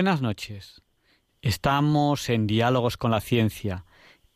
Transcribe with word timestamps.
Buenas 0.00 0.22
noches. 0.22 0.80
Estamos 1.42 2.30
en 2.30 2.46
Diálogos 2.46 2.96
con 2.96 3.10
la 3.10 3.20
Ciencia, 3.20 3.84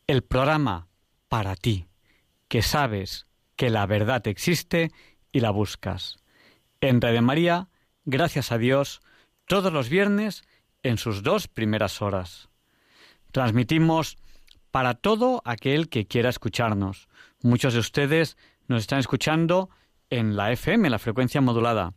el 0.06 0.22
programa 0.22 0.88
para 1.30 1.56
ti, 1.56 1.86
que 2.48 2.60
sabes 2.60 3.26
que 3.56 3.70
la 3.70 3.86
verdad 3.86 4.28
existe 4.28 4.92
y 5.32 5.40
la 5.40 5.48
buscas. 5.48 6.18
En 6.82 7.00
Radio 7.00 7.22
María, 7.22 7.70
gracias 8.04 8.52
a 8.52 8.58
Dios, 8.58 9.00
todos 9.46 9.72
los 9.72 9.88
viernes 9.88 10.44
en 10.82 10.98
sus 10.98 11.22
dos 11.22 11.48
primeras 11.48 12.02
horas. 12.02 12.50
Transmitimos 13.32 14.18
para 14.70 14.92
todo 14.92 15.40
aquel 15.46 15.88
que 15.88 16.06
quiera 16.06 16.28
escucharnos. 16.28 17.08
Muchos 17.40 17.72
de 17.72 17.80
ustedes 17.80 18.36
nos 18.68 18.82
están 18.82 18.98
escuchando 18.98 19.70
en 20.10 20.36
la 20.36 20.52
FM, 20.52 20.90
la 20.90 20.98
frecuencia 20.98 21.40
modulada. 21.40 21.94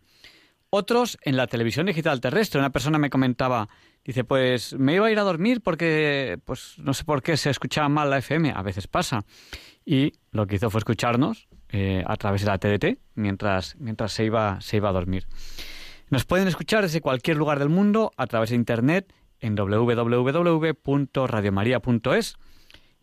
Otros 0.69 1.17
en 1.21 1.37
la 1.37 1.47
televisión 1.47 1.85
digital 1.85 2.19
terrestre. 2.19 2.59
Una 2.59 2.71
persona 2.71 2.97
me 2.97 3.09
comentaba, 3.09 3.69
dice, 4.03 4.25
pues 4.25 4.73
me 4.73 4.95
iba 4.95 5.07
a 5.07 5.11
ir 5.11 5.19
a 5.19 5.23
dormir 5.23 5.61
porque, 5.61 6.39
pues 6.43 6.73
no 6.79 6.93
sé 6.93 7.05
por 7.05 7.23
qué 7.23 7.37
se 7.37 7.49
escuchaba 7.49 7.87
mal 7.87 8.09
la 8.09 8.17
FM. 8.17 8.51
A 8.53 8.61
veces 8.63 8.87
pasa. 8.87 9.23
Y 9.85 10.11
lo 10.31 10.45
que 10.45 10.55
hizo 10.55 10.69
fue 10.69 10.79
escucharnos 10.79 11.47
eh, 11.69 12.03
a 12.05 12.17
través 12.17 12.41
de 12.41 12.47
la 12.47 12.57
TDT 12.57 12.99
mientras, 13.15 13.77
mientras 13.77 14.11
se, 14.11 14.25
iba, 14.25 14.59
se 14.59 14.75
iba 14.77 14.89
a 14.89 14.93
dormir. 14.93 15.25
Nos 16.09 16.25
pueden 16.25 16.49
escuchar 16.49 16.83
desde 16.83 16.99
cualquier 16.99 17.37
lugar 17.37 17.59
del 17.59 17.69
mundo 17.69 18.11
a 18.17 18.27
través 18.27 18.49
de 18.49 18.57
Internet 18.57 19.13
en 19.39 19.55
www.radiomaria.es 19.55 22.35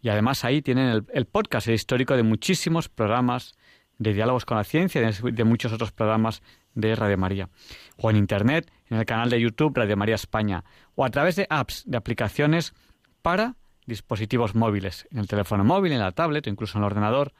y 0.02 0.10
además 0.10 0.44
ahí 0.44 0.60
tienen 0.60 0.88
el, 0.88 1.06
el 1.12 1.24
podcast 1.26 1.68
histórico 1.68 2.14
de 2.16 2.22
muchísimos 2.22 2.90
programas 2.90 3.54
de 3.98 4.12
diálogos 4.12 4.44
con 4.44 4.56
la 4.56 4.64
ciencia 4.64 5.00
y 5.00 5.04
de, 5.04 5.32
de 5.32 5.44
muchos 5.44 5.72
otros 5.72 5.92
programas 5.92 6.42
de 6.75 6.94
Radio 6.94 7.19
María, 7.19 7.48
o 7.97 8.11
en 8.11 8.17
Internet, 8.17 8.70
en 8.89 8.98
el 8.98 9.06
canal 9.06 9.30
de 9.30 9.41
YouTube 9.41 9.77
Radio 9.77 9.97
María 9.97 10.14
España, 10.14 10.64
o 10.94 11.05
a 11.05 11.11
través 11.11 11.36
de 11.36 11.47
apps, 11.48 11.84
de 11.86 11.97
aplicaciones 11.97 12.75
para 13.22 13.56
dispositivos 13.86 14.55
móviles, 14.55 15.06
en 15.11 15.19
el 15.19 15.28
teléfono 15.28 15.64
móvil, 15.64 15.92
en 15.92 16.00
la 16.00 16.12
tablet 16.12 16.47
o 16.47 16.50
incluso 16.50 16.78
en 16.78 16.84
el 16.84 16.86
ordenador, 16.86 17.33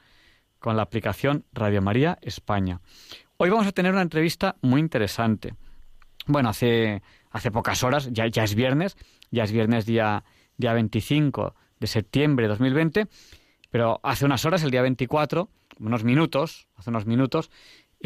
con 0.59 0.75
la 0.75 0.83
aplicación 0.83 1.45
Radio 1.53 1.81
María 1.81 2.17
España. 2.21 2.81
Hoy 3.37 3.49
vamos 3.49 3.67
a 3.67 3.71
tener 3.71 3.91
una 3.91 4.01
entrevista 4.01 4.55
muy 4.61 4.79
interesante. 4.79 5.55
Bueno, 6.27 6.49
hace, 6.49 7.03
hace 7.31 7.51
pocas 7.51 7.83
horas, 7.83 8.09
ya, 8.11 8.27
ya 8.27 8.43
es 8.43 8.55
viernes, 8.55 8.97
ya 9.29 9.43
es 9.43 9.51
viernes 9.51 9.85
día, 9.85 10.23
día 10.57 10.73
25 10.73 11.53
de 11.79 11.87
septiembre 11.87 12.45
de 12.45 12.49
2020, 12.49 13.07
pero 13.69 13.99
hace 14.03 14.25
unas 14.25 14.45
horas, 14.45 14.63
el 14.63 14.71
día 14.71 14.81
24, 14.81 15.49
unos 15.79 16.03
minutos, 16.03 16.67
hace 16.77 16.89
unos 16.89 17.05
minutos, 17.05 17.51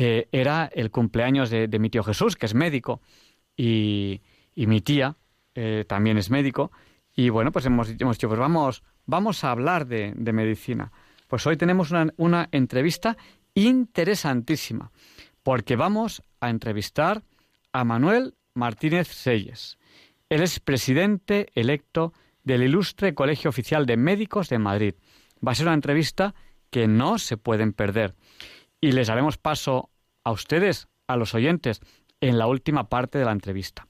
eh, 0.01 0.29
era 0.31 0.69
el 0.73 0.91
cumpleaños 0.91 1.49
de, 1.49 1.67
mi 1.77 1.89
tío 1.89 2.03
Jesús, 2.03 2.37
que 2.37 2.45
es 2.45 2.53
médico, 2.53 3.01
y, 3.57 4.21
mi 4.55 4.79
tía 4.79 5.17
eh, 5.55 5.83
también 5.89 6.17
es 6.17 6.29
médico. 6.29 6.71
Y 7.13 7.27
bueno, 7.27 7.51
pues 7.51 7.65
hemos, 7.65 7.89
hemos 7.99 8.15
dicho, 8.15 8.29
pues 8.29 8.39
vamos, 8.39 8.81
vamos 9.05 9.43
a 9.43 9.51
hablar 9.51 9.88
de, 9.88 10.13
de 10.15 10.31
medicina. 10.31 10.93
Pues 11.27 11.45
hoy 11.45 11.57
tenemos 11.57 11.91
una, 11.91 12.13
una, 12.15 12.47
entrevista 12.53 13.17
interesantísima, 13.55 14.89
porque 15.43 15.75
vamos 15.75 16.23
a 16.39 16.49
entrevistar 16.49 17.23
a 17.73 17.83
Manuel 17.83 18.35
Martínez 18.53 19.09
Selles. 19.09 19.79
Él 20.29 20.41
es 20.41 20.61
presidente 20.61 21.47
electo 21.55 22.13
del 22.45 22.63
ilustre 22.63 23.13
Colegio 23.13 23.49
Oficial 23.49 23.85
de 23.85 23.97
Médicos 23.97 24.47
de 24.47 24.59
Madrid. 24.59 24.93
Va 25.45 25.51
a 25.51 25.55
ser 25.55 25.65
una 25.65 25.75
entrevista 25.75 26.35
que 26.69 26.88
no 26.88 27.19
se 27.19 27.35
pueden 27.35 27.73
perder 27.73 28.15
y 28.81 28.91
les 28.91 29.09
haremos 29.09 29.38
paso 29.38 29.90
a 30.23 30.31
ustedes, 30.31 30.88
a 31.07 31.16
los 31.16 31.34
oyentes, 31.34 31.81
en 32.22 32.38
la 32.38 32.47
última 32.47 32.90
parte 32.90 33.17
de 33.17 33.25
la 33.25 33.31
entrevista. 33.31 33.88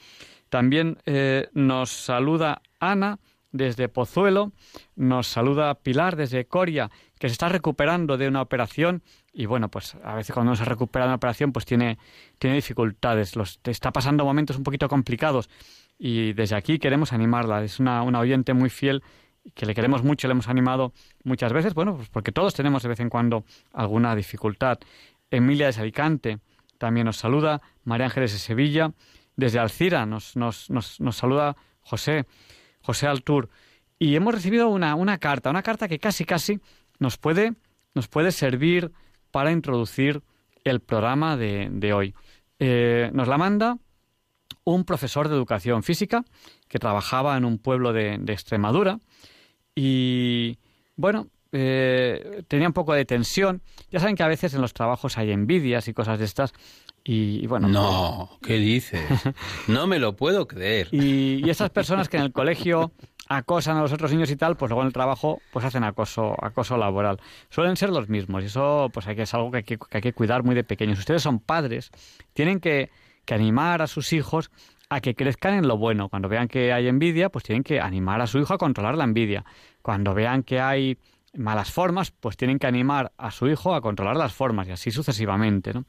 También 0.50 0.98
eh, 1.06 1.50
nos 1.54 1.90
saluda 1.90 2.62
Ana 2.80 3.20
desde 3.52 3.90
Pozuelo, 3.90 4.54
nos 4.96 5.28
saluda 5.28 5.76
Pilar 5.76 6.16
desde 6.16 6.46
Coria, 6.46 6.90
que 7.20 7.28
se 7.28 7.34
está 7.34 7.50
recuperando 7.50 8.18
de 8.18 8.28
una 8.28 8.42
operación 8.42 9.04
y 9.34 9.46
bueno, 9.46 9.70
pues 9.70 9.96
a 10.04 10.16
veces 10.16 10.34
cuando 10.34 10.52
uno 10.52 10.56
se 10.56 10.66
recupera 10.66 11.06
de 11.06 11.10
una 11.10 11.16
operación 11.16 11.52
pues 11.52 11.66
tiene, 11.66 11.98
tiene 12.40 12.56
dificultades, 12.56 13.36
los, 13.36 13.60
está 13.66 13.92
pasando 13.92 14.26
momentos 14.26 14.58
un 14.58 14.64
poquito 14.64 14.88
complicados 14.88 15.50
y 15.98 16.34
desde 16.34 16.56
aquí 16.56 16.80
queremos 16.80 17.14
animarla, 17.14 17.64
es 17.64 17.80
una, 17.80 18.04
una 18.04 18.20
oyente 18.20 18.54
muy 18.54 18.70
fiel 18.70 19.04
que 19.54 19.66
le 19.66 19.74
queremos 19.74 20.04
mucho, 20.04 20.28
le 20.28 20.34
hemos 20.34 20.48
animado 20.48 20.94
muchas 21.24 21.52
veces, 21.54 21.74
bueno, 21.74 21.96
pues 21.96 22.10
porque 22.10 22.32
todos 22.32 22.54
tenemos 22.54 22.84
de 22.84 22.90
vez 22.90 23.00
en 23.00 23.10
cuando 23.10 23.44
alguna 23.74 24.16
dificultad. 24.16 24.80
Emilia 25.30 25.72
de 25.72 25.82
Alicante 25.82 26.40
también 26.78 27.06
nos 27.06 27.18
saluda, 27.18 27.62
María 27.84 28.06
Ángeles 28.06 28.34
de 28.34 28.40
Sevilla, 28.40 28.94
desde 29.36 29.60
Alcira 29.60 30.06
nos, 30.06 30.36
nos, 30.36 30.70
nos, 30.70 31.00
nos 31.00 31.16
saluda 31.16 31.56
José. 31.82 32.26
José 32.82 33.08
Altur, 33.08 33.50
y 34.00 34.16
hemos 34.16 34.34
recibido 34.34 34.70
una, 34.70 34.96
una, 34.96 35.18
carta, 35.20 35.50
una 35.50 35.64
carta 35.64 35.88
que 35.88 36.00
casi 36.00 36.26
casi 36.26 36.60
nos 37.00 37.18
puede, 37.18 37.54
nos 37.94 38.08
puede 38.08 38.32
servir 38.32 38.92
para 39.30 39.52
introducir 39.52 40.24
el 40.64 40.80
programa 40.80 41.38
de, 41.38 41.70
de 41.72 41.94
hoy. 41.94 42.16
Eh, 42.60 43.12
nos 43.14 43.28
la 43.28 43.38
manda 43.38 43.78
un 44.64 44.84
profesor 44.84 45.30
de 45.30 45.36
educación 45.36 45.84
física 45.84 46.26
que 46.68 46.80
trabajaba 46.80 47.38
en 47.38 47.46
un 47.46 47.58
pueblo 47.58 47.94
de, 47.94 48.18
de 48.20 48.34
Extremadura 48.34 49.00
y, 49.76 50.58
bueno, 50.96 51.28
eh, 51.52 52.44
tenía 52.48 52.68
un 52.68 52.74
poco 52.74 52.94
de 52.94 53.06
tensión. 53.06 53.62
Ya 53.90 54.00
saben 54.00 54.16
que 54.16 54.24
a 54.24 54.28
veces 54.28 54.54
en 54.54 54.62
los 54.62 54.74
trabajos 54.74 55.18
hay 55.18 55.32
envidias 55.32 55.88
y 55.88 55.94
cosas 55.94 56.20
de 56.20 56.26
estas. 56.26 56.54
Y, 57.04 57.44
y 57.44 57.48
bueno. 57.48 57.68
No, 57.68 58.38
¿qué 58.42 58.58
dices? 58.58 59.02
no 59.68 59.88
me 59.88 60.00
lo 60.00 60.16
puedo 60.16 60.48
creer. 60.48 60.88
Y, 60.92 61.46
y, 61.46 61.50
esas 61.50 61.70
personas 61.70 62.10
que 62.10 62.18
en 62.18 62.24
el 62.24 62.32
colegio 62.32 62.92
acosan 63.28 63.78
a 63.78 63.82
los 63.82 63.94
otros 63.94 64.12
niños 64.12 64.30
y 64.30 64.36
tal, 64.36 64.58
pues 64.58 64.70
luego 64.70 64.82
en 64.82 64.88
el 64.88 64.94
trabajo 64.94 65.42
pues 65.52 65.64
hacen 65.64 65.84
acoso, 65.84 66.36
acoso 66.44 66.78
laboral. 66.78 67.20
Suelen 67.50 67.78
ser 67.78 67.90
los 67.90 68.10
mismos 68.10 68.44
y 68.44 68.48
eso 68.48 68.90
pues 68.94 69.08
hay 69.08 69.16
que, 69.16 69.22
es 69.24 69.34
algo 69.34 69.52
que 69.52 69.58
hay 69.58 69.64
que, 69.64 69.78
que 69.78 69.98
hay 69.98 70.02
que 70.02 70.14
cuidar 70.14 70.44
muy 70.44 70.54
de 70.54 70.64
pequeños. 70.64 71.00
Ustedes 71.00 71.24
son 71.24 71.40
padres, 71.40 71.92
tienen 72.34 72.60
que, 72.60 72.90
que 73.26 73.34
animar 73.34 73.82
a 73.82 73.88
sus 73.88 74.12
hijos 74.14 74.52
a 74.92 75.00
que 75.00 75.16
crezcan 75.16 75.54
en 75.54 75.70
lo 75.70 75.78
bueno. 75.78 76.10
Cuando 76.10 76.28
vean 76.28 76.50
que 76.50 76.74
hay 76.74 76.90
envidia, 76.90 77.30
pues 77.30 77.46
tienen 77.46 77.64
que 77.64 77.80
animar 77.80 78.20
a 78.20 78.28
su 78.28 78.40
hijo 78.40 78.54
a 78.54 78.58
controlar 78.58 78.98
la 78.98 79.06
envidia. 79.06 79.46
Cuando 79.82 80.14
vean 80.14 80.44
que 80.44 80.60
hay 80.60 80.98
malas 81.34 81.72
formas, 81.72 82.12
pues 82.12 82.36
tienen 82.36 82.60
que 82.60 82.68
animar 82.68 83.14
a 83.18 83.32
su 83.32 83.48
hijo 83.48 83.74
a 83.74 83.80
controlar 83.80 84.18
las 84.18 84.34
formas 84.34 84.68
y 84.68 84.72
así 84.72 84.92
sucesivamente. 84.92 85.74
¿no? 85.74 85.86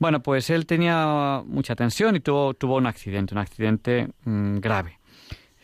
Bueno, 0.00 0.24
pues 0.24 0.50
él 0.50 0.66
tenía 0.66 1.40
mucha 1.46 1.76
tensión 1.76 2.16
y 2.16 2.20
tuvo, 2.20 2.52
tuvo 2.54 2.78
un 2.78 2.86
accidente, 2.88 3.32
un 3.32 3.38
accidente 3.38 4.08
mm, 4.24 4.56
grave. 4.56 4.98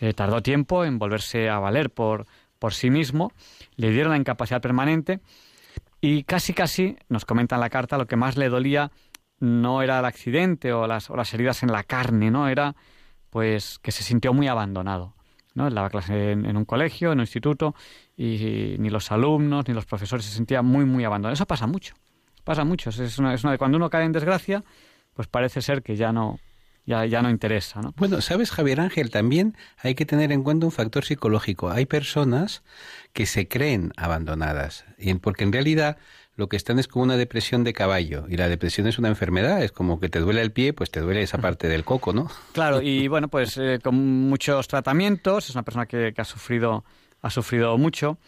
Eh, 0.00 0.14
tardó 0.14 0.40
tiempo 0.40 0.84
en 0.84 1.00
volverse 1.00 1.48
a 1.48 1.58
valer 1.58 1.90
por, 1.90 2.26
por 2.60 2.74
sí 2.74 2.90
mismo, 2.90 3.32
le 3.74 3.90
dieron 3.90 4.12
la 4.12 4.18
incapacidad 4.18 4.60
permanente 4.60 5.18
y 6.00 6.22
casi 6.22 6.54
casi, 6.54 6.96
nos 7.08 7.24
comenta 7.24 7.56
en 7.56 7.60
la 7.60 7.70
carta, 7.70 7.98
lo 7.98 8.06
que 8.06 8.14
más 8.14 8.36
le 8.36 8.48
dolía 8.48 8.92
no 9.40 9.82
era 9.82 9.98
el 9.98 10.04
accidente 10.04 10.72
o 10.72 10.86
las, 10.86 11.10
o 11.10 11.16
las 11.16 11.32
heridas 11.34 11.62
en 11.62 11.72
la 11.72 11.82
carne, 11.82 12.30
¿no? 12.30 12.48
Era 12.48 12.74
pues 13.30 13.78
que 13.78 13.92
se 13.92 14.02
sintió 14.02 14.32
muy 14.32 14.48
abandonado. 14.48 15.14
¿no? 15.54 15.66
Él 15.68 15.74
daba 15.74 15.90
clase 15.90 16.32
en, 16.32 16.56
un 16.56 16.64
colegio, 16.64 17.12
en 17.12 17.18
un 17.18 17.22
instituto, 17.22 17.74
y, 18.16 18.76
ni 18.78 18.90
los 18.90 19.10
alumnos 19.10 19.66
ni 19.68 19.74
los 19.74 19.86
profesores 19.86 20.24
se 20.24 20.32
sentían 20.32 20.64
muy, 20.64 20.84
muy 20.84 21.04
abandonados. 21.04 21.38
Eso 21.38 21.46
pasa 21.46 21.66
mucho, 21.66 21.94
pasa 22.44 22.64
mucho. 22.64 22.90
Es 22.90 23.18
una, 23.18 23.34
es 23.34 23.44
una, 23.44 23.58
cuando 23.58 23.76
uno 23.76 23.90
cae 23.90 24.04
en 24.04 24.12
desgracia, 24.12 24.64
pues 25.14 25.28
parece 25.28 25.60
ser 25.60 25.82
que 25.82 25.96
ya 25.96 26.12
no, 26.12 26.38
ya, 26.86 27.04
ya 27.06 27.22
no 27.22 27.30
interesa. 27.30 27.82
¿no? 27.82 27.92
Bueno, 27.96 28.20
sabes, 28.20 28.50
Javier 28.50 28.80
Ángel, 28.80 29.10
también 29.10 29.56
hay 29.78 29.94
que 29.94 30.06
tener 30.06 30.32
en 30.32 30.42
cuenta 30.42 30.66
un 30.66 30.72
factor 30.72 31.04
psicológico. 31.04 31.70
Hay 31.70 31.86
personas 31.86 32.62
que 33.12 33.26
se 33.26 33.48
creen 33.48 33.92
abandonadas, 33.96 34.84
y 34.96 35.12
porque 35.14 35.44
en 35.44 35.52
realidad 35.52 35.98
lo 36.38 36.48
que 36.48 36.56
están 36.56 36.78
es 36.78 36.86
como 36.86 37.02
una 37.02 37.16
depresión 37.16 37.64
de 37.64 37.72
caballo, 37.72 38.26
y 38.28 38.36
la 38.36 38.48
depresión 38.48 38.86
es 38.86 38.96
una 38.96 39.08
enfermedad, 39.08 39.60
es 39.60 39.72
como 39.72 39.98
que 39.98 40.08
te 40.08 40.20
duele 40.20 40.40
el 40.40 40.52
pie, 40.52 40.72
pues 40.72 40.88
te 40.88 41.00
duele 41.00 41.20
esa 41.20 41.38
parte 41.38 41.66
del 41.66 41.84
coco, 41.84 42.12
¿no? 42.12 42.30
Claro, 42.52 42.80
y 42.80 43.08
bueno, 43.08 43.26
pues 43.26 43.58
eh, 43.58 43.80
con 43.82 43.96
muchos 43.96 44.68
tratamientos, 44.68 45.48
es 45.48 45.56
una 45.56 45.64
persona 45.64 45.86
que, 45.86 46.14
ha 46.16 46.24
sufrido, 46.24 46.84
ha 47.22 47.30
sufrido 47.30 47.76
mucho, 47.76 48.18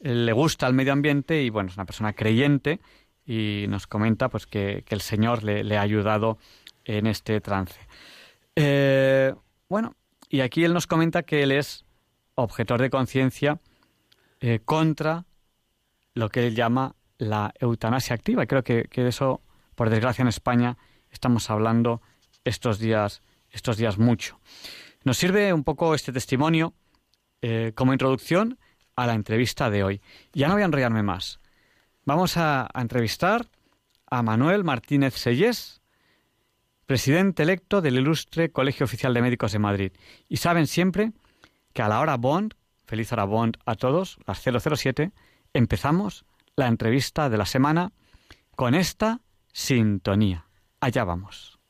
eh, 0.00 0.14
le 0.14 0.32
gusta 0.32 0.66
el 0.66 0.72
medio 0.72 0.94
ambiente 0.94 1.42
y 1.42 1.50
bueno, 1.50 1.68
es 1.68 1.76
una 1.76 1.84
persona 1.84 2.14
creyente 2.14 2.80
y 3.26 3.66
nos 3.68 3.86
comenta 3.86 4.30
pues 4.30 4.46
que, 4.46 4.82
el 4.88 5.00
Señor 5.02 5.42
le, 5.42 5.76
ha 5.76 5.82
ayudado 5.82 6.38
en 6.86 7.06
este 7.06 7.38
trance. 7.42 7.78
Eh, 8.56 9.34
bueno, 9.68 9.94
y 10.30 10.40
aquí 10.40 10.64
él 10.64 10.72
nos 10.72 10.86
comenta 10.86 11.22
que 11.22 11.42
él 11.42 11.52
es 11.52 11.84
objetor 12.34 12.80
de 12.80 12.88
conciencia 12.88 13.60
contra 14.64 15.26
lo 16.14 16.30
que 16.30 16.46
él 16.46 16.54
llama 16.54 16.94
la 17.18 17.52
eutanasia 17.58 18.14
activa. 18.14 18.44
Y 18.44 18.46
creo 18.46 18.64
que, 18.64 18.88
de 18.90 19.08
eso, 19.08 19.42
por 19.74 19.90
desgracia, 19.90 20.22
en 20.22 20.28
España 20.28 20.78
estamos 21.10 21.50
hablando 21.50 22.00
estos 22.44 22.78
días, 22.78 23.22
estos 23.50 23.76
días 23.76 23.98
mucho. 23.98 24.40
Nos 25.04 25.18
sirve 25.18 25.52
un 25.52 25.64
poco 25.64 25.94
este 25.94 26.12
testimonio 26.12 26.74
eh, 27.42 27.72
como 27.74 27.92
introducción 27.92 28.58
a 28.96 29.06
la 29.06 29.14
entrevista 29.14 29.70
de 29.70 29.84
hoy. 29.84 30.00
Ya 30.32 30.48
no 30.48 30.54
voy 30.54 30.62
a 30.62 30.66
enrollarme 30.66 31.02
más. 31.02 31.40
Vamos 32.04 32.36
a, 32.36 32.68
a 32.72 32.80
entrevistar 32.80 33.46
a 34.10 34.22
Manuel 34.22 34.64
Martínez 34.64 35.14
Sellés, 35.14 35.82
presidente 36.86 37.42
electo 37.42 37.82
del 37.82 37.98
ilustre 37.98 38.50
Colegio 38.50 38.84
Oficial 38.84 39.12
de 39.12 39.22
Médicos 39.22 39.52
de 39.52 39.58
Madrid. 39.58 39.92
Y 40.28 40.38
saben 40.38 40.66
siempre 40.66 41.12
que 41.74 41.82
a 41.82 41.88
la 41.88 42.00
hora 42.00 42.16
Bond, 42.16 42.54
feliz 42.86 43.12
hora 43.12 43.24
Bond 43.24 43.58
a 43.66 43.74
todos, 43.74 44.18
las 44.26 44.40
007, 44.40 45.12
empezamos 45.52 46.24
la 46.58 46.66
entrevista 46.66 47.30
de 47.30 47.38
la 47.38 47.46
semana 47.46 47.92
con 48.56 48.74
esta 48.74 49.20
sintonía. 49.52 50.46
Allá 50.80 51.04
vamos. 51.04 51.60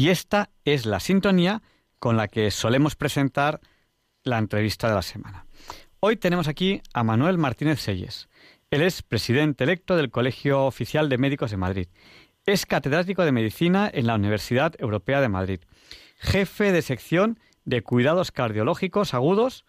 Y 0.00 0.08
esta 0.08 0.48
es 0.64 0.86
la 0.86 0.98
sintonía 0.98 1.60
con 1.98 2.16
la 2.16 2.26
que 2.26 2.50
solemos 2.50 2.96
presentar 2.96 3.60
la 4.22 4.38
entrevista 4.38 4.88
de 4.88 4.94
la 4.94 5.02
semana. 5.02 5.44
Hoy 6.00 6.16
tenemos 6.16 6.48
aquí 6.48 6.80
a 6.94 7.04
Manuel 7.04 7.36
Martínez 7.36 7.80
Selles. 7.82 8.30
Él 8.70 8.80
es 8.80 9.02
presidente 9.02 9.64
electo 9.64 9.96
del 9.96 10.10
Colegio 10.10 10.64
Oficial 10.64 11.10
de 11.10 11.18
Médicos 11.18 11.50
de 11.50 11.58
Madrid. 11.58 11.88
Es 12.46 12.64
catedrático 12.64 13.26
de 13.26 13.32
Medicina 13.32 13.90
en 13.92 14.06
la 14.06 14.14
Universidad 14.14 14.72
Europea 14.78 15.20
de 15.20 15.28
Madrid. 15.28 15.60
Jefe 16.16 16.72
de 16.72 16.80
sección 16.80 17.38
de 17.66 17.82
cuidados 17.82 18.32
cardiológicos 18.32 19.12
agudos 19.12 19.66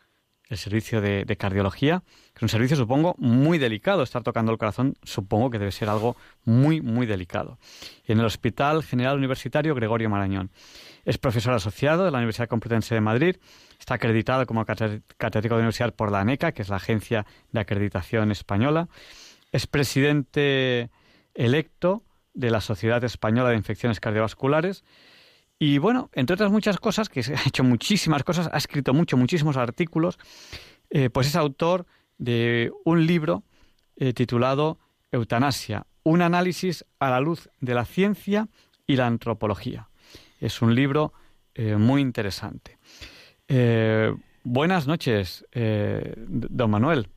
el 0.52 0.58
servicio 0.58 1.00
de, 1.00 1.38
cardiología, 1.38 2.04
que 2.34 2.40
es 2.40 2.44
un 2.44 2.50
servicio, 2.50 2.76
supongo, 2.76 3.16
muy 3.18 3.58
delicado. 3.58 4.04
Estar 4.04 4.22
tocando 4.22 4.52
el 4.52 4.58
corazón, 4.58 4.96
supongo 5.02 5.50
que 5.50 5.58
debe 5.58 5.72
ser 5.72 5.88
algo 5.88 6.18
muy, 6.44 6.82
muy 6.82 7.06
delicado. 7.06 7.58
En 8.06 8.20
el 8.20 8.26
Hospital 8.26 8.84
General 8.84 9.18
Universitario 9.18 9.74
Gregorio 9.74 10.10
Marañón. 10.10 10.52
Es 11.06 11.18
profesor 11.18 11.54
asociado 11.54 12.04
de 12.04 12.12
la 12.12 12.18
Universidad 12.18 12.50
Complutense 12.50 12.94
de 12.94 13.00
Madrid. 13.00 13.38
Está 13.80 13.94
acreditado 13.94 14.46
como 14.46 14.66
catedrático 14.66 15.56
de 15.56 15.62
universidad 15.62 15.96
por 15.96 16.12
la 16.12 16.20
ANECA, 16.20 16.52
que 16.52 16.64
es 16.64 16.70
la 16.70 16.76
Agencia 16.76 17.26
de 17.54 17.62
Acreditación 17.62 18.30
Española. 18.30 18.90
Es 19.54 19.68
presidente 19.68 20.90
electo 21.34 22.04
de 22.34 22.52
la 22.52 22.60
Sociedad 22.60 23.02
Española 23.06 23.52
de 23.52 23.56
Infecciones 23.56 24.02
Cardiovasculares 24.02 24.84
y 25.64 25.78
bueno, 25.78 26.10
entre 26.14 26.34
otras 26.34 26.52
muchas 26.52 26.80
cosas, 26.80 27.08
que 27.08 27.20
ha 27.38 27.48
hecho 27.48 27.64
muchísimas 27.64 28.24
cosas, 28.24 28.50
ha 28.52 28.58
escrito 28.58 28.96
mucho, 28.96 29.16
muchísimos 29.16 29.58
artículos, 29.58 30.18
eh, 30.90 31.12
pues 31.12 31.28
es 31.28 31.36
autor 31.36 31.86
de 32.18 32.72
un 32.84 33.06
libro 33.06 33.44
eh, 33.96 34.12
titulado 34.12 34.80
Eutanasia, 35.12 35.86
un 36.02 36.24
análisis 36.24 36.84
a 36.98 37.12
la 37.12 37.20
luz 37.20 37.48
de 37.60 37.76
la 37.76 37.86
ciencia 37.86 38.48
y 38.88 38.96
la 38.96 39.06
antropología. 39.06 39.88
Es 40.40 40.64
un 40.64 40.74
libro 40.74 41.14
eh, 41.54 41.76
muy 41.76 42.02
interesante. 42.02 42.80
buenas 44.44 44.88
noches, 44.88 45.46
don 45.54 46.72
Manuel. 46.72 47.08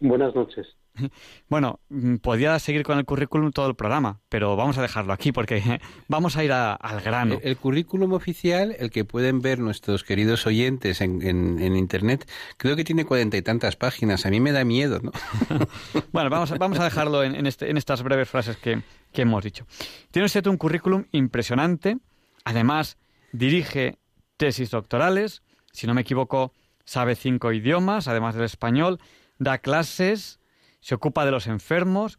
Buenas 0.00 0.34
noches. 0.34 0.66
Bueno, 1.48 1.80
mm, 1.88 2.16
podía 2.16 2.58
seguir 2.58 2.82
con 2.82 2.98
el 2.98 3.04
currículum 3.04 3.50
todo 3.52 3.68
el 3.68 3.74
programa, 3.74 4.20
pero 4.28 4.56
vamos 4.56 4.78
a 4.78 4.82
dejarlo 4.82 5.12
aquí 5.12 5.32
porque 5.32 5.80
vamos 6.08 6.36
a 6.36 6.44
ir 6.44 6.52
al 6.52 7.00
grano. 7.00 7.38
El, 7.42 7.56
currículum 7.56 8.12
oficial, 8.12 8.74
el 8.78 8.90
que 8.90 9.04
pueden 9.04 9.40
ver 9.40 9.58
nuestros 9.58 10.04
queridos 10.04 10.46
oyentes 10.46 11.00
en, 11.00 11.22
en, 11.22 11.76
Internet, 11.76 12.28
creo 12.56 12.76
que 12.76 12.84
tiene 12.84 13.04
cuarenta 13.04 13.36
y 13.36 13.42
tantas 13.42 13.76
páginas. 13.76 14.26
A 14.26 14.30
mí 14.30 14.40
me 14.40 14.52
da 14.52 14.64
miedo, 14.64 15.00
¿no? 15.00 15.12
bueno, 16.12 16.30
vamos, 16.30 16.56
vamos 16.58 16.78
a 16.78 16.84
dejarlo 16.84 17.22
en, 17.22 17.46
este, 17.46 17.70
en 17.70 17.76
estas 17.76 18.02
breves 18.02 18.28
frases 18.28 18.56
que, 18.56 18.82
que 19.12 19.22
hemos 19.22 19.42
dicho. 19.42 19.66
Tiene 20.10 20.26
usted 20.26 20.46
un 20.46 20.56
currículum 20.56 21.06
impresionante. 21.12 21.98
Además, 22.44 22.98
dirige 23.32 23.98
tesis 24.36 24.70
doctorales. 24.70 25.42
Si 25.72 25.86
no 25.86 25.94
me 25.94 26.02
equivoco, 26.02 26.52
sabe 26.84 27.16
cinco 27.16 27.52
idiomas, 27.52 28.08
además 28.08 28.34
del 28.34 28.44
español. 28.44 29.00
Da 29.38 29.58
clases 29.58 30.38
se 30.84 30.94
ocupa 30.94 31.24
de 31.24 31.30
los 31.30 31.46
enfermos 31.46 32.18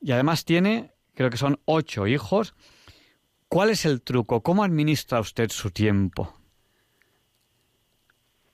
y 0.00 0.12
además 0.12 0.46
tiene, 0.46 0.92
creo 1.12 1.28
que 1.28 1.36
son 1.36 1.58
ocho 1.66 2.06
hijos. 2.06 2.54
¿Cuál 3.46 3.68
es 3.68 3.84
el 3.84 4.00
truco? 4.00 4.42
¿Cómo 4.42 4.64
administra 4.64 5.20
usted 5.20 5.50
su 5.50 5.70
tiempo? 5.70 6.32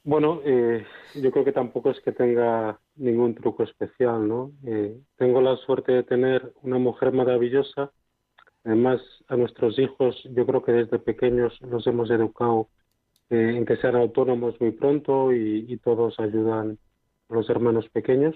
Bueno, 0.02 0.40
eh, 0.44 0.84
yo 1.14 1.30
creo 1.30 1.44
que 1.44 1.52
tampoco 1.52 1.90
es 1.90 2.00
que 2.00 2.10
tenga 2.10 2.80
ningún 2.96 3.36
truco 3.36 3.62
especial, 3.62 4.26
¿no? 4.26 4.50
Eh, 4.66 4.98
tengo 5.16 5.40
la 5.40 5.56
suerte 5.58 5.92
de 5.92 6.02
tener 6.02 6.52
una 6.62 6.78
mujer 6.78 7.12
maravillosa. 7.12 7.92
Además, 8.64 9.00
a 9.28 9.36
nuestros 9.36 9.78
hijos 9.78 10.20
yo 10.32 10.44
creo 10.44 10.64
que 10.64 10.72
desde 10.72 10.98
pequeños 10.98 11.56
los 11.60 11.86
hemos 11.86 12.10
educado 12.10 12.68
eh, 13.30 13.54
en 13.56 13.64
que 13.64 13.76
sean 13.76 13.94
autónomos 13.94 14.60
muy 14.60 14.72
pronto 14.72 15.32
y 15.32 15.76
todos 15.84 16.18
ayudan 16.18 16.78
a 17.28 17.34
los 17.34 17.48
hermanos 17.48 17.88
pequeños. 17.90 18.34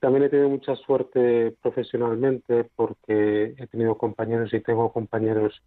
También 0.00 0.24
he 0.24 0.28
tenido 0.28 0.48
mucha 0.48 0.74
suerte 0.76 1.56
profesionalmente 1.62 2.64
porque 2.74 3.54
he 3.56 3.66
tenido 3.68 3.96
compañeros 3.96 4.52
y 4.52 4.60
tengo 4.60 4.92
compañeros 4.92 5.62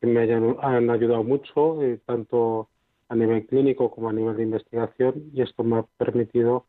que 0.00 0.06
me 0.06 0.22
han 0.62 0.90
ayudado 0.90 1.22
mucho, 1.22 1.82
eh, 1.82 2.00
tanto 2.04 2.68
a 3.08 3.14
nivel 3.14 3.46
clínico 3.46 3.90
como 3.90 4.08
a 4.08 4.12
nivel 4.12 4.36
de 4.36 4.44
investigación, 4.44 5.30
y 5.32 5.42
esto 5.42 5.62
me 5.64 5.78
ha 5.78 5.82
permitido 5.98 6.66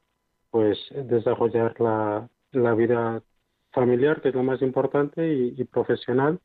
pues 0.49 0.77
desarrollar 0.91 1.79
la, 1.79 2.29
vida 2.75 3.23
familiar, 3.71 4.21
que 4.21 4.29
es 4.29 4.35
lo 4.35 4.43
más 4.43 4.61
importante, 4.61 5.33
y, 5.33 5.63
profesional. 5.65 6.39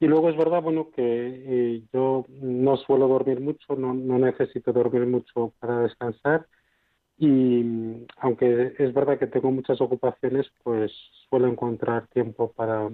Y 0.00 0.06
luego 0.06 0.30
es 0.30 0.36
verdad, 0.36 0.62
bueno, 0.62 0.90
que 0.90 1.02
eh, 1.02 1.82
yo 1.92 2.24
no 2.28 2.76
suelo 2.78 3.08
dormir 3.08 3.40
mucho, 3.40 3.76
no, 3.76 3.92
no 3.94 4.18
necesito 4.18 4.72
dormir 4.72 5.06
mucho 5.06 5.52
para 5.58 5.80
descansar. 5.80 6.46
Y 7.18 8.06
aunque 8.18 8.74
es 8.78 8.92
verdad 8.92 9.18
que 9.18 9.26
tengo 9.26 9.50
muchas 9.50 9.80
ocupaciones, 9.80 10.46
pues 10.62 10.92
suelo 11.28 11.48
encontrar 11.48 12.06
tiempo 12.08 12.52
para 12.52 12.90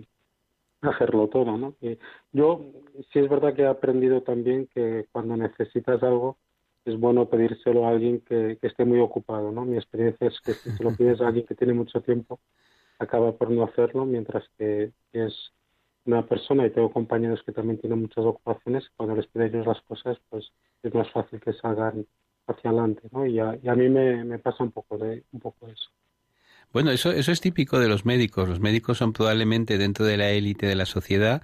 hacerlo 0.83 1.29
todo, 1.29 1.57
¿no? 1.57 1.75
Y 1.81 1.99
yo 2.33 2.61
sí 3.13 3.19
es 3.19 3.29
verdad 3.29 3.55
que 3.55 3.63
he 3.63 3.67
aprendido 3.67 4.23
también 4.23 4.69
que 4.73 5.07
cuando 5.13 5.37
necesitas 5.37 6.03
algo, 6.03 6.37
es 6.85 6.99
bueno 6.99 7.29
pedírselo 7.29 7.87
a 7.87 7.91
alguien 7.91 8.21
que, 8.21 8.59
esté 8.63 8.85
muy 8.85 9.01
ocupado, 9.01 9.53
¿no? 9.53 9.65
Mi 9.65 9.77
experiencia 9.77 10.27
es 10.29 10.41
que 10.41 10.55
si 10.55 10.71
se 10.71 10.83
lo 10.83 10.91
pides 10.97 11.21
a 11.21 11.29
alguien 11.29 11.47
que 11.47 11.55
tiene 11.55 11.75
mucho 11.75 12.01
tiempo, 12.01 12.41
acaba 12.99 13.33
por 13.33 13.51
no 13.51 13.65
hacerlo, 13.65 14.05
mientras 14.05 14.45
que 14.59 14.93
es 15.13 15.53
una 16.05 16.27
persona, 16.27 16.67
y 16.67 16.71
tengo 16.71 16.93
compañeros 16.93 17.43
que 17.45 17.53
también 17.53 17.79
tienen 17.79 18.01
muchas 18.01 18.25
ocupaciones, 18.25 18.85
cuando 18.97 19.15
les 19.15 19.27
pide 19.29 19.47
ellos 19.47 19.67
las 19.67 19.81
cosas, 19.83 20.19
pues 20.29 20.51
es 20.83 20.93
más 20.95 21.11
fácil 21.13 21.41
que 21.41 21.53
salgan 21.53 22.07
hacia 22.47 22.71
adelante, 22.71 23.03
¿no? 23.13 23.27
Y 23.27 23.39
a, 23.39 23.75
mí 23.75 23.89
me, 23.89 24.25
me, 24.25 24.39
pasa 24.39 24.65
un 24.65 24.73
poco 24.73 24.99
de 24.99 25.25
un 25.33 25.41
poco 25.41 25.69
eso. 25.69 25.91
Bueno, 26.73 26.91
eso, 26.91 27.11
eso 27.11 27.33
es 27.33 27.41
típico 27.41 27.79
de 27.79 27.89
los 27.89 28.05
médicos. 28.05 28.49
Los 28.49 28.61
médicos 28.61 28.99
son 28.99 29.13
probablemente 29.13 29.79
dentro 29.79 30.07
de 30.07 30.17
la 30.17 30.31
élite 30.31 30.67
de 30.67 30.75
la 30.75 30.87
sociedad 30.87 31.43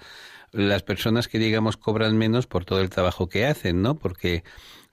las 0.53 0.83
personas 0.83 1.29
que, 1.29 1.39
digamos, 1.39 1.77
cobran 1.77 2.17
menos 2.17 2.47
por 2.47 2.65
todo 2.65 2.81
el 2.81 2.91
trabajo 2.91 3.29
que 3.29 3.47
hacen, 3.47 3.83
¿no? 3.83 3.97
Porque 3.97 4.45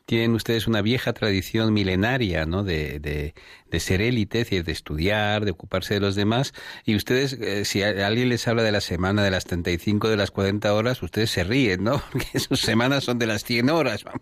tienen 0.06 0.34
ustedes 0.34 0.68
una 0.68 0.82
vieja 0.82 1.14
tradición 1.14 1.74
milenaria, 1.74 2.46
¿no? 2.46 2.64
De, 2.64 3.00
de, 3.00 3.34
ser 3.80 4.02
élite, 4.02 4.42
es 4.42 4.66
de 4.66 4.72
estudiar, 4.72 5.44
de 5.44 5.52
ocuparse 5.52 5.96
de 5.96 6.00
los 6.00 6.16
demás. 6.16 6.54
Y 6.86 6.96
ustedes, 6.96 7.34
eh, 7.34 7.66
si 7.66 7.84
alguien 7.84 8.30
les 8.30 8.48
habla 8.48 8.64
de 8.64 8.72
la 8.72 8.80
semana 8.80 9.22
de 9.22 9.32
las 9.32 9.44
35, 9.44 10.08
de 10.08 10.16
las 10.16 10.32
40 10.32 10.74
horas, 10.74 11.04
ustedes 11.04 11.32
se 11.32 11.44
ríen, 11.44 11.84
¿no? 11.84 12.02
Porque 12.12 12.40
sus 12.40 12.62
semanas 12.62 13.04
son 13.04 13.20
de 13.20 13.28
las 13.28 13.44
100 13.44 13.70
horas, 13.70 14.06
vamos. 14.06 14.22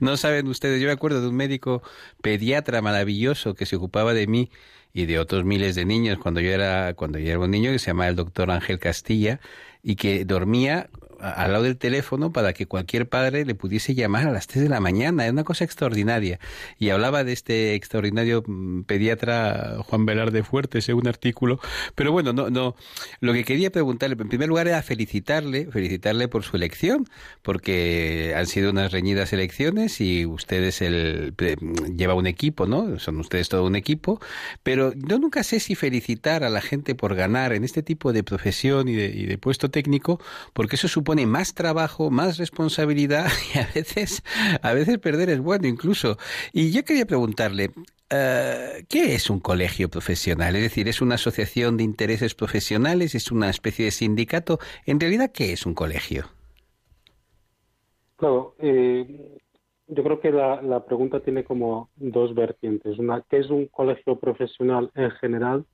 No 0.00 0.16
saben 0.16 0.48
ustedes. 0.48 0.80
Yo 0.80 0.86
me 0.88 0.92
acuerdo 0.92 1.20
de 1.20 1.28
un 1.28 1.36
médico 1.36 1.82
pediatra 2.22 2.82
maravilloso 2.82 3.54
que 3.54 3.66
se 3.66 3.76
ocupaba 3.76 4.14
de 4.14 4.26
mí 4.26 4.50
y 4.92 5.06
de 5.06 5.18
otros 5.18 5.44
miles 5.44 5.74
de 5.76 5.84
niños 5.84 6.18
cuando 6.18 6.40
yo 6.40 6.50
era 6.50 6.94
cuando 6.94 7.18
yo 7.18 7.28
era 7.28 7.38
un 7.38 7.50
niño 7.50 7.70
que 7.70 7.78
se 7.78 7.88
llamaba 7.88 8.08
el 8.08 8.16
doctor 8.16 8.50
Ángel 8.50 8.78
Castilla 8.78 9.38
y 9.82 9.96
que 9.96 10.24
dormía 10.24 10.88
al 11.20 11.52
lado 11.52 11.64
del 11.64 11.76
teléfono 11.76 12.32
para 12.32 12.52
que 12.52 12.66
cualquier 12.66 13.08
padre 13.08 13.44
le 13.44 13.54
pudiese 13.54 13.94
llamar 13.94 14.26
a 14.26 14.30
las 14.30 14.46
3 14.46 14.64
de 14.64 14.68
la 14.68 14.80
mañana. 14.80 15.26
Es 15.26 15.32
una 15.32 15.44
cosa 15.44 15.64
extraordinaria. 15.64 16.38
Y 16.78 16.90
hablaba 16.90 17.24
de 17.24 17.32
este 17.32 17.74
extraordinario 17.74 18.42
mm, 18.46 18.82
pediatra 18.82 19.78
Juan 19.86 20.06
Velarde 20.06 20.42
Fuertes 20.42 20.88
en 20.88 20.96
un 20.96 21.08
artículo. 21.08 21.60
Pero 21.94 22.12
bueno, 22.12 22.32
no, 22.32 22.50
no. 22.50 22.76
Lo 23.20 23.32
que 23.32 23.44
quería 23.44 23.70
preguntarle, 23.70 24.16
en 24.18 24.28
primer 24.28 24.48
lugar, 24.48 24.68
era 24.68 24.82
felicitarle, 24.82 25.66
felicitarle 25.70 26.28
por 26.28 26.44
su 26.44 26.56
elección, 26.56 27.06
porque 27.42 28.34
han 28.36 28.46
sido 28.46 28.70
unas 28.70 28.92
reñidas 28.92 29.32
elecciones 29.32 30.00
y 30.00 30.26
ustedes 30.26 30.82
el, 30.82 31.34
lleva 31.96 32.14
un 32.14 32.26
equipo, 32.26 32.66
¿no? 32.66 32.98
Son 32.98 33.18
ustedes 33.18 33.48
todo 33.48 33.66
un 33.66 33.76
equipo. 33.76 34.20
Pero 34.62 34.92
yo 34.94 35.18
nunca 35.18 35.42
sé 35.42 35.60
si 35.60 35.74
felicitar 35.74 36.44
a 36.44 36.50
la 36.50 36.60
gente 36.60 36.94
por 36.94 37.14
ganar 37.14 37.52
en 37.52 37.64
este 37.64 37.82
tipo 37.82 38.12
de 38.12 38.22
profesión 38.22 38.88
y 38.88 38.94
de, 38.94 39.06
y 39.06 39.26
de 39.26 39.38
puesto 39.38 39.70
técnico, 39.70 40.20
porque 40.52 40.76
eso 40.76 40.88
supone 40.88 41.07
pone 41.08 41.24
más 41.24 41.54
trabajo, 41.54 42.10
más 42.10 42.36
responsabilidad 42.36 43.28
y 43.54 43.58
a 43.58 43.66
veces, 43.74 44.22
a 44.60 44.74
veces 44.74 44.98
perder 44.98 45.30
es 45.30 45.40
bueno 45.40 45.66
incluso. 45.66 46.18
Y 46.52 46.70
yo 46.70 46.84
quería 46.84 47.06
preguntarle, 47.06 47.70
eh, 48.10 48.84
¿qué 48.90 49.14
es 49.14 49.30
un 49.30 49.40
colegio 49.40 49.88
profesional? 49.88 50.54
Es 50.56 50.64
decir, 50.64 50.86
¿es 50.86 51.00
una 51.00 51.14
asociación 51.14 51.78
de 51.78 51.84
intereses 51.84 52.34
profesionales? 52.34 53.14
¿Es 53.14 53.32
una 53.32 53.48
especie 53.48 53.86
de 53.86 53.90
sindicato? 53.90 54.58
En 54.84 55.00
realidad, 55.00 55.32
¿qué 55.32 55.54
es 55.54 55.64
un 55.64 55.72
colegio? 55.72 56.26
Claro, 58.16 58.54
eh, 58.58 59.38
yo 59.86 60.04
creo 60.04 60.20
que 60.20 60.30
la, 60.30 60.60
la, 60.60 60.84
pregunta 60.84 61.20
tiene 61.20 61.42
como 61.42 61.88
dos 61.96 62.34
vertientes. 62.34 62.98
Una, 62.98 63.24
¿qué 63.30 63.38
es 63.38 63.48
un 63.48 63.64
colegio 63.68 64.16
profesional 64.16 64.90
en 64.94 65.10
general? 65.12 65.64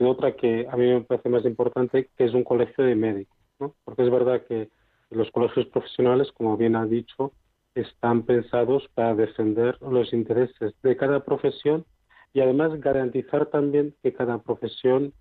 Y 0.00 0.02
otra 0.02 0.34
que 0.34 0.66
a 0.68 0.76
mí 0.76 0.86
me 0.88 1.02
parece 1.02 1.28
más 1.28 1.44
importante, 1.44 2.10
que 2.18 2.24
es 2.24 2.34
un 2.34 2.42
colegio 2.42 2.82
de 2.82 2.96
médicos. 2.96 3.35
Porque 3.58 4.02
es 4.02 4.10
verdad 4.10 4.44
que 4.46 4.70
los 5.10 5.30
colegios 5.30 5.66
profesionales, 5.66 6.30
como 6.32 6.56
bien 6.56 6.76
ha 6.76 6.84
dicho, 6.84 7.32
están 7.74 8.22
pensados 8.22 8.88
para 8.94 9.14
defender 9.14 9.76
los 9.82 10.12
intereses 10.12 10.74
de 10.82 10.96
cada 10.96 11.24
profesión 11.24 11.84
y 12.32 12.40
además 12.40 12.80
garantizar 12.80 13.46
también 13.46 13.94
que 14.02 14.12
cada 14.12 14.38
profesión 14.38 15.12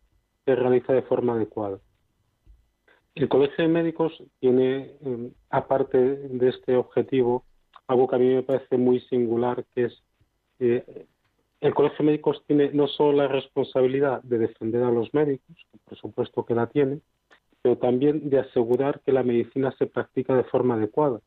se 0.45 0.55
realiza 0.55 0.93
de 0.93 1.01
forma 1.01 1.33
adecuada. 1.33 1.79
El 3.15 3.29
Colegio 3.29 3.63
de 3.63 3.69
Médicos 3.69 4.11
tiene, 4.39 4.95
em, 5.01 5.31
aparte 5.49 5.97
de 5.97 6.49
este 6.49 6.75
objetivo, 6.75 7.45
algo 7.87 8.07
que 8.07 8.15
a 8.15 8.19
mí 8.19 8.33
me 8.33 8.43
parece 8.43 8.77
muy 8.77 8.99
singular, 9.01 9.65
que 9.73 9.85
es 9.85 10.03
eh, 10.59 11.05
el 11.61 11.73
Colegio 11.73 11.99
de 11.99 12.03
Médicos 12.03 12.43
tiene 12.47 12.71
no 12.71 12.87
solo 12.87 13.13
la 13.17 13.27
responsabilidad 13.27 14.21
de 14.23 14.37
defender 14.37 14.83
a 14.83 14.91
los 14.91 15.13
médicos, 15.13 15.55
por 15.85 15.97
supuesto 15.97 16.45
que 16.45 16.55
la 16.55 16.67
tiene, 16.67 16.99
pero 17.65 17.79
también 17.79 18.29
de 18.29 18.37
asegurar 18.37 19.01
que 19.03 19.11
la 19.11 19.23
medicina 19.23 19.73
se 19.79 19.87
practica 19.87 20.35
de 20.35 20.43
forma 20.43 20.75
adecuada. 20.75 21.21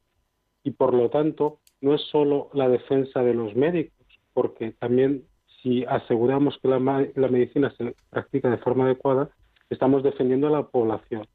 Y 0.62 0.70
por 0.70 0.94
lo 0.94 1.10
tanto, 1.10 1.58
no 1.80 1.96
es 1.96 2.00
solo 2.12 2.48
la 2.54 2.68
defensa 2.68 3.24
de 3.24 3.34
los 3.34 3.56
médicos, 3.56 4.06
porque 4.34 4.70
también 4.70 5.24
si 5.60 5.84
aseguramos 5.84 6.56
que 6.62 6.68
la, 6.68 6.78
medicina 6.78 7.74
se 7.76 7.96
practica 8.08 8.50
de 8.50 8.58
forma 8.58 8.84
adecuada, 8.84 9.30
estamos 9.68 10.04
defendiendo 10.04 10.46
a 10.46 10.52
la 10.52 10.68
población. 10.68 11.26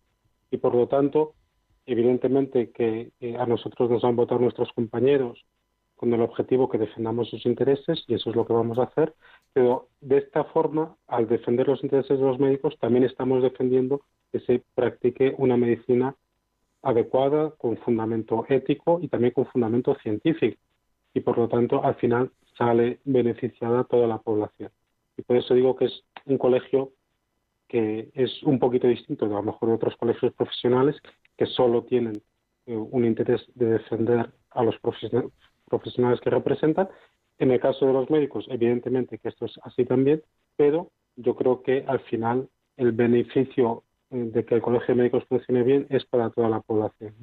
Y 0.52 0.56
por 0.56 0.74
lo 0.74 0.88
tanto, 0.88 1.34
evidentemente 1.86 2.72
que 2.72 3.12
eh, 3.20 3.36
a 3.36 3.46
nosotros 3.46 3.90
nos 3.90 4.06
han 4.06 4.16
votado 4.16 4.40
nuestros 4.40 4.72
compañeros 4.72 5.44
con 5.98 6.14
el 6.14 6.22
objetivo 6.22 6.70
que 6.70 6.78
defendamos 6.78 7.30
sus 7.30 7.46
intereses 7.46 8.06
y 8.08 8.14
eso 8.14 8.30
es 8.30 8.38
lo 8.38 8.46
que 8.46 8.54
vamos 8.54 8.80
a 8.80 8.84
hacer, 8.84 9.14
pero 9.52 9.90
de 10.00 10.20
esta 10.20 10.46
forma, 10.46 10.96
al 11.08 11.28
defender 11.28 11.68
los 11.68 11.84
intereses 11.84 12.18
de 12.18 12.26
los 12.26 12.40
médicos, 12.40 12.78
también 12.80 13.04
estamos 13.04 13.44
defendiendo 13.44 14.00
que 14.34 14.40
se 14.40 14.63
practique 14.74 15.36
una 15.38 15.56
medicina 15.56 16.16
adecuada, 16.82 17.52
con 17.52 17.78
fundamento 17.78 18.46
ético 18.50 19.00
y 19.00 19.08
también 19.08 19.32
con 19.32 19.46
fundamento 19.46 19.96
científico. 20.02 20.58
Y 21.13 21.20
por 21.20 21.38
lo 21.38 21.48
tanto, 21.48 21.84
al 21.84 21.96
final 21.96 22.32
sale 22.58 23.00
beneficiada 23.06 23.84
toda 23.84 24.08
la 24.08 24.18
población. 24.18 24.72
Y 25.18 25.22
por 25.22 25.38
eso 25.38 25.54
digo 25.54 25.75
que 25.75 25.86
es 25.86 26.04
un 26.25 26.40
colegio 26.40 26.92
que 27.68 28.10
es 28.16 28.42
un 28.44 28.58
poquito 28.58 28.88
distinto 28.88 29.28
de 29.28 29.34
a 29.34 29.38
lo 29.38 29.44
mejor 29.44 29.70
de 29.70 29.75
otros 29.75 29.96
colegios 29.98 30.34
profesionales 30.34 30.96
que 31.38 31.46
solo 31.46 31.84
tienen 31.84 32.22
eh, 32.66 32.75
un 32.75 33.06
interés 33.06 33.42
de 33.54 33.66
defender 33.66 34.32
a 34.50 34.63
los 34.63 34.75
profesionales 34.80 36.22
que 36.22 36.30
representan. 36.32 36.90
En 37.38 37.52
el 37.52 37.60
caso 37.60 37.86
de 37.86 37.94
los 37.94 38.10
médicos, 38.10 38.46
evidentemente 38.50 39.20
que 39.20 39.30
esto 39.30 39.46
es 39.46 39.60
así 39.63 39.86
también, 39.86 40.24
pero 40.56 40.92
yo 41.16 41.36
creo 41.36 41.62
que 41.62 41.86
al 41.88 42.00
final 42.02 42.50
el 42.78 42.92
beneficio 42.92 43.84
de 44.13 44.46
que 44.46 44.55
el 44.55 44.62
colegio 44.62 44.96
de 44.96 45.01
médicos 45.01 45.24
funcione 45.27 45.63
bien 45.63 45.88
es 45.89 46.05
para 46.05 46.29
toda 46.29 46.50
la 46.50 46.62
población. 46.62 47.13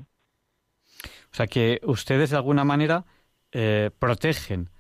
O 1.33 1.35
sea 1.35 1.47
que 1.47 1.81
ustedes 1.85 2.31
de 2.31 2.37
alguna 2.37 2.65
manera 2.65 3.05
eh, 3.53 3.91
protegen 3.99 4.71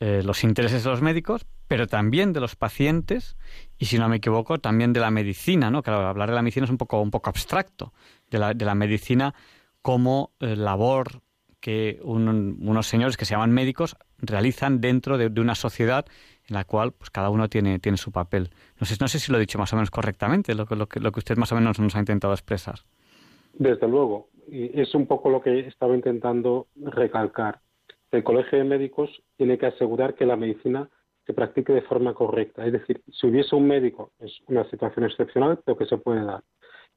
eh, 0.00 0.22
los 0.22 0.44
intereses 0.44 0.84
de 0.84 0.90
los 0.90 1.00
médicos, 1.00 1.46
pero 1.66 1.86
también 1.86 2.32
de 2.32 2.40
los 2.40 2.56
pacientes 2.56 3.36
y, 3.78 3.86
si 3.86 3.98
no 3.98 4.08
me 4.08 4.16
equivoco, 4.16 4.58
también 4.58 4.92
de 4.92 5.00
la 5.00 5.10
medicina, 5.10 5.70
¿no? 5.70 5.82
Claro, 5.82 6.06
hablar 6.06 6.28
de 6.28 6.34
la 6.34 6.42
medicina 6.42 6.64
es 6.64 6.70
un 6.70 6.78
poco, 6.78 7.00
un 7.00 7.10
poco 7.10 7.30
abstracto, 7.30 7.94
de 8.30 8.38
la, 8.38 8.52
de 8.52 8.64
la 8.64 8.74
medicina 8.74 9.34
como 9.80 10.32
eh, 10.40 10.56
labor 10.56 11.22
que 11.64 11.98
unos 12.02 12.86
señores 12.86 13.16
que 13.16 13.24
se 13.24 13.32
llaman 13.32 13.50
médicos 13.50 13.96
realizan 14.18 14.82
dentro 14.82 15.16
de, 15.16 15.40
una 15.40 15.54
sociedad 15.54 16.04
en 16.46 16.56
la 16.56 16.64
cual 16.64 16.92
pues 16.92 17.08
cada 17.08 17.30
uno 17.30 17.48
tiene, 17.48 17.78
tiene 17.78 17.96
su 17.96 18.12
papel. 18.12 18.50
No 18.78 18.84
sé, 18.84 18.96
no 19.00 19.08
sé 19.08 19.18
si 19.18 19.32
lo 19.32 19.38
he 19.38 19.40
dicho 19.40 19.58
más 19.58 19.72
o 19.72 19.76
menos 19.76 19.90
correctamente, 19.90 20.54
lo, 20.54 20.66
lo, 20.68 20.86
que, 20.86 21.00
lo 21.00 21.10
que 21.10 21.20
usted 21.20 21.38
más 21.38 21.52
o 21.52 21.54
menos 21.54 21.80
nos 21.80 21.96
ha 21.96 22.00
intentado 22.00 22.34
expresar. 22.34 22.80
Desde 23.54 23.88
luego, 23.88 24.28
y 24.46 24.78
es 24.78 24.94
un 24.94 25.06
poco 25.06 25.30
lo 25.30 25.40
que 25.40 25.60
estaba 25.60 25.94
intentando 25.94 26.66
recalcar. 26.76 27.60
El 28.10 28.22
Colegio 28.22 28.58
de 28.58 28.64
Médicos 28.64 29.22
tiene 29.38 29.56
que 29.56 29.64
asegurar 29.64 30.16
que 30.16 30.26
la 30.26 30.36
medicina 30.36 30.90
se 31.24 31.32
practique 31.32 31.72
de 31.72 31.80
forma 31.80 32.12
correcta. 32.12 32.66
Es 32.66 32.74
decir, 32.74 33.00
si 33.10 33.26
hubiese 33.26 33.56
un 33.56 33.66
médico, 33.66 34.12
es 34.18 34.38
una 34.48 34.68
situación 34.68 35.06
excepcional, 35.06 35.60
pero 35.64 35.78
que 35.78 35.86
se 35.86 35.96
puede 35.96 36.26
dar, 36.26 36.42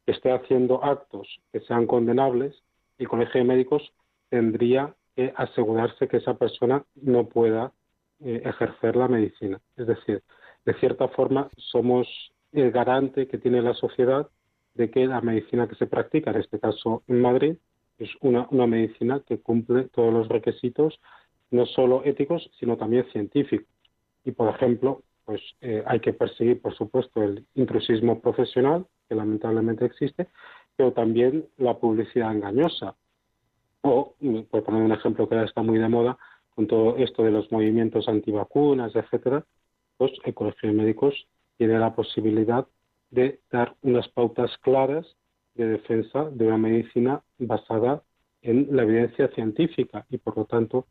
que 0.05 0.11
esté 0.11 0.29
haciendo 0.33 0.83
actos 0.83 1.39
que 1.53 1.61
sean 1.61 1.87
condenables, 1.87 2.53
el 2.97 3.07
Colegio 3.07 3.39
de 3.39 3.47
Médicos 3.47 3.93
tendría 4.29 4.95
que 5.15 5.33
asegurarse 5.35 6.07
que 6.07 6.17
esa 6.17 6.35
persona 6.35 6.83
no 6.95 7.27
pueda 7.27 7.71
eh, 8.19 8.41
ejercer 8.45 8.95
la 8.95 9.07
medicina. 9.07 9.59
Es 9.75 9.87
decir, 9.87 10.23
de 10.65 10.73
cierta 10.75 11.07
forma 11.07 11.49
somos 11.57 12.07
el 12.51 12.71
garante 12.71 13.27
que 13.27 13.37
tiene 13.37 13.61
la 13.61 13.73
sociedad 13.73 14.29
de 14.75 14.89
que 14.89 15.07
la 15.07 15.21
medicina 15.21 15.67
que 15.67 15.75
se 15.75 15.87
practica, 15.87 16.31
en 16.31 16.37
este 16.37 16.59
caso 16.59 17.03
en 17.07 17.21
Madrid, 17.21 17.55
es 17.97 18.09
una, 18.21 18.47
medicina 18.51 19.21
que 19.25 19.39
cumple 19.39 19.85
todos 19.85 20.13
los 20.13 20.27
requisitos, 20.27 20.99
no 21.49 21.65
solo 21.65 22.03
éticos, 22.05 22.49
sino 22.59 22.77
también 22.77 23.05
científicos. 23.11 23.67
Y, 24.23 24.31
por 24.31 24.53
ejemplo, 24.53 25.01
pues 25.25 25.41
eh, 25.61 25.83
hay 25.85 25.99
que 25.99 26.13
perseguir, 26.13 26.61
por 26.61 26.75
supuesto, 26.75 27.23
el 27.23 27.45
intrusismo 27.55 28.21
profesional, 28.21 28.85
que 29.09 29.15
lamentablemente 29.15 29.85
existe, 29.85 30.27
pero 30.75 30.93
también 30.93 31.47
la 31.57 31.77
publicidad 31.77 32.31
engañosa. 32.31 32.95
O, 33.89 34.15
por 34.49 34.63
poner 34.63 34.81
un 34.83 34.91
ejemplo 34.91 35.27
que 35.27 35.35
ahora 35.35 35.47
está 35.47 35.61
muy 35.61 35.79
de 35.79 35.87
moda, 35.87 36.17
con 36.49 36.67
todo 36.67 36.97
esto 36.97 37.23
de 37.23 37.31
los 37.31 37.49
movimientos 37.51 38.09
antivacunas, 38.09 38.95
etcétera, 38.95 39.45
pues 39.97 40.11
el 40.25 40.33
Colegio 40.33 40.69
de 40.69 40.75
Médicos 40.75 41.27
tiene 41.57 41.79
la 41.79 41.95
posibilidad 41.95 42.67
de 43.11 43.39
dar 43.51 43.75
unas 43.81 44.07
pautas 44.09 44.51
claras 44.57 45.05
de 45.55 45.67
defensa 45.67 46.29
de 46.31 46.47
una 46.47 46.57
medicina 46.57 47.21
basada 47.39 48.03
en 48.41 48.67
la 48.71 48.83
evidencia 48.83 49.29
científica. 49.29 50.05
Y, 50.09 50.17
por 50.17 50.37
lo 50.37 50.45
tanto, 50.45 50.85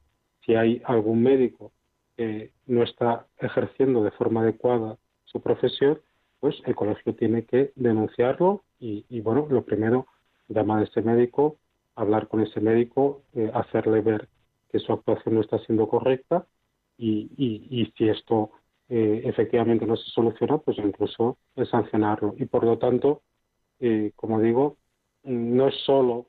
si 0.44 0.54
hay 0.54 0.80
algún 0.84 1.22
médico 1.22 1.72
que 2.16 2.52
no 2.66 2.82
está 2.82 3.26
ejerciendo 3.38 4.02
de 4.02 4.10
forma 4.12 4.40
adecuada 4.40 4.96
su 5.24 5.40
profesión, 5.40 6.00
pues 6.40 6.56
el 6.64 6.74
colegio 6.74 7.14
tiene 7.14 7.44
que 7.44 7.72
denunciarlo. 7.76 8.62
Y, 8.78 9.20
bueno, 9.20 9.46
lo 9.50 9.62
primero, 9.64 10.06
llamar 10.48 10.80
a 10.80 10.84
ese 10.84 11.02
médico, 11.02 11.56
hablar 11.96 12.28
con 12.28 12.40
ese 12.42 12.60
médico, 12.60 13.22
eh, 13.34 13.50
hacerle 13.54 14.00
ver 14.00 14.28
que 14.70 14.78
su 14.78 14.92
actuación 14.92 15.34
no 15.34 15.40
está 15.40 15.58
siendo 15.60 15.88
correcta 15.88 16.46
y, 16.98 17.92
si 17.96 18.08
esto 18.08 18.50
eh, 18.88 19.22
efectivamente 19.24 19.86
no 19.86 19.96
se 19.96 20.10
soluciona, 20.10 20.58
pues 20.58 20.78
incluso 20.78 21.38
sancionarlo. 21.70 22.34
Y 22.38 22.46
por 22.46 22.64
lo 22.64 22.78
tanto, 22.78 23.22
eh, 23.80 24.12
como 24.16 24.40
digo, 24.40 24.76
no 25.24 25.68
es 25.68 25.74
solo 25.84 26.26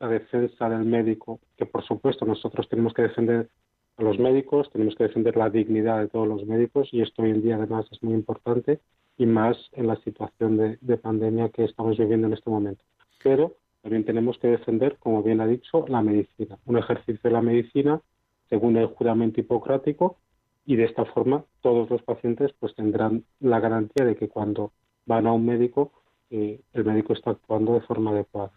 la 0.00 0.08
defensa 0.08 0.68
del 0.68 0.84
médico, 0.84 1.40
que 1.56 1.66
por 1.66 1.84
supuesto 1.84 2.24
nosotros 2.26 2.68
tenemos 2.68 2.92
que 2.94 3.02
defender 3.02 3.48
a 3.96 4.02
los 4.02 4.18
médicos, 4.18 4.70
tenemos 4.70 4.94
que 4.96 5.04
defender 5.04 5.36
la 5.36 5.50
dignidad 5.50 6.00
de 6.00 6.08
todos 6.08 6.26
los 6.26 6.44
médicos 6.46 6.88
y 6.92 7.00
esto 7.00 7.22
hoy 7.22 7.30
en 7.30 7.42
día 7.42 7.56
además 7.56 7.86
es 7.90 8.02
muy 8.02 8.14
importante 8.14 8.80
y 9.16 9.26
más 9.26 9.56
en 9.72 9.86
la 9.86 9.96
situación 9.96 10.56
de, 10.80 10.96
pandemia 10.96 11.50
que 11.50 11.64
estamos 11.64 11.96
viviendo 11.96 12.26
en 12.26 12.32
este 12.32 12.50
momento. 12.50 12.84
Pero 13.22 13.56
también 13.84 14.06
tenemos 14.06 14.38
que 14.38 14.48
defender, 14.48 14.96
como 14.98 15.22
bien 15.22 15.42
ha 15.42 15.46
dicho, 15.46 15.84
la 15.88 16.00
medicina, 16.00 16.58
un 16.64 16.78
ejercicio 16.78 17.20
de 17.22 17.30
la 17.30 17.42
medicina 17.42 18.00
según 18.48 18.78
el 18.78 18.86
juramento 18.86 19.40
hipocrático 19.40 20.16
y 20.64 20.76
de 20.76 20.84
esta 20.84 21.04
forma 21.04 21.44
todos 21.60 21.90
los 21.90 22.00
pacientes 22.02 22.52
pues 22.58 22.74
tendrán 22.74 23.24
la 23.40 23.60
garantía 23.60 24.06
de 24.06 24.16
que 24.16 24.28
cuando 24.28 24.72
van 25.04 25.26
a 25.26 25.32
un 25.32 25.44
médico 25.44 25.92
eh, 26.30 26.62
el 26.72 26.84
médico 26.86 27.12
está 27.12 27.32
actuando 27.32 27.74
de 27.74 27.82
forma 27.82 28.12
adecuada. 28.12 28.52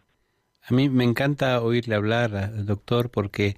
A 0.66 0.74
mí 0.74 0.88
me 0.88 1.04
encanta 1.04 1.62
oírle 1.62 1.96
hablar, 1.96 2.64
doctor, 2.64 3.10
porque 3.10 3.58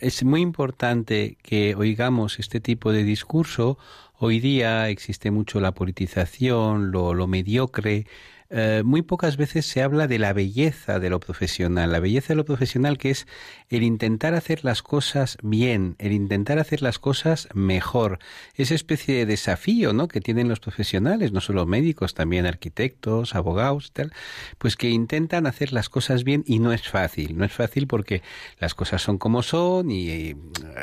es 0.00 0.24
muy 0.24 0.40
importante 0.40 1.36
que 1.42 1.74
oigamos 1.74 2.38
este 2.38 2.58
tipo 2.58 2.90
de 2.90 3.04
discurso. 3.04 3.76
Hoy 4.18 4.40
día 4.40 4.88
existe 4.88 5.30
mucho 5.30 5.60
la 5.60 5.72
politización, 5.72 6.90
lo, 6.90 7.12
lo 7.12 7.26
mediocre, 7.26 8.06
eh, 8.52 8.82
muy 8.84 9.02
pocas 9.02 9.36
veces 9.36 9.64
se 9.64 9.80
habla 9.80 10.08
de 10.08 10.18
la 10.18 10.32
belleza 10.32 10.98
de 10.98 11.08
lo 11.08 11.20
profesional, 11.20 11.92
la 11.92 12.00
belleza 12.00 12.28
de 12.28 12.34
lo 12.34 12.44
profesional 12.44 12.98
que 12.98 13.10
es 13.10 13.28
el 13.68 13.84
intentar 13.84 14.34
hacer 14.34 14.64
las 14.64 14.82
cosas 14.82 15.38
bien, 15.40 15.94
el 16.00 16.10
intentar 16.10 16.58
hacer 16.58 16.82
las 16.82 16.98
cosas 16.98 17.48
mejor, 17.54 18.18
esa 18.56 18.74
especie 18.74 19.14
de 19.14 19.26
desafío, 19.26 19.92
¿no? 19.92 20.08
que 20.08 20.20
tienen 20.20 20.48
los 20.48 20.58
profesionales, 20.58 21.30
no 21.30 21.40
solo 21.40 21.64
médicos, 21.64 22.14
también 22.14 22.44
arquitectos, 22.44 23.36
abogados, 23.36 23.92
tal, 23.92 24.12
pues 24.58 24.74
que 24.74 24.90
intentan 24.90 25.46
hacer 25.46 25.72
las 25.72 25.88
cosas 25.88 26.24
bien 26.24 26.42
y 26.44 26.58
no 26.58 26.72
es 26.72 26.88
fácil, 26.88 27.38
no 27.38 27.44
es 27.44 27.52
fácil 27.52 27.86
porque 27.86 28.22
las 28.58 28.74
cosas 28.74 29.00
son 29.00 29.18
como 29.18 29.44
son 29.44 29.92
y, 29.92 30.10
eh, 30.10 30.36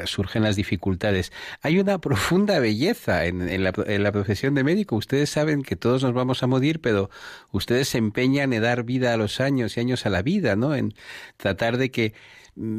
surgen 0.05 0.43
las 0.43 0.55
dificultades. 0.55 1.33
Hay 1.61 1.79
una 1.79 1.97
profunda 2.07 2.59
belleza 2.59 3.25
en, 3.25 3.61
la, 3.61 3.73
en 3.87 4.03
la 4.03 4.11
profesión 4.13 4.55
de 4.55 4.63
médico. 4.63 4.95
Ustedes 4.95 5.29
saben 5.29 5.63
que 5.63 5.75
todos 5.75 6.03
nos 6.03 6.13
vamos 6.13 6.43
a 6.43 6.47
morir, 6.47 6.79
pero 6.79 7.09
ustedes 7.57 7.89
se 7.89 7.97
empeñan 7.97 8.53
en 8.53 8.61
dar 8.61 8.83
vida 8.83 9.13
a 9.13 9.17
los 9.17 9.39
años 9.41 9.77
y 9.77 9.79
años 9.81 10.05
a 10.05 10.09
la 10.09 10.21
vida, 10.21 10.55
¿no? 10.55 10.75
En 10.75 10.93
tratar 11.37 11.77
de 11.77 11.91
que 11.91 12.13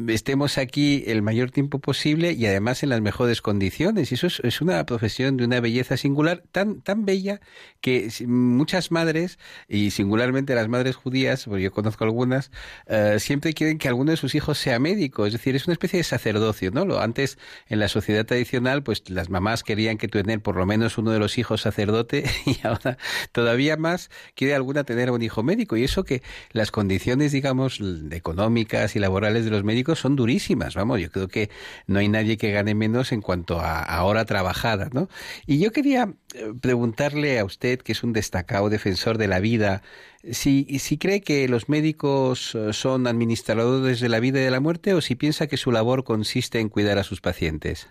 estemos 0.07 0.57
aquí 0.57 1.03
el 1.07 1.21
mayor 1.21 1.51
tiempo 1.51 1.79
posible 1.79 2.33
y 2.33 2.45
además 2.45 2.83
en 2.83 2.89
las 2.89 3.01
mejores 3.01 3.41
condiciones. 3.41 4.11
Y 4.11 4.15
eso 4.15 4.27
es, 4.27 4.61
una 4.61 4.85
profesión 4.85 5.37
de 5.37 5.45
una 5.45 5.61
belleza 5.61 5.95
singular, 5.95 6.43
tan, 6.51 6.81
tan 6.81 7.05
bella 7.05 7.39
que 7.79 8.09
muchas 8.27 8.91
madres, 8.91 9.39
y 9.67 9.91
singularmente 9.91 10.53
las 10.55 10.67
madres 10.67 10.95
judías, 10.95 11.45
porque 11.45 11.63
yo 11.63 11.71
conozco 11.71 12.03
algunas, 12.03 12.51
eh, 12.87 13.17
siempre 13.19 13.53
quieren 13.53 13.77
que 13.77 13.87
alguno 13.87 14.11
de 14.11 14.17
sus 14.17 14.35
hijos 14.35 14.57
sea 14.57 14.79
médico. 14.79 15.25
Es 15.25 15.33
decir, 15.33 15.55
es 15.55 15.67
una 15.67 15.73
especie 15.73 15.97
de 15.97 16.03
sacerdocio, 16.03 16.71
¿no? 16.71 16.85
Lo, 16.85 16.99
antes, 16.99 17.37
en 17.67 17.79
la 17.79 17.87
sociedad 17.87 18.25
tradicional, 18.25 18.83
pues 18.83 19.09
las 19.09 19.29
mamás 19.29 19.63
querían 19.63 19.97
que 19.97 20.07
tener 20.07 20.41
por 20.41 20.57
lo 20.57 20.65
menos 20.65 20.97
uno 20.97 21.11
de 21.11 21.19
los 21.19 21.37
hijos 21.37 21.61
sacerdote 21.61 22.25
y 22.45 22.57
ahora 22.67 22.97
todavía 23.31 23.77
más 23.77 24.09
quiere 24.35 24.55
alguna 24.55 24.83
tener 24.83 25.11
un 25.11 25.21
hijo 25.21 25.41
médico. 25.43 25.77
Y 25.77 25.85
eso 25.85 26.03
que 26.03 26.21
las 26.51 26.71
condiciones, 26.71 27.31
digamos, 27.31 27.79
económicas 28.11 28.95
y 28.95 28.99
laborales 28.99 29.45
de 29.45 29.51
los 29.51 29.63
médicos 29.69 29.99
son 29.99 30.15
durísimas, 30.15 30.73
vamos, 30.73 30.99
yo 30.99 31.11
creo 31.11 31.27
que 31.27 31.51
no 31.85 31.99
hay 31.99 32.09
nadie 32.09 32.37
que 32.37 32.51
gane 32.51 32.73
menos 32.73 33.11
en 33.11 33.21
cuanto 33.21 33.59
a, 33.61 34.03
hora 34.03 34.25
trabajada, 34.25 34.89
¿no? 34.91 35.09
Y 35.45 35.59
yo 35.59 35.71
quería 35.71 36.15
eh, 36.33 36.53
preguntarle 36.59 37.37
a 37.37 37.45
usted, 37.45 37.79
que 37.79 37.91
es 37.91 38.03
un 38.03 38.11
destacado 38.11 38.69
defensor 38.69 39.19
de 39.19 39.27
la 39.27 39.39
vida, 39.39 39.83
si, 40.31 40.65
si 40.79 40.97
cree 40.97 41.21
que 41.21 41.47
los 41.47 41.69
médicos 41.69 42.55
eh, 42.55 42.73
son 42.73 43.05
administradores 43.05 43.99
de 43.99 44.09
la 44.09 44.19
vida 44.19 44.39
y 44.39 44.43
de 44.43 44.51
la 44.51 44.59
muerte 44.59 44.95
o 44.95 45.01
si 45.01 45.13
piensa 45.13 45.45
que 45.45 45.57
su 45.57 45.71
labor 45.71 46.03
consiste 46.03 46.59
en 46.59 46.69
cuidar 46.69 46.97
a 46.97 47.03
sus 47.03 47.21
pacientes. 47.21 47.89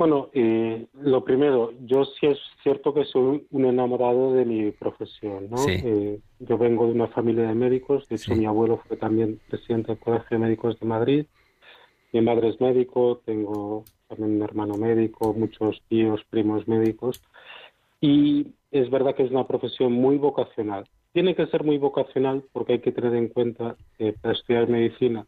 Bueno, 0.00 0.30
eh, 0.32 0.86
lo 0.94 1.22
primero, 1.22 1.74
yo 1.84 2.06
sí 2.06 2.26
es 2.26 2.38
cierto 2.62 2.94
que 2.94 3.04
soy 3.04 3.46
un 3.50 3.66
enamorado 3.66 4.32
de 4.32 4.46
mi 4.46 4.70
profesión, 4.70 5.50
¿no? 5.50 5.58
Eh, 5.68 6.18
yo 6.38 6.56
vengo 6.56 6.86
de 6.86 6.92
una 6.92 7.08
familia 7.08 7.46
de 7.46 7.54
médicos, 7.54 8.08
de 8.08 8.16
hecho 8.16 8.34
mi 8.34 8.46
abuelo 8.46 8.80
fue 8.88 8.96
también 8.96 9.38
presidente 9.50 9.88
del 9.88 9.98
Colegio 9.98 10.28
de 10.30 10.38
Médicos 10.38 10.80
de 10.80 10.86
Madrid, 10.86 11.26
mi 12.14 12.22
madre 12.22 12.48
es 12.48 12.58
médico, 12.62 13.20
tengo 13.26 13.84
también 14.08 14.36
un 14.36 14.42
hermano 14.42 14.78
médico, 14.78 15.34
muchos 15.34 15.82
tíos, 15.90 16.24
primos 16.30 16.66
médicos, 16.66 17.20
y 18.00 18.46
es 18.70 18.88
verdad 18.88 19.14
que 19.14 19.24
es 19.24 19.30
una 19.30 19.46
profesión 19.46 19.92
muy 19.92 20.16
vocacional. 20.16 20.88
Tiene 21.12 21.34
que 21.34 21.46
ser 21.48 21.62
muy 21.62 21.76
vocacional 21.76 22.42
porque 22.52 22.72
hay 22.72 22.80
que 22.80 22.92
tener 22.92 23.14
en 23.16 23.28
cuenta 23.28 23.76
que 23.98 24.14
para 24.14 24.32
estudiar 24.32 24.66
medicina 24.66 25.26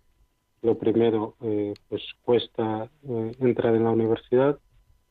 lo 0.62 0.79
primero, 0.79 1.35
eh, 1.42 1.75
pues 1.88 2.03
cuesta 2.25 2.88
eh, 3.09 3.33
entrar 3.40 3.75
en 3.75 3.85
la 3.85 3.90
universidad, 3.90 4.59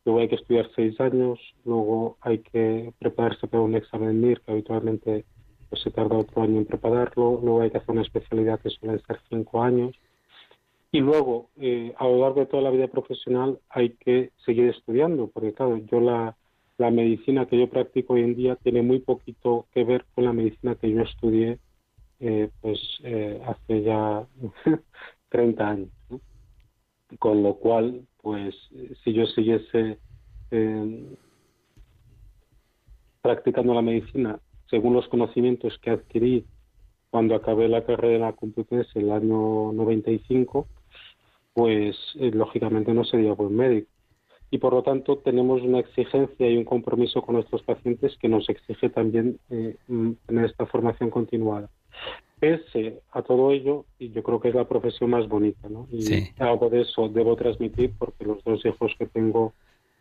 luego 0.05 0.21
hay 0.21 0.29
que 0.29 0.35
estudiar 0.35 0.69
seis 0.75 0.99
años, 0.99 1.39
luego 1.65 2.17
hay 2.21 2.39
que 2.39 2.93
prepararse 2.99 3.47
para 3.47 3.61
un 3.61 3.75
examen 3.75 4.21
MIR, 4.21 4.41
que 4.41 4.51
habitualmente 4.51 5.25
pues, 5.69 5.81
se 5.81 5.91
tarda 5.91 6.17
otro 6.17 6.41
año 6.41 6.57
en 6.57 6.65
prepararlo, 6.65 7.39
luego 7.43 7.61
hay 7.61 7.69
que 7.69 7.77
hacer 7.77 7.91
una 7.91 8.01
especialidad 8.01 8.61
que 8.61 8.69
suele 8.69 8.99
ser 8.99 9.19
cinco 9.29 9.61
años, 9.61 9.93
y 10.93 10.99
luego, 10.99 11.49
eh, 11.57 11.93
a 11.97 12.05
lo 12.05 12.19
largo 12.19 12.41
de 12.41 12.45
toda 12.47 12.63
la 12.63 12.69
vida 12.69 12.87
profesional, 12.87 13.59
hay 13.69 13.91
que 13.91 14.31
seguir 14.45 14.69
estudiando, 14.69 15.27
porque 15.27 15.53
claro, 15.53 15.77
yo 15.77 15.99
la, 16.01 16.35
la 16.77 16.91
medicina 16.91 17.45
que 17.45 17.57
yo 17.57 17.69
practico 17.69 18.13
hoy 18.13 18.21
en 18.23 18.35
día 18.35 18.55
tiene 18.57 18.81
muy 18.81 18.99
poquito 18.99 19.67
que 19.73 19.83
ver 19.83 20.05
con 20.15 20.25
la 20.25 20.33
medicina 20.33 20.75
que 20.75 20.91
yo 20.91 21.01
estudié 21.01 21.59
pues 22.61 22.79
hace 23.47 23.81
ya 23.81 24.27
30 25.31 25.67
años. 25.67 25.89
Con 27.17 27.41
lo 27.41 27.55
cual, 27.55 28.05
pues 28.21 28.55
si 29.03 29.13
yo 29.13 29.25
siguiese 29.25 29.97
eh, 30.51 31.17
practicando 33.21 33.73
la 33.73 33.81
medicina 33.81 34.39
según 34.69 34.93
los 34.93 35.07
conocimientos 35.09 35.77
que 35.79 35.89
adquirí 35.89 36.45
cuando 37.09 37.35
acabé 37.35 37.67
la 37.67 37.83
carrera 37.83 38.13
de 38.13 38.19
la 38.19 38.33
Complutense 38.33 38.97
en 38.97 39.05
el 39.05 39.11
año 39.11 39.73
95, 39.73 40.65
pues 41.53 41.97
eh, 42.15 42.31
lógicamente 42.33 42.93
no 42.93 43.03
sería 43.03 43.33
buen 43.33 43.55
médico. 43.55 43.89
Y 44.49 44.57
por 44.59 44.73
lo 44.73 44.81
tanto 44.81 45.17
tenemos 45.17 45.61
una 45.61 45.79
exigencia 45.79 46.49
y 46.49 46.55
un 46.55 46.63
compromiso 46.63 47.21
con 47.21 47.35
nuestros 47.35 47.63
pacientes 47.63 48.17
que 48.17 48.29
nos 48.29 48.49
exige 48.49 48.89
también 48.89 49.39
eh, 49.49 49.75
tener 50.25 50.45
esta 50.45 50.65
formación 50.65 51.09
continuada 51.09 51.69
pese 52.41 53.03
a 53.11 53.21
todo 53.21 53.51
ello, 53.51 53.85
y 53.99 54.09
yo 54.09 54.23
creo 54.23 54.39
que 54.39 54.49
es 54.49 54.55
la 54.55 54.67
profesión 54.67 55.11
más 55.11 55.27
bonita, 55.27 55.69
¿no? 55.69 55.87
Y 55.91 56.33
algo 56.39 56.71
de 56.71 56.81
eso 56.81 57.07
debo 57.07 57.35
transmitir 57.35 57.93
porque 57.99 58.25
los 58.25 58.43
dos 58.43 58.65
hijos 58.65 58.91
que 58.97 59.05
tengo 59.05 59.53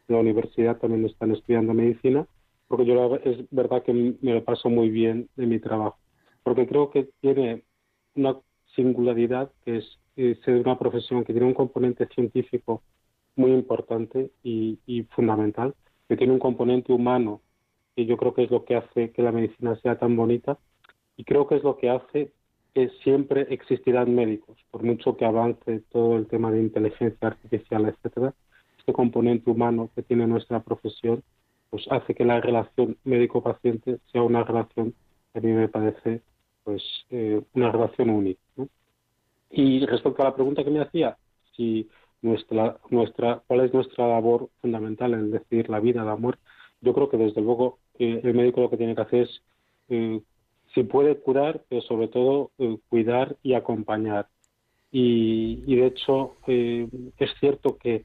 en 0.09 0.15
la 0.15 0.23
universidad 0.23 0.79
también 0.79 1.05
están 1.05 1.33
estudiando 1.33 1.75
medicina, 1.75 2.27
porque 2.67 2.87
yo 2.87 3.17
es 3.17 3.45
verdad 3.51 3.83
que 3.83 3.93
me 3.93 4.33
lo 4.33 4.43
paso 4.43 4.71
muy 4.71 4.89
bien 4.89 5.29
de 5.37 5.45
mi 5.45 5.59
trabajo, 5.59 5.99
porque 6.43 6.67
creo 6.67 6.89
que 6.89 7.11
tiene 7.21 7.63
una 8.15 8.39
singularidad 8.75 9.53
que 9.63 9.77
es, 9.77 9.99
ser 10.43 10.61
una 10.61 10.79
profesión 10.79 11.25
que 11.25 11.35
tiene 11.35 11.47
un 11.47 11.55
componente 11.55 12.07
científico 12.07 12.83
muy 13.37 13.53
importante 13.53 14.31
y, 14.43 14.79
y 14.87 15.03
fundamental, 15.03 15.75
que 16.09 16.17
tiene 16.17 16.33
un 16.33 16.39
componente 16.39 16.91
humano, 16.91 17.43
y 17.95 18.07
yo 18.07 18.17
creo 18.17 18.33
que 18.33 18.45
es 18.45 18.51
lo 18.51 18.65
que 18.65 18.77
hace 18.77 19.11
que 19.11 19.23
la 19.23 19.31
medicina 19.31 19.77
sea 19.83 19.99
tan 19.99 20.17
bonita, 20.17 20.59
y 21.21 21.25
creo 21.25 21.47
que 21.47 21.57
es 21.57 21.63
lo 21.63 21.77
que 21.77 21.91
hace 21.91 22.33
que 22.73 22.89
siempre 23.05 23.47
existirán 23.51 24.15
médicos, 24.15 24.57
por 24.71 24.83
mucho 24.83 25.19
que 25.19 25.27
avance 25.27 25.83
todo 25.93 26.17
el 26.17 26.27
tema 26.27 26.51
de 26.51 26.61
inteligencia 26.61 27.29
artificial, 27.29 27.85
etcétera, 27.85 28.33
este 28.79 28.95
componente 28.95 29.51
humano 29.51 29.91
que 29.95 30.03
tiene 30.03 30.27
nuestra 30.27 30.61
profesión, 30.61 31.23
pues 31.69 31.85
hace 31.91 32.15
que 32.15 32.25
la 32.25 32.41
relación 32.41 32.97
médico-paciente 33.05 33.99
sea 34.11 34.23
una 34.23 34.45
relación 34.45 34.95
que 35.35 35.41
a 35.41 35.43
mí 35.43 35.53
me 35.53 35.69
parece 35.69 36.23
pues 36.65 36.83
eh, 37.11 37.43
una 37.53 37.71
relación 37.71 38.09
única. 38.09 38.41
Y 39.51 39.85
respecto 39.85 40.23
a 40.23 40.27
la 40.27 40.35
pregunta 40.35 40.65
que 40.65 40.71
me 40.71 40.81
hacía, 40.81 41.19
si 41.55 41.87
nuestra, 42.23 42.79
nuestra, 42.89 43.43
cuál 43.47 43.61
es 43.61 43.75
nuestra 43.75 44.09
labor 44.09 44.49
fundamental 44.63 45.13
en 45.13 45.33
decidir 45.33 45.69
la 45.69 45.81
vida, 45.81 46.03
la 46.03 46.17
muerte, 46.17 46.41
yo 46.81 46.95
creo 46.95 47.11
que 47.11 47.19
desde 47.19 47.43
luego 47.43 47.79
eh, 47.99 48.23
el 48.25 48.33
médico 48.33 48.63
lo 48.63 48.71
que 48.71 48.79
tiene 48.79 48.95
que 48.95 49.03
hacer 49.03 49.25
es, 49.25 49.43
eh, 49.91 50.23
si 50.75 50.85
puede 50.85 51.17
curar, 51.17 51.65
pero 51.69 51.83
sobre 51.83 52.09
todo 52.09 52.51
eh, 52.59 52.79
cuidar 52.89 53.37
y 53.43 53.55
acompañar. 53.55 54.29
Y, 54.93 55.77
de 55.77 55.87
hecho 55.87 56.37
es 56.49 57.31
cierto 57.39 57.79
que 57.79 58.05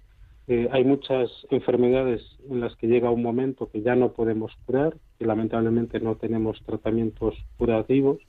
hay 0.71 0.83
muchas 0.83 1.31
enfermedades 1.49 2.21
en 2.47 2.61
las 2.61 2.75
que 2.75 2.85
llega 2.85 3.09
un 3.09 3.23
momento 3.23 3.71
que 3.71 3.81
ya 3.81 3.95
no 3.95 4.13
podemos 4.13 4.51
curar, 4.67 4.95
que 5.17 5.25
lamentablemente 5.25 5.99
no 5.99 6.17
tenemos 6.17 6.61
tratamientos 6.63 7.33
curativos, 7.57 8.19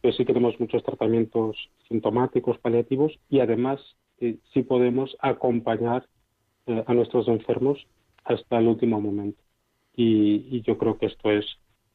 pero 0.00 0.14
sí 0.14 0.24
tenemos 0.24 0.58
muchos 0.60 0.82
tratamientos 0.82 1.56
sintomáticos, 1.88 2.58
paliativos 2.58 3.18
y 3.28 3.40
además 3.40 3.80
eh, 4.20 4.38
sí 4.52 4.62
podemos 4.62 5.16
acompañar 5.20 6.06
eh, 6.66 6.84
a 6.86 6.94
nuestros 6.94 7.28
enfermos 7.28 7.86
hasta 8.24 8.58
el 8.58 8.68
último 8.68 9.00
momento. 9.00 9.42
Y, 9.94 10.62
yo 10.62 10.78
creo 10.78 10.98
que 10.98 11.06
esto 11.06 11.30
es 11.30 11.44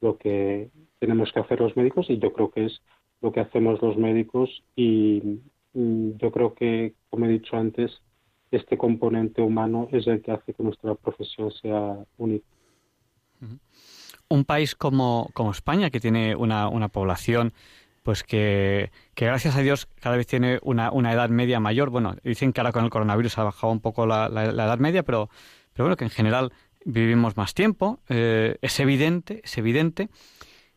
lo 0.01 0.17
que 0.17 0.69
tenemos 0.99 1.31
que 1.31 1.39
hacer 1.39 1.59
los 1.59 1.75
médicos 1.75 2.07
y 2.09 2.19
yo 2.19 2.33
creo 2.33 2.51
que 2.51 2.65
es 2.65 2.81
lo 3.21 3.31
que 3.31 3.39
hacemos 3.39 3.81
los 3.81 3.97
médicos 3.97 4.63
y, 4.75 5.39
yo 5.73 6.31
creo 6.31 6.55
que, 6.55 6.95
como 7.11 7.25
he 7.25 7.29
dicho 7.29 7.55
antes, 7.55 8.01
este 8.49 8.79
componente 8.79 9.43
humano 9.43 9.87
es 9.91 10.07
el 10.07 10.23
que 10.23 10.31
hace 10.31 10.55
que 10.55 10.63
nuestra 10.63 10.95
profesión 10.95 11.51
sea 11.51 12.03
única 12.17 12.47
un 14.29 14.45
país 14.45 14.75
como, 14.75 15.29
como 15.33 15.51
España, 15.51 15.89
que 15.89 15.99
tiene 15.99 16.35
una, 16.35 16.67
una 16.69 16.89
población 16.89 17.53
pues 18.03 18.23
que, 18.23 18.91
que, 19.15 19.25
gracias 19.25 19.57
a 19.57 19.61
Dios 19.61 19.87
cada 19.99 20.15
vez 20.15 20.27
tiene 20.27 20.59
una, 20.63 20.91
una, 20.91 21.11
edad 21.11 21.29
media 21.29 21.59
mayor. 21.59 21.89
Bueno, 21.89 22.15
dicen 22.23 22.53
que 22.53 22.61
ahora 22.61 22.71
con 22.71 22.85
el 22.85 22.89
coronavirus 22.89 23.37
ha 23.37 23.43
bajado 23.43 23.73
un 23.73 23.81
poco 23.81 24.05
la, 24.05 24.29
la, 24.29 24.45
edad 24.45 24.79
media, 24.79 25.03
pero, 25.03 25.29
pero 25.73 25.85
bueno, 25.85 25.97
que 25.97 26.05
en 26.05 26.09
general 26.09 26.53
vivimos 26.87 27.35
más 27.37 27.53
tiempo. 27.53 27.99
Eh, 28.09 28.57
es 28.61 28.79
evidente, 28.79 29.41
es 29.43 29.57
evidente 29.57 30.09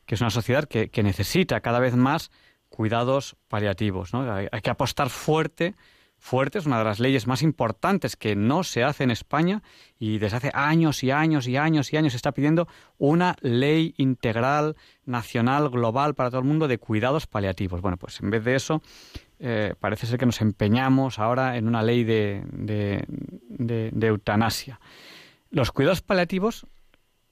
que 0.07 0.17
es 0.17 0.21
una 0.21 0.31
sociedad 0.31 0.65
que, 0.65 0.89
que 0.89 1.03
necesita 1.03 1.61
cada 1.61 1.79
vez 1.79 1.95
más 1.95 2.31
cuidados 2.69 3.37
paliativos. 3.49 4.13
¿no? 4.13 4.31
hay, 4.33 4.61
que 4.61 4.71
apostar 4.71 5.09
fuerte 5.09 5.75
fuerte, 6.19 6.59
es 6.59 6.67
una 6.67 6.79
de 6.79 6.85
las 6.85 7.01
leyes 7.01 7.27
más 7.27 7.41
importantes 7.41 8.15
que 8.15 8.37
no 8.37 8.63
se 8.63 8.85
hace 8.85 9.05
en 9.05 9.11
España 9.11 9.63
y 9.99 10.19
desde 10.19 10.37
hace 10.37 10.51
años 10.53 11.03
y 11.03 11.11
años 11.11 11.49
y 11.49 11.57
años 11.57 11.91
y 11.93 11.97
años 11.97 12.13
se 12.13 12.19
está 12.19 12.33
pidiendo 12.33 12.69
una 12.99 13.37
ley 13.41 13.95
integral, 13.97 14.77
nacional, 15.07 15.71
global 15.71 16.15
para 16.15 16.29
todo 16.29 16.41
el 16.41 16.47
mundo 16.47 16.69
de 16.69 16.77
cuidados 16.77 17.27
paliativos. 17.27 17.81
Bueno, 17.81 17.97
pues 17.97 18.21
en 18.21 18.29
vez 18.29 18.45
de 18.45 18.55
eso, 18.55 18.83
eh, 19.39 19.75
parece 19.81 20.07
ser 20.07 20.19
que 20.19 20.27
nos 20.27 20.43
empeñamos 20.43 21.19
ahora 21.19 21.57
en 21.57 21.67
una 21.67 21.83
ley 21.83 22.05
de, 22.05 22.43
de 22.47 24.07
eutanasia. 24.07 24.79
Los 25.51 25.73
cuidados 25.73 26.01
paliativos 26.01 26.67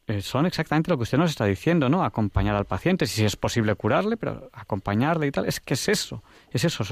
eh, 0.08 0.22
son 0.22 0.46
exactamente 0.46 0.90
lo 0.90 0.96
que 0.96 1.02
usted 1.02 1.18
nos 1.18 1.30
está 1.30 1.44
diciendo, 1.44 1.88
¿no? 1.88 2.02
Acompañar 2.02 2.56
al 2.56 2.64
paciente, 2.64 3.06
si 3.06 3.24
es 3.24 3.36
posible 3.36 3.74
curarle, 3.74 4.16
pero 4.16 4.50
acompañarle 4.52 5.26
y 5.26 5.30
tal. 5.30 5.44
Es 5.46 5.60
que 5.60 5.74
es 5.74 5.88
eso, 5.88 6.22
es 6.50 6.64
eso. 6.64 6.82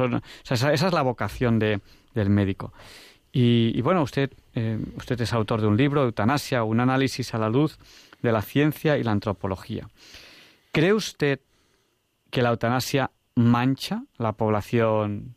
esa, 0.49 0.73
es 0.73 0.93
la 0.93 1.03
vocación 1.03 1.59
de, 1.59 1.81
del 2.15 2.29
médico. 2.29 2.73
Y, 3.33 3.83
bueno, 3.83 4.03
usted, 4.03 4.33
eh, 4.55 4.79
usted 4.97 5.21
es 5.21 5.33
autor 5.35 5.61
de 5.61 5.67
un 5.67 5.77
libro, 5.77 6.03
Eutanasia, 6.05 6.63
un 6.65 6.81
análisis 6.81 7.35
a 7.35 7.39
la 7.39 7.51
luz 7.51 7.79
de 8.23 8.33
la 8.33 8.41
ciencia 8.41 8.97
y 8.97 9.03
la 9.03 9.13
antropología. 9.13 9.89
¿Cree 10.73 10.95
usted 10.95 11.41
que 12.31 12.43
la 12.43 12.51
eutanasia 12.51 13.11
mancha 13.35 14.05
la 14.17 14.33
población, 14.33 15.37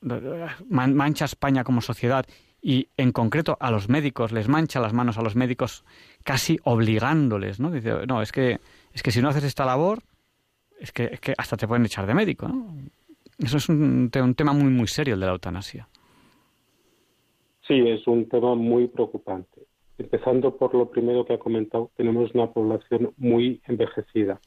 mancha 0.00 1.24
España 1.26 1.64
como 1.64 1.80
sociedad 1.82 2.26
y 2.62 2.88
en 2.96 3.12
concreto 3.12 3.56
a 3.60 3.70
los 3.70 3.88
médicos, 3.88 4.32
les 4.32 4.48
mancha 4.48 4.80
las 4.80 4.92
manos 4.92 5.18
a 5.18 5.22
los 5.22 5.36
médicos 5.36 5.84
casi 6.24 6.58
obligándoles, 6.64 7.60
¿no? 7.60 7.70
Dice, 7.70 8.06
no, 8.06 8.22
es 8.22 8.32
que, 8.32 8.58
es 8.92 9.02
que 9.02 9.10
si 9.10 9.22
no 9.22 9.28
haces 9.28 9.44
esta 9.44 9.64
labor, 9.64 10.00
es 10.78 10.92
que, 10.92 11.04
es 11.04 11.20
que 11.20 11.34
hasta 11.36 11.56
te 11.56 11.66
pueden 11.66 11.84
echar 11.84 12.06
de 12.06 12.14
médico. 12.14 12.50
Eso 13.38 13.56
es 13.56 13.68
un, 13.68 14.10
un 14.14 14.34
tema 14.34 14.52
muy, 14.52 14.70
muy 14.70 14.86
serio 14.86 15.14
el 15.14 15.20
de 15.20 15.26
la 15.26 15.32
eutanasia. 15.32 15.88
Sí, 17.66 17.78
es 17.88 18.06
un 18.06 18.28
tema 18.28 18.54
muy 18.54 18.88
preocupante. 18.88 19.62
Empezando 19.96 20.56
por 20.56 20.74
lo 20.74 20.90
primero 20.90 21.24
que 21.24 21.34
ha 21.34 21.38
comentado, 21.38 21.90
tenemos 21.96 22.34
una 22.34 22.50
población 22.50 23.12
muy 23.16 23.60
envejecida. 23.66 24.40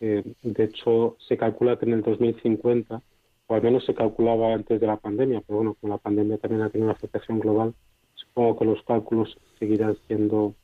Eh, 0.00 0.22
de 0.42 0.64
hecho, 0.64 1.16
se 1.26 1.36
calcula 1.36 1.78
que 1.78 1.86
en 1.86 1.94
el 1.94 2.02
2050 2.02 3.02
o 3.46 3.54
al 3.54 3.62
menos 3.62 3.84
se 3.84 3.94
calculaba 3.94 4.52
antes 4.52 4.80
de 4.80 4.86
la 4.86 4.96
pandemia, 4.96 5.42
pero 5.46 5.58
bueno, 5.58 5.76
con 5.80 5.90
la 5.90 5.98
pandemia 5.98 6.38
también 6.38 6.62
ha 6.62 6.70
tenido 6.70 6.86
una 6.86 6.96
afectación 6.96 7.38
global, 7.38 7.74
supongo 8.14 8.58
que 8.58 8.64
los 8.64 8.82
cálculos 8.82 9.38
seguirán 9.58 9.96
siendo 10.06 10.54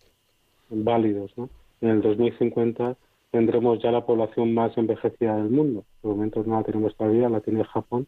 válidos. 0.69 1.33
¿no? 1.37 1.49
En 1.81 1.91
el 1.91 2.03
2050 2.03 2.97
tendremos 3.31 3.81
ya 3.83 3.93
la 3.93 4.05
población 4.05 4.53
más 4.53 4.77
envejecida 4.77 5.37
del 5.37 5.51
mundo. 5.51 5.85
De 6.03 6.09
momento 6.09 6.43
no 6.45 6.57
la 6.57 6.65
tenemos 6.65 6.97
todavía, 6.97 7.29
la 7.29 7.41
tiene 7.41 7.65
Japón, 7.65 8.07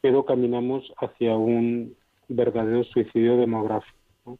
pero 0.00 0.24
caminamos 0.24 0.92
hacia 0.98 1.36
un 1.36 1.94
verdadero 2.28 2.84
suicidio 2.84 3.36
demográfico. 3.36 4.38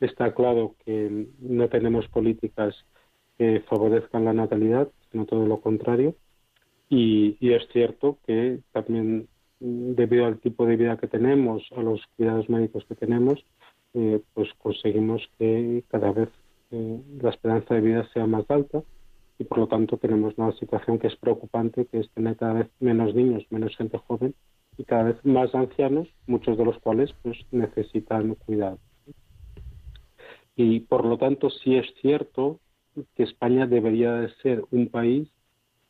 Está 0.00 0.32
claro 0.32 0.76
que 0.84 1.26
no 1.40 1.68
tenemos 1.68 2.06
políticas 2.08 2.76
que 3.36 3.60
favorezcan 3.68 4.24
la 4.24 4.32
natalidad, 4.32 4.88
sino 5.10 5.26
todo 5.26 5.46
lo 5.46 5.60
contrario 5.60 6.14
y, 6.88 7.36
es 7.40 7.68
cierto 7.72 8.18
que 8.26 8.60
también 8.72 9.28
mm, 9.60 9.92
debido 9.94 10.26
al 10.26 10.38
tipo 10.38 10.66
de 10.66 10.76
vida 10.76 10.96
que 10.96 11.08
tenemos, 11.08 11.62
a 11.76 11.82
los 11.82 12.00
cuidados 12.16 12.48
médicos 12.48 12.84
que 12.88 12.94
tenemos, 12.94 13.44
eh, 13.94 14.20
pues 14.34 14.48
conseguimos 14.58 15.28
que 15.38 15.84
cada 15.88 16.12
vez 16.12 16.28
eh, 16.70 17.00
la 17.20 17.30
esperanza 17.30 17.74
de 17.74 17.80
vida 17.80 18.08
sea 18.12 18.26
más 18.26 18.44
alta 18.50 18.82
y 19.38 19.44
por 19.44 19.58
lo 19.58 19.68
tanto 19.68 19.96
tenemos 19.96 20.34
una 20.36 20.52
situación 20.52 20.98
que 20.98 21.06
es 21.06 21.16
preocupante, 21.16 21.86
que 21.86 22.00
es 22.00 22.10
tener 22.10 22.36
cada 22.36 22.54
vez 22.54 22.68
menos 22.80 23.14
niños, 23.14 23.44
menos 23.50 23.76
gente 23.76 23.98
joven 23.98 24.34
y 24.76 24.84
cada 24.84 25.04
vez 25.04 25.24
más 25.24 25.54
ancianos, 25.54 26.08
muchos 26.26 26.56
de 26.58 26.64
los 26.64 26.78
cuales 26.78 27.12
pues 27.22 27.38
necesitan 27.50 28.34
cuidado. 28.34 28.78
Y 30.56 30.80
por 30.80 31.04
lo 31.04 31.18
tanto 31.18 31.50
sí 31.50 31.76
es 31.76 31.86
cierto 32.00 32.58
que 33.14 33.22
España 33.22 33.66
debería 33.66 34.12
de 34.14 34.28
ser 34.42 34.64
un 34.70 34.88
país 34.88 35.28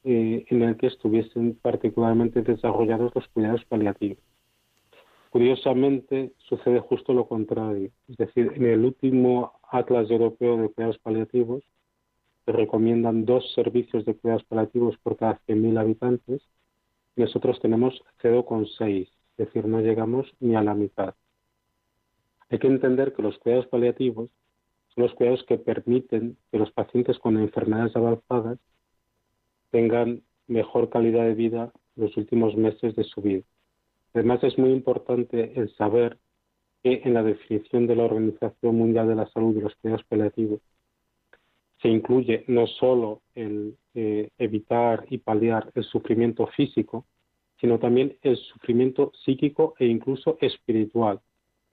eh, 0.04 0.44
en 0.48 0.62
el 0.62 0.76
que 0.76 0.86
estuviesen 0.86 1.58
particularmente 1.60 2.42
desarrollados 2.42 3.12
los 3.14 3.26
cuidados 3.28 3.64
paliativos. 3.64 4.22
Curiosamente, 5.30 6.32
sucede 6.38 6.80
justo 6.80 7.12
lo 7.12 7.28
contrario. 7.28 7.90
Es 8.08 8.16
decir, 8.16 8.52
en 8.54 8.64
el 8.64 8.84
último 8.84 9.52
Atlas 9.70 10.10
Europeo 10.10 10.56
de 10.56 10.70
Cuidados 10.70 10.98
Paliativos 10.98 11.62
se 12.46 12.52
recomiendan 12.52 13.26
dos 13.26 13.52
servicios 13.54 14.06
de 14.06 14.14
cuidados 14.14 14.44
paliativos 14.44 14.96
por 14.98 15.18
cada 15.18 15.38
100.000 15.46 15.78
habitantes. 15.78 16.42
Nosotros 17.14 17.60
tenemos 17.60 18.02
0,6, 18.22 19.02
es 19.02 19.36
decir, 19.36 19.66
no 19.66 19.80
llegamos 19.80 20.32
ni 20.40 20.54
a 20.56 20.62
la 20.62 20.74
mitad. 20.74 21.14
Hay 22.48 22.58
que 22.58 22.66
entender 22.66 23.12
que 23.12 23.22
los 23.22 23.36
cuidados 23.38 23.66
paliativos 23.66 24.30
son 24.94 25.04
los 25.04 25.12
cuidados 25.12 25.44
que 25.44 25.58
permiten 25.58 26.38
que 26.50 26.58
los 26.58 26.72
pacientes 26.72 27.18
con 27.18 27.36
enfermedades 27.36 27.94
avanzadas 27.94 28.58
tengan 29.70 30.22
mejor 30.46 30.90
calidad 30.90 31.24
de 31.24 31.34
vida 31.34 31.72
los 31.96 32.16
últimos 32.16 32.56
meses 32.56 32.94
de 32.96 33.04
su 33.04 33.20
vida. 33.20 33.42
Además, 34.14 34.42
es 34.42 34.58
muy 34.58 34.70
importante 34.70 35.52
el 35.56 35.74
saber 35.76 36.18
que 36.82 37.02
en 37.04 37.14
la 37.14 37.22
definición 37.22 37.86
de 37.86 37.96
la 37.96 38.04
Organización 38.04 38.76
Mundial 38.76 39.08
de 39.08 39.16
la 39.16 39.28
Salud 39.30 39.54
de 39.54 39.62
los 39.62 39.74
cuidados 39.76 40.04
paliativos 40.04 40.60
se 41.82 41.88
incluye 41.88 42.44
no 42.48 42.66
solo 42.66 43.22
el 43.34 43.76
eh, 43.94 44.30
evitar 44.38 45.04
y 45.10 45.18
paliar 45.18 45.70
el 45.74 45.84
sufrimiento 45.84 46.46
físico, 46.48 47.04
sino 47.60 47.78
también 47.78 48.16
el 48.22 48.36
sufrimiento 48.36 49.12
psíquico 49.24 49.74
e 49.78 49.86
incluso 49.86 50.38
espiritual, 50.40 51.20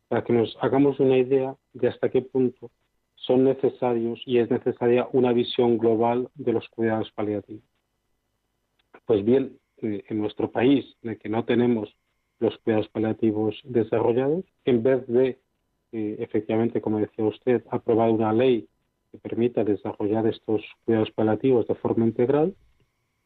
para 0.07 0.23
que 0.23 0.33
nos 0.33 0.55
hagamos 0.61 0.99
una 0.99 1.17
idea 1.17 1.55
de 1.73 1.87
hasta 1.87 2.09
qué 2.09 2.21
punto 2.21 2.69
son 3.15 3.43
necesarios 3.45 4.21
y 4.25 4.37
es 4.37 4.49
necesaria 4.51 5.07
una 5.13 5.33
visión 5.33 5.77
global 5.77 6.29
de 6.35 6.53
los 6.53 6.67
cuidados 6.69 7.11
paliativos. 7.11 7.74
Pues 9.05 9.23
bien, 9.23 9.59
eh, 9.81 10.03
en 10.09 10.19
nuestro 10.19 10.51
país, 10.51 10.85
en 11.03 11.11
el 11.11 11.19
que 11.19 11.29
no 11.29 11.45
tenemos 11.45 11.95
los 12.39 12.57
cuidados 12.59 12.89
paliativos 12.89 13.59
desarrollados, 13.63 14.45
en 14.65 14.83
vez 14.83 15.05
de, 15.07 15.39
eh, 15.91 16.15
efectivamente, 16.19 16.81
como 16.81 16.99
decía 16.99 17.25
usted, 17.25 17.63
aprobar 17.69 18.09
una 18.09 18.33
ley 18.33 18.67
que 19.11 19.17
permita 19.19 19.63
desarrollar 19.63 20.27
estos 20.27 20.63
cuidados 20.83 21.11
paliativos 21.11 21.67
de 21.67 21.75
forma 21.75 22.05
integral, 22.05 22.55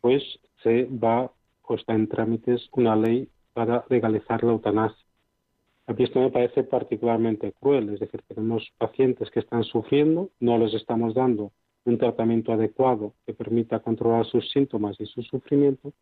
pues 0.01 0.23
se 0.63 0.85
va 0.85 1.31
o 1.63 1.75
está 1.75 1.93
en 1.93 2.07
trámites 2.07 2.67
una 2.73 2.95
ley 2.95 3.29
para 3.53 3.85
legalizar 3.89 4.43
la 4.43 4.51
eutanasia. 4.51 5.05
A 5.87 5.93
mí 5.93 6.03
esto 6.03 6.19
me 6.19 6.29
parece 6.29 6.63
particularmente 6.63 7.53
cruel, 7.53 7.89
es 7.89 7.99
decir, 7.99 8.21
tenemos 8.27 8.69
pacientes 8.77 9.29
que 9.31 9.39
están 9.39 9.63
sufriendo, 9.63 10.29
no 10.39 10.57
les 10.57 10.73
estamos 10.73 11.13
dando 11.13 11.51
un 11.85 11.97
tratamiento 11.97 12.51
adecuado 12.53 13.13
que 13.25 13.33
permita 13.33 13.79
controlar 13.79 14.25
sus 14.25 14.49
síntomas 14.51 14.99
y 14.99 15.05
su 15.05 15.21
sufrimiento, 15.23 15.93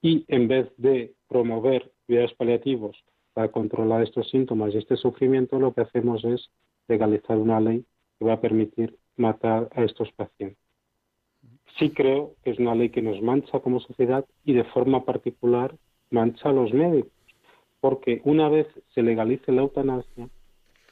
y 0.00 0.24
en 0.28 0.48
vez 0.48 0.70
de 0.76 1.12
promover 1.28 1.90
cuidados 2.06 2.34
paliativos 2.34 2.96
para 3.34 3.48
controlar 3.48 4.02
estos 4.02 4.28
síntomas 4.30 4.74
y 4.74 4.78
este 4.78 4.96
sufrimiento, 4.96 5.58
lo 5.58 5.72
que 5.72 5.82
hacemos 5.82 6.24
es 6.24 6.50
legalizar 6.88 7.36
una 7.36 7.60
ley 7.60 7.84
que 8.18 8.24
va 8.24 8.34
a 8.34 8.40
permitir 8.40 8.96
matar 9.16 9.68
a 9.74 9.84
estos 9.84 10.10
pacientes. 10.12 10.58
Sí 11.78 11.90
creo 11.90 12.34
que 12.42 12.50
es 12.50 12.58
una 12.58 12.74
ley 12.74 12.90
que 12.90 13.02
nos 13.02 13.22
mancha 13.22 13.60
como 13.60 13.80
sociedad 13.80 14.24
y 14.44 14.54
de 14.54 14.64
forma 14.64 15.04
particular 15.04 15.76
mancha 16.10 16.48
a 16.48 16.52
los 16.52 16.72
médicos, 16.72 17.12
porque 17.80 18.20
una 18.24 18.48
vez 18.48 18.66
se 18.94 19.02
legalice 19.02 19.52
la 19.52 19.62
eutanasia, 19.62 20.28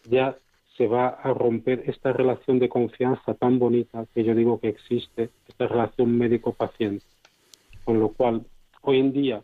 ya 0.08 0.36
se 0.76 0.86
va 0.86 1.08
a 1.08 1.32
romper 1.32 1.84
esta 1.86 2.12
relación 2.12 2.58
de 2.58 2.68
confianza 2.68 3.34
tan 3.34 3.58
bonita 3.58 4.06
que 4.14 4.24
yo 4.24 4.34
digo 4.34 4.60
que 4.60 4.68
existe, 4.68 5.30
esta 5.48 5.66
relación 5.66 6.16
médico-paciente. 6.16 7.04
Con 7.84 8.00
lo 8.00 8.10
cual, 8.10 8.44
hoy 8.82 8.98
en 8.98 9.12
día, 9.12 9.42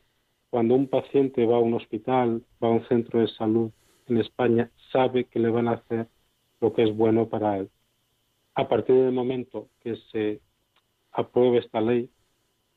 cuando 0.50 0.74
un 0.74 0.88
paciente 0.88 1.46
va 1.46 1.56
a 1.56 1.60
un 1.60 1.74
hospital, 1.74 2.42
va 2.62 2.68
a 2.68 2.72
un 2.72 2.84
centro 2.86 3.20
de 3.20 3.28
salud 3.28 3.70
en 4.08 4.18
España, 4.18 4.70
sabe 4.92 5.24
que 5.24 5.38
le 5.38 5.48
van 5.48 5.68
a 5.68 5.72
hacer 5.72 6.06
lo 6.60 6.72
que 6.74 6.82
es 6.82 6.94
bueno 6.94 7.28
para 7.28 7.58
él. 7.58 7.70
A 8.54 8.68
partir 8.68 8.96
del 8.96 9.12
momento 9.12 9.68
que 9.80 9.96
se 10.10 10.40
apruebe 11.12 11.58
esta 11.58 11.80
ley, 11.80 12.10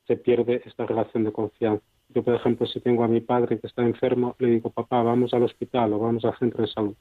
se 0.08 0.16
pierde 0.16 0.62
esta 0.66 0.86
relación 0.86 1.24
de 1.26 1.34
confianza. 1.34 1.84
Yo, 2.10 2.24
por 2.24 2.36
ejemplo, 2.36 2.66
si 2.68 2.80
tengo 2.80 3.04
a 3.04 3.08
mi 3.08 3.20
padre 3.20 3.60
que 3.60 3.68
está 3.68 3.82
enfermo, 3.82 4.36
le 4.40 4.50
digo, 4.50 4.70
papá, 4.70 5.02
vamos 5.04 5.34
al 5.34 5.44
hospital 5.44 5.92
o 5.94 6.00
vamos 6.00 6.24
al 6.24 6.38
centro 6.38 6.62
de 6.62 6.72
salud. 6.72 6.96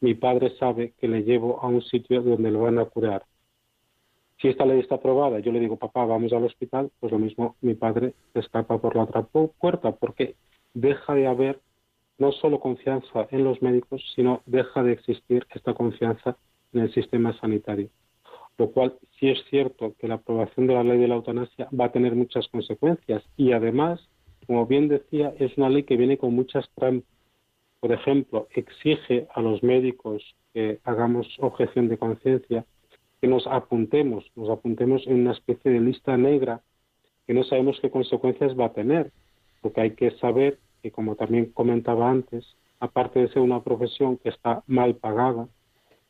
Mi 0.00 0.14
padre 0.14 0.56
sabe 0.58 0.94
que 0.98 1.08
le 1.08 1.22
llevo 1.22 1.60
a 1.60 1.66
un 1.68 1.82
sitio 1.82 2.22
donde 2.22 2.50
lo 2.50 2.60
van 2.60 2.78
a 2.78 2.84
curar. 2.84 3.24
Si 4.40 4.48
esta 4.48 4.64
ley 4.64 4.80
está 4.80 4.96
aprobada, 4.96 5.40
yo 5.40 5.50
le 5.50 5.60
digo, 5.60 5.76
papá, 5.76 6.04
vamos 6.04 6.32
al 6.32 6.44
hospital, 6.44 6.90
pues 7.00 7.10
lo 7.10 7.18
mismo 7.18 7.56
mi 7.60 7.74
padre 7.74 8.14
escapa 8.34 8.78
por 8.78 8.94
la 8.94 9.02
otra 9.02 9.22
puerta, 9.22 9.92
porque 9.92 10.36
deja 10.74 11.14
de 11.14 11.26
haber 11.26 11.60
no 12.18 12.32
solo 12.32 12.60
confianza 12.60 13.26
en 13.30 13.44
los 13.44 13.60
médicos, 13.62 14.02
sino 14.14 14.42
deja 14.46 14.82
de 14.82 14.92
existir 14.92 15.46
esta 15.50 15.74
confianza 15.74 16.36
en 16.72 16.82
el 16.82 16.92
sistema 16.92 17.36
sanitario 17.40 17.90
lo 18.58 18.72
cual 18.72 18.98
sí 19.18 19.30
es 19.30 19.38
cierto 19.48 19.94
que 19.98 20.08
la 20.08 20.16
aprobación 20.16 20.66
de 20.66 20.74
la 20.74 20.82
ley 20.82 20.98
de 20.98 21.08
la 21.08 21.14
eutanasia 21.14 21.68
va 21.78 21.86
a 21.86 21.92
tener 21.92 22.14
muchas 22.14 22.48
consecuencias 22.48 23.22
y 23.36 23.52
además, 23.52 24.00
como 24.46 24.66
bien 24.66 24.88
decía, 24.88 25.32
es 25.38 25.56
una 25.56 25.70
ley 25.70 25.84
que 25.84 25.96
viene 25.96 26.18
con 26.18 26.34
muchas 26.34 26.68
trampas. 26.74 27.08
Por 27.80 27.92
ejemplo, 27.92 28.48
exige 28.54 29.28
a 29.34 29.40
los 29.40 29.62
médicos 29.62 30.22
que 30.52 30.80
hagamos 30.84 31.28
objeción 31.38 31.88
de 31.88 31.98
conciencia 31.98 32.64
que 33.20 33.28
nos 33.28 33.46
apuntemos, 33.46 34.24
nos 34.36 34.50
apuntemos 34.50 35.06
en 35.06 35.20
una 35.20 35.32
especie 35.32 35.70
de 35.70 35.80
lista 35.80 36.16
negra 36.16 36.60
que 37.26 37.34
no 37.34 37.44
sabemos 37.44 37.78
qué 37.80 37.90
consecuencias 37.90 38.58
va 38.58 38.66
a 38.66 38.72
tener, 38.72 39.12
porque 39.60 39.80
hay 39.80 39.90
que 39.92 40.12
saber 40.12 40.58
que, 40.82 40.90
como 40.90 41.16
también 41.16 41.46
comentaba 41.46 42.10
antes, 42.10 42.56
aparte 42.80 43.20
de 43.20 43.28
ser 43.28 43.42
una 43.42 43.62
profesión 43.62 44.16
que 44.16 44.30
está 44.30 44.62
mal 44.66 44.96
pagada, 44.96 45.48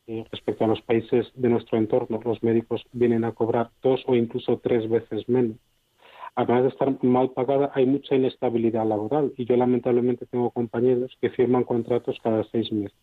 eh, 0.07 0.25
respecto 0.31 0.65
a 0.65 0.69
los 0.69 0.81
países 0.83 1.31
de 1.35 1.49
nuestro 1.49 1.77
entorno, 1.77 2.21
los 2.25 2.43
médicos 2.43 2.83
vienen 2.93 3.25
a 3.25 3.33
cobrar 3.33 3.71
dos 3.83 4.03
o 4.07 4.15
incluso 4.15 4.59
tres 4.59 4.89
veces 4.89 5.29
menos. 5.29 5.59
Además 6.35 6.63
de 6.63 6.69
estar 6.69 7.05
mal 7.05 7.31
pagada, 7.31 7.71
hay 7.75 7.87
mucha 7.87 8.15
inestabilidad 8.15 8.87
laboral 8.87 9.33
y 9.37 9.45
yo 9.45 9.57
lamentablemente 9.57 10.27
tengo 10.27 10.51
compañeros 10.51 11.17
que 11.21 11.31
firman 11.31 11.65
contratos 11.65 12.19
cada 12.23 12.45
seis 12.45 12.73
meses. 12.73 12.99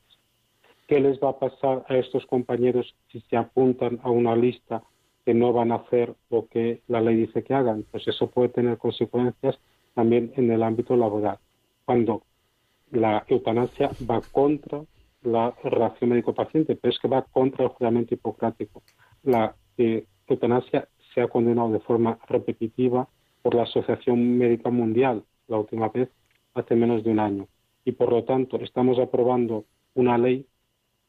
¿Qué 0.88 1.00
les 1.00 1.20
va 1.20 1.30
a 1.30 1.40
pasar 1.40 1.86
a 1.90 1.98
estos 1.98 2.26
compañeros 2.28 2.96
si 3.12 3.20
se 3.22 3.38
apuntan 3.38 4.00
a 4.04 4.12
una 4.12 4.36
lista 4.36 4.84
que 5.26 5.34
no 5.34 5.52
van 5.52 5.72
a 5.72 5.76
hacer 5.76 6.14
lo 6.30 6.48
que 6.48 6.82
la 6.88 7.02
ley 7.02 7.16
dice 7.16 7.44
que 7.44 7.54
hagan? 7.54 7.86
Pues 7.92 8.08
eso 8.08 8.30
puede 8.30 8.50
tener 8.50 8.78
consecuencias 8.78 9.60
también 9.96 10.32
en 10.36 10.52
el 10.52 10.62
ámbito 10.62 10.96
laboral, 10.96 11.40
cuando 11.86 12.24
la 12.92 13.26
eutanasia 13.28 13.90
va 14.10 14.22
contra 14.32 14.84
la 15.24 15.54
relación 15.64 16.12
médico-paciente, 16.12 16.76
pero 16.76 16.94
es 16.94 17.00
que 17.00 17.08
va 17.08 17.24
contra 17.24 17.64
el 17.64 17.72
juramento 17.72 18.14
hipocrático. 18.14 18.84
La 19.24 19.56
eh, 19.78 20.06
eutanasia 20.28 20.88
se 21.15 21.21
ha 21.21 21.28
condenado 21.30 21.71
de 21.71 21.80
forma 21.80 22.19
repetitiva 22.28 23.08
por 23.41 23.56
la 23.56 23.63
Asociación 23.63 24.38
Médica 24.38 24.69
Mundial, 24.69 25.23
la 25.47 25.58
última 25.58 25.89
vez 25.89 26.10
hace 26.54 26.75
menos 26.75 27.04
de 27.04 27.12
un 27.12 27.19
año. 27.19 27.47
Y 27.86 27.93
por 27.93 28.12
lo 28.12 28.23
tanto, 28.25 28.58
estamos 28.58 28.99
aprobando 28.99 29.65
una 29.93 30.17
ley 30.17 30.45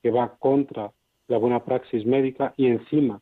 que 0.03 0.11
va 0.11 0.37
contra 0.39 0.93
la 1.29 1.39
buena 1.39 1.65
praxis 1.65 2.07
médica 2.07 2.55
y 2.57 2.67
encima, 2.67 3.21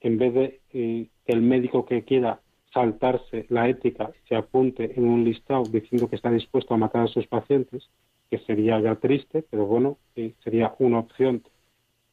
en 0.00 0.18
vez 0.18 0.34
de 0.34 0.60
eh, 0.72 1.08
el 1.24 1.40
médico 1.40 1.86
que 1.86 2.04
quiera 2.04 2.40
saltarse 2.72 3.46
la 3.48 3.68
ética 3.68 4.10
se 4.28 4.36
apunte 4.36 4.92
en 4.96 5.08
un 5.08 5.24
listado 5.24 5.64
diciendo 5.64 6.08
que 6.08 6.16
está 6.16 6.30
dispuesto 6.30 6.74
a 6.74 6.76
matar 6.76 7.04
a 7.04 7.08
sus 7.08 7.26
pacientes, 7.26 7.88
que 8.30 8.38
sería 8.40 8.78
ya 8.80 8.94
triste, 8.96 9.44
pero 9.50 9.66
bueno, 9.66 9.98
sería 10.44 10.74
una 10.78 11.00
opción. 11.00 11.42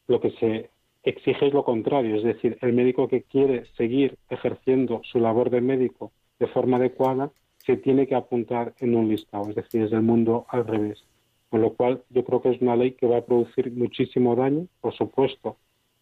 Lo 0.08 0.20
que 0.20 0.32
se 0.32 0.70
exige 1.10 1.50
lo 1.52 1.64
contrario, 1.64 2.16
es 2.16 2.24
decir, 2.24 2.58
el 2.62 2.74
médico 2.74 3.08
que 3.08 3.24
quiere 3.24 3.66
seguir 3.78 4.18
ejerciendo 4.30 5.02
su 5.04 5.20
labor 5.20 5.50
de 5.50 5.62
médico 5.62 6.12
de 6.40 6.48
forma 6.48 6.78
adecuada 6.78 7.32
se 7.66 7.78
tiene 7.78 8.08
que 8.08 8.16
apuntar 8.16 8.74
en 8.80 8.96
un 8.96 9.08
listado, 9.08 9.50
es 9.50 9.56
decir, 9.56 9.84
es 9.84 9.92
el 9.92 10.02
mundo 10.02 10.46
al 10.50 10.68
revés. 10.68 11.04
Con 11.50 11.62
lo 11.62 11.74
cual, 11.74 12.04
yo 12.10 12.26
creo 12.26 12.42
que 12.42 12.50
es 12.50 12.62
una 12.62 12.76
ley 12.76 12.92
que 12.92 13.08
va 13.08 13.18
a 13.18 13.26
producir 13.26 13.72
muchísimo 13.72 14.36
daño, 14.36 14.68
por 14.82 14.94
supuesto, 14.94 15.58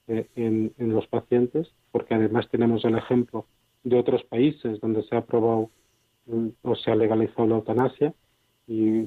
eh, 0.07 0.27
en, 0.35 0.73
en, 0.79 0.93
los 0.93 1.05
pacientes, 1.07 1.71
porque 1.91 2.15
además 2.15 2.47
tenemos 2.49 2.83
el 2.85 2.97
ejemplo 2.97 3.45
de 3.83 3.97
otros 3.97 4.23
países 4.23 4.79
donde 4.79 5.03
se 5.03 5.15
ha 5.15 5.19
aprobado 5.19 5.69
mm, 6.25 6.47
o 6.63 6.75
se 6.75 6.91
ha 6.91 6.95
legalizado 6.95 7.47
la 7.47 7.55
eutanasia 7.55 8.13
y 8.67 9.05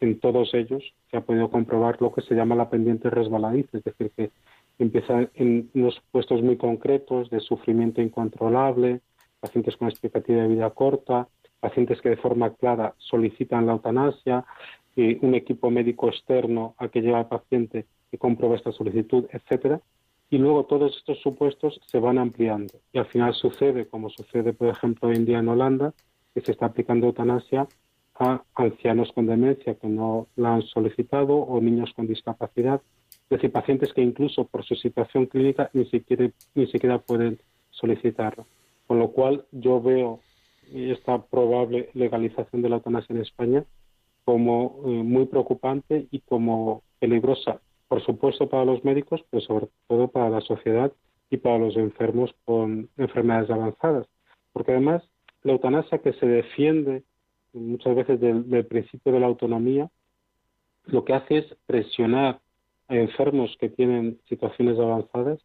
en 0.00 0.18
todos 0.18 0.54
ellos 0.54 0.82
se 1.10 1.16
ha 1.16 1.20
podido 1.20 1.50
comprobar 1.50 2.00
lo 2.00 2.12
que 2.12 2.22
se 2.22 2.34
llama 2.34 2.54
la 2.54 2.70
pendiente 2.70 3.10
resbaladiza, 3.10 3.78
es 3.78 3.84
decir, 3.84 4.10
que 4.16 4.30
empieza 4.84 5.28
en 5.34 5.70
unos 5.74 6.00
puestos 6.10 6.42
muy 6.42 6.56
concretos 6.56 7.30
de 7.30 7.40
sufrimiento 7.40 8.00
incontrolable, 8.00 9.00
pacientes 9.40 9.76
con 9.76 9.88
expectativa 9.88 10.42
de 10.42 10.48
vida 10.48 10.70
corta, 10.70 11.28
pacientes 11.60 12.00
que 12.00 12.10
de 12.10 12.16
forma 12.16 12.54
clara 12.54 12.94
solicitan 12.98 13.66
la 13.66 13.72
eutanasia, 13.72 14.44
un 14.96 15.34
equipo 15.34 15.70
médico 15.70 16.08
externo 16.08 16.74
al 16.78 16.90
que 16.90 17.00
lleva 17.00 17.20
al 17.20 17.28
paciente 17.28 17.86
que 18.10 18.18
comprueba 18.18 18.56
esta 18.56 18.72
solicitud, 18.72 19.26
etcétera. 19.30 19.80
Y 20.28 20.38
luego 20.38 20.64
todos 20.64 20.96
estos 20.96 21.18
supuestos 21.20 21.80
se 21.86 21.98
van 21.98 22.18
ampliando. 22.18 22.74
Y 22.92 22.98
al 22.98 23.06
final 23.06 23.34
sucede, 23.34 23.86
como 23.86 24.10
sucede, 24.10 24.52
por 24.52 24.68
ejemplo, 24.68 25.08
hoy 25.08 25.16
en 25.16 25.26
día 25.26 25.38
en 25.38 25.48
Holanda, 25.48 25.92
que 26.34 26.40
se 26.40 26.52
está 26.52 26.66
aplicando 26.66 27.06
eutanasia 27.06 27.66
a 28.14 28.42
ancianos 28.54 29.10
con 29.12 29.26
demencia 29.26 29.74
que 29.74 29.88
no 29.88 30.28
la 30.36 30.54
han 30.54 30.62
solicitado 30.62 31.34
o 31.36 31.60
niños 31.60 31.92
con 31.94 32.06
discapacidad, 32.06 32.80
es 33.30 33.38
decir, 33.38 33.52
pacientes 33.52 33.92
que 33.92 34.02
incluso 34.02 34.44
por 34.44 34.64
su 34.64 34.74
situación 34.74 35.26
clínica 35.26 35.70
ni 35.72 35.84
siquiera, 35.86 36.28
ni 36.54 36.66
siquiera 36.66 36.98
pueden 36.98 37.38
solicitarlo. 37.70 38.46
Con 38.88 38.98
lo 38.98 39.12
cual 39.12 39.44
yo 39.52 39.80
veo 39.80 40.20
esta 40.72 41.22
probable 41.22 41.90
legalización 41.94 42.60
de 42.60 42.68
la 42.68 42.76
eutanasia 42.76 43.14
en 43.14 43.22
España 43.22 43.64
como 44.24 44.80
eh, 44.84 44.88
muy 44.88 45.26
preocupante 45.26 46.08
y 46.10 46.20
como 46.20 46.82
peligrosa, 46.98 47.60
por 47.88 48.02
supuesto 48.04 48.48
para 48.48 48.64
los 48.64 48.84
médicos, 48.84 49.24
pero 49.30 49.40
sobre 49.42 49.68
todo 49.88 50.08
para 50.08 50.28
la 50.28 50.40
sociedad 50.40 50.92
y 51.30 51.36
para 51.36 51.58
los 51.58 51.76
enfermos 51.76 52.34
con 52.44 52.88
enfermedades 52.96 53.50
avanzadas. 53.50 54.06
Porque 54.52 54.72
además 54.72 55.02
la 55.42 55.52
eutanasia 55.52 55.98
que 55.98 56.12
se 56.14 56.26
defiende 56.26 57.04
muchas 57.52 57.94
veces 57.94 58.20
del, 58.20 58.66
principio 58.66 59.12
de 59.12 59.20
la 59.20 59.26
autonomía, 59.26 59.88
lo 60.86 61.04
que 61.04 61.14
hace 61.14 61.38
es 61.38 61.56
presionar 61.66 62.40
enfermos 62.90 63.56
que 63.58 63.68
tienen 63.68 64.20
situaciones 64.28 64.78
avanzadas 64.78 65.40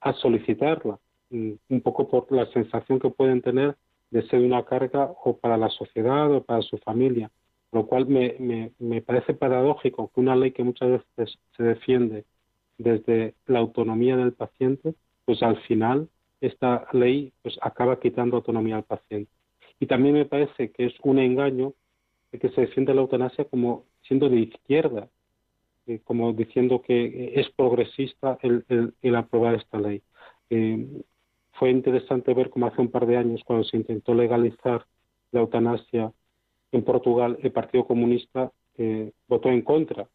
a 0.00 0.12
solicitarla, 0.14 0.98
mm, 1.30 1.52
un 1.68 1.80
poco 1.80 2.08
por 2.08 2.30
la 2.32 2.46
sensación 2.52 2.98
que 2.98 3.10
pueden 3.10 3.42
tener 3.42 3.76
de 4.10 4.22
ser 4.28 4.40
una 4.40 4.64
carga 4.64 5.12
o 5.24 5.36
para 5.36 5.56
la 5.56 5.68
sociedad 5.68 6.32
o 6.32 6.42
para 6.42 6.62
su 6.62 6.78
familia. 6.78 7.30
Lo 7.72 7.86
cual 7.86 8.06
me, 8.06 8.34
me, 8.38 8.72
me 8.78 9.02
parece 9.02 9.34
paradójico 9.34 10.10
que 10.14 10.20
una 10.20 10.34
ley 10.34 10.52
que 10.52 10.64
muchas 10.64 11.02
veces 11.16 11.38
se 11.56 11.62
defiende 11.62 12.24
desde 12.78 13.34
la 13.46 13.58
autonomía 13.58 14.16
del 14.16 14.32
paciente, 14.32 14.94
pues 15.24 15.42
al 15.42 15.58
final 15.62 16.08
esta 16.40 16.86
ley 16.92 17.32
pues 17.42 17.58
acaba 17.60 18.00
quitando 18.00 18.36
autonomía 18.36 18.76
al 18.76 18.84
paciente. 18.84 19.30
Y 19.80 19.86
también 19.86 20.14
me 20.14 20.24
parece 20.24 20.70
que 20.70 20.86
es 20.86 20.94
un 21.02 21.18
engaño 21.18 21.74
que 22.32 22.48
se 22.50 22.62
defiende 22.62 22.94
la 22.94 23.02
eutanasia 23.02 23.44
como 23.44 23.84
siendo 24.02 24.28
de 24.28 24.40
izquierda, 24.40 25.08
eh, 25.88 26.00
como 26.04 26.32
diciendo 26.34 26.82
que 26.82 27.32
es 27.34 27.48
progresista 27.50 28.38
el, 28.42 29.16
aprobar 29.16 29.54
esta 29.54 29.78
ley. 29.80 30.02
Eh, 30.50 30.86
fue 31.52 31.70
interesante 31.70 32.34
ver 32.34 32.50
cómo 32.50 32.66
hace 32.66 32.80
un 32.80 32.90
par 32.90 33.06
de 33.06 33.16
años, 33.16 33.42
cuando 33.44 33.64
se 33.64 33.78
intentó 33.78 34.14
legalizar 34.14 34.86
la 35.32 35.40
eutanasia 35.40 36.12
en 36.72 36.84
Portugal, 36.84 37.38
el 37.42 37.52
Partido 37.52 37.86
Comunista 37.86 38.52
eh, 38.76 39.12
votó 39.26 39.48
en 39.48 39.62
contra 39.62 40.08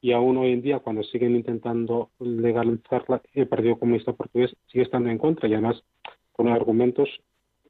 y 0.00 0.12
aún 0.12 0.36
hoy 0.36 0.52
en 0.52 0.62
día 0.62 0.78
cuando 0.78 1.02
siguen 1.02 1.34
intentando 1.34 2.10
legalizarla 2.20 3.20
el 3.34 3.48
Partido 3.48 3.78
Comunista 3.78 4.12
Portugués 4.12 4.54
sigue 4.68 4.84
estando 4.84 5.10
en 5.10 5.18
contra 5.18 5.48
y 5.48 5.54
además 5.54 5.82
con 6.32 6.48
argumentos 6.48 7.08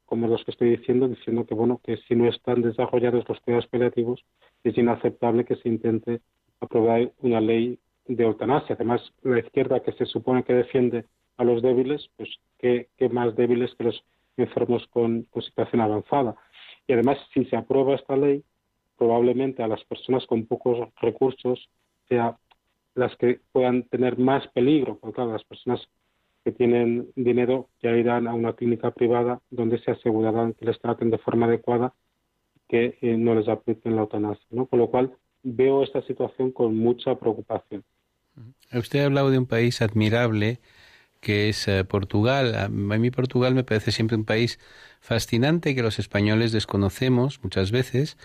como 0.05 0.27
los 0.27 0.43
que 0.45 0.51
estoy 0.51 0.77
diciendo 0.77 1.07
diciendo 1.07 1.45
que 1.45 1.55
bueno 1.55 1.81
que 1.83 1.97
si 2.07 2.15
no 2.15 2.27
están 2.27 2.61
desarrollados 2.61 3.27
los 3.27 3.39
cuidados 3.41 3.67
paliativos 3.67 4.23
es 4.63 4.77
inaceptable 4.77 5.45
que 5.45 5.55
se 5.55 5.69
intente 5.69 6.21
aprobar 6.59 7.11
una 7.21 7.41
ley 7.41 7.79
de 8.07 8.23
eutanasia. 8.23 8.75
Además 8.75 9.01
la 9.23 9.39
izquierda 9.39 9.81
que 9.81 9.91
se 9.93 10.05
supone 10.05 10.43
que 10.43 10.53
defiende 10.53 11.05
a 11.37 11.43
los 11.43 11.61
débiles 11.61 12.09
pues 12.17 12.29
qué, 12.59 12.87
más 13.11 13.35
débiles 13.35 13.73
que 13.75 13.85
los 13.85 14.03
enfermos 14.37 14.85
con 14.87 15.27
situación 15.41 15.81
avanzada 15.81 16.35
y 16.87 16.93
además 16.93 17.17
si 17.33 17.45
se 17.45 17.55
aprueba 17.55 17.95
esta 17.95 18.15
ley 18.15 18.43
probablemente 18.97 19.63
a 19.63 19.67
las 19.67 19.83
personas 19.85 20.25
con 20.25 20.45
pocos 20.45 20.89
recursos 21.01 21.69
sea 22.07 22.37
las 22.95 23.15
que 23.17 23.39
puedan 23.51 23.83
tener 23.83 24.17
más 24.17 24.47
peligro, 24.47 24.97
porque 24.99 25.21
las 25.21 25.43
personas 25.43 25.79
que 26.43 26.51
tienen 26.51 27.09
dinero 27.15 27.69
ya 27.81 27.91
irán 27.91 28.27
a 28.27 28.33
una 28.33 28.53
clínica 28.53 28.91
privada 28.91 29.39
donde 29.51 29.79
se 29.79 29.91
asegurarán 29.91 30.53
que 30.53 30.65
les 30.65 30.79
traten 30.79 31.11
de 31.11 31.19
forma 31.19 31.45
adecuada 31.45 31.93
que 32.67 32.97
eh, 33.01 33.17
no 33.17 33.35
les 33.35 33.47
apliquen 33.47 33.95
la 33.95 34.01
eutanasia, 34.01 34.45
¿no? 34.49 34.65
Con 34.65 34.79
lo 34.79 34.87
cual 34.87 35.13
veo 35.55 35.83
esta 35.83 36.01
situación 36.03 36.51
con 36.51 36.75
mucha 36.77 37.15
preocupación. 37.15 37.83
Usted 38.73 38.99
ha 38.99 39.05
hablado 39.05 39.31
de 39.31 39.37
un 39.37 39.45
país 39.45 39.81
admirable 39.81 40.59
que 41.19 41.49
es 41.49 41.67
eh, 41.67 41.83
Portugal. 41.83 42.55
A 42.55 42.69
mí 42.69 43.11
Portugal 43.11 43.55
me 43.55 43.63
parece 43.63 43.91
siempre 43.91 44.17
un 44.17 44.25
país 44.25 44.59
fascinante 45.07 45.73
que 45.73 45.81
los 45.81 45.99
españoles 45.99 46.51
desconocemos 46.51 47.39
muchas 47.41 47.71
veces 47.71 48.17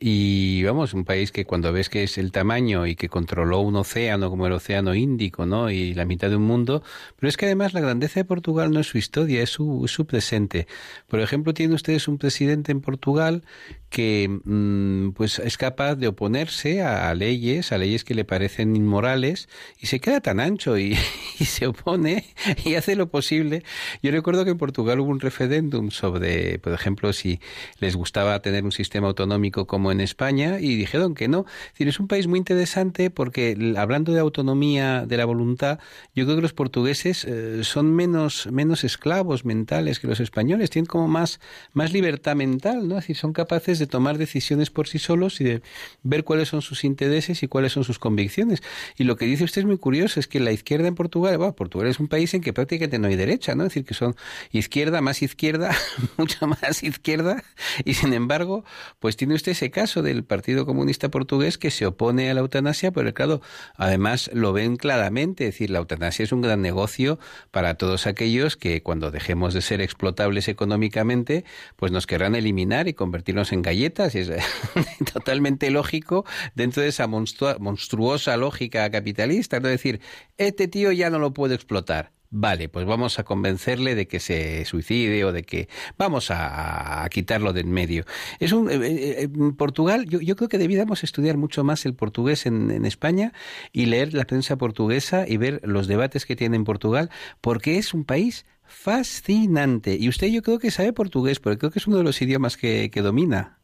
y 0.00 0.62
vamos, 0.62 0.94
un 0.94 1.04
país 1.04 1.32
que 1.32 1.44
cuando 1.44 1.72
ves 1.72 1.88
que 1.88 2.04
es 2.04 2.18
el 2.18 2.30
tamaño 2.30 2.86
y 2.86 2.94
que 2.94 3.08
controló 3.08 3.58
un 3.58 3.74
océano 3.74 4.30
como 4.30 4.46
el 4.46 4.52
océano 4.52 4.94
Índico, 4.94 5.44
¿no? 5.44 5.72
Y 5.72 5.92
la 5.92 6.04
mitad 6.04 6.30
de 6.30 6.36
un 6.36 6.44
mundo, 6.44 6.84
pero 7.16 7.28
es 7.28 7.36
que 7.36 7.46
además 7.46 7.74
la 7.74 7.80
grandeza 7.80 8.20
de 8.20 8.24
Portugal 8.24 8.70
no 8.70 8.78
es 8.78 8.86
su 8.86 8.96
historia, 8.96 9.42
es 9.42 9.50
su, 9.50 9.88
su 9.88 10.06
presente. 10.06 10.68
Por 11.08 11.18
ejemplo, 11.18 11.52
tienen 11.52 11.74
ustedes 11.74 12.06
un 12.06 12.18
presidente 12.18 12.70
en 12.70 12.80
Portugal 12.80 13.42
que 13.90 14.28
mm, 14.44 15.12
pues 15.12 15.40
es 15.40 15.56
capaz 15.56 15.96
de 15.96 16.08
oponerse 16.08 16.82
a, 16.82 17.12
leyes, 17.14 17.72
a 17.72 17.78
leyes 17.78 18.04
que 18.04 18.14
le 18.14 18.24
parecen 18.24 18.76
inmorales 18.76 19.48
y 19.80 19.86
se 19.86 19.98
queda 19.98 20.20
tan 20.20 20.38
ancho 20.38 20.78
y, 20.78 20.96
y 21.40 21.44
se 21.44 21.66
opone 21.66 22.24
y 22.64 22.74
hace 22.76 22.94
lo 22.94 23.08
posible. 23.08 23.64
Yo 24.00 24.12
recuerdo 24.12 24.44
que 24.44 24.52
en 24.52 24.58
Portugal 24.58 25.00
hubo 25.00 25.10
un 25.10 25.18
referéndum 25.18 25.90
sobre, 25.90 26.27
por 26.62 26.72
ejemplo, 26.72 27.12
si 27.12 27.40
les 27.80 27.96
gustaba 27.96 28.40
tener 28.40 28.64
un 28.64 28.72
sistema 28.72 29.08
autonómico 29.08 29.66
como 29.66 29.92
en 29.92 30.00
España 30.00 30.58
y 30.60 30.76
dijeron 30.76 31.14
que 31.14 31.28
no. 31.28 31.44
Es 31.66 31.72
decir, 31.72 31.88
es 31.88 32.00
un 32.00 32.08
país 32.08 32.26
muy 32.26 32.38
interesante 32.38 33.10
porque 33.10 33.74
hablando 33.76 34.12
de 34.12 34.20
autonomía 34.20 35.04
de 35.06 35.16
la 35.16 35.24
voluntad, 35.24 35.78
yo 36.14 36.24
creo 36.24 36.36
que 36.36 36.42
los 36.42 36.52
portugueses 36.52 37.24
eh, 37.24 37.64
son 37.64 37.94
menos, 37.94 38.48
menos 38.50 38.84
esclavos 38.84 39.44
mentales 39.44 40.00
que 40.00 40.06
los 40.06 40.20
españoles, 40.20 40.70
tienen 40.70 40.86
como 40.86 41.08
más, 41.08 41.40
más 41.72 41.92
libertad 41.92 42.36
mental, 42.36 42.88
¿no? 42.88 42.98
Es 42.98 43.18
son 43.18 43.32
capaces 43.32 43.78
de 43.78 43.86
tomar 43.86 44.18
decisiones 44.18 44.70
por 44.70 44.88
sí 44.88 44.98
solos 44.98 45.40
y 45.40 45.44
de 45.44 45.62
ver 46.02 46.24
cuáles 46.24 46.48
son 46.48 46.62
sus 46.62 46.84
intereses 46.84 47.42
y 47.42 47.48
cuáles 47.48 47.72
son 47.72 47.84
sus 47.84 47.98
convicciones. 47.98 48.62
Y 48.96 49.04
lo 49.04 49.16
que 49.16 49.26
dice 49.26 49.44
usted 49.44 49.62
es 49.62 49.66
muy 49.66 49.78
curioso, 49.78 50.20
es 50.20 50.28
que 50.28 50.40
la 50.40 50.52
izquierda 50.52 50.88
en 50.88 50.94
Portugal, 50.94 51.36
bueno, 51.38 51.54
Portugal 51.54 51.88
es 51.88 52.00
un 52.00 52.08
país 52.08 52.32
en 52.34 52.40
que 52.40 52.52
prácticamente 52.52 52.98
no 52.98 53.08
hay 53.08 53.16
derecha, 53.16 53.54
¿no? 53.54 53.64
Es 53.64 53.70
decir, 53.70 53.84
que 53.84 53.94
son 53.94 54.14
izquierda, 54.52 55.00
más 55.00 55.22
izquierda, 55.22 55.74
mucha 56.16 56.46
más 56.46 56.82
izquierda, 56.82 57.42
y 57.84 57.94
sin 57.94 58.12
embargo, 58.12 58.64
pues 58.98 59.16
tiene 59.16 59.34
usted 59.34 59.52
ese 59.52 59.70
caso 59.70 60.02
del 60.02 60.24
Partido 60.24 60.66
Comunista 60.66 61.10
Portugués 61.10 61.58
que 61.58 61.70
se 61.70 61.86
opone 61.86 62.30
a 62.30 62.34
la 62.34 62.40
eutanasia, 62.40 62.92
pero 62.92 63.12
claro, 63.14 63.40
además 63.76 64.30
lo 64.32 64.52
ven 64.52 64.76
claramente, 64.76 65.44
es 65.44 65.54
decir, 65.54 65.70
la 65.70 65.78
eutanasia 65.78 66.24
es 66.24 66.32
un 66.32 66.42
gran 66.42 66.62
negocio 66.62 67.18
para 67.50 67.74
todos 67.74 68.06
aquellos 68.06 68.56
que 68.56 68.82
cuando 68.82 69.10
dejemos 69.10 69.54
de 69.54 69.62
ser 69.62 69.80
explotables 69.80 70.48
económicamente, 70.48 71.44
pues 71.76 71.92
nos 71.92 72.06
querrán 72.06 72.34
eliminar 72.34 72.88
y 72.88 72.94
convertirnos 72.94 73.52
en 73.52 73.62
galletas, 73.62 74.14
y 74.14 74.18
es 74.20 74.30
totalmente 75.12 75.70
lógico 75.70 76.24
dentro 76.54 76.82
de 76.82 76.88
esa 76.88 77.06
monstruosa 77.06 78.36
lógica 78.36 78.90
capitalista, 78.90 79.58
es 79.58 79.62
decir, 79.62 80.00
este 80.36 80.68
tío 80.68 80.92
ya 80.92 81.10
no 81.10 81.18
lo 81.18 81.32
puedo 81.32 81.54
explotar 81.54 82.17
Vale, 82.30 82.68
pues 82.68 82.84
vamos 82.84 83.18
a 83.18 83.24
convencerle 83.24 83.94
de 83.94 84.06
que 84.06 84.20
se 84.20 84.66
suicide 84.66 85.24
o 85.24 85.32
de 85.32 85.44
que 85.44 85.68
vamos 85.96 86.30
a, 86.30 87.06
quitarlo 87.10 87.54
de 87.54 87.62
en 87.62 87.72
medio. 87.72 88.04
Es 88.38 88.52
un, 88.52 88.70
eh, 88.70 88.74
eh, 88.82 89.22
en 89.22 89.56
Portugal, 89.56 90.04
yo, 90.06 90.20
yo, 90.20 90.36
creo 90.36 90.50
que 90.50 90.58
debiéramos 90.58 91.04
estudiar 91.04 91.38
mucho 91.38 91.64
más 91.64 91.86
el 91.86 91.94
portugués 91.94 92.44
en, 92.44 92.70
en, 92.70 92.84
España 92.84 93.32
y 93.72 93.86
leer 93.86 94.12
la 94.12 94.24
prensa 94.24 94.58
portuguesa 94.58 95.24
y 95.26 95.38
ver 95.38 95.60
los 95.64 95.88
debates 95.88 96.26
que 96.26 96.36
tiene 96.36 96.56
en 96.56 96.64
Portugal, 96.64 97.08
porque 97.40 97.78
es 97.78 97.94
un 97.94 98.04
país 98.04 98.44
fascinante. 98.62 99.96
Y 99.98 100.10
usted 100.10 100.26
yo 100.26 100.42
creo 100.42 100.58
que 100.58 100.70
sabe 100.70 100.92
portugués, 100.92 101.40
porque 101.40 101.58
creo 101.58 101.70
que 101.70 101.78
es 101.78 101.86
uno 101.86 101.96
de 101.96 102.04
los 102.04 102.20
idiomas 102.20 102.58
que, 102.58 102.90
que 102.90 103.00
domina. 103.00 103.58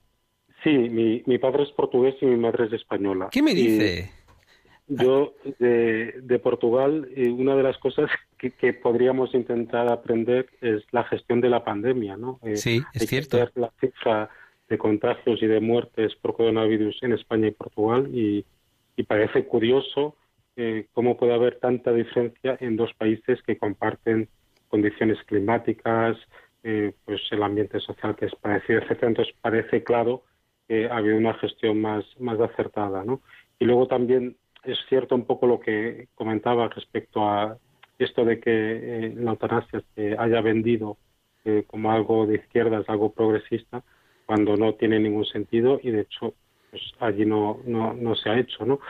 Sí, 0.62 0.70
mi, 0.70 1.22
mi 1.27 1.38
padre 1.38 1.64
es 1.64 1.70
portugués 1.72 2.14
y 2.22 2.27
mi 2.27 2.38
madre 2.38 2.64
es 2.66 2.72
española. 2.72 3.29
¿Qué 3.31 3.42
me 3.42 3.55
dice? 3.55 4.11
Yo 4.88 5.35
de, 5.59 6.14
de 6.22 6.38
Portugal, 6.38 7.09
una 7.38 7.57
de 7.57 7.62
las 7.62 7.77
cosas 7.79 8.11
que, 8.50 8.72
podríamos 8.72 9.35
intentar 9.35 9.90
aprender 9.90 10.46
es 10.61 10.83
la 10.92 11.04
gestión 11.04 11.40
de 11.40 11.48
la 11.48 11.64
pandemia, 11.64 12.16
¿no? 12.16 12.40
Eh, 12.42 12.57
sí, 12.57 12.83
es 12.92 13.07
cierto. 13.07 13.37
Ver 13.38 13.52
la 13.54 13.72
cifra 13.80 14.30
de 14.68 14.78
contagios 14.78 15.42
y 15.42 15.46
de 15.46 15.61
muertes 15.61 16.14
por 16.16 16.37
coronavirus 16.37 17.02
en 17.02 17.12
España 17.12 17.48
y 17.48 17.52
Portugal 17.52 18.09
y, 18.12 18.44
parece 19.07 19.44
curioso 19.44 20.16
eh, 20.57 20.87
cómo 20.92 21.16
puede 21.16 21.35
haber 21.35 21.59
tanta 21.59 21.92
diferencia 21.92 22.57
en 22.61 22.76
dos 22.76 22.94
países 22.94 23.42
que 23.42 23.59
comparten 23.59 24.28
condiciones 24.68 25.18
climáticas, 25.26 26.16
eh, 26.62 26.94
pues 27.04 27.20
el 27.30 27.42
ambiente 27.42 27.80
social 27.80 28.16
que 28.16 28.26
es 28.26 28.35
parecido, 28.37 28.80
etcétera. 28.80 29.09
Entonces 29.09 29.35
parece 29.40 29.85
claro 29.85 30.22
que 30.66 30.88
ha 30.88 30.96
habido 30.96 31.18
una 31.18 31.35
gestión 31.35 31.80
más, 31.80 32.04
más 32.18 32.40
acertada, 32.40 33.04
¿no? 33.04 33.20
Y 33.59 33.66
luego 33.66 33.87
también 33.87 34.37
es 34.64 34.78
cierto 34.88 35.14
un 35.14 35.26
poco 35.26 35.46
lo 35.46 35.61
que 35.61 36.09
comentaba 36.14 36.68
respecto 36.68 37.28
a 37.28 37.59
esto 37.98 38.24
de 38.24 38.40
que 38.40 38.50
eh, 38.50 39.14
la 39.16 39.33
eutanasia 39.33 39.83
se 39.94 40.16
haya 40.18 40.40
vendido 40.40 40.96
eh, 41.44 41.64
como 41.66 41.92
algo 41.92 42.26
de 42.26 42.37
izquierdas, 42.37 42.88
algo 42.88 43.12
progresista, 43.12 43.83
cuando 44.26 44.57
no 44.57 44.74
tiene 44.74 44.98
ningún 44.98 45.26
sentido 45.26 45.78
y 45.83 45.90
de 45.90 46.02
hecho 46.02 46.35
pues 46.70 46.83
allí 46.98 47.24
no, 47.24 47.61
no, 47.64 47.94
no 47.94 48.14
se 48.16 48.30
ha 48.30 48.38
hecho. 48.38 48.64
¿no? 48.64 48.80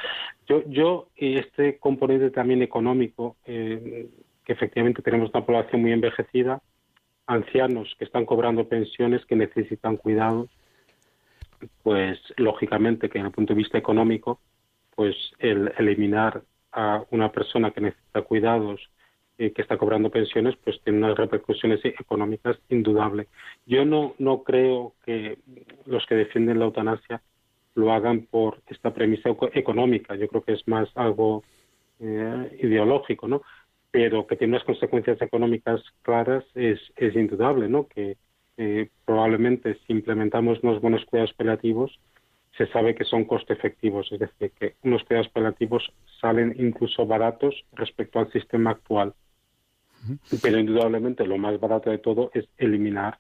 Yo, 0.47 0.63
yo 0.69 1.09
este 1.17 1.79
componente 1.79 2.31
también 2.31 2.63
económico, 2.63 3.37
eh, 3.45 4.09
que 4.45 4.53
efectivamente 4.53 5.03
tenemos 5.03 5.31
una 5.35 5.45
población 5.45 5.83
muy 5.83 5.93
envejecida, 5.93 6.63
ancianos 7.27 7.95
que 7.99 8.05
están 8.05 8.25
cobrando 8.25 8.69
pensiones 8.69 9.25
que 9.27 9.37
necesitan 9.37 9.97
cuidados, 9.97 10.49
pues 11.83 12.19
lógicamente 12.37 13.09
que 13.09 13.19
en 13.19 13.27
el 13.27 13.33
punto 13.33 13.55
de 13.55 13.59
vista 13.59 13.79
económico 13.79 14.41
pues 14.95 15.17
el 15.39 15.73
eliminar 15.79 16.43
a 16.75 17.05
una 17.11 17.31
persona 17.31 17.71
que 17.71 17.81
necesita 17.81 18.23
cuidados 18.23 18.81
y 19.39 19.51
que 19.51 19.63
está 19.63 19.77
cobrando 19.77 20.11
pensiones, 20.11 20.55
pues 20.63 20.81
tiene 20.83 20.99
unas 20.99 21.17
repercusiones 21.17 21.85
económicas 21.85 22.57
indudables. 22.69 23.29
Yo 23.67 23.85
no, 23.85 24.15
no 24.19 24.43
creo 24.43 24.95
que 25.05 25.39
los 25.87 26.05
que 26.07 26.15
defienden 26.15 26.59
la 26.59 26.67
eutanasia 26.67 27.23
lo 27.75 27.93
hagan 27.93 28.27
por 28.31 28.61
esta 28.69 28.95
premisa 28.95 29.31
económica. 29.55 30.15
Yo 30.15 30.29
creo 30.29 30.45
que 30.45 30.53
es 30.53 30.67
más 30.69 30.89
algo 30.95 31.43
eh, 31.99 32.59
ideológico, 32.63 33.27
¿no? 33.27 33.43
Pero 33.91 34.27
que 34.27 34.37
tiene 34.37 34.53
unas 34.55 34.65
consecuencias 34.65 35.21
económicas 35.21 35.83
claras 36.03 36.45
es, 36.55 36.81
es 36.97 37.15
indudable, 37.17 37.69
¿no? 37.69 37.89
Que 37.89 38.17
eh, 38.57 38.89
probablemente 39.05 39.79
si 39.87 39.93
implementamos 39.93 40.61
unos 40.63 40.81
buenos 40.81 41.05
cuidados 41.07 41.35
paliativos, 41.35 41.99
se 42.57 42.67
sabe 42.69 42.95
que 42.95 43.05
son 43.05 43.25
coste 43.25 43.53
efectivos, 43.53 44.11
es 44.13 44.21
decir, 44.21 44.53
que 44.59 44.75
unos 44.83 45.03
cuidados 45.05 45.29
paliativos 45.31 45.93
salen 46.21 46.55
incluso 46.59 47.07
baratos 47.07 47.65
respecto 47.73 48.19
al 48.19 48.31
sistema 48.31 48.71
actual. 48.71 49.15
Pero 50.43 50.59
indudablemente 50.59 51.27
lo 51.27 51.39
más 51.39 51.59
barato 51.59 51.91
de 51.91 51.99
todo 51.99 52.31
es 52.35 52.47
eliminar 52.59 53.19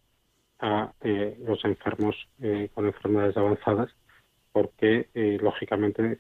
a 0.61 0.93
eh, 1.01 1.37
los 1.47 1.65
enfermos 1.65 2.15
eh, 2.41 2.69
con 2.75 2.87
enfermedades 2.87 3.37
avanzadas, 3.37 3.91
porque 4.53 5.09
eh, 5.15 5.39
lógicamente 5.41 6.19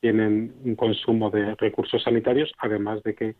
tienen 0.00 0.54
un 0.64 0.74
consumo 0.76 1.30
de 1.30 1.54
recursos 1.56 2.02
sanitarios, 2.02 2.52
además 2.58 3.02
de 3.02 3.14
que 3.14 3.34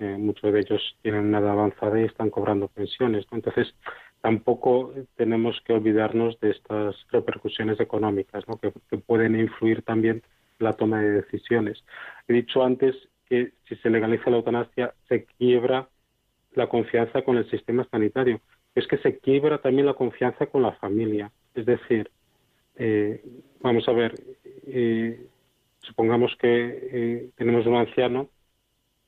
muchos 0.00 0.50
de 0.50 0.60
ellos 0.60 0.96
tienen 1.02 1.26
una 1.26 1.40
edad 1.40 1.50
avanzada 1.50 2.00
y 2.00 2.04
están 2.04 2.30
cobrando 2.30 2.68
pensiones. 2.68 3.26
Entonces, 3.30 3.74
tampoco 4.20 4.92
tenemos 5.16 5.60
que 5.64 5.72
olvidarnos 5.72 6.38
de 6.40 6.50
estas 6.50 6.96
repercusiones 7.10 7.80
económicas 7.80 8.44
que, 8.60 8.98
pueden 8.98 9.38
influir 9.38 9.82
también 9.82 10.22
en 10.58 10.64
la 10.64 10.74
toma 10.74 11.00
de 11.00 11.10
decisiones. 11.10 11.84
He 12.28 12.34
dicho 12.34 12.62
antes 12.62 12.94
que 13.28 13.52
si 13.68 13.76
se 13.76 13.90
legaliza 13.90 14.30
la 14.30 14.36
eutanasia 14.36 14.94
se 15.08 15.24
quiebra 15.24 15.88
la 16.54 16.68
confianza 16.68 17.22
con 17.22 17.36
el 17.36 17.48
sistema 17.50 17.86
sanitario. 17.90 18.40
Es 18.74 18.86
que 18.86 18.98
se 18.98 19.18
quiebra 19.18 19.58
también 19.58 19.86
la 19.86 19.94
confianza 19.94 20.46
con 20.46 20.62
la 20.62 20.72
familia. 20.72 21.30
Es 21.54 21.66
decir, 21.66 22.10
eh, 22.76 23.22
vamos 23.60 23.88
a 23.88 23.92
ver, 23.92 24.14
eh, 24.66 25.26
supongamos 25.80 26.36
que 26.36 26.88
eh, 26.92 27.30
tenemos 27.36 27.66
un 27.66 27.76
anciano 27.76 28.28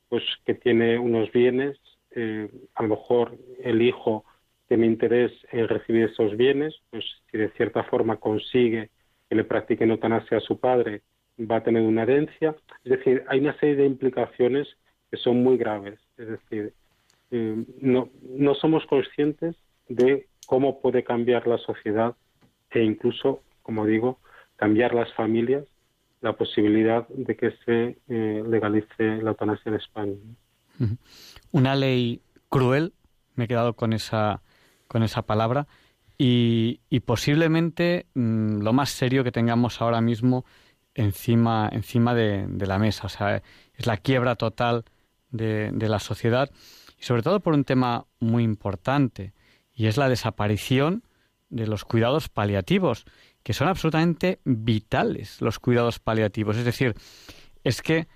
pues 0.08 0.24
que 0.44 0.54
tiene 0.54 0.98
unos 0.98 1.32
bienes, 1.32 1.78
eh, 2.10 2.50
a 2.74 2.82
lo 2.82 2.90
mejor 2.90 3.38
el 3.62 3.80
hijo 3.80 4.26
tiene 4.72 4.86
interés 4.86 5.30
en 5.50 5.68
recibir 5.68 6.04
esos 6.04 6.34
bienes, 6.34 6.74
pues 6.88 7.04
si 7.30 7.36
de 7.36 7.50
cierta 7.50 7.84
forma 7.84 8.16
consigue 8.16 8.88
que 9.28 9.36
le 9.36 9.44
practique 9.44 9.84
eutanasia 9.84 10.38
a 10.38 10.40
su 10.40 10.60
padre, 10.60 11.02
va 11.38 11.56
a 11.56 11.62
tener 11.62 11.82
una 11.82 12.04
herencia. 12.04 12.56
Es 12.82 12.92
decir, 12.92 13.22
hay 13.28 13.40
una 13.40 13.54
serie 13.58 13.76
de 13.76 13.84
implicaciones 13.84 14.66
que 15.10 15.18
son 15.18 15.42
muy 15.42 15.58
graves. 15.58 16.00
Es 16.16 16.26
decir, 16.26 16.72
eh, 17.32 17.66
no, 17.82 18.08
no 18.22 18.54
somos 18.54 18.86
conscientes 18.86 19.56
de 19.90 20.26
cómo 20.46 20.80
puede 20.80 21.04
cambiar 21.04 21.46
la 21.46 21.58
sociedad 21.58 22.16
e 22.70 22.82
incluso, 22.82 23.42
como 23.62 23.84
digo, 23.84 24.20
cambiar 24.56 24.94
las 24.94 25.12
familias 25.12 25.66
la 26.22 26.32
posibilidad 26.32 27.06
de 27.08 27.36
que 27.36 27.50
se 27.66 27.98
eh, 28.08 28.42
legalice 28.48 29.20
la 29.22 29.32
eutanasia 29.32 29.68
en 29.68 29.74
España. 29.74 30.14
Una 31.50 31.74
ley 31.74 32.22
cruel, 32.48 32.94
me 33.34 33.44
he 33.44 33.48
quedado 33.48 33.74
con 33.74 33.92
esa, 33.92 34.40
con 34.92 35.02
esa 35.02 35.22
palabra, 35.22 35.66
y, 36.18 37.00
posiblemente 37.06 38.06
mm, 38.14 38.60
lo 38.60 38.74
más 38.74 38.90
serio 38.90 39.24
que 39.24 39.32
tengamos 39.32 39.80
ahora 39.80 40.02
mismo 40.02 40.44
encima, 40.94 41.68
encima 41.72 42.14
de, 42.14 42.46
la 42.66 42.78
mesa. 42.78 43.06
O 43.06 43.08
sea, 43.08 43.42
es 43.74 43.86
la 43.86 43.96
quiebra 43.96 44.36
total 44.36 44.84
de, 45.30 45.70
de 45.72 45.88
la 45.88 45.98
sociedad 45.98 46.50
y 47.00 47.04
sobre 47.04 47.22
todo 47.22 47.40
por 47.40 47.54
un 47.54 47.64
tema 47.64 48.04
muy 48.20 48.44
importante 48.44 49.32
y 49.74 49.86
es 49.86 49.96
la 49.96 50.10
desaparición 50.10 51.04
de 51.48 51.66
los 51.66 51.84
cuidados 51.86 52.28
paliativos 52.28 53.06
que 53.42 53.54
son 53.54 53.68
absolutamente 53.68 54.40
vitales 54.44 55.40
los 55.40 55.58
cuidados 55.58 55.98
paliativos. 55.98 56.58
Es 56.58 56.66
decir, 56.66 56.94
es 57.64 57.80
que 57.80 58.06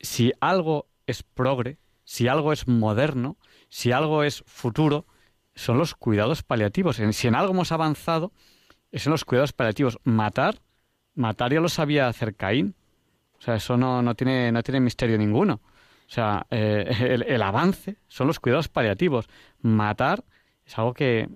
si 0.00 0.32
algo 0.40 0.88
es 1.06 1.22
progre, 1.22 1.76
si 2.04 2.26
algo 2.26 2.54
es 2.54 2.66
moderno, 2.66 3.36
si 3.68 3.92
algo 3.92 4.24
es 4.24 4.42
futuro, 4.46 5.06
son 5.56 5.78
los 5.78 5.94
cuidados 5.94 6.42
paliativos. 6.42 6.96
Si 6.96 7.26
en 7.26 7.34
algo 7.34 7.52
hemos 7.52 7.72
avanzado, 7.72 8.32
es 8.92 9.06
en 9.06 9.12
los 9.12 9.24
cuidados 9.24 9.52
paliativos. 9.52 9.98
Matar, 10.04 10.60
matar 11.14 11.52
ya 11.52 11.60
lo 11.60 11.68
sabía 11.68 12.06
hacer 12.06 12.36
Caín. 12.36 12.76
O 13.38 13.42
sea, 13.42 13.56
eso 13.56 13.76
no, 13.76 14.02
no, 14.02 14.14
tiene, 14.14 14.52
no 14.52 14.62
tiene 14.62 14.80
misterio 14.80 15.18
ninguno. 15.18 15.54
O 15.54 16.10
sea, 16.10 16.46
eh, 16.50 17.24
el, 17.26 17.42
avance 17.42 17.96
son 18.06 18.28
los 18.28 18.38
cuidados 18.38 18.68
paliativos. 18.68 19.26
Matar 19.62 20.24
es 20.64 20.78
algo 20.78 20.94
que, 20.94 21.28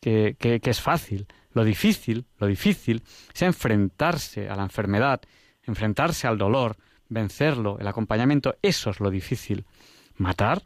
que, 0.00 0.36
que 0.38 0.70
es 0.70 0.80
fácil. 0.80 1.26
Lo 1.52 1.64
difícil, 1.64 2.26
lo 2.38 2.46
difícil 2.46 3.02
es 3.32 3.42
enfrentarse 3.42 4.48
a 4.48 4.56
la 4.56 4.62
enfermedad, 4.62 5.20
enfrentarse 5.62 6.26
al 6.26 6.38
dolor, 6.38 6.76
vencerlo, 7.08 7.78
el 7.78 7.86
acompañamiento, 7.86 8.56
eso 8.60 8.90
es 8.90 8.98
lo 8.98 9.10
difícil. 9.10 9.64
Matar, 10.16 10.62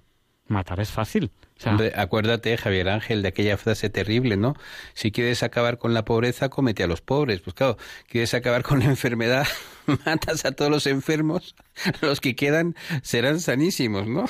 matar 0.49 0.81
es 0.81 0.91
fácil. 0.91 1.31
Hombre, 1.67 1.93
acuérdate, 1.97 2.57
Javier 2.57 2.89
Ángel, 2.89 3.23
de 3.23 3.29
aquella 3.29 3.57
frase 3.57 3.91
terrible, 3.91 4.37
¿no? 4.37 4.55
Si 4.95 5.11
quieres 5.11 5.43
acabar 5.43 5.79
con 5.79 5.93
la 5.93 6.05
pobreza, 6.05 6.49
comete 6.49 6.85
a 6.85 6.87
los 6.87 7.01
pobres. 7.01 7.41
Pues 7.41 7.55
claro, 7.55 7.77
quieres 8.09 8.33
acabar 8.35 8.63
con 8.63 8.79
la 8.79 8.85
enfermedad, 8.85 9.47
matas 10.07 10.45
a 10.45 10.53
todos 10.53 10.71
los 10.71 10.87
enfermos, 10.87 11.57
los 12.01 12.21
que 12.21 12.37
quedan 12.37 12.75
serán 13.03 13.41
sanísimos, 13.41 14.07
¿no? 14.07 14.27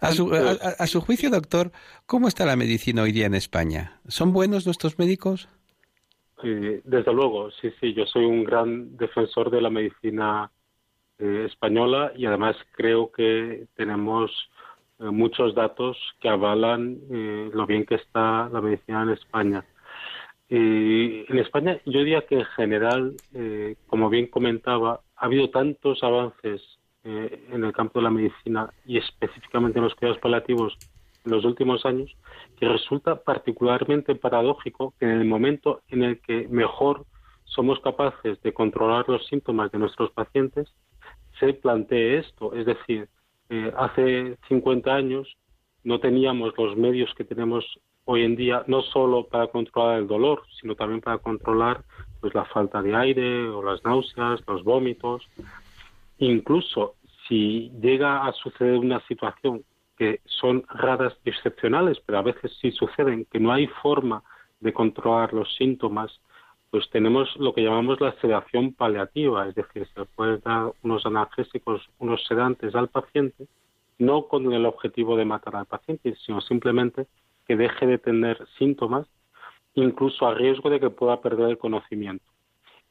A 0.00 0.12
su, 0.12 0.32
a, 0.34 0.86
su 0.86 1.00
juicio, 1.00 1.30
doctor, 1.30 1.72
¿cómo 2.06 2.28
está 2.28 2.44
la 2.44 2.56
medicina 2.56 3.02
hoy 3.02 3.12
día 3.12 3.26
en 3.26 3.34
España? 3.34 4.00
¿Son 4.08 4.32
buenos 4.32 4.66
nuestros 4.66 4.98
médicos? 4.98 5.48
Desde 6.42 7.12
luego, 7.12 7.50
sí, 7.50 7.70
sí, 7.80 7.92
yo 7.92 8.06
soy 8.06 8.24
un 8.24 8.44
gran 8.44 8.96
defensor 8.96 9.50
de 9.50 9.60
la 9.60 9.68
medicina 9.68 10.50
eh, 11.18 11.44
española 11.46 12.12
y 12.16 12.24
además 12.24 12.56
creo 12.72 13.12
que 13.12 13.66
tenemos 13.76 14.30
muchos 15.00 15.54
datos 15.54 15.96
que 16.20 16.28
avalan 16.28 16.98
eh, 17.10 17.50
lo 17.52 17.66
bien 17.66 17.86
que 17.86 17.96
está 17.96 18.48
la 18.52 18.60
medicina 18.60 19.02
en 19.02 19.10
España. 19.10 19.64
en 20.48 21.38
España 21.38 21.80
yo 21.86 22.00
diría 22.00 22.22
que 22.26 22.36
en 22.36 22.44
general, 22.44 23.16
eh, 23.34 23.76
como 23.86 24.10
bien 24.10 24.26
comentaba, 24.26 25.00
ha 25.16 25.26
habido 25.26 25.50
tantos 25.50 26.02
avances 26.02 26.60
en 27.02 27.64
el 27.64 27.72
campo 27.72 27.98
de 27.98 28.02
la 28.02 28.10
medicina 28.10 28.68
y 28.84 28.98
específicamente 28.98 29.78
en 29.78 29.84
los 29.84 29.94
cuidados 29.94 30.20
paliativos 30.20 30.76
en 31.24 31.32
los 31.32 31.46
últimos 31.46 31.86
años 31.86 32.14
que 32.58 32.68
resulta 32.68 33.16
particularmente 33.16 34.14
paradójico 34.14 34.92
que 34.98 35.06
en 35.06 35.12
el 35.12 35.24
momento 35.24 35.80
en 35.88 36.02
el 36.02 36.20
que 36.20 36.46
mejor 36.48 37.06
somos 37.44 37.80
capaces 37.80 38.40
de 38.42 38.52
controlar 38.52 39.08
los 39.08 39.26
síntomas 39.26 39.72
de 39.72 39.78
nuestros 39.78 40.10
pacientes, 40.12 40.68
se 41.38 41.52
plantee 41.54 42.18
esto, 42.18 42.54
es 42.54 42.66
decir, 42.66 43.08
eh, 43.50 43.72
hace 43.76 44.38
50 44.48 44.94
años 44.94 45.36
no 45.82 45.98
teníamos 45.98 46.56
los 46.56 46.76
medios 46.76 47.12
que 47.14 47.24
tenemos 47.24 47.64
hoy 48.04 48.24
en 48.24 48.36
día, 48.36 48.64
no 48.66 48.82
solo 48.82 49.26
para 49.26 49.48
controlar 49.48 49.98
el 49.98 50.06
dolor, 50.06 50.42
sino 50.60 50.74
también 50.74 51.00
para 51.00 51.18
controlar 51.18 51.82
pues 52.20 52.34
la 52.34 52.44
falta 52.44 52.82
de 52.82 52.94
aire 52.94 53.48
o 53.48 53.62
las 53.62 53.84
náuseas, 53.84 54.40
los 54.46 54.64
vómitos. 54.64 55.22
Incluso 56.18 56.94
si 57.26 57.70
llega 57.80 58.26
a 58.26 58.32
suceder 58.32 58.78
una 58.78 59.00
situación 59.06 59.64
que 59.96 60.20
son 60.24 60.64
raras 60.68 61.14
y 61.24 61.30
excepcionales, 61.30 61.98
pero 62.06 62.18
a 62.18 62.22
veces 62.22 62.56
sí 62.60 62.70
suceden, 62.72 63.26
que 63.30 63.38
no 63.38 63.52
hay 63.52 63.66
forma 63.82 64.22
de 64.60 64.72
controlar 64.72 65.32
los 65.32 65.54
síntomas, 65.56 66.20
pues 66.70 66.88
tenemos 66.90 67.28
lo 67.36 67.52
que 67.52 67.62
llamamos 67.62 68.00
la 68.00 68.12
sedación 68.20 68.72
paliativa, 68.72 69.48
es 69.48 69.54
decir, 69.54 69.88
se 69.94 70.04
puede 70.04 70.38
dar 70.38 70.72
unos 70.82 71.04
analgésicos, 71.04 71.88
unos 71.98 72.24
sedantes 72.26 72.74
al 72.74 72.88
paciente, 72.88 73.46
no 73.98 74.28
con 74.28 74.52
el 74.52 74.64
objetivo 74.64 75.16
de 75.16 75.24
matar 75.24 75.56
al 75.56 75.66
paciente, 75.66 76.14
sino 76.24 76.40
simplemente 76.40 77.06
que 77.46 77.56
deje 77.56 77.86
de 77.86 77.98
tener 77.98 78.46
síntomas, 78.56 79.08
incluso 79.74 80.26
a 80.26 80.34
riesgo 80.34 80.70
de 80.70 80.78
que 80.78 80.90
pueda 80.90 81.20
perder 81.20 81.50
el 81.50 81.58
conocimiento. 81.58 82.24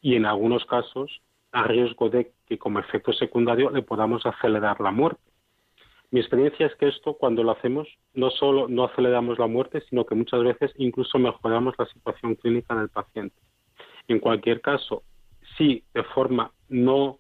Y 0.02 0.16
en 0.16 0.26
algunos 0.26 0.66
casos, 0.66 1.22
a 1.52 1.64
riesgo 1.64 2.10
de 2.10 2.32
que 2.48 2.58
como 2.58 2.80
efecto 2.80 3.14
secundario 3.14 3.70
le 3.70 3.82
podamos 3.82 4.26
acelerar 4.26 4.80
la 4.82 4.92
muerte. 4.92 5.22
Mi 6.12 6.20
experiencia 6.20 6.66
es 6.66 6.76
que 6.76 6.88
esto, 6.88 7.14
cuando 7.14 7.44
lo 7.44 7.52
hacemos, 7.52 7.88
no 8.14 8.30
solo 8.32 8.68
no 8.68 8.86
aceleramos 8.86 9.40
la 9.40 9.48
muerte, 9.48 9.82
sino 9.90 10.06
que 10.06 10.16
muchas 10.16 10.44
veces 10.44 10.72
incluso 10.78 11.18
mejoramos 11.18 11.76
la 11.78 11.86
situación 11.86 12.36
clínica 12.36 12.76
del 12.76 12.90
paciente. 12.90 13.36
En 14.10 14.20
cualquier 14.20 14.60
caso, 14.60 15.04
si 15.56 15.84
de 15.94 16.04
forma 16.04 16.52
no 16.68 17.20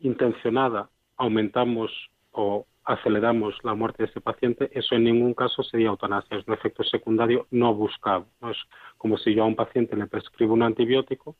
intencionada 0.00 0.90
aumentamos 1.16 1.90
o 2.30 2.66
aceleramos 2.84 3.54
la 3.62 3.74
muerte 3.74 4.02
de 4.02 4.10
ese 4.10 4.20
paciente, 4.20 4.70
eso 4.74 4.94
en 4.94 5.04
ningún 5.04 5.32
caso 5.32 5.62
sería 5.62 5.88
eutanasia, 5.88 6.36
es 6.36 6.46
un 6.46 6.52
efecto 6.52 6.84
secundario 6.84 7.46
no 7.50 7.74
buscado. 7.74 8.26
No 8.42 8.50
es 8.50 8.58
como 8.98 9.16
si 9.16 9.34
yo 9.34 9.44
a 9.44 9.46
un 9.46 9.56
paciente 9.56 9.96
le 9.96 10.06
prescribo 10.06 10.52
un 10.52 10.62
antibiótico, 10.62 11.36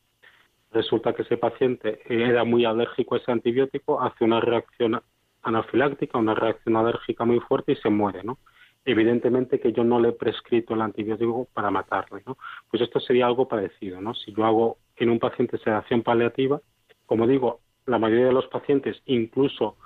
resulta 0.72 1.12
que 1.12 1.22
ese 1.22 1.36
paciente 1.36 2.00
era 2.08 2.44
muy 2.44 2.64
alérgico 2.64 3.14
a 3.14 3.18
ese 3.18 3.32
antibiótico, 3.32 4.00
hace 4.00 4.24
una 4.24 4.40
reacción 4.40 4.98
anafiláctica, 5.42 6.16
una 6.16 6.34
reacción 6.34 6.76
alérgica 6.76 7.26
muy 7.26 7.40
fuerte 7.40 7.72
y 7.72 7.76
se 7.76 7.90
muere, 7.90 8.24
¿no? 8.24 8.38
Evidentemente 8.85 9.61
que 9.61 9.72
yo 9.72 9.85
no 9.85 9.99
le 9.99 10.11
he 10.11 10.12
prescrito 10.12 10.74
el 10.74 10.82
antibiótico 10.82 11.49
para 11.53 11.70
matarle, 11.70 12.22
¿no? 12.26 12.37
Pues 12.70 12.82
esto 12.82 13.01
sería 13.01 13.26
algo 13.26 13.49
parecido, 13.49 14.01
¿no? 14.01 14.14
Si 14.14 14.32
yo 14.32 14.45
hago 14.45 14.78
en 14.97 15.11
un 15.11 15.18
paciente 15.18 15.59
sedación 15.59 16.03
paliativa, 16.03 16.61
como 17.07 17.26
digo, 17.26 17.61
la 17.87 17.99
mayoría 17.99 18.26
de 18.26 18.32
los 18.32 18.47
pacientes, 18.47 19.01
incluso 19.07 19.76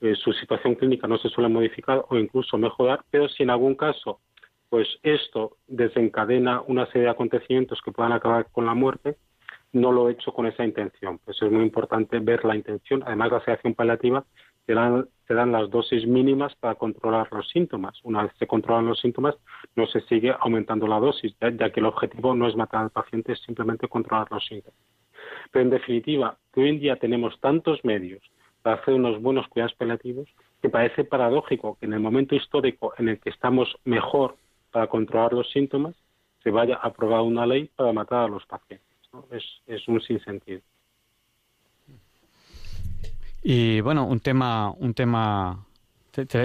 eh, 0.00 0.14
su 0.16 0.32
situación 0.32 0.74
clínica 0.74 1.06
no 1.06 1.18
se 1.18 1.28
suele 1.28 1.48
modificar 1.48 2.04
o 2.08 2.16
incluso 2.16 2.58
mejorar, 2.58 3.04
pero 3.10 3.28
si 3.28 3.42
en 3.42 3.50
algún 3.50 3.74
caso, 3.74 4.20
pues 4.68 4.88
esto 5.02 5.56
desencadena 5.66 6.62
una 6.66 6.86
serie 6.86 7.02
de 7.02 7.10
acontecimientos 7.10 7.80
que 7.82 7.92
puedan 7.92 8.12
acabar 8.12 8.46
con 8.50 8.66
la 8.66 8.74
muerte, 8.74 9.16
no 9.72 9.92
lo 9.92 10.08
he 10.08 10.12
hecho 10.12 10.32
con 10.32 10.46
esa 10.46 10.64
intención. 10.64 11.18
Pues 11.24 11.40
es 11.40 11.50
muy 11.50 11.62
importante 11.62 12.18
ver 12.18 12.44
la 12.44 12.56
intención. 12.56 13.02
Además, 13.06 13.32
la 13.32 13.44
sedación 13.44 13.74
paliativa 13.74 14.24
se 14.66 15.34
dan 15.34 15.52
las 15.52 15.70
dosis 15.70 16.06
mínimas 16.06 16.54
para 16.56 16.74
controlar 16.74 17.28
los 17.32 17.48
síntomas. 17.48 17.98
Una 18.04 18.24
vez 18.24 18.32
se 18.38 18.46
controlan 18.46 18.86
los 18.86 19.00
síntomas, 19.00 19.34
no 19.76 19.86
se 19.86 20.00
sigue 20.02 20.34
aumentando 20.38 20.86
la 20.86 21.00
dosis, 21.00 21.34
ya, 21.40 21.70
que 21.70 21.80
el 21.80 21.86
objetivo 21.86 22.34
no 22.34 22.48
es 22.48 22.56
matar 22.56 22.82
al 22.82 22.90
paciente, 22.90 23.32
es 23.32 23.40
simplemente 23.40 23.88
controlar 23.88 24.28
los 24.30 24.44
síntomas. 24.44 24.78
Pero 25.50 25.64
en 25.64 25.70
definitiva, 25.70 26.36
hoy 26.54 26.68
en 26.68 26.80
día 26.80 26.96
tenemos 26.96 27.38
tantos 27.40 27.84
medios 27.84 28.22
para 28.62 28.76
hacer 28.76 28.94
unos 28.94 29.20
buenos 29.20 29.48
cuidados 29.48 29.74
paliativos 29.74 30.28
que 30.60 30.68
parece 30.68 31.04
paradójico 31.04 31.76
que 31.78 31.86
en 31.86 31.94
el 31.94 32.00
momento 32.00 32.34
histórico 32.34 32.92
en 32.98 33.08
el 33.08 33.18
que 33.18 33.30
estamos 33.30 33.76
mejor 33.84 34.36
para 34.70 34.86
controlar 34.86 35.32
los 35.32 35.50
síntomas, 35.50 35.94
se 36.42 36.50
vaya 36.50 36.76
a 36.76 36.88
aprobar 36.88 37.20
una 37.20 37.46
ley 37.46 37.70
para 37.76 37.92
matar 37.92 38.24
a 38.24 38.28
los 38.28 38.44
pacientes. 38.46 38.86
Es, 39.30 39.44
es 39.66 39.86
un 39.88 40.00
sinsentido. 40.00 40.60
Y 43.42 43.80
bueno, 43.80 44.06
un 44.06 44.20
tema, 44.20 44.70
un 44.70 44.94
tema 44.94 45.66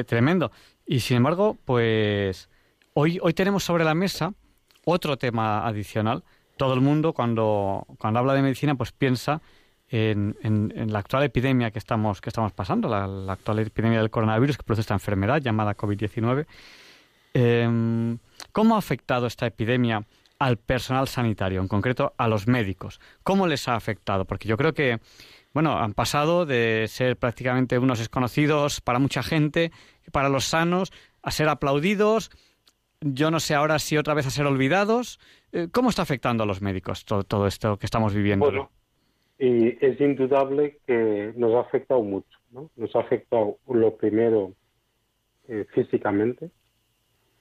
tremendo. 0.06 0.52
Y 0.86 1.00
sin 1.00 1.18
embargo, 1.18 1.58
pues 1.66 2.50
hoy, 2.94 3.20
hoy 3.22 3.34
tenemos 3.34 3.64
sobre 3.64 3.84
la 3.84 3.94
mesa 3.94 4.34
otro 4.86 5.18
tema 5.18 5.68
adicional. 5.68 6.24
Todo 6.56 6.74
el 6.74 6.82
mundo 6.82 7.14
cuando, 7.14 7.86
cuando 8.00 8.20
habla 8.20 8.34
de 8.34 8.42
medicina 8.42 8.76
pues 8.76 8.92
piensa 8.92 9.42
en, 9.90 10.92
la 10.92 11.00
actual 11.00 11.24
epidemia 11.24 11.72
que 11.72 11.80
estamos, 11.80 12.22
que 12.22 12.30
estamos 12.30 12.52
pasando, 12.52 12.90
la, 12.90 13.32
actual 13.32 13.60
epidemia 13.60 14.00
del 14.00 14.10
coronavirus 14.10 14.58
que 14.58 14.64
produce 14.64 14.82
esta 14.82 14.94
enfermedad 14.94 15.42
llamada 15.42 15.76
COVID-19. 15.76 16.46
Em, 17.34 18.18
¿Cómo 18.52 18.76
ha 18.76 18.80
afectado 18.80 19.28
esta 19.28 19.46
epidemia 19.46 20.04
al 20.40 20.58
personal 20.58 21.08
sanitario, 21.08 21.62
en 21.62 21.68
concreto 21.68 22.14
a 22.18 22.28
los 22.28 22.48
médicos? 22.48 23.00
¿Cómo 23.24 23.48
les 23.48 23.68
ha 23.68 23.76
afectado? 23.76 24.26
Porque 24.26 24.48
yo 24.48 24.58
creo 24.58 24.74
que, 24.74 25.00
bueno, 25.58 25.80
han 25.80 25.96
pasado 25.96 26.46
de 26.46 26.86
ser 26.88 27.18
prácticamente 27.18 27.80
unos 27.80 27.98
desconocidos 27.98 28.80
para 28.80 29.00
mucha 29.00 29.24
gente, 29.24 29.72
para 30.12 30.30
los 30.30 30.46
sanos, 30.46 30.92
a 31.24 31.32
ser 31.32 31.50
aplaudidos, 31.50 32.30
yo 33.02 33.32
no 33.32 33.40
sé 33.40 33.56
ahora 33.56 33.80
si 33.80 33.98
otra 33.98 34.14
vez 34.14 34.28
a 34.28 34.30
ser 34.30 34.46
olvidados. 34.46 35.20
Eh, 35.52 35.68
¿Cómo 35.72 35.90
está 35.90 36.04
afectando 36.04 36.44
a 36.44 36.46
los 36.46 36.62
médicos 36.62 37.06
todo, 37.06 37.48
esto 37.48 37.80
que 37.80 37.88
estamos 37.88 38.14
viviendo? 38.14 38.46
Bueno, 38.46 38.70
y 39.40 39.84
es 39.84 40.00
indudable 40.00 40.78
que 40.86 41.34
nos 41.36 41.56
ha 41.56 41.62
afectado 41.62 42.04
mucho. 42.04 42.38
¿no? 42.52 42.70
Nos 42.76 42.96
ha 42.96 43.00
afectado 43.00 43.58
lo 43.68 43.98
primero 43.98 44.54
eh, 45.48 45.66
físicamente. 45.74 46.52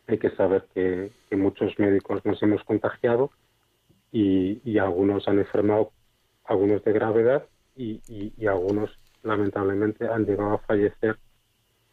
Hay 0.07 0.17
que 0.17 0.31
saber 0.31 0.64
que, 0.73 1.11
muchos 1.37 1.79
médicos 1.79 2.25
nos 2.25 2.43
hemos 2.43 2.64
contagiado 2.64 3.31
y, 4.11 4.79
algunos 4.79 5.29
han 5.29 5.39
enfermado, 5.39 5.93
algunos 6.47 6.83
de 6.83 6.93
gravedad 6.95 7.45
y, 7.77 8.47
algunos 8.47 8.91
lamentablemente 9.22 10.07
han 10.09 10.24
llegado 10.24 10.55
a 10.55 10.59
fallecer 10.59 11.18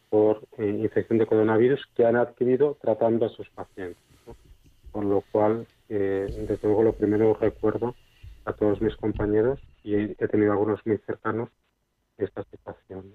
por 0.10 0.44
eh, 0.58 0.68
infección 0.68 1.18
de 1.18 1.26
coronavirus 1.26 1.86
que 1.96 2.06
han 2.06 2.16
adquirido 2.16 2.78
tratando 2.82 3.26
a 3.26 3.30
sus 3.30 3.50
pacientes. 3.50 3.98
Con 4.92 5.10
lo 5.10 5.24
cual, 5.32 5.66
eh, 5.90 6.28
desde 6.48 6.68
luego, 6.68 6.84
lo 6.84 6.94
primero 6.94 7.34
recuerdo 7.34 7.96
a 8.46 8.54
todos 8.54 8.82
mis 8.82 8.96
compañeros 8.96 9.60
y 9.84 9.96
he, 9.96 10.28
tenido 10.28 10.52
algunos 10.52 10.86
muy 10.86 10.98
cercanos 11.00 11.50
esta 12.18 12.44
situación. 12.44 13.14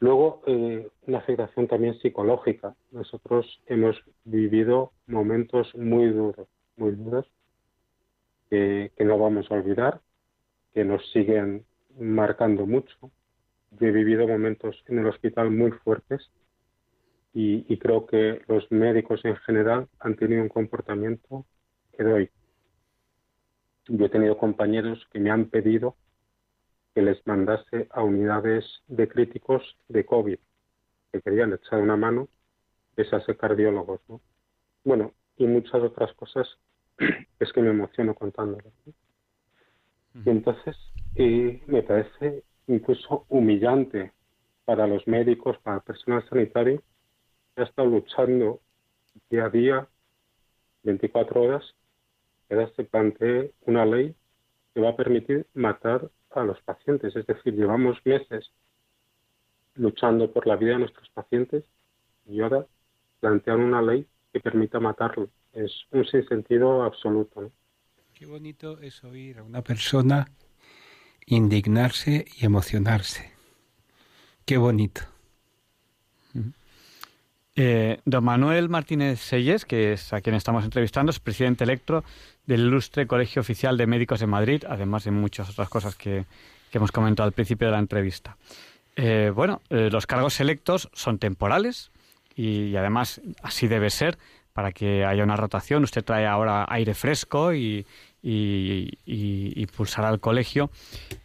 Luego, 0.00 0.42
eh, 0.46 0.88
una 1.06 1.18
afectación 1.18 1.68
también 1.68 1.98
psicológica. 2.00 2.74
Nosotros 2.90 3.60
hemos 3.66 3.96
vivido 4.24 4.92
momentos 5.06 5.74
muy 5.74 6.10
duros, 6.10 6.48
muy 6.76 6.92
duros, 6.92 7.26
que 8.50 8.90
no 8.98 9.16
vamos 9.18 9.50
a 9.50 9.54
olvidar, 9.54 10.00
que 10.74 10.84
nos 10.84 11.08
siguen 11.12 11.64
marcando 11.98 12.66
mucho 12.66 13.10
yo 13.78 13.86
he 13.86 13.92
vivido 13.92 14.26
momentos 14.26 14.82
en 14.86 14.98
el 14.98 15.06
hospital 15.06 15.50
muy 15.50 15.70
fuertes 15.70 16.30
y, 17.32 17.78
creo 17.78 18.06
que 18.06 18.42
los 18.48 18.70
médicos 18.72 19.24
en 19.24 19.36
general 19.36 19.88
han 20.00 20.16
tenido 20.16 20.42
un 20.42 20.48
comportamiento 20.48 21.46
que 21.96 22.02
doy. 22.02 22.30
Yo 23.86 24.04
he 24.04 24.08
tenido 24.08 24.36
compañeros 24.36 25.06
que 25.12 25.20
me 25.20 25.30
han 25.30 25.46
pedido 25.46 25.94
que 26.92 27.02
les 27.02 27.24
mandase 27.28 27.86
a 27.90 28.02
unidades 28.02 28.64
de 28.88 29.08
críticos 29.08 29.62
de 29.88 30.04
COVID, 30.04 30.38
que 31.12 31.20
querían 31.22 31.52
echar 31.52 31.80
una 31.80 31.96
mano, 31.96 32.28
esas 32.96 33.24
cardiólogos. 33.38 34.00
¿no? 34.08 34.20
Bueno, 34.82 35.12
y 35.36 35.46
muchas 35.46 35.80
otras 35.82 36.12
cosas 36.14 36.48
es 37.38 37.52
que 37.52 37.62
me 37.62 37.70
emociono 37.70 38.16
contándolas. 38.16 38.72
Y 40.24 40.28
entonces 40.28 40.76
eh, 41.14 41.62
me 41.66 41.82
parece 41.82 42.44
incluso 42.66 43.26
humillante 43.28 44.12
para 44.64 44.86
los 44.86 45.06
médicos, 45.06 45.58
para 45.58 45.76
el 45.76 45.82
personal 45.82 46.26
sanitario, 46.28 46.82
que 47.54 47.62
ha 47.62 47.64
estado 47.64 47.88
luchando 47.88 48.60
día 49.28 49.46
a 49.46 49.50
día, 49.50 49.88
24 50.84 51.42
horas, 51.42 51.74
que 52.48 52.66
se 52.76 52.84
plantee 52.84 53.52
una 53.62 53.84
ley 53.84 54.14
que 54.74 54.80
va 54.80 54.90
a 54.90 54.96
permitir 54.96 55.46
matar 55.54 56.10
a 56.30 56.44
los 56.44 56.60
pacientes. 56.62 57.14
Es 57.16 57.26
decir, 57.26 57.54
llevamos 57.54 57.98
meses 58.04 58.50
luchando 59.74 60.32
por 60.32 60.46
la 60.46 60.56
vida 60.56 60.72
de 60.72 60.80
nuestros 60.80 61.08
pacientes 61.10 61.64
y 62.26 62.40
ahora 62.40 62.66
plantean 63.20 63.60
una 63.60 63.82
ley 63.82 64.06
que 64.32 64.40
permita 64.40 64.78
matarlo. 64.78 65.28
Es 65.52 65.72
un 65.90 66.04
sinsentido 66.06 66.82
absoluto. 66.82 67.50
Qué 68.14 68.26
bonito 68.26 68.78
es 68.80 69.02
oír 69.02 69.38
a 69.38 69.42
una 69.42 69.62
persona 69.62 70.26
indignarse 71.30 72.26
y 72.38 72.44
emocionarse. 72.44 73.32
Qué 74.44 74.58
bonito. 74.58 75.02
Eh, 77.56 78.00
don 78.04 78.24
Manuel 78.24 78.68
Martínez 78.68 79.20
Selles, 79.20 79.64
que 79.64 79.92
es 79.92 80.12
a 80.12 80.20
quien 80.20 80.34
estamos 80.34 80.64
entrevistando, 80.64 81.10
es 81.10 81.20
presidente 81.20 81.64
electo 81.64 82.04
del 82.46 82.60
ilustre 82.62 83.06
Colegio 83.06 83.40
Oficial 83.40 83.76
de 83.76 83.86
Médicos 83.86 84.20
de 84.20 84.26
Madrid, 84.26 84.64
además 84.68 85.04
de 85.04 85.10
muchas 85.10 85.50
otras 85.50 85.68
cosas 85.68 85.94
que, 85.94 86.24
hemos 86.72 86.92
comentado 86.92 87.26
al 87.26 87.32
principio 87.32 87.66
de 87.66 87.72
la 87.72 87.80
entrevista. 87.80 88.36
Eh, 88.96 89.32
bueno, 89.34 89.60
eh, 89.70 89.88
los 89.90 90.06
cargos 90.06 90.40
electos 90.40 90.88
son 90.92 91.18
temporales 91.18 91.90
y, 92.34 92.76
además 92.76 93.20
así 93.42 93.66
debe 93.68 93.90
ser 93.90 94.18
para 94.52 94.72
que 94.72 95.04
haya 95.04 95.22
una 95.22 95.36
rotación. 95.36 95.84
Usted 95.84 96.04
trae 96.04 96.26
ahora 96.26 96.66
aire 96.68 96.94
fresco 96.94 97.52
y, 97.52 97.86
y, 98.22 98.98
y, 99.04 99.66
pulsará 99.66 100.08
al 100.08 100.20
colegio. 100.20 100.70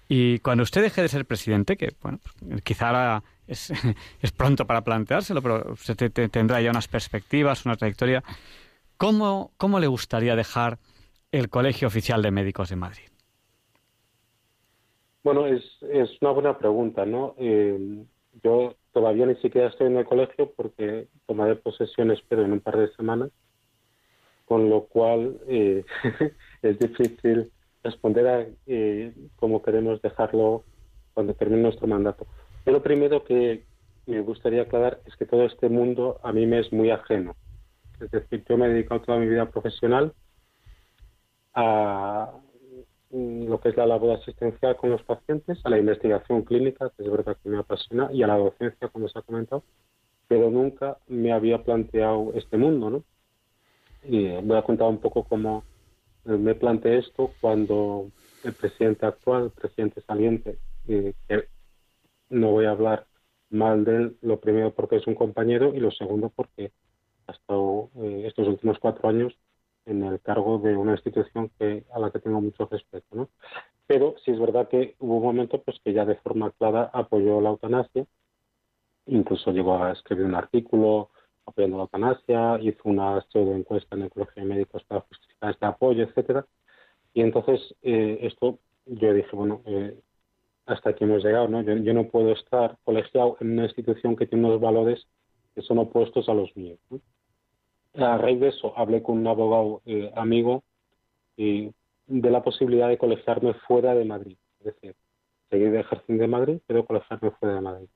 Y 0.08 0.40
cuando 0.40 0.64
usted 0.64 0.82
deje 0.82 1.02
de 1.02 1.08
ser 1.08 1.26
presidente, 1.26 1.78
que 1.78 1.94
bueno, 2.02 2.20
pues, 2.24 2.62
quizá 2.62 2.88
ahora 2.88 3.24
es, 3.48 3.72
es, 4.22 4.32
pronto 4.32 4.66
para 4.68 4.84
planteárselo, 4.84 5.42
pero 5.42 5.74
usted 5.74 6.12
tendrá 6.30 6.62
ya 6.62 6.70
unas 6.70 6.88
perspectivas, 6.88 7.66
una 7.66 7.76
trayectoria, 7.76 8.24
¿cómo, 8.98 9.52
¿cómo 9.58 9.80
le 9.80 9.88
gustaría 9.88 10.36
dejar 10.36 10.78
el 11.32 11.50
Colegio 11.50 11.88
Oficial 11.88 12.22
de 12.22 12.32
Médicos 12.32 12.70
de 12.70 12.76
Madrid? 12.76 13.06
Bueno, 15.24 15.48
es, 15.48 15.64
es 15.92 16.10
una 16.22 16.32
buena 16.32 16.58
pregunta, 16.58 17.04
¿no? 17.04 17.34
Eh, 17.40 18.06
yo 18.44 18.76
todavía 18.92 19.26
ni 19.26 19.36
siquiera 19.38 19.70
estoy 19.70 19.88
en 19.88 19.98
el 19.98 20.06
colegio 20.06 20.52
porque 20.56 21.08
tomaré 21.26 21.56
posesión, 21.56 22.12
espero, 22.12 22.46
en 22.46 22.54
un 22.54 22.60
par 22.60 22.78
de 22.78 22.94
semanas, 22.94 23.32
con 24.46 24.70
lo 24.70 24.86
cual 24.86 25.40
eh, 25.48 25.84
es 26.62 26.80
difícil 26.80 27.52
responder 27.86 28.28
a 28.28 28.46
eh, 28.68 29.14
cómo 29.38 29.62
queremos 29.62 30.02
dejarlo 30.02 30.64
cuando 31.14 31.34
termine 31.34 31.62
nuestro 31.62 31.88
mandato. 31.88 32.28
Pero 32.64 32.78
lo 32.78 32.84
primero 32.84 33.24
que 33.24 33.64
me 34.06 34.20
gustaría 34.22 34.64
aclarar 34.64 35.00
es 35.06 35.16
que 35.16 35.26
todo 35.26 35.46
este 35.46 35.70
mundo 35.70 36.20
a 36.24 36.34
mí 36.34 36.46
me 36.46 36.60
es 36.60 36.74
muy 36.74 36.90
ajeno. 36.92 37.36
Es 38.02 38.12
decir, 38.12 38.44
yo 38.48 38.58
me 38.58 38.66
he 38.66 38.70
dedicado 38.70 39.02
toda 39.02 39.20
mi 39.20 39.28
vida 39.28 39.50
profesional 39.50 40.14
a 41.54 42.32
lo 43.12 43.60
que 43.62 43.70
es 43.70 43.78
la 43.78 43.86
labor 43.86 44.18
asistencial 44.18 44.76
con 44.76 44.90
los 44.90 45.02
pacientes, 45.04 45.60
a 45.64 45.70
la 45.70 45.78
investigación 45.78 46.42
clínica, 46.42 46.92
que 46.98 47.04
es 47.04 47.10
verdad 47.10 47.38
que 47.42 47.50
me 47.50 47.60
apasiona, 47.60 48.12
y 48.12 48.24
a 48.24 48.28
la 48.28 48.36
docencia, 48.36 48.90
como 48.90 49.08
se 49.08 49.18
ha 49.18 49.22
comentado, 49.22 49.64
pero 50.28 50.50
nunca 50.50 50.98
me 51.08 51.32
había 51.32 51.64
planteado 51.64 52.34
este 52.36 52.58
mundo, 52.58 52.90
¿no? 52.90 53.04
Y 54.04 54.28
voy 54.42 54.58
a 54.58 54.64
contar 54.64 54.88
un 54.88 54.98
poco 54.98 55.24
cómo, 55.24 55.64
me 56.26 56.56
planteé 56.56 57.00
esto 57.00 57.32
cuando 57.40 58.12
el 58.44 58.54
presidente 58.54 59.06
actual, 59.06 59.46
el 59.46 59.52
presidente 59.52 60.02
saliente, 60.02 60.60
eh, 60.88 61.14
que 61.28 61.48
no 62.30 62.52
voy 62.52 62.66
a 62.66 62.72
hablar 62.72 63.08
mal 63.50 63.86
de 63.86 63.96
él, 63.96 64.18
lo 64.22 64.40
primero 64.40 64.74
porque 64.74 64.98
es 64.98 65.08
un 65.08 65.16
compañero 65.16 65.74
y 65.74 65.80
lo 65.80 65.92
segundo 65.92 66.32
porque 66.36 66.72
ha 67.28 67.32
estado 67.32 67.90
eh, 67.98 68.24
estos 68.26 68.48
últimos 68.48 68.80
cuatro 68.80 69.10
años 69.10 69.38
en 69.86 70.04
el 70.04 70.20
cargo 70.20 70.58
de 70.60 70.76
una 70.76 70.94
institución 70.94 71.52
que 71.60 71.86
a 71.94 72.00
la 72.00 72.12
que 72.12 72.20
tengo 72.20 72.42
mucho 72.42 72.66
respeto, 72.66 73.08
¿no? 73.16 73.30
Pero 73.88 74.16
sí 74.24 74.32
es 74.32 74.40
verdad 74.40 74.68
que 74.68 74.96
hubo 75.00 75.18
un 75.18 75.24
momento 75.24 75.62
pues 75.62 75.80
que 75.84 75.94
ya 75.94 76.06
de 76.06 76.16
forma 76.16 76.52
clara 76.52 76.90
apoyó 76.92 77.40
la 77.40 77.50
eutanasia, 77.50 78.06
incluso 79.06 79.52
llegó 79.52 79.78
a 79.78 79.92
escribir 79.92 80.26
un 80.26 80.34
artículo 80.34 81.12
apoyando 81.46 81.78
la 81.78 81.84
eutanasia, 81.84 82.60
hizo 82.62 82.82
una 82.86 83.22
pseudo 83.30 83.56
encuesta 83.56 83.96
en 83.96 84.04
el 84.04 84.10
Colegio 84.10 84.44
de 84.44 84.50
Médicos 84.50 84.84
para 84.86 85.02
justificar 85.02 85.52
este 85.52 85.66
apoyo, 85.66 86.04
etcétera. 86.04 86.46
Y 87.14 87.22
entonces 87.22 87.76
eh, 87.82 88.20
esto 88.22 88.60
yo 88.86 89.14
dije, 89.14 89.36
bueno, 89.36 89.62
eh, 89.66 89.98
hasta 90.66 90.92
aquí 90.92 91.04
hemos 91.04 91.24
llegado, 91.24 91.48
¿no? 91.48 91.62
Yo, 91.62 91.94
no 91.94 92.06
puedo 92.06 92.32
estar 92.32 92.78
colegiado 92.84 93.38
en 93.40 93.52
una 93.52 93.64
institución 93.64 94.16
que 94.16 94.28
tiene 94.28 94.48
unos 94.48 94.62
valores 94.62 95.08
que 95.54 95.62
son 95.62 95.78
opuestos 95.80 96.28
a 96.28 96.34
los 96.34 96.56
míos. 96.58 96.80
A 97.94 98.18
raíz 98.18 98.40
de 98.40 98.50
eso 98.50 98.78
hablé 98.78 99.02
con 99.02 99.18
un 99.20 99.28
abogado 99.28 99.82
eh, 99.86 100.12
amigo 100.16 100.64
de 101.38 101.74
la 102.08 102.44
posibilidad 102.44 102.88
de 102.88 102.98
colegiarme 102.98 103.54
fuera 103.68 103.94
de 103.94 104.06
Madrid, 104.06 104.38
es 104.60 104.66
decir, 104.66 104.96
seguir 105.50 105.76
ejerciendo 105.76 106.24
en 106.24 106.30
Madrid, 106.30 106.60
pero 106.66 106.86
colegiarme 106.86 107.32
fuera 107.32 107.56
de 107.56 107.62
Madrid. 107.62 107.88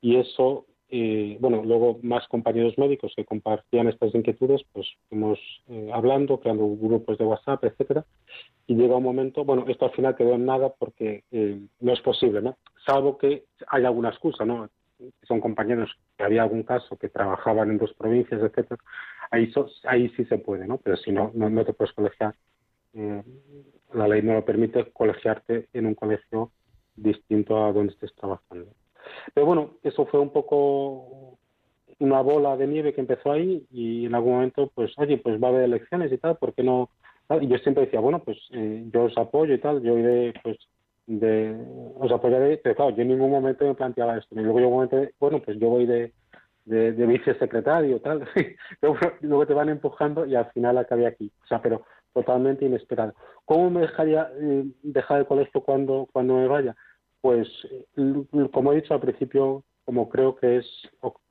Y 0.00 0.16
eso 0.16 0.66
y 0.90 1.36
bueno, 1.36 1.62
luego 1.64 2.00
más 2.02 2.26
compañeros 2.26 2.76
médicos 2.76 3.12
que 3.14 3.24
compartían 3.24 3.88
estas 3.88 4.14
inquietudes, 4.14 4.62
pues 4.72 4.88
fuimos 5.08 5.38
eh, 5.68 5.90
hablando, 5.92 6.40
creando 6.40 6.68
grupos 6.76 7.16
de 7.16 7.24
WhatsApp, 7.24 7.64
etcétera, 7.64 8.04
y 8.66 8.74
llega 8.74 8.96
un 8.96 9.04
momento, 9.04 9.44
bueno, 9.44 9.64
esto 9.68 9.84
al 9.84 9.92
final 9.92 10.16
quedó 10.16 10.34
en 10.34 10.46
nada 10.46 10.72
porque 10.76 11.24
eh, 11.30 11.60
no 11.80 11.92
es 11.92 12.00
posible, 12.00 12.42
¿no? 12.42 12.56
Salvo 12.84 13.18
que 13.18 13.44
hay 13.68 13.84
alguna 13.84 14.08
excusa, 14.08 14.44
¿no? 14.44 14.68
Son 15.22 15.40
compañeros 15.40 15.90
que 16.18 16.24
había 16.24 16.42
algún 16.42 16.64
caso 16.64 16.96
que 16.96 17.08
trabajaban 17.08 17.70
en 17.70 17.78
dos 17.78 17.92
provincias, 17.94 18.42
etcétera, 18.42 18.82
ahí, 19.30 19.52
ahí 19.84 20.08
sí 20.10 20.24
se 20.24 20.38
puede, 20.38 20.66
¿no? 20.66 20.78
Pero 20.78 20.96
si 20.96 21.12
no, 21.12 21.30
no, 21.34 21.64
te 21.64 21.72
puedes 21.72 21.94
colegiar. 21.94 22.34
Eh, 22.94 23.22
la 23.94 24.08
ley 24.08 24.22
no 24.22 24.34
lo 24.34 24.44
permite 24.44 24.90
colegiarte 24.92 25.68
en 25.72 25.86
un 25.86 25.94
colegio 25.94 26.50
distinto 26.96 27.64
a 27.64 27.72
donde 27.72 27.92
estés 27.92 28.14
trabajando. 28.14 28.66
Pero 29.34 29.46
bueno, 29.46 29.70
eso 29.82 30.06
fue 30.06 30.20
un 30.20 30.30
poco 30.30 31.38
una 31.98 32.20
bola 32.22 32.56
de 32.56 32.66
nieve 32.66 32.94
que 32.94 33.00
empezó 33.00 33.32
ahí 33.32 33.66
y 33.70 34.06
en 34.06 34.14
algún 34.14 34.34
momento, 34.34 34.70
pues, 34.74 34.92
oye, 34.98 35.18
pues 35.18 35.42
va 35.42 35.48
a 35.48 35.50
haber 35.50 35.64
elecciones 35.64 36.12
y 36.12 36.18
tal, 36.18 36.36
¿por 36.36 36.54
qué 36.54 36.62
no? 36.62 36.88
Y 37.40 37.46
yo 37.46 37.58
siempre 37.58 37.84
decía, 37.84 38.00
bueno, 38.00 38.20
pues 38.20 38.38
eh, 38.52 38.84
yo 38.92 39.04
os 39.04 39.16
apoyo 39.16 39.54
y 39.54 39.58
tal, 39.58 39.82
yo 39.82 39.96
iré, 39.98 40.32
pues, 40.42 40.56
de, 41.06 41.56
os 41.98 42.10
apoyaré, 42.10 42.56
pero 42.58 42.74
claro, 42.74 42.90
yo 42.96 43.02
en 43.02 43.08
ningún 43.08 43.30
momento 43.30 43.64
me 43.64 43.74
planteaba 43.74 44.16
esto. 44.16 44.34
Y 44.34 44.42
luego 44.42 44.60
yo 44.60 44.70
momento, 44.70 45.00
bueno, 45.20 45.40
pues 45.40 45.58
yo 45.58 45.68
voy 45.68 45.86
de, 45.86 46.12
de, 46.64 46.92
de 46.92 47.06
vicesecretario, 47.06 48.00
tal, 48.00 48.26
luego, 48.82 48.98
luego 49.20 49.46
te 49.46 49.54
van 49.54 49.68
empujando 49.68 50.26
y 50.26 50.34
al 50.34 50.50
final 50.52 50.78
acabé 50.78 51.06
aquí. 51.06 51.30
O 51.44 51.46
sea, 51.46 51.60
pero 51.60 51.82
totalmente 52.12 52.64
inesperado. 52.64 53.14
¿Cómo 53.44 53.70
me 53.70 53.82
dejaría 53.82 54.30
eh, 54.40 54.64
dejar 54.82 55.20
el 55.20 55.26
colegio 55.26 55.60
cuando, 55.62 56.08
cuando 56.12 56.34
me 56.34 56.48
vaya? 56.48 56.76
Pues, 57.20 57.48
como 58.52 58.72
he 58.72 58.76
dicho 58.76 58.94
al 58.94 59.00
principio, 59.00 59.62
como 59.84 60.08
creo 60.08 60.36
que 60.36 60.58
es, 60.58 60.66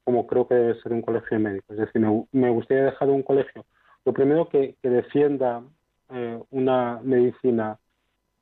como 0.03 0.27
creo 0.27 0.47
que 0.47 0.55
debe 0.55 0.81
ser 0.81 0.93
un 0.93 1.01
colegio 1.01 1.37
de 1.37 1.43
médicos. 1.43 1.77
Es 1.77 1.85
decir, 1.85 2.01
me, 2.31 2.49
gustaría 2.49 2.85
dejar 2.85 3.09
un 3.09 3.23
colegio, 3.23 3.65
lo 4.05 4.13
primero 4.13 4.49
que, 4.49 4.75
defienda 4.83 5.63
eh, 6.09 6.39
una 6.51 6.99
medicina, 7.03 7.79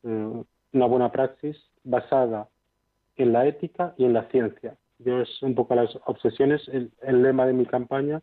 eh, 0.03 0.43
una 0.73 0.85
buena 0.85 1.11
praxis 1.11 1.57
basada 1.83 2.47
en 3.15 3.33
la 3.33 3.45
ética 3.45 3.93
y 3.97 4.05
en 4.05 4.13
la 4.13 4.27
ciencia. 4.29 4.75
Yo 4.99 5.21
es 5.21 5.41
un 5.41 5.55
poco 5.55 5.75
las 5.75 5.97
obsesiones, 6.05 6.67
el, 6.69 6.91
el 7.01 7.21
lema 7.21 7.45
de 7.45 7.53
mi 7.53 7.65
campaña 7.65 8.21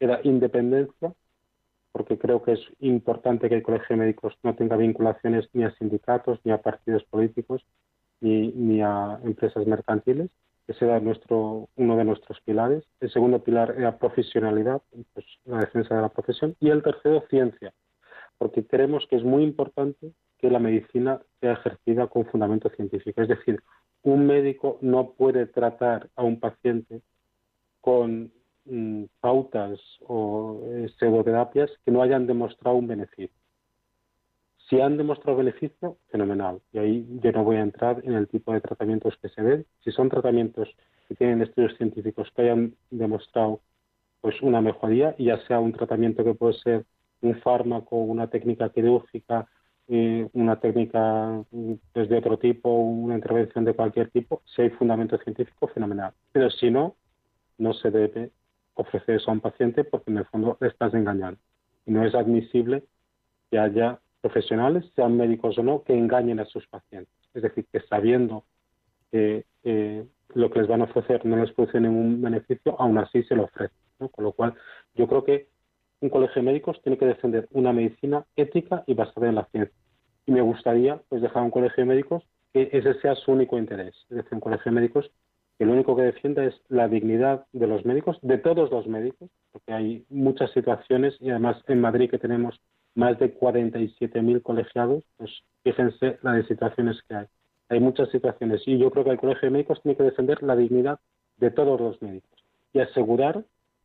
era 0.00 0.20
independencia, 0.24 1.14
porque 1.92 2.18
creo 2.18 2.42
que 2.42 2.52
es 2.52 2.60
importante 2.80 3.48
que 3.48 3.54
el 3.54 3.62
Colegio 3.62 3.88
de 3.90 3.96
Médicos 3.96 4.34
no 4.42 4.54
tenga 4.54 4.76
vinculaciones 4.76 5.48
ni 5.54 5.64
a 5.64 5.74
sindicatos, 5.76 6.40
ni 6.44 6.52
a 6.52 6.60
partidos 6.60 7.04
políticos, 7.04 7.64
ni, 8.20 8.48
ni 8.48 8.82
a 8.82 9.18
empresas 9.24 9.66
mercantiles. 9.66 10.30
Ese 10.66 10.84
era 10.84 10.98
nuestro, 11.00 11.68
uno 11.76 11.96
de 11.96 12.04
nuestros 12.04 12.40
pilares. 12.40 12.84
El 13.00 13.10
segundo 13.10 13.42
pilar 13.42 13.74
era 13.78 13.98
profesionalidad, 13.98 14.82
pues, 15.14 15.26
la 15.44 15.58
defensa 15.58 15.94
de 15.94 16.02
la 16.02 16.08
profesión. 16.08 16.56
Y 16.60 16.70
el 16.70 16.82
tercero, 16.82 17.24
ciencia, 17.30 17.72
porque 18.38 18.66
creemos 18.66 19.06
que 19.08 19.16
es 19.16 19.24
muy 19.24 19.44
importante 19.44 20.12
que 20.38 20.50
la 20.50 20.58
medicina 20.58 21.20
sea 21.40 21.52
ejercida 21.52 22.08
con 22.08 22.26
fundamento 22.26 22.68
científico. 22.70 23.22
Es 23.22 23.28
decir, 23.28 23.62
un 24.02 24.26
médico 24.26 24.78
no 24.80 25.12
puede 25.12 25.46
tratar 25.46 26.10
a 26.16 26.22
un 26.22 26.40
paciente 26.40 27.00
con 27.80 28.32
Mm, 28.68 29.04
pautas 29.20 29.78
o 30.08 30.60
eh, 30.64 30.88
pseudoterapias 30.98 31.70
que 31.84 31.92
no 31.92 32.02
hayan 32.02 32.26
demostrado 32.26 32.76
un 32.76 32.88
beneficio. 32.88 33.30
Si 34.68 34.80
han 34.80 34.96
demostrado 34.96 35.38
beneficio, 35.38 35.98
fenomenal. 36.10 36.60
Y 36.72 36.78
ahí 36.78 37.06
yo 37.22 37.30
no 37.32 37.44
voy 37.44 37.56
a 37.56 37.60
entrar 37.60 38.02
en 38.04 38.14
el 38.14 38.26
tipo 38.26 38.52
de 38.52 38.60
tratamientos 38.60 39.16
que 39.22 39.28
se 39.28 39.42
ven. 39.42 39.66
Si 39.84 39.92
son 39.92 40.08
tratamientos 40.08 40.68
que 41.08 41.14
tienen 41.14 41.42
estudios 41.42 41.76
científicos 41.76 42.28
que 42.34 42.42
hayan 42.42 42.74
demostrado 42.90 43.60
pues 44.20 44.42
una 44.42 44.60
mejoría, 44.60 45.14
ya 45.18 45.38
sea 45.46 45.60
un 45.60 45.72
tratamiento 45.72 46.24
que 46.24 46.34
puede 46.34 46.54
ser 46.54 46.84
un 47.20 47.36
fármaco, 47.40 47.96
una 47.96 48.28
técnica 48.28 48.70
quirúrgica, 48.70 49.46
eh, 49.88 50.28
una 50.32 50.58
técnica 50.58 51.44
pues, 51.92 52.08
de 52.08 52.18
otro 52.18 52.36
tipo, 52.36 52.68
una 52.68 53.14
intervención 53.14 53.64
de 53.64 53.74
cualquier 53.74 54.10
tipo, 54.10 54.42
si 54.44 54.62
hay 54.62 54.70
fundamento 54.70 55.16
científico, 55.18 55.68
fenomenal. 55.68 56.12
Pero 56.32 56.50
si 56.50 56.70
no, 56.70 56.96
no 57.58 57.72
se 57.72 57.90
debe 57.92 58.32
ofrecer 58.74 59.16
eso 59.16 59.30
a 59.30 59.34
un 59.34 59.40
paciente 59.40 59.84
porque 59.84 60.10
en 60.10 60.18
el 60.18 60.24
fondo 60.26 60.58
le 60.60 60.68
estás 60.68 60.92
engañando. 60.94 61.38
Y 61.86 61.92
no 61.92 62.04
es 62.04 62.14
admisible 62.16 62.82
que 63.50 63.58
haya 63.60 64.00
profesionales, 64.26 64.84
sean 64.96 65.16
médicos 65.16 65.56
o 65.58 65.62
no, 65.62 65.82
que 65.84 65.94
engañen 65.94 66.40
a 66.40 66.44
sus 66.46 66.66
pacientes. 66.66 67.14
Es 67.34 67.42
decir, 67.42 67.64
que 67.72 67.80
sabiendo 67.80 68.44
que 69.12 69.44
lo 70.34 70.50
que 70.50 70.58
les 70.58 70.68
van 70.68 70.80
a 70.80 70.84
ofrecer 70.84 71.24
no 71.24 71.36
les 71.36 71.52
produce 71.52 71.80
ningún 71.80 72.20
beneficio, 72.20 72.74
aún 72.80 72.98
así 72.98 73.22
se 73.22 73.36
lo 73.36 73.44
ofrecen. 73.44 73.76
Con 73.98 74.24
lo 74.24 74.32
cual, 74.32 74.54
yo 74.94 75.06
creo 75.06 75.24
que 75.24 75.48
un 76.00 76.10
colegio 76.10 76.42
de 76.42 76.46
médicos 76.46 76.80
tiene 76.82 76.98
que 76.98 77.06
defender 77.06 77.48
una 77.52 77.72
medicina 77.72 78.26
ética 78.36 78.82
y 78.86 78.94
basada 78.94 79.28
en 79.28 79.36
la 79.36 79.46
ciencia. 79.46 79.76
Y 80.26 80.32
me 80.32 80.42
gustaría 80.42 81.00
pues 81.08 81.22
dejar 81.22 81.42
un 81.42 81.50
colegio 81.50 81.84
de 81.84 81.88
médicos 81.88 82.24
que 82.52 82.68
ese 82.72 82.94
sea 83.00 83.14
su 83.14 83.32
único 83.32 83.58
interés. 83.58 83.94
Es 84.10 84.16
decir, 84.16 84.32
un 84.32 84.40
colegio 84.40 84.70
de 84.72 84.80
médicos 84.80 85.10
que 85.58 85.64
lo 85.64 85.72
único 85.72 85.96
que 85.96 86.02
defienda 86.02 86.44
es 86.44 86.54
la 86.68 86.88
dignidad 86.88 87.46
de 87.52 87.66
los 87.66 87.84
médicos, 87.86 88.18
de 88.20 88.36
todos 88.38 88.70
los 88.70 88.86
médicos, 88.86 89.30
porque 89.52 89.72
hay 89.72 90.04
muchas 90.10 90.50
situaciones 90.50 91.16
y 91.20 91.30
además 91.30 91.62
en 91.68 91.80
Madrid 91.80 92.10
que 92.10 92.18
tenemos 92.18 92.60
más 92.96 93.18
de 93.18 93.38
47.000 93.38 94.42
colegiados, 94.42 95.04
pues 95.16 95.30
fíjense 95.62 96.18
la 96.22 96.32
de 96.32 96.46
situaciones 96.46 97.00
que 97.08 97.14
hay. 97.14 97.26
Hay 97.68 97.80
muchas 97.80 98.08
situaciones 98.10 98.62
y 98.66 98.78
yo 98.78 98.90
creo 98.90 99.04
que 99.04 99.10
el 99.10 99.18
Colegio 99.18 99.46
de 99.46 99.50
Médicos 99.50 99.80
tiene 99.82 99.96
que 99.96 100.02
defender 100.02 100.42
la 100.42 100.56
dignidad 100.56 100.98
de 101.36 101.50
todos 101.50 101.80
los 101.80 102.00
médicos 102.00 102.42
y 102.72 102.80
asegurar 102.80 103.44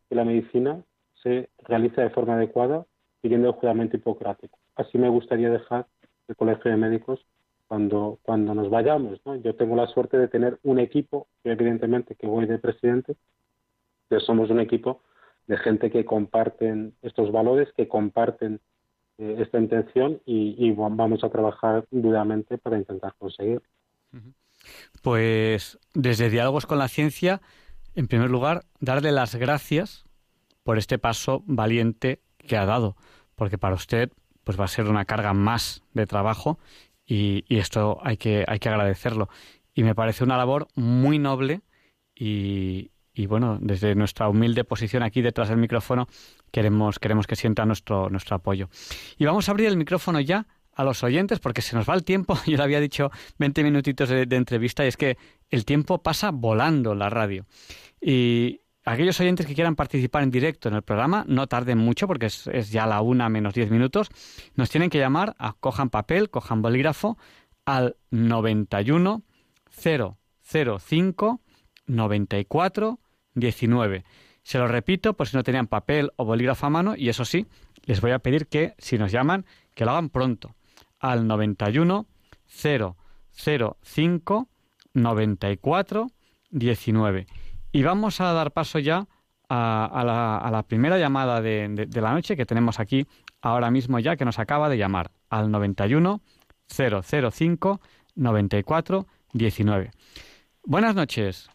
que 0.10 0.16
la 0.16 0.24
medicina 0.24 0.82
se 1.22 1.50
realiza 1.60 2.02
de 2.02 2.10
forma 2.10 2.36
adecuada 2.36 2.86
siguiendo 3.22 3.50
el 3.50 3.54
juramento 3.56 3.98
hipocrático. 3.98 4.58
Así 4.76 4.98
me 4.98 5.10
gustaría 5.10 5.50
dejar 5.50 5.88
el 6.28 6.36
Colegio 6.36 6.72
de 6.72 6.78
Médicos 6.78 7.26
cuando, 7.68 8.20
cuando 8.24 8.56
nos 8.56 8.70
vayamos. 8.70 9.20
¿no? 9.26 9.36
Yo 9.36 9.56
tengo 9.56 9.76
la 9.76 9.88
suerte 9.88 10.18
de 10.18 10.28
tener 10.28 10.60
un 10.64 10.80
equipo, 10.80 11.28
evidentemente 11.44 12.16
que 12.16 12.28
voy 12.28 12.46
de 12.46 12.60
presidente, 12.60 13.16
que 14.10 14.20
somos 14.20 14.50
un 14.50 14.60
equipo 14.60 15.02
de 15.48 15.58
gente 15.58 15.92
que 15.92 16.06
comparten 16.06 16.94
estos 17.02 17.32
valores, 17.32 17.72
que 17.74 17.88
comparten 17.88 18.60
eh, 19.22 19.36
esta 19.38 19.60
intención 19.60 20.20
y, 20.26 20.72
vamos 20.72 21.24
a 21.24 21.30
trabajar 21.30 21.86
duramente 21.92 22.58
para 22.58 22.80
intentar 22.80 23.14
conseguir. 23.20 23.62
Pues 25.04 25.78
desde 25.94 26.32
Diálogos 26.32 26.66
con 26.66 26.80
la 26.80 26.88
Ciencia, 26.88 27.40
en 27.94 28.08
primer 28.08 28.32
lugar, 28.32 28.64
darle 28.80 29.12
las 29.12 29.36
gracias 29.36 30.06
por 30.64 30.80
este 30.80 30.98
paso 30.98 31.44
valiente 31.46 32.20
que 32.40 32.58
ha 32.58 32.66
dado, 32.66 32.96
porque 33.36 33.60
para 33.60 33.76
usted 33.76 34.10
pues 34.44 34.60
va 34.60 34.66
a 34.66 34.70
ser 34.70 34.88
una 34.88 35.06
carga 35.06 35.34
más 35.34 35.84
de 35.94 36.08
trabajo 36.08 36.58
y, 37.06 37.46
esto 37.48 38.00
hay 38.02 38.18
que, 38.18 38.44
hay 38.48 38.58
que 38.58 38.70
agradecerlo. 38.70 39.30
Y 39.76 39.84
me 39.84 39.94
parece 39.94 40.24
una 40.24 40.38
labor 40.38 40.68
muy 40.74 41.20
noble 41.20 41.62
y, 42.16 42.90
bueno, 43.26 43.58
desde 43.62 43.94
nuestra 43.96 44.30
humilde 44.30 44.64
posición 44.64 45.04
aquí 45.04 45.22
detrás 45.22 45.50
del 45.50 45.58
micrófono 45.58 46.08
queremos, 46.52 47.00
queremos 47.00 47.28
que 47.28 47.36
sienta 47.36 47.66
nuestro, 47.66 48.10
nuestro 48.10 48.36
apoyo. 48.36 48.70
Y 49.18 49.26
vamos 49.26 49.48
a 49.48 49.52
abrir 49.52 49.68
el 49.68 49.78
micrófono 49.78 50.20
ya 50.20 50.48
a 50.74 50.84
los 50.84 51.04
oyentes 51.04 51.40
porque 51.40 51.62
se 51.62 51.76
nos 51.76 51.90
va 51.90 51.94
el 51.94 52.04
tiempo. 52.04 52.38
Yo 52.46 52.58
le 52.58 52.64
había 52.64 52.80
dicho 52.80 53.12
20 53.38 53.64
minutitos 53.64 54.10
de, 54.10 54.24
entrevista 54.32 54.86
y 54.86 54.88
es 54.88 54.98
que 54.98 55.18
el 55.50 55.66
tiempo 55.66 56.02
pasa 56.02 56.32
volando 56.32 56.96
la 56.96 57.10
radio. 57.10 57.46
Y, 58.00 58.62
aquellos 58.84 59.20
oyentes 59.20 59.46
que 59.46 59.54
quieran 59.54 59.76
participar 59.76 60.24
en 60.24 60.32
directo 60.32 60.68
en 60.68 60.76
el 60.76 60.82
programa, 60.82 61.24
no 61.28 61.46
tarden 61.48 61.78
mucho 61.78 62.08
porque 62.08 62.26
es, 62.28 62.72
ya 62.72 62.86
la 62.88 63.02
una 63.02 63.30
menos 63.30 63.54
diez 63.54 63.70
minutos, 63.70 64.10
nos 64.56 64.70
tienen 64.70 64.90
que 64.90 64.98
llamar 64.98 65.36
a 65.38 65.54
cojan 65.54 65.90
papel, 65.90 66.30
cojan 66.30 66.62
bolígrafo 66.62 67.18
al 67.66 67.96
91 68.10 69.22
005 69.70 71.42
94 71.88 73.00
19. 73.36 74.04
Se 74.44 74.58
lo 74.58 74.68
repito 74.68 75.14
por 75.14 75.28
si 75.28 75.38
no 75.38 75.44
tenían 75.44 75.68
papel 75.68 76.12
o 76.16 76.26
bolígrafo 76.26 76.66
a 76.66 76.70
mano 76.70 76.96
y 76.96 77.10
eso 77.10 77.26
sí, 77.26 77.46
les 77.86 78.02
voy 78.02 78.12
a 78.12 78.20
pedir 78.20 78.48
que 78.48 78.74
si 78.78 78.98
nos 78.98 79.12
llaman, 79.12 79.46
que 79.76 79.86
lo 79.86 79.92
hagan 79.92 80.10
pronto 80.10 80.56
al 81.00 81.28
91 81.28 82.08
005 82.48 84.48
94 84.94 86.08
19 86.50 87.28
y 87.72 87.84
vamos 87.84 88.20
a 88.20 88.34
dar 88.34 88.52
paso 88.52 88.80
ya 88.80 89.08
a, 89.50 90.50
la, 90.52 90.64
primera 90.64 90.98
llamada 90.98 91.42
de, 91.42 91.88
la 91.94 92.14
noche 92.14 92.38
que 92.38 92.46
tenemos 92.46 92.80
aquí 92.80 93.06
ahora 93.42 93.70
mismo 93.70 94.00
ya, 94.00 94.16
que 94.16 94.24
nos 94.24 94.40
acaba 94.40 94.70
de 94.70 94.78
llamar 94.78 95.12
al 95.30 95.52
91 95.52 96.22
005 96.68 97.82
94 98.16 99.08
19. 99.34 99.92
Buenas 100.64 100.96
noches. 100.96 101.50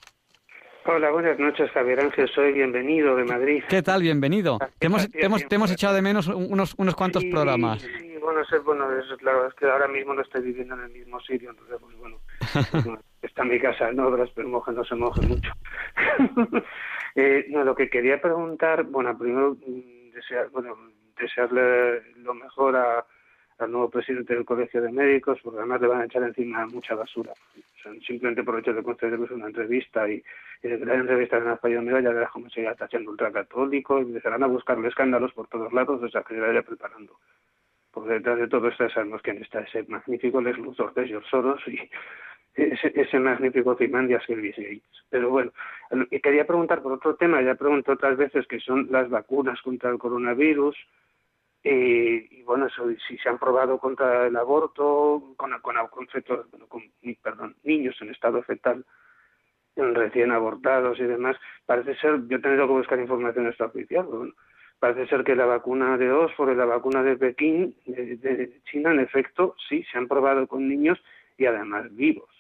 Hola, 0.89 1.11
buenas 1.11 1.37
noches, 1.41 1.69
Javier 1.73 1.99
Ángel. 1.99 2.29
Soy 2.29 2.53
bienvenido 2.53 3.17
de 3.17 3.25
Madrid. 3.25 3.65
¿Qué 3.69 3.83
tal? 3.83 4.03
Bienvenido. 4.03 4.59
Te 4.79 4.87
hemos, 4.87 5.09
hemos, 5.51 5.73
echado 5.73 5.95
de 5.95 6.01
menos 6.01 6.29
unos, 6.29 6.75
unos 6.79 6.95
cuantos 6.95 7.25
programas. 7.25 7.83
Sí, 7.83 8.17
bueno, 8.21 8.41
es, 8.41 8.65
bueno 8.65 8.93
es, 8.93 9.05
claro, 9.19 9.49
es 9.49 9.55
que 9.55 9.67
ahora 9.67 9.89
mismo 9.89 10.15
no 10.15 10.23
estoy 10.23 10.43
viviendo 10.43 10.75
en 10.75 10.83
el 10.83 10.91
mismo 10.91 11.19
sitio, 11.21 11.51
entonces, 11.51 11.77
pues 11.81 11.97
bueno, 11.97 12.21
está 13.23 13.43
mi 13.43 13.59
casa 13.59 13.89
en 13.89 13.99
obras, 13.99 14.31
pero 14.33 14.49
moje 14.49 14.71
no 14.71 14.85
se 14.85 14.95
moje 14.95 15.23
mucho. 15.27 15.51
eh, 17.17 17.47
no, 17.49 17.65
lo 17.65 17.75
que 17.75 17.91
quería 17.91 18.21
preguntar, 18.21 18.85
bueno, 18.85 19.19
primero 19.19 19.57
mm, 19.67 20.13
desear, 20.13 20.51
bueno, 20.51 20.77
desearle 21.19 22.15
lo 22.19 22.33
mejor 22.33 22.77
a, 22.77 23.05
al 23.59 23.73
nuevo 23.73 23.91
presidente 23.91 24.35
del 24.35 24.45
Colegio 24.45 24.83
de 24.83 24.93
Médicos, 24.93 25.39
porque 25.43 25.59
además 25.59 25.81
le 25.81 25.87
van 25.87 26.01
a 26.03 26.05
echar 26.05 26.23
encima 26.23 26.67
mucha 26.67 26.95
basura. 26.95 27.33
simplemente 28.07 28.43
por 28.43 28.55
el 28.55 28.61
hecho 28.61 28.75
de 28.75 28.83
concederles 28.83 29.31
una 29.31 29.47
entrevista 29.47 30.09
y, 30.09 30.23
y 30.63 30.69
de 30.69 30.79
que 30.79 30.85
la 30.85 30.95
entrevista 30.95 31.39
en 31.39 31.45
la 31.45 31.59
Mira 31.63 32.01
ya 32.01 32.11
verás 32.11 32.31
cómo 32.31 32.51
se 32.51 32.61
irá 32.61 32.75
tachando 32.75 33.11
ultracatólico 33.11 33.99
y 33.99 34.03
empezarán 34.03 34.43
a 34.43 34.47
buscarle 34.47 34.89
escándalos 34.89 35.33
por 35.33 35.49
todos 35.49 35.73
lados, 35.73 36.03
o 36.03 36.09
sea, 36.09 36.23
que 36.23 36.35
se 36.35 36.41
vaya 36.41 36.63
preparando. 36.63 37.17
Porque 37.93 38.15
detrás 38.15 38.39
de 38.39 38.49
todo 38.49 38.69
esto 38.69 38.89
sabemos 38.91 39.23
quién 39.23 39.43
está 39.43 39.61
ese 39.61 39.85
magnífico 39.85 40.41
Les 40.43 40.59
Luthor 40.59 40.93
de 40.93 41.09
George 41.09 41.31
Soros 41.31 41.63
y 41.67 41.79
ese, 42.57 43.19
magnífico 43.19 43.77
Cimandias 43.77 44.25
Gates. 44.27 44.83
Pero 45.11 45.31
bueno, 45.31 45.53
quería 46.23 46.47
preguntar 46.47 46.83
por 46.83 46.93
otro 46.93 47.15
tema, 47.15 47.43
ya 47.43 47.55
pregunto 47.55 47.93
otras 47.93 48.17
veces, 48.17 48.47
que 48.47 48.61
son 48.61 48.89
las 48.91 49.09
vacunas 49.09 49.61
contra 49.63 49.91
el 49.91 49.99
coronavirus. 49.99 50.77
Eh, 51.69 52.29
y 52.31 52.43
bueno, 52.45 52.67
eso, 52.67 52.87
si 53.09 53.19
se 53.19 53.29
han 53.29 53.39
probado 53.39 53.81
contra 53.81 54.29
el 54.29 54.37
aborto, 54.37 55.35
con, 55.37 55.51
con, 55.61 55.75
con, 55.89 56.07
con 56.69 56.83
perdón, 57.21 57.57
niños 57.65 57.97
en 58.01 58.11
estado 58.11 58.41
fetal, 58.45 58.85
recién 59.75 60.31
abortados 60.31 60.97
y 61.01 61.03
demás, 61.03 61.37
parece 61.67 61.97
ser, 61.97 62.25
yo 62.29 62.37
he 62.37 62.41
tenido 62.41 62.69
que 62.69 62.73
buscar 62.73 63.01
información 63.01 63.49
extraoficial, 63.49 64.05
bueno, 64.05 64.33
parece 64.79 65.09
ser 65.09 65.25
que 65.25 65.35
la 65.35 65.47
vacuna 65.47 65.99
de 65.99 66.13
Oxford 66.13 66.53
y 66.53 66.55
la 66.55 66.67
vacuna 66.67 67.03
de 67.03 67.17
Pekín, 67.17 67.75
de 67.85 68.61
China, 68.71 68.93
en 68.93 69.01
efecto, 69.01 69.57
sí, 69.69 69.85
se 69.91 69.99
han 69.99 70.07
probado 70.07 70.47
con 70.47 70.69
niños 70.69 71.03
y 71.37 71.47
además 71.47 71.93
vivos. 71.97 72.31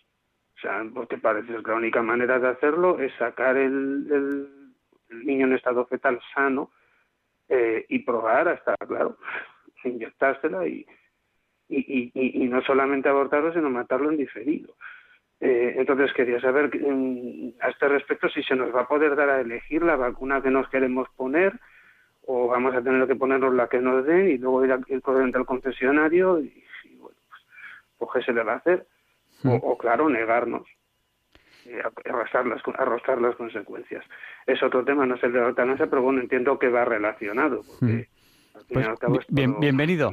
O 0.56 0.60
sea, 0.60 0.86
porque 0.94 1.18
parece 1.18 1.52
que 1.52 1.68
la 1.68 1.74
única 1.74 2.00
manera 2.00 2.38
de 2.38 2.46
hacerlo 2.46 3.00
es 3.00 3.12
sacar 3.14 3.56
el, 3.56 4.48
niño 5.10 5.46
en 5.46 5.54
estado 5.54 5.84
fetal 5.86 6.20
sano 6.32 6.70
eh, 7.48 7.84
y 7.88 8.00
probar 8.00 8.48
hasta, 8.48 8.76
claro, 8.76 9.18
inyectársela 9.84 10.66
y, 10.66 10.86
y, 11.68 12.10
y, 12.14 12.44
y, 12.44 12.48
no 12.48 12.62
solamente 12.62 13.08
abortarlo, 13.08 13.52
sino 13.52 13.70
matarlo 13.70 14.10
en 14.10 14.16
diferido. 14.16 14.74
Eh, 15.40 15.74
entonces 15.76 16.12
quería 16.14 16.40
saber 16.40 16.70
mm, 16.74 17.50
a 17.60 17.68
este 17.68 17.88
respecto 17.88 18.28
si 18.28 18.42
se 18.42 18.56
nos 18.56 18.74
va 18.74 18.82
a 18.82 18.88
poder 18.88 19.14
dar 19.16 19.28
a 19.28 19.40
elegir 19.40 19.82
la 19.82 19.96
vacuna 19.96 20.40
que 20.40 20.50
nos 20.50 20.68
queremos 20.70 21.08
poner 21.16 21.52
o 22.26 22.48
vamos 22.48 22.74
a 22.74 22.82
tener 22.82 23.06
que 23.06 23.16
ponernos 23.16 23.54
la 23.54 23.68
que 23.68 23.78
nos 23.78 24.04
den 24.06 24.28
y 24.28 24.38
luego 24.38 24.64
ir, 24.64 24.72
a, 24.72 24.80
ir 24.88 25.02
corriendo 25.02 25.38
al 25.38 25.46
concesionario 25.46 26.40
y, 26.40 26.64
bueno, 26.98 27.18
pues, 27.28 27.42
pues 27.98 28.10
¿qué 28.14 28.22
se 28.22 28.32
le 28.32 28.42
va 28.42 28.54
a 28.54 28.56
hacer? 28.56 28.86
o, 29.44 29.76
claro, 29.76 30.08
negarnos 30.08 30.66
y 31.66 32.08
arrastrar 32.08 32.46
las, 32.46 32.62
arrastrar 32.78 33.20
las 33.20 33.36
consecuencias. 33.36 34.04
Es 34.46 34.62
otro 34.62 34.84
tema, 34.84 35.06
no 35.06 35.16
es 35.16 35.22
el 35.22 35.32
de 35.32 35.40
la 35.40 35.48
eutanasia, 35.48 35.86
pero 35.86 36.02
bueno, 36.02 36.20
entiendo 36.20 36.58
que 36.58 36.68
va 36.68 36.84
relacionado. 36.84 37.62
Porque, 37.80 38.08
pues, 39.08 39.26
bien, 39.28 39.58
bienvenido. 39.58 40.12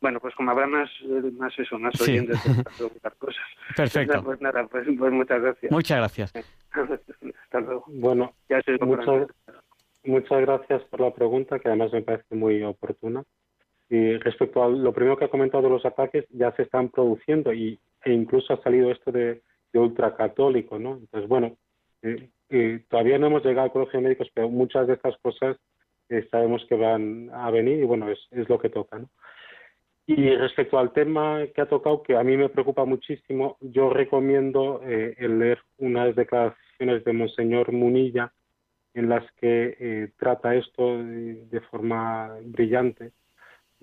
Bueno, 0.00 0.18
pues 0.18 0.34
como 0.34 0.50
habrá 0.50 0.66
más, 0.66 0.90
más 1.38 1.56
eso, 1.58 1.78
más 1.78 2.00
oyentes 2.00 2.36
para 2.64 2.76
preguntar 2.76 3.14
cosas. 3.16 3.44
Perfecto. 3.76 4.22
Pues 4.24 4.40
nada, 4.40 4.66
pues, 4.66 4.86
pues, 4.98 5.12
muchas 5.12 5.40
gracias. 5.40 5.70
Muchas 5.70 5.98
gracias. 5.98 6.32
Hasta 7.44 7.60
luego. 7.60 7.84
Bueno, 7.86 8.34
muchas, 8.80 9.28
muchas 10.04 10.40
gracias 10.40 10.82
por 10.84 11.00
la 11.00 11.12
pregunta, 11.12 11.58
que 11.60 11.68
además 11.68 11.92
me 11.92 12.02
parece 12.02 12.34
muy 12.34 12.62
oportuna. 12.62 13.22
Y 13.88 14.16
respecto 14.16 14.64
a 14.64 14.68
lo 14.68 14.92
primero 14.92 15.16
que 15.16 15.26
ha 15.26 15.30
comentado, 15.30 15.68
los 15.68 15.84
ataques 15.84 16.24
ya 16.30 16.50
se 16.56 16.62
están 16.62 16.88
produciendo 16.88 17.52
y, 17.52 17.78
e 18.04 18.12
incluso 18.12 18.54
ha 18.54 18.62
salido 18.62 18.90
esto 18.90 19.12
de, 19.12 19.42
ultracatólico, 19.80 20.78
¿no? 20.78 20.94
Entonces, 20.94 21.28
bueno, 21.28 21.56
eh, 22.02 22.28
eh, 22.50 22.84
todavía 22.88 23.18
no 23.18 23.28
hemos 23.28 23.44
llegado 23.44 23.66
al 23.66 23.72
colegio 23.72 24.00
de 24.00 24.04
médicos, 24.04 24.28
pero 24.34 24.48
muchas 24.48 24.86
de 24.86 24.94
estas 24.94 25.16
cosas 25.18 25.56
eh, 26.08 26.26
sabemos 26.30 26.64
que 26.68 26.74
van 26.74 27.30
a 27.32 27.50
venir 27.50 27.78
y 27.78 27.84
bueno, 27.84 28.10
es, 28.10 28.18
es 28.30 28.48
lo 28.48 28.58
que 28.58 28.68
toca, 28.68 28.98
¿no? 28.98 29.08
Y 30.04 30.30
respecto 30.30 30.78
al 30.78 30.92
tema 30.92 31.46
que 31.54 31.60
ha 31.60 31.68
tocado, 31.68 32.02
que 32.02 32.16
a 32.16 32.24
mí 32.24 32.36
me 32.36 32.48
preocupa 32.48 32.84
muchísimo, 32.84 33.56
yo 33.60 33.88
recomiendo 33.88 34.82
el 34.82 35.38
leer 35.38 35.60
unas 35.78 36.16
declaraciones 36.16 37.04
de 37.04 37.12
Monseñor 37.12 37.70
Munilla 37.70 38.32
en 38.94 39.08
las 39.08 39.24
que 39.40 40.10
trata 40.18 40.56
esto 40.56 40.98
de 40.98 41.60
forma 41.70 42.36
brillante 42.46 43.12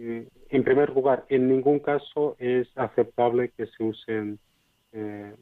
eh, 0.01 0.29
en 0.49 0.63
primer 0.63 0.91
lugar, 0.91 1.25
en 1.27 1.49
ningún 1.49 1.79
caso 1.79 2.37
es 2.39 2.69
aceptable 2.77 3.49
que 3.49 3.67
se 3.67 3.83
usen 3.83 4.39
eh, 4.93 5.35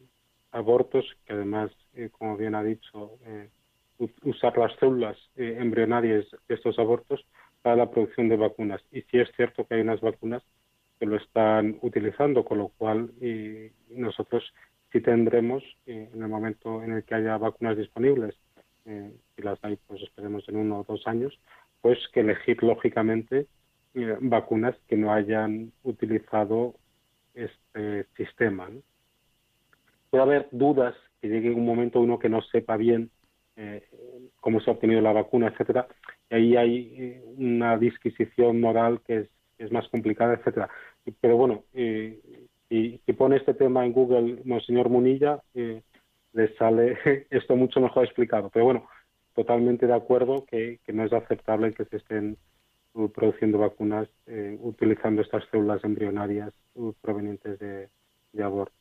abortos, 0.57 1.05
que 1.25 1.33
además, 1.33 1.71
eh, 1.93 2.09
como 2.11 2.37
bien 2.37 2.55
ha 2.55 2.63
dicho, 2.63 3.17
usar 4.23 4.57
las 4.57 4.75
células 4.79 5.17
embrionarias 5.35 6.25
de 6.47 6.55
estos 6.55 6.77
abortos 6.77 7.25
para 7.61 7.75
la 7.75 7.89
producción 7.89 8.29
de 8.29 8.37
vacunas. 8.37 8.81
Y 8.91 9.01
sí 9.03 9.17
es 9.19 9.29
cierto 9.35 9.65
que 9.65 9.75
hay 9.75 9.81
unas 9.81 10.01
vacunas 10.01 10.43
que 10.99 11.05
lo 11.05 11.15
están 11.15 11.79
utilizando, 11.81 12.45
con 12.45 12.59
lo 12.59 12.67
cual 12.77 13.11
nosotros 13.89 14.43
sí 14.91 15.01
tendremos, 15.01 15.63
en 15.87 16.21
el 16.21 16.27
momento 16.27 16.83
en 16.83 16.91
el 16.91 17.03
que 17.03 17.15
haya 17.15 17.37
vacunas 17.37 17.77
disponibles, 17.77 18.35
y 18.85 19.41
las 19.41 19.57
hay, 19.63 19.77
pues 19.87 20.01
esperemos 20.01 20.47
en 20.47 20.57
uno 20.57 20.79
o 20.79 20.83
dos 20.83 21.05
años, 21.07 21.37
pues 21.81 21.97
que 22.13 22.21
elegir 22.21 22.61
lógicamente 22.63 23.47
eh, 23.93 24.17
vacunas 24.19 24.75
que 24.87 24.95
no 24.95 25.11
hayan 25.11 25.71
utilizado 25.83 26.75
este 27.33 28.05
sistema. 28.15 28.69
Puede 30.09 30.23
haber 30.23 30.47
dudas 30.51 30.95
que 31.21 31.27
llegue 31.27 31.51
un 31.51 31.65
momento 31.65 31.99
uno 31.99 32.19
que 32.19 32.29
no 32.29 32.41
sepa 32.41 32.77
bien 32.77 33.09
eh, 33.55 33.83
cómo 34.39 34.59
se 34.59 34.69
ha 34.69 34.73
obtenido 34.73 35.01
la 35.01 35.13
vacuna, 35.13 35.47
etcétera, 35.47 35.87
y 36.29 36.35
ahí 36.35 36.55
hay 36.55 36.95
eh, 36.97 37.23
una 37.37 37.77
disquisición 37.77 38.61
moral 38.61 39.01
que 39.05 39.17
es, 39.17 39.29
es 39.57 39.71
más 39.71 39.87
complicada, 39.89 40.35
etcétera. 40.35 40.69
Pero 41.21 41.37
bueno, 41.37 41.63
eh, 41.73 42.19
si, 42.69 42.99
pone 43.13 43.37
este 43.37 43.53
tema 43.53 43.85
en 43.85 43.93
Google, 43.93 44.41
Monseñor 44.43 44.89
Munilla, 44.89 45.41
le 45.53 46.55
sale 46.57 46.97
esto 47.31 47.55
mucho 47.55 47.79
mejor 47.79 48.05
explicado. 48.05 48.49
Pero 48.49 48.65
bueno, 48.65 48.87
totalmente 49.33 49.87
de 49.87 49.93
acuerdo 49.93 50.45
que, 50.45 50.79
que 50.85 50.93
no 50.93 51.03
es 51.03 51.13
aceptable 51.13 51.73
que 51.73 51.85
se 51.85 51.97
estén 51.97 52.37
produciendo 53.13 53.59
vacunas 53.59 54.09
eh, 54.25 54.57
utilizando 54.59 55.21
estas 55.21 55.43
células 55.51 55.83
embrionarias 55.83 56.51
uh, 56.75 56.93
provenientes 57.01 57.59
de, 57.59 57.89
aborto. 58.43 58.76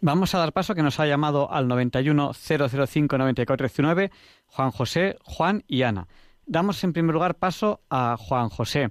Vamos 0.00 0.34
a 0.34 0.38
dar 0.38 0.52
paso 0.52 0.74
que 0.74 0.82
nos 0.82 1.00
ha 1.00 1.06
llamado 1.06 1.52
al 1.52 1.68
91 1.68 2.32
005 2.32 3.18
9419 3.18 4.10
Juan 4.46 4.70
José, 4.70 5.16
Juan 5.22 5.62
y 5.66 5.82
Ana. 5.82 6.06
Damos 6.46 6.82
en 6.84 6.92
primer 6.92 7.14
lugar 7.14 7.36
paso 7.36 7.80
a 7.90 8.16
Juan 8.18 8.48
José, 8.48 8.90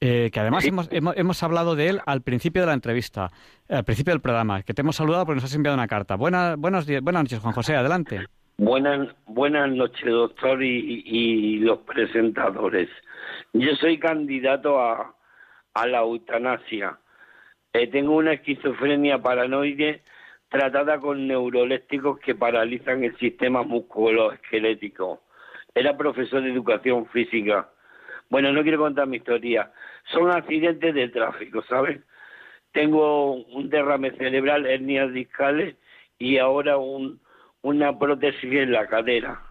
eh, 0.00 0.30
que 0.32 0.40
además 0.40 0.64
hemos, 0.64 0.88
hemos, 0.90 1.42
hablado 1.42 1.76
de 1.76 1.88
él 1.88 2.00
al 2.06 2.22
principio 2.22 2.62
de 2.62 2.66
la 2.66 2.72
entrevista, 2.72 3.30
al 3.68 3.84
principio 3.84 4.12
del 4.12 4.22
programa, 4.22 4.62
que 4.62 4.72
te 4.72 4.82
hemos 4.82 4.96
saludado 4.96 5.26
porque 5.26 5.36
nos 5.36 5.44
has 5.44 5.54
enviado 5.54 5.76
una 5.76 5.88
carta. 5.88 6.16
Buenas, 6.16 6.56
buenos 6.56 6.86
días, 6.86 7.02
buenas 7.02 7.24
noches, 7.24 7.40
Juan 7.40 7.54
José, 7.54 7.76
adelante. 7.76 8.26
Buenas, 8.56 9.14
buenas 9.26 9.70
noches, 9.70 10.04
doctor, 10.06 10.62
y 10.62 11.58
los 11.58 11.80
presentadores. 11.80 12.88
Yo 13.52 13.74
soy 13.76 13.98
candidato 13.98 14.80
a, 14.80 15.14
a 15.74 15.86
la 15.86 15.98
eutanasia. 15.98 16.98
Eh, 17.74 17.88
tengo 17.88 18.14
una 18.14 18.34
esquizofrenia 18.34 19.20
paranoide 19.20 20.02
tratada 20.48 21.00
con 21.00 21.26
neurolépticos 21.26 22.20
que 22.20 22.36
paralizan 22.36 23.02
el 23.02 23.16
sistema 23.18 23.64
musculoesquelético. 23.64 25.24
Era 25.74 25.96
profesor 25.96 26.42
de 26.42 26.52
educación 26.52 27.06
física. 27.06 27.68
Bueno, 28.30 28.52
no 28.52 28.62
quiero 28.62 28.78
contar 28.78 29.08
mi 29.08 29.16
historia. 29.16 29.72
Son 30.12 30.30
accidentes 30.30 30.94
de 30.94 31.08
tráfico, 31.08 31.62
¿sabes? 31.64 32.00
Tengo 32.70 33.32
un 33.32 33.68
derrame 33.68 34.12
cerebral, 34.12 34.66
hernias 34.66 35.12
discales 35.12 35.74
y 36.16 36.38
ahora 36.38 36.76
un, 36.76 37.20
una 37.62 37.98
prótesis 37.98 38.52
en 38.52 38.70
la 38.70 38.86
cadera. 38.86 39.42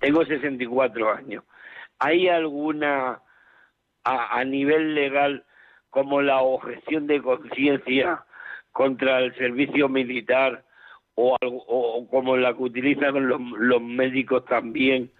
Tengo 0.00 0.24
64 0.24 1.12
años. 1.12 1.44
¿Hay 2.00 2.26
alguna 2.28 3.22
a, 4.02 4.44
nivel 4.44 4.96
legal 4.96 5.44
como 5.90 6.22
la 6.22 6.40
objeción 6.40 7.06
de 7.06 7.20
conciencia 7.20 8.24
contra 8.72 9.20
el 9.20 9.34
servicio 9.34 9.88
militar 9.88 10.64
o, 11.14 11.36
o, 11.42 12.06
como 12.08 12.36
la 12.36 12.54
que 12.54 12.62
utilizan 12.62 13.28
los, 13.28 13.40
los 13.58 13.82
médicos 13.82 14.44
también. 14.46 15.10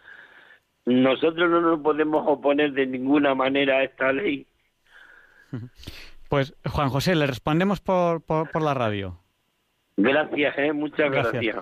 Nosotros 0.87 1.51
no 1.51 1.61
nos 1.61 1.81
podemos 1.81 2.25
oponer 2.27 2.73
de 2.73 2.87
ninguna 2.87 3.35
manera 3.35 3.79
a 3.79 3.85
esta 3.85 4.13
ley. 4.13 4.47
Pues 6.31 6.55
Juan 6.65 6.91
José, 6.91 7.17
le 7.17 7.27
respondemos 7.27 7.81
por, 7.81 8.23
por, 8.23 8.63
la 8.63 8.73
radio. 8.73 9.19
Gracias, 9.97 10.57
¿eh? 10.59 10.73
muchas 10.73 11.11
gracias. 11.11 11.57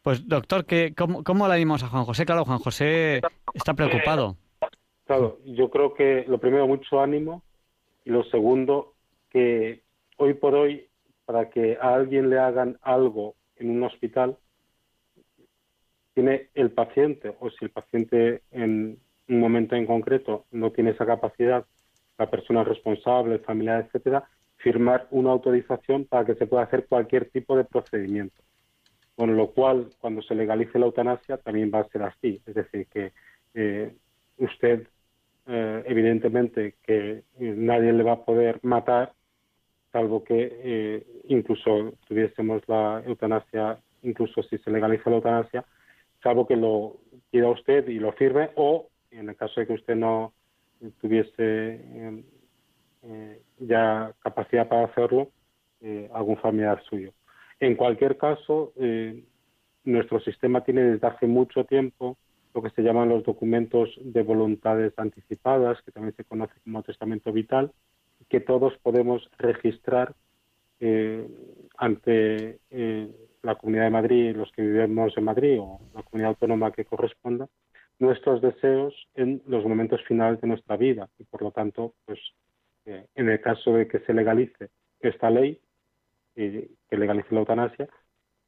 Pues 0.00 0.26
doctor, 0.26 0.64
¿qué, 0.64 0.94
cómo, 0.96 1.22
¿cómo 1.22 1.46
le 1.46 1.56
dimos 1.56 1.82
a 1.82 1.88
Juan 1.88 2.04
José? 2.04 2.24
Claro, 2.24 2.46
Juan 2.46 2.58
José 2.58 3.20
está 3.52 3.74
preocupado. 3.74 4.38
Claro, 5.04 5.38
yo 5.44 5.68
creo 5.68 5.92
que 5.92 6.24
lo 6.26 6.38
primero, 6.38 6.66
mucho 6.66 7.02
ánimo, 7.02 7.42
y 8.08 8.10
lo 8.10 8.24
segundo, 8.24 8.94
que 9.28 9.82
hoy 10.16 10.32
por 10.32 10.54
hoy, 10.54 10.86
para 11.26 11.50
que 11.50 11.76
a 11.78 11.94
alguien 11.94 12.30
le 12.30 12.38
hagan 12.38 12.78
algo 12.80 13.34
en 13.56 13.68
un 13.68 13.82
hospital, 13.82 14.38
tiene 16.14 16.48
el 16.54 16.70
paciente, 16.70 17.36
o 17.38 17.50
si 17.50 17.66
el 17.66 17.70
paciente 17.70 18.40
en 18.50 18.98
un 19.28 19.40
momento 19.40 19.76
en 19.76 19.84
concreto 19.84 20.46
no 20.52 20.72
tiene 20.72 20.92
esa 20.92 21.04
capacidad, 21.04 21.66
la 22.16 22.30
persona 22.30 22.64
responsable, 22.64 23.40
familiar, 23.40 23.84
etcétera, 23.84 24.26
firmar 24.56 25.06
una 25.10 25.30
autorización 25.32 26.06
para 26.06 26.24
que 26.24 26.34
se 26.36 26.46
pueda 26.46 26.62
hacer 26.62 26.86
cualquier 26.86 27.28
tipo 27.28 27.58
de 27.58 27.64
procedimiento. 27.64 28.42
Con 29.16 29.36
lo 29.36 29.50
cual, 29.50 29.90
cuando 30.00 30.22
se 30.22 30.34
legalice 30.34 30.78
la 30.78 30.86
eutanasia, 30.86 31.36
también 31.36 31.70
va 31.74 31.80
a 31.80 31.88
ser 31.88 32.04
así. 32.04 32.40
Es 32.46 32.54
decir, 32.54 32.86
que 32.86 33.12
eh, 33.52 33.94
usted 34.38 34.88
eh, 35.50 35.82
evidentemente 35.86 36.74
que 36.84 37.10
eh, 37.10 37.22
nadie 37.38 37.94
le 37.94 38.02
va 38.02 38.12
a 38.12 38.24
poder 38.26 38.60
matar, 38.62 39.14
salvo 39.90 40.22
que 40.22 40.60
eh, 40.62 41.06
incluso 41.28 41.94
tuviésemos 42.06 42.62
la 42.68 43.02
eutanasia, 43.06 43.78
incluso 44.02 44.42
si 44.42 44.58
se 44.58 44.70
legaliza 44.70 45.08
la 45.08 45.16
eutanasia, 45.16 45.64
salvo 46.22 46.46
que 46.46 46.54
lo 46.54 46.98
quiera 47.30 47.48
usted 47.48 47.88
y 47.88 47.98
lo 47.98 48.12
firme, 48.12 48.50
o 48.56 48.88
en 49.10 49.30
el 49.30 49.36
caso 49.36 49.60
de 49.60 49.66
que 49.66 49.72
usted 49.72 49.96
no 49.96 50.34
tuviese 51.00 51.80
eh, 53.02 53.42
ya 53.58 54.12
capacidad 54.22 54.68
para 54.68 54.84
hacerlo, 54.84 55.30
algún 56.12 56.36
familiar 56.38 56.82
suyo. 56.82 57.12
En 57.58 57.74
cualquier 57.74 58.18
caso, 58.18 58.74
nuestro 59.84 60.20
sistema 60.20 60.62
tiene 60.62 60.82
desde 60.82 61.06
hace 61.06 61.26
mucho 61.26 61.64
tiempo 61.64 62.18
lo 62.54 62.62
que 62.62 62.70
se 62.70 62.82
llaman 62.82 63.08
los 63.08 63.24
documentos 63.24 63.90
de 64.02 64.22
voluntades 64.22 64.92
anticipadas, 64.98 65.80
que 65.82 65.92
también 65.92 66.14
se 66.16 66.24
conoce 66.24 66.54
como 66.64 66.82
testamento 66.82 67.32
vital, 67.32 67.72
que 68.28 68.40
todos 68.40 68.76
podemos 68.82 69.28
registrar 69.38 70.14
ante 71.76 72.60
la 73.42 73.54
Comunidad 73.56 73.84
de 73.84 73.90
Madrid, 73.90 74.36
los 74.36 74.50
que 74.52 74.62
vivimos 74.62 75.16
en 75.16 75.24
Madrid 75.24 75.58
o 75.60 75.80
la 75.94 76.02
comunidad 76.02 76.30
autónoma 76.30 76.72
que 76.72 76.84
corresponda, 76.84 77.48
nuestros 77.98 78.40
deseos 78.40 78.94
en 79.14 79.42
los 79.46 79.64
momentos 79.64 80.00
finales 80.06 80.40
de 80.40 80.48
nuestra 80.48 80.76
vida. 80.76 81.08
Y 81.18 81.24
por 81.24 81.42
lo 81.42 81.50
tanto, 81.50 81.94
pues 82.04 82.18
eh, 82.86 83.06
en 83.14 83.28
el 83.28 83.40
caso 83.40 83.72
de 83.72 83.88
que 83.88 84.00
se 84.00 84.14
legalice 84.14 84.70
esta 85.00 85.30
ley, 85.30 85.60
y 86.36 86.68
que 86.88 86.96
legalice 86.96 87.28
la 87.32 87.40
eutanasia, 87.40 87.88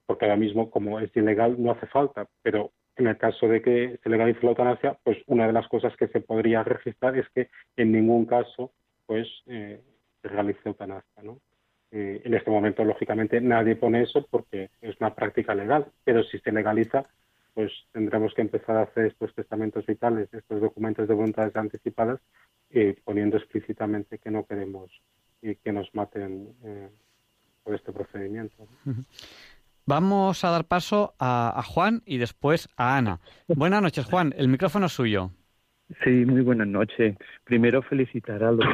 porque 0.07 0.25
ahora 0.25 0.37
mismo 0.37 0.71
como 0.71 1.01
es 1.01 1.15
ilegal 1.17 1.61
no 1.61 1.73
hace 1.73 1.87
falta, 1.87 2.27
pero 2.43 2.73
en 3.01 3.09
el 3.09 3.17
caso 3.17 3.49
de 3.49 3.63
que 3.63 3.99
se 4.03 4.09
legalice 4.09 4.41
la 4.43 4.51
eutanasia, 4.51 4.99
pues 5.03 5.19
una 5.27 5.47
de 5.47 5.53
las 5.53 5.67
cosas 5.69 5.97
que 5.97 6.09
se 6.09 6.21
podría 6.21 6.63
registrar 6.63 7.17
es 7.17 7.29
que 7.31 7.49
en 7.77 7.93
ningún 7.93 8.27
caso 8.27 8.73
pues 9.07 9.27
eh, 9.47 9.81
se 10.23 10.29
realice 10.29 10.61
eutanasia, 10.65 11.23
¿no? 11.23 11.41
Eh, 11.93 12.23
en 12.25 12.35
este 12.35 12.51
momento, 12.51 12.85
lógicamente, 12.85 13.41
nadie 13.41 13.75
pone 13.75 14.03
eso 14.03 14.25
porque 14.31 14.71
es 14.81 14.95
una 15.01 15.13
práctica 15.13 15.55
legal, 15.55 15.87
pero 16.05 16.23
si 16.23 16.39
se 16.39 16.53
legaliza, 16.53 17.05
pues 17.53 17.73
tendremos 17.91 18.33
que 18.33 18.43
empezar 18.43 18.77
a 18.77 18.83
hacer 18.83 19.07
estos 19.07 19.35
testamentos 19.35 19.85
vitales, 19.87 20.33
estos 20.33 20.61
documentos 20.61 21.09
de 21.09 21.15
voluntades 21.15 21.57
anticipadas, 21.57 22.21
eh, 22.71 22.95
poniendo 23.03 23.37
explícitamente 23.37 24.19
que 24.19 24.31
no 24.31 24.47
queremos 24.47 24.91
que 25.41 25.73
nos 25.73 25.93
maten 25.95 26.55
eh, 26.63 26.91
por 27.65 27.75
este 27.75 27.93
procedimiento. 27.93 28.69
Vamos 29.87 30.45
a 30.45 30.51
dar 30.51 30.65
paso 30.65 31.15
a, 31.19 31.63
Juan 31.65 32.03
y 32.07 32.19
después 32.19 32.69
a 32.77 32.97
Ana. 32.97 33.21
Buenas 33.49 33.83
noches, 33.83 34.07
Juan. 34.07 34.35
El 34.37 34.49
micrófono 34.49 34.87
es 34.87 34.93
suyo. 34.93 35.31
Sí, 36.05 36.11
muy 36.11 36.43
buenas 36.43 36.69
noches. 36.69 37.17
Primero 37.45 37.83
felicitar 37.83 38.43
a 38.45 38.53
los 38.53 38.65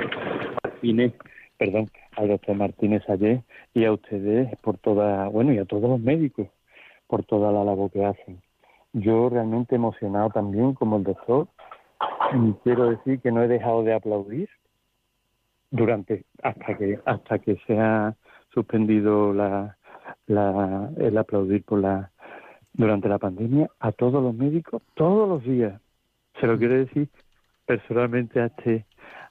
Martínez, 0.63 1.15
perdón, 1.57 1.91
al 2.17 2.29
doctor 2.29 2.57
Martínez 2.57 3.03
ayer 3.09 3.43
y 3.73 3.85
a 3.85 3.93
ustedes 3.93 4.55
por 4.61 4.77
toda, 4.79 5.29
bueno, 5.29 5.53
y 5.53 5.59
a 5.59 5.65
todos 5.65 5.89
los 5.89 6.01
médicos 6.01 6.49
por 7.07 7.25
toda 7.25 7.53
la 7.53 7.65
labor 7.65 7.91
que 7.91 8.05
hacen. 8.05 8.43
Yo 8.93 9.29
realmente 9.29 9.77
emocionado 9.77 10.31
también 10.31 10.75
como 10.75 10.99
el 10.99 11.05
doctor. 11.05 11.49
Y 12.35 12.53
quiero 12.65 12.91
decir 12.91 13.21
que 13.21 13.33
no 13.33 13.43
he 13.43 13.49
dejado 13.49 13.83
de 13.83 13.95
aplaudir 13.95 14.49
durante 15.71 16.25
hasta 16.43 16.77
que 16.77 16.99
hasta 17.05 17.39
que 17.39 17.57
se 17.67 17.79
ha 17.79 18.15
suspendido 18.53 19.33
la, 19.33 19.76
la 20.27 20.91
el 20.99 21.17
aplaudir 21.19 21.65
por 21.65 21.81
la 21.81 22.11
durante 22.73 23.09
la 23.09 23.19
pandemia 23.19 23.71
a 23.81 23.93
todos 23.93 24.23
los 24.23 24.35
médicos 24.35 24.83
todos 24.95 25.29
los 25.29 25.43
días. 25.43 25.81
Se 26.41 26.47
lo 26.47 26.59
quiero 26.59 26.75
decir 26.75 27.09
personalmente 27.65 28.41
a 28.41 28.47
este 28.47 28.85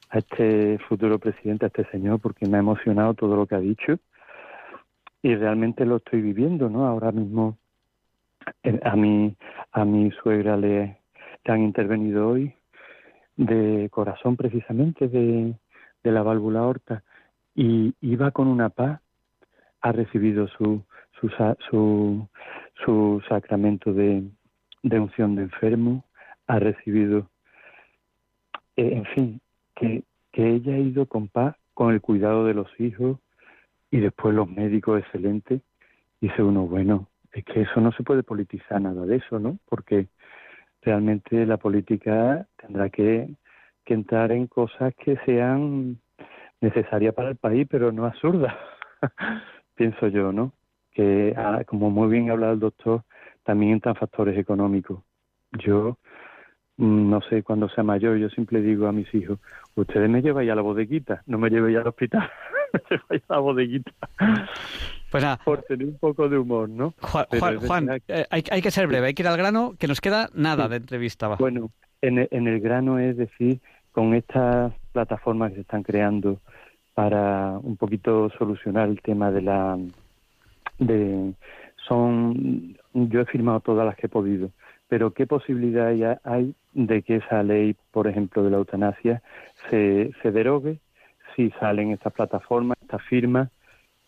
a 0.10 0.20
este 0.20 0.78
futuro 0.88 1.20
presidente, 1.20 1.66
a 1.66 1.68
este 1.68 1.86
señor, 1.86 2.20
porque 2.20 2.48
me 2.48 2.58
ha 2.58 2.60
emocionado 2.60 3.14
todo 3.14 3.36
lo 3.36 3.48
que 3.48 3.56
ha 3.56 3.60
dicho 3.60 3.98
y 5.22 5.36
realmente 5.36 5.86
lo 5.86 5.98
estoy 5.98 6.22
viviendo, 6.22 6.70
¿no? 6.70 6.86
Ahora 6.86 7.12
mismo 7.12 7.58
eh, 8.64 8.80
a 8.84 8.96
mi 8.96 9.36
a 9.72 9.86
mi 9.86 10.12
suegra 10.12 10.58
le, 10.58 11.00
han 11.46 11.62
intervenido 11.62 12.30
hoy 12.30 12.54
de 13.36 13.90
corazón 13.92 14.36
precisamente 14.38 15.08
de, 15.08 15.54
de 16.04 16.12
la 16.12 16.24
válvula 16.24 16.60
aorta 16.60 17.04
y 17.54 17.94
iba 18.02 18.32
con 18.32 18.48
una 18.48 18.70
paz 18.70 19.02
ha 19.86 19.92
recibido 19.92 20.48
su 20.48 20.84
su 21.20 21.30
su, 21.70 22.28
su 22.84 23.22
sacramento 23.30 23.94
de, 23.94 24.24
de 24.82 25.00
unción 25.00 25.36
de 25.36 25.44
enfermo 25.44 26.04
ha 26.48 26.58
recibido 26.58 27.30
eh, 28.76 28.94
en 28.94 29.06
fin 29.06 29.42
que, 29.76 30.04
que 30.32 30.56
ella 30.56 30.74
ha 30.74 30.80
ido 30.80 31.06
con 31.06 31.28
paz, 31.28 31.56
con 31.76 31.94
el 31.94 32.02
cuidado 32.02 32.46
de 32.46 32.56
los 32.56 32.68
hijos 32.80 33.20
y 33.92 34.00
después 34.00 34.34
los 34.34 34.50
médicos 34.50 35.00
excelentes. 35.00 35.62
Dice 36.20 36.42
uno, 36.42 36.66
bueno, 36.66 37.08
es 37.32 37.46
que 37.46 37.62
eso 37.62 37.80
no 37.80 37.92
se 37.92 38.04
puede 38.04 38.24
politizar 38.24 38.82
nada 38.82 39.06
de 39.06 39.18
eso, 39.18 39.40
¿no? 39.40 39.60
Porque 39.70 40.08
realmente 40.82 41.46
la 41.46 41.58
política 41.58 42.48
tendrá 42.58 42.90
que, 42.90 43.30
que 43.84 43.94
entrar 43.94 44.32
en 44.32 44.48
cosas 44.48 44.96
que 44.96 45.18
sean 45.26 46.00
necesarias 46.60 47.14
para 47.14 47.30
el 47.30 47.36
país, 47.36 47.68
pero 47.70 47.92
no 47.92 48.06
absurdas, 48.06 48.56
pienso 49.76 50.08
yo, 50.08 50.32
¿no? 50.32 50.54
Que, 50.92 51.34
ah, 51.38 51.64
como 51.66 51.90
muy 51.90 52.10
bien 52.10 52.30
ha 52.30 52.34
hablado 52.34 52.54
el 52.54 52.60
doctor, 52.60 53.04
también 53.44 53.74
entran 53.74 53.96
factores 53.96 54.38
económicos. 54.38 55.00
Yo 55.52 55.98
Mm, 56.78 57.10
no 57.10 57.22
sé 57.22 57.42
cuando 57.44 57.70
sea 57.70 57.84
mayor, 57.84 58.18
yo 58.18 58.30
siempre 58.30 58.62
digo 58.62 58.88
a 58.88 58.92
mis 58.92 59.14
hijos, 59.14 59.40
ustedes 59.76 60.10
me 60.10 60.22
llevan 60.22 60.46
ya 60.46 60.54
a 60.54 60.56
la 60.58 60.62
bodeguita, 60.62 61.24
no 61.26 61.38
me 61.38 61.50
lleven 61.50 61.74
ya 61.74 61.80
al 61.80 61.88
hospital, 61.88 62.30
me 62.74 62.82
llevan 62.90 63.22
a 63.30 63.34
la 63.34 63.40
bodeguita. 63.40 63.92
Pues 65.10 65.24
nada. 65.24 65.40
Por 65.46 65.62
tener 65.64 65.88
un 65.88 65.98
poco 65.98 66.28
de 66.28 66.38
humor, 66.38 66.68
¿no? 66.68 66.94
Juan, 67.00 67.90
eh, 68.10 68.26
hay, 68.30 68.62
que 68.62 68.72
ser 68.72 68.88
breve, 68.88 69.08
hay 69.08 69.14
que 69.14 69.24
ir 69.24 69.28
al 69.28 69.38
grano, 69.38 69.76
que 69.80 69.88
nos 69.88 70.02
queda 70.02 70.30
nada 70.34 70.68
de 70.68 70.78
entrevista. 70.78 71.30
Bueno, 71.36 71.72
en 72.02 72.20
el, 72.20 72.28
en 72.32 72.48
el 72.48 72.60
grano 72.60 73.00
es 73.00 73.16
decir, 73.16 73.62
con 73.94 74.14
estas 74.14 74.74
plataformas 74.92 75.52
que 75.52 75.56
se 75.56 75.62
están 75.62 75.84
creando 75.84 76.42
para 76.96 77.60
un 77.62 77.78
poquito 77.78 78.32
solucionar 78.40 78.90
el 78.90 79.02
tema 79.02 79.30
de 79.30 79.42
la... 79.42 79.78
de 80.80 81.34
son 81.88 82.76
yo 82.94 83.22
he 83.22 83.26
firmado 83.26 83.60
todas 83.60 83.86
las 83.86 83.96
que 83.96 84.08
he 84.08 84.10
podido 84.10 84.50
pero 84.88 85.14
¿qué 85.14 85.26
posibilidad 85.28 86.20
hay 86.24 86.54
de 86.74 87.02
que 87.02 87.18
esa 87.18 87.44
ley, 87.44 87.76
por 87.92 88.08
ejemplo, 88.08 88.44
de 88.44 88.52
la 88.52 88.58
eutanasia, 88.58 89.22
se, 89.70 90.12
se 90.22 90.32
derogue 90.32 90.80
si 91.36 91.50
salen 91.60 91.92
estas 91.92 92.14
plataformas, 92.14 92.78
estas 92.82 93.02
firmas, 93.04 93.50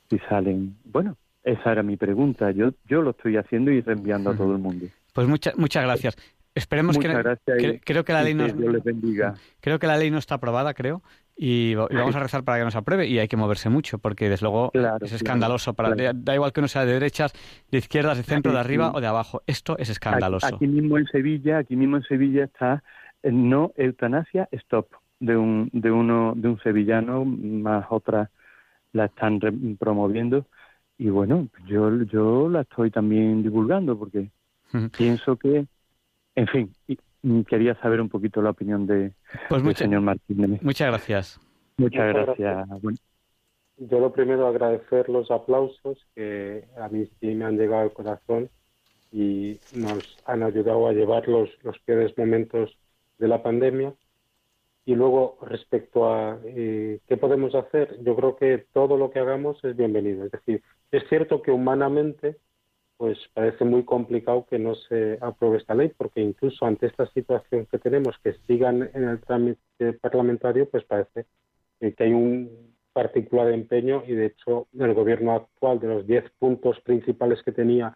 si 0.09 0.19
salen... 0.29 0.77
Bueno, 0.85 1.17
esa 1.43 1.71
era 1.71 1.83
mi 1.83 1.97
pregunta. 1.97 2.51
Yo, 2.51 2.71
yo 2.87 3.01
lo 3.01 3.11
estoy 3.11 3.37
haciendo 3.37 3.71
y 3.71 3.81
reenviando 3.81 4.31
a 4.31 4.37
todo 4.37 4.53
el 4.53 4.59
mundo. 4.59 4.85
Pues 5.13 5.27
muchas 5.27 5.57
muchas 5.57 5.83
gracias. 5.83 6.15
Esperemos 6.57 6.97
que, 6.97 7.81
creo 7.85 8.03
que 8.03 8.13
la 8.13 8.23
ley 8.23 8.33
no 8.33 8.47
creo 9.59 9.79
que 9.79 9.87
la 9.87 9.95
ley 9.95 10.09
no 10.09 10.17
está 10.17 10.35
aprobada, 10.35 10.73
creo, 10.73 11.03
y, 11.35 11.75
vamos 11.75 12.15
a 12.15 12.19
rezar 12.19 12.43
para 12.43 12.57
que 12.57 12.63
nos 12.63 12.75
apruebe 12.75 13.05
y 13.05 13.19
hay 13.19 13.27
que 13.27 13.37
moverse 13.37 13.69
mucho 13.69 13.99
porque 13.99 14.27
desde 14.27 14.45
luego 14.45 14.71
es 15.01 15.13
escandaloso 15.13 15.75
para 15.75 15.95
da 16.13 16.33
igual 16.33 16.51
que 16.51 16.59
uno 16.59 16.67
sea 16.67 16.83
de 16.83 16.93
derechas, 16.93 17.33
de 17.69 17.77
izquierdas, 17.77 18.17
de 18.17 18.23
centro, 18.23 18.51
de 18.51 18.59
arriba 18.59 18.91
o 18.93 19.01
de 19.01 19.07
abajo. 19.07 19.43
Esto 19.45 19.77
es 19.77 19.89
escandaloso. 19.89 20.55
Aquí, 20.55 20.67
mismo 20.67 20.97
en 20.97 21.05
Sevilla, 21.05 21.59
aquí 21.59 21.75
mismo 21.75 21.97
en 21.97 22.03
Sevilla 22.03 22.45
está 22.45 22.83
no 23.23 23.71
eutanasia 23.75 24.49
stop 24.51 24.87
de 25.19 25.37
un 25.37 25.69
de 25.73 25.91
uno 25.91 26.33
de 26.35 26.47
un 26.47 26.59
sevillano 26.59 27.23
más 27.23 27.85
otras 27.89 28.29
la 28.93 29.05
están 29.05 29.39
promoviendo 29.77 30.47
y 30.97 31.09
bueno, 31.09 31.49
yo 31.67 32.01
yo 32.03 32.49
la 32.49 32.61
estoy 32.61 32.89
también 32.89 33.43
divulgando 33.43 33.97
porque 33.97 34.31
pienso 34.97 35.35
que 35.35 35.67
en 36.37 36.47
fin, 36.47 37.45
quería 37.47 37.73
saber 37.81 37.99
un 37.99 38.09
poquito 38.09 38.43
la 38.43 38.51
opinión 38.51 38.85
de, 38.85 39.11
pues 39.49 39.63
del 39.63 39.75
señor 39.75 40.01
Martínez. 40.01 40.61
Muchas 40.61 40.87
gracias. 40.87 41.39
Muchas 41.77 42.13
gracias. 42.13 42.67
Yo 43.77 43.99
lo 43.99 44.13
primero 44.13 44.47
agradecer 44.47 45.09
los 45.09 45.31
aplausos 45.31 45.97
que 46.15 46.65
a 46.79 46.89
mí 46.89 47.07
sí 47.19 47.33
me 47.33 47.45
han 47.45 47.57
llegado 47.57 47.81
al 47.81 47.93
corazón 47.93 48.49
y 49.11 49.59
nos 49.73 50.17
han 50.25 50.43
ayudado 50.43 50.87
a 50.87 50.93
llevar 50.93 51.27
los, 51.27 51.49
los 51.63 51.77
peores 51.79 52.15
momentos 52.17 52.77
de 53.17 53.27
la 53.27 53.41
pandemia. 53.41 53.93
Y 54.85 54.93
luego, 54.93 55.39
respecto 55.41 56.07
a 56.13 56.39
eh, 56.45 56.99
qué 57.07 57.17
podemos 57.17 57.55
hacer, 57.55 57.97
yo 58.03 58.15
creo 58.15 58.35
que 58.35 58.65
todo 58.73 58.95
lo 58.95 59.09
que 59.09 59.19
hagamos 59.19 59.63
es 59.63 59.75
bienvenido. 59.75 60.25
Es 60.25 60.31
decir, 60.31 60.61
es 60.91 61.03
cierto 61.09 61.41
que 61.41 61.51
humanamente 61.51 62.37
pues 62.97 63.17
parece 63.33 63.63
muy 63.63 63.83
complicado 63.83 64.45
que 64.49 64.57
no 64.59 64.75
se 64.75 65.19
apruebe 65.21 65.57
esta 65.57 65.75
ley, 65.75 65.91
porque 65.95 66.21
incluso 66.21 66.65
ante 66.65 66.87
esta 66.87 67.05
situación 67.11 67.67
que 67.71 67.77
tenemos, 67.77 68.15
que 68.23 68.33
sigan 68.47 68.89
en 68.93 69.03
el 69.03 69.19
trámite 69.21 69.93
parlamentario, 70.01 70.67
pues 70.69 70.83
parece 70.83 71.25
que 71.79 72.03
hay 72.03 72.11
un 72.11 72.75
particular 72.93 73.51
empeño 73.51 74.03
y 74.07 74.13
de 74.13 74.25
hecho 74.25 74.67
el 74.77 74.93
gobierno 74.95 75.33
actual 75.33 75.79
de 75.79 75.87
los 75.87 76.07
10 76.07 76.31
puntos 76.39 76.79
principales 76.81 77.43
que 77.43 77.51
tenía 77.51 77.95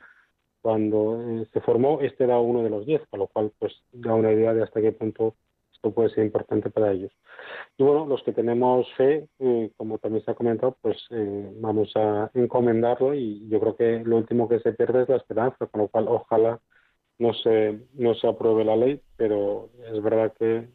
cuando 0.62 1.20
eh, 1.28 1.48
se 1.52 1.60
formó, 1.62 2.02
este 2.02 2.26
era 2.26 2.38
uno 2.38 2.62
de 2.62 2.70
los 2.70 2.86
10, 2.86 3.08
con 3.10 3.22
lo 3.22 3.28
cual 3.28 3.52
pues 3.58 3.74
da 3.92 4.14
una 4.14 4.32
idea 4.32 4.54
de 4.54 4.62
hasta 4.62 4.80
qué 4.80 4.92
punto 4.92 5.34
esto 5.82 5.96
puede 5.96 6.10
ser 6.10 6.26
importante 6.26 6.70
para 6.70 6.92
ellos. 6.92 7.12
Y 7.76 7.84
bueno, 7.84 8.06
los 8.06 8.22
que 8.22 8.34
tenemos 8.34 8.88
fe, 8.96 9.28
eh, 9.40 9.72
como 9.78 9.98
también 9.98 10.24
se 10.24 10.30
ha 10.30 10.36
comentado, 10.36 10.78
pues 10.80 10.98
eh, 11.10 11.52
vamos 11.60 11.92
a 11.96 12.30
encomendarlo 12.36 13.16
y 13.16 13.48
yo 13.50 13.60
creo 13.60 13.76
que 13.76 14.04
lo 14.06 14.18
último 14.18 14.48
que 14.48 14.60
se 14.60 14.74
pierde 14.74 15.04
es 15.04 15.10
la 15.10 15.16
esperanza, 15.18 15.66
con 15.66 15.82
lo 15.82 15.88
cual 15.88 16.06
ojalá 16.08 16.60
no 17.18 17.34
se, 17.34 17.80
no 17.94 18.14
se 18.14 18.28
apruebe 18.28 18.64
la 18.64 18.76
ley, 18.76 19.02
pero 19.18 19.70
es 19.92 20.02
verdad 20.04 20.32
que 20.38 20.68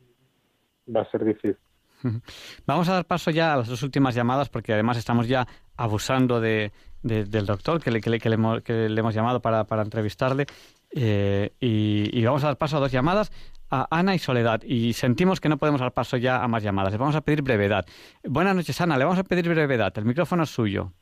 va 0.94 1.02
a 1.02 1.10
ser 1.10 1.24
difícil. 1.24 1.56
Vamos 2.66 2.88
a 2.88 2.94
dar 2.94 3.04
paso 3.04 3.30
ya 3.30 3.54
a 3.54 3.58
las 3.58 3.68
dos 3.68 3.82
últimas 3.84 4.14
llamadas 4.14 4.48
porque 4.48 4.72
además 4.72 4.98
estamos 4.98 5.28
ya 5.28 5.46
abusando 5.76 6.40
de, 6.40 6.72
del 7.02 7.46
doctor 7.46 7.80
que 7.80 7.90
le, 7.90 8.00
que, 8.00 8.10
le, 8.10 8.18
que, 8.18 8.88
le 8.88 9.00
hemos, 9.00 9.14
llamado 9.14 9.40
para, 9.40 9.64
para 9.64 9.82
entrevistarle 9.82 10.46
eh, 10.90 11.52
y, 11.60 12.24
vamos 12.24 12.42
a 12.44 12.48
dar 12.48 12.56
paso 12.56 12.76
a 12.76 12.80
dos 12.80 12.92
llamadas 12.92 13.30
a 13.70 13.86
Ana 13.90 14.14
y 14.14 14.18
Soledad 14.18 14.62
y 14.62 14.92
sentimos 14.92 15.40
que 15.40 15.48
no 15.48 15.56
podemos 15.56 15.80
dar 15.80 15.92
paso 15.92 16.16
ya 16.16 16.42
a 16.42 16.48
más 16.48 16.62
llamadas. 16.62 16.92
Le 16.92 16.98
vamos 16.98 17.16
a 17.16 17.20
pedir 17.20 17.42
brevedad. 17.42 17.84
Buenas 18.24 18.54
noches, 18.54 18.80
Ana. 18.80 18.96
Le 18.96 19.04
vamos 19.04 19.18
a 19.18 19.24
pedir 19.24 19.48
brevedad. 19.48 19.92
El 19.96 20.04
micrófono 20.04 20.44
es 20.44 20.50
suyo. 20.50 20.92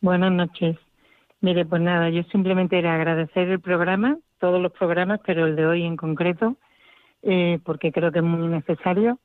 Buenas 0.00 0.32
noches. 0.32 0.76
Mire, 1.40 1.66
pues 1.66 1.82
nada, 1.82 2.08
yo 2.08 2.22
simplemente 2.24 2.78
era 2.78 2.94
agradecer 2.94 3.48
el 3.48 3.60
programa, 3.60 4.16
todos 4.38 4.62
los 4.62 4.72
programas, 4.72 5.20
pero 5.26 5.46
el 5.46 5.56
de 5.56 5.66
hoy 5.66 5.82
en 5.84 5.96
concreto, 5.96 6.56
eh, 7.22 7.58
porque 7.64 7.92
creo 7.92 8.12
que 8.12 8.20
es 8.20 8.24
muy 8.24 8.48
necesario 8.48 9.18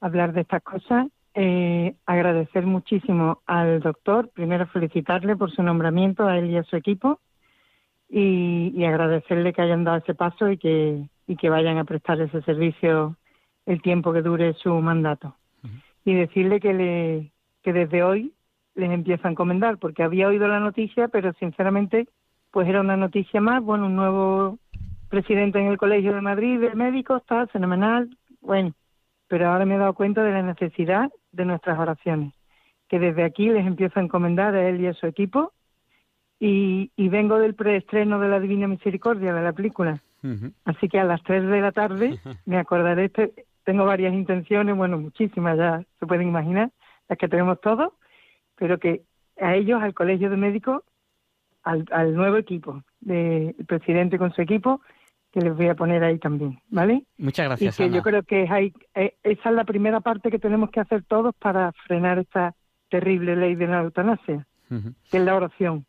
hablar 0.00 0.32
de 0.34 0.42
estas 0.42 0.62
cosas. 0.62 1.06
Eh, 1.34 1.94
agradecer 2.04 2.66
muchísimo 2.66 3.42
al 3.46 3.80
doctor, 3.80 4.28
primero 4.34 4.66
felicitarle 4.66 5.36
por 5.36 5.50
su 5.50 5.62
nombramiento, 5.62 6.26
a 6.26 6.36
él 6.36 6.50
y 6.50 6.56
a 6.56 6.64
su 6.64 6.76
equipo, 6.76 7.20
y, 8.08 8.84
agradecerle 8.84 9.52
que 9.52 9.62
hayan 9.62 9.84
dado 9.84 9.98
ese 9.98 10.14
paso 10.14 10.50
y 10.50 10.56
que, 10.56 11.08
y 11.26 11.36
que 11.36 11.50
vayan 11.50 11.78
a 11.78 11.84
prestar 11.84 12.20
ese 12.20 12.42
servicio 12.42 13.16
el 13.66 13.82
tiempo 13.82 14.12
que 14.12 14.22
dure 14.22 14.54
su 14.54 14.72
mandato. 14.74 15.34
Y 16.04 16.14
decirle 16.14 16.58
que, 16.58 16.72
le, 16.72 17.32
que 17.62 17.72
desde 17.72 18.02
hoy 18.02 18.32
les 18.74 18.90
empiezo 18.90 19.28
a 19.28 19.30
encomendar, 19.30 19.76
porque 19.78 20.02
había 20.02 20.28
oído 20.28 20.48
la 20.48 20.60
noticia, 20.60 21.08
pero 21.08 21.32
sinceramente, 21.34 22.08
pues 22.50 22.66
era 22.66 22.80
una 22.80 22.96
noticia 22.96 23.40
más, 23.40 23.62
bueno, 23.62 23.86
un 23.86 23.96
nuevo 23.96 24.58
presidente 25.10 25.58
en 25.58 25.66
el 25.66 25.76
Colegio 25.76 26.14
de 26.14 26.20
Madrid 26.20 26.60
de 26.60 26.74
médicos, 26.74 27.20
está 27.20 27.46
fenomenal, 27.48 28.08
bueno, 28.40 28.72
pero 29.26 29.48
ahora 29.48 29.66
me 29.66 29.74
he 29.74 29.78
dado 29.78 29.94
cuenta 29.94 30.22
de 30.22 30.32
la 30.32 30.42
necesidad 30.42 31.10
de 31.32 31.44
nuestras 31.44 31.78
oraciones, 31.78 32.32
que 32.88 32.98
desde 32.98 33.24
aquí 33.24 33.48
les 33.48 33.66
empiezo 33.66 34.00
a 34.00 34.02
encomendar 34.02 34.54
a 34.54 34.68
él 34.68 34.80
y 34.80 34.86
a 34.86 34.94
su 34.94 35.06
equipo, 35.06 35.52
y, 36.40 37.08
vengo 37.08 37.38
del 37.38 37.54
preestreno 37.54 38.18
de 38.20 38.28
la 38.28 38.40
Divina 38.40 38.68
Misericordia 38.68 39.34
de 39.34 39.42
la 39.42 39.52
película, 39.52 40.00
así 40.64 40.88
que 40.88 40.98
a 40.98 41.04
las 41.04 41.22
3 41.22 41.46
de 41.46 41.60
la 41.60 41.72
tarde 41.72 42.18
me 42.46 42.58
acordaré, 42.58 43.10
tengo 43.64 43.84
varias 43.84 44.14
intenciones, 44.14 44.76
bueno, 44.76 44.98
muchísimas, 44.98 45.56
ya 45.56 45.82
se 45.98 46.06
pueden 46.06 46.28
imaginar, 46.28 46.70
las 47.08 47.18
que 47.18 47.28
tenemos 47.28 47.60
todos, 47.60 47.92
pero 48.56 48.78
que 48.78 49.02
a 49.40 49.54
ellos, 49.54 49.82
al 49.82 49.94
Colegio 49.94 50.30
de 50.30 50.36
Médicos, 50.36 50.82
al, 51.62 51.84
al 51.90 52.14
nuevo 52.14 52.36
equipo, 52.36 52.82
del 53.00 53.54
presidente 53.66 54.18
con 54.18 54.32
su 54.32 54.42
equipo, 54.42 54.80
que 55.32 55.40
les 55.40 55.54
voy 55.54 55.68
a 55.68 55.74
poner 55.74 56.02
ahí 56.02 56.18
también, 56.18 56.58
¿vale? 56.68 57.04
Muchas 57.18 57.46
gracias. 57.46 57.78
Y 57.78 57.84
que 57.84 57.90
yo 57.90 58.02
creo 58.02 58.22
que 58.22 58.46
hay, 58.48 58.72
eh, 58.94 59.14
esa 59.22 59.50
es 59.50 59.54
la 59.54 59.64
primera 59.64 60.00
parte 60.00 60.30
que 60.30 60.38
tenemos 60.38 60.70
que 60.70 60.80
hacer 60.80 61.04
todos 61.04 61.34
para 61.34 61.72
frenar 61.86 62.18
esta 62.18 62.54
terrible 62.88 63.36
ley 63.36 63.54
de 63.54 63.66
la 63.66 63.82
eutanasia, 63.82 64.46
que 64.68 65.18
es 65.18 65.24
la 65.24 65.36
oración. 65.36 65.84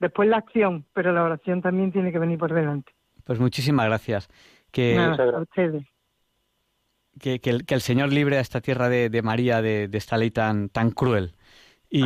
Después 0.00 0.28
la 0.28 0.38
acción, 0.38 0.84
pero 0.92 1.12
la 1.12 1.24
oración 1.24 1.60
también 1.62 1.92
tiene 1.92 2.12
que 2.12 2.18
venir 2.18 2.38
por 2.38 2.52
delante. 2.52 2.92
Pues 3.24 3.40
muchísimas 3.40 3.86
gracias. 3.86 4.28
Que, 4.70 4.96
a 4.96 5.40
ustedes. 5.40 5.84
Que, 7.20 7.40
que, 7.40 7.50
el, 7.50 7.80
Señor 7.80 8.12
libre 8.12 8.38
a 8.38 8.40
esta 8.40 8.60
tierra 8.60 8.88
de, 8.88 9.22
María 9.22 9.60
de, 9.60 9.88
esta 9.92 10.16
ley 10.16 10.30
tan, 10.30 10.68
tan 10.68 10.90
cruel. 10.90 11.34
Y, 11.90 12.04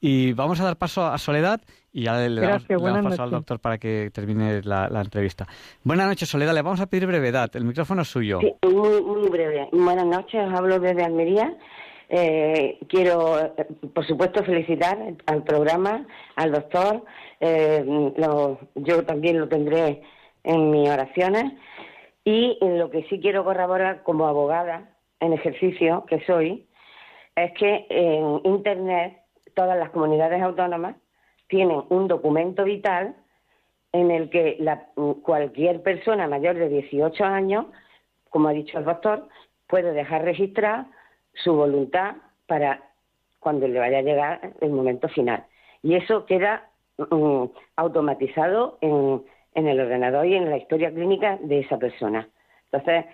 y 0.00 0.32
vamos 0.34 0.60
a 0.60 0.64
dar 0.64 0.76
paso 0.76 1.06
a 1.06 1.16
Soledad 1.16 1.62
y 1.96 2.02
ya 2.02 2.18
le, 2.18 2.42
damos, 2.42 2.64
paso 2.64 3.22
al 3.22 3.30
doctor 3.30 3.58
para 3.58 3.78
que 3.78 4.10
termine 4.12 4.60
la, 4.62 5.00
entrevista. 5.00 5.46
Buenas 5.82 6.06
noches, 6.06 6.28
Soledad. 6.28 6.52
Le 6.52 6.60
vamos 6.60 6.80
a 6.80 6.86
pedir 6.86 7.06
brevedad. 7.06 7.50
El 7.56 7.64
micrófono 7.64 8.02
es 8.02 8.08
suyo. 8.08 8.38
Sí, 8.40 8.54
muy, 8.68 9.00
muy 9.02 9.30
breve. 9.30 9.70
Buenas 9.72 10.04
noches. 10.04 10.46
Hablo 10.52 10.78
desde 10.78 11.02
Almería. 11.02 11.56
Eh, 12.08 12.78
quiero, 12.88 13.54
por 13.94 14.06
supuesto, 14.06 14.44
felicitar 14.44 14.98
al 15.26 15.42
programa, 15.42 16.06
al 16.36 16.52
doctor. 16.52 17.04
Eh, 17.40 18.12
yo 18.76 19.04
también 19.04 19.40
lo 19.40 19.48
tendré 19.48 20.02
en 20.44 20.70
mis 20.70 20.88
oraciones. 20.88 21.52
Y 22.24 22.58
lo 22.60 22.90
que 22.90 23.04
sí 23.04 23.20
quiero 23.20 23.44
corroborar 23.44 24.02
como 24.02 24.26
abogada 24.26 24.90
en 25.20 25.32
ejercicio 25.32 26.04
que 26.08 26.24
soy, 26.26 26.66
es 27.34 27.52
que 27.52 27.86
en 27.90 28.40
Internet 28.44 29.18
todas 29.54 29.78
las 29.78 29.90
comunidades 29.90 30.42
autónomas 30.42 30.96
tienen 31.48 31.82
un 31.88 32.08
documento 32.08 32.64
vital 32.64 33.14
en 33.92 34.10
el 34.10 34.30
que 34.30 34.58
cualquier 35.22 35.82
persona 35.82 36.26
mayor 36.28 36.56
de 36.56 36.68
18 36.68 37.24
años, 37.24 37.66
como 38.30 38.48
ha 38.48 38.52
dicho 38.52 38.78
el 38.78 38.84
doctor, 38.84 39.28
puede 39.66 39.92
dejar 39.92 40.24
registrar 40.24 40.86
su 41.42 41.54
voluntad 41.54 42.16
para 42.46 42.82
cuando 43.40 43.68
le 43.68 43.78
vaya 43.78 43.98
a 43.98 44.02
llegar 44.02 44.54
el 44.60 44.70
momento 44.70 45.08
final. 45.08 45.44
Y 45.82 45.94
eso 45.94 46.26
queda 46.26 46.68
mm, 46.98 47.44
automatizado 47.76 48.78
en, 48.80 49.22
el 49.54 49.80
ordenador 49.80 50.26
y 50.26 50.34
en 50.34 50.50
la 50.50 50.56
historia 50.56 50.92
clínica 50.92 51.38
de 51.40 51.60
esa 51.60 51.78
persona. 51.78 52.28
Entonces, 52.70 53.06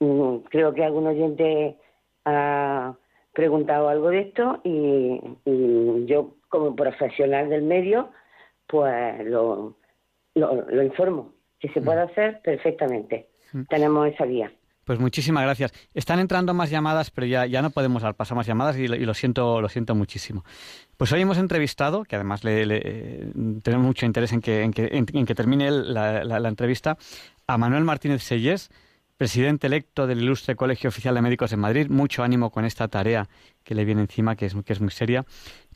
mm, 0.00 0.38
creo 0.50 0.74
que 0.74 0.84
algún 0.84 1.06
oyente 1.06 1.76
ha 2.24 2.94
preguntado 3.32 3.88
algo 3.88 4.08
de 4.10 4.20
esto 4.20 4.60
y, 4.64 5.20
yo, 6.06 6.34
como 6.48 6.74
profesional 6.74 7.48
del 7.48 7.62
medio, 7.62 8.10
pues 8.66 9.24
lo, 9.24 9.76
lo, 10.34 10.82
informo. 10.82 11.32
Que 11.60 11.68
se 11.68 11.80
puede 11.80 12.04
mm. 12.04 12.08
hacer 12.08 12.40
perfectamente. 12.42 13.28
Tenemos 13.68 14.08
esa 14.08 14.24
vía. 14.24 14.50
Pues 14.86 15.00
muchísimas 15.00 15.42
gracias. 15.42 15.72
Están 15.94 16.20
entrando 16.20 16.54
más 16.54 16.70
llamadas, 16.70 17.10
pero 17.10 17.26
ya, 17.26 17.44
ya 17.44 17.60
no 17.60 17.70
podemos 17.70 18.04
pasar 18.14 18.36
más 18.36 18.46
llamadas 18.46 18.76
y, 18.76 18.86
lo 18.86 19.14
siento 19.14 19.60
lo 19.60 19.68
siento 19.68 19.96
muchísimo. 19.96 20.44
Pues 20.96 21.10
hoy 21.10 21.20
hemos 21.22 21.38
entrevistado, 21.38 22.04
que 22.04 22.14
además 22.14 22.44
le, 22.44 22.62
eh, 22.62 23.32
tenemos 23.64 23.84
mucho 23.84 24.06
interés 24.06 24.32
en 24.32 24.40
que, 24.40 24.62
en 24.62 24.72
que, 24.72 24.88
en, 24.92 25.26
que 25.26 25.34
termine 25.34 25.72
la, 25.72 26.22
la, 26.22 26.48
entrevista, 26.48 26.96
a 27.48 27.58
Manuel 27.58 27.82
Martínez 27.82 28.22
Sellés, 28.22 28.70
presidente 29.16 29.66
electo 29.66 30.06
del 30.06 30.22
Ilustre 30.22 30.56
Colegio 30.56 30.88
Oficial 30.88 31.14
de 31.14 31.22
Médicos 31.22 31.52
en 31.52 31.60
Madrid. 31.60 31.88
Mucho 31.88 32.22
ánimo 32.22 32.50
con 32.50 32.64
esta 32.64 32.88
tarea 32.88 33.28
que 33.64 33.74
le 33.74 33.84
viene 33.84 34.02
encima, 34.02 34.36
que 34.36 34.46
es, 34.46 34.54
muy 34.54 34.90
seria 34.90 35.24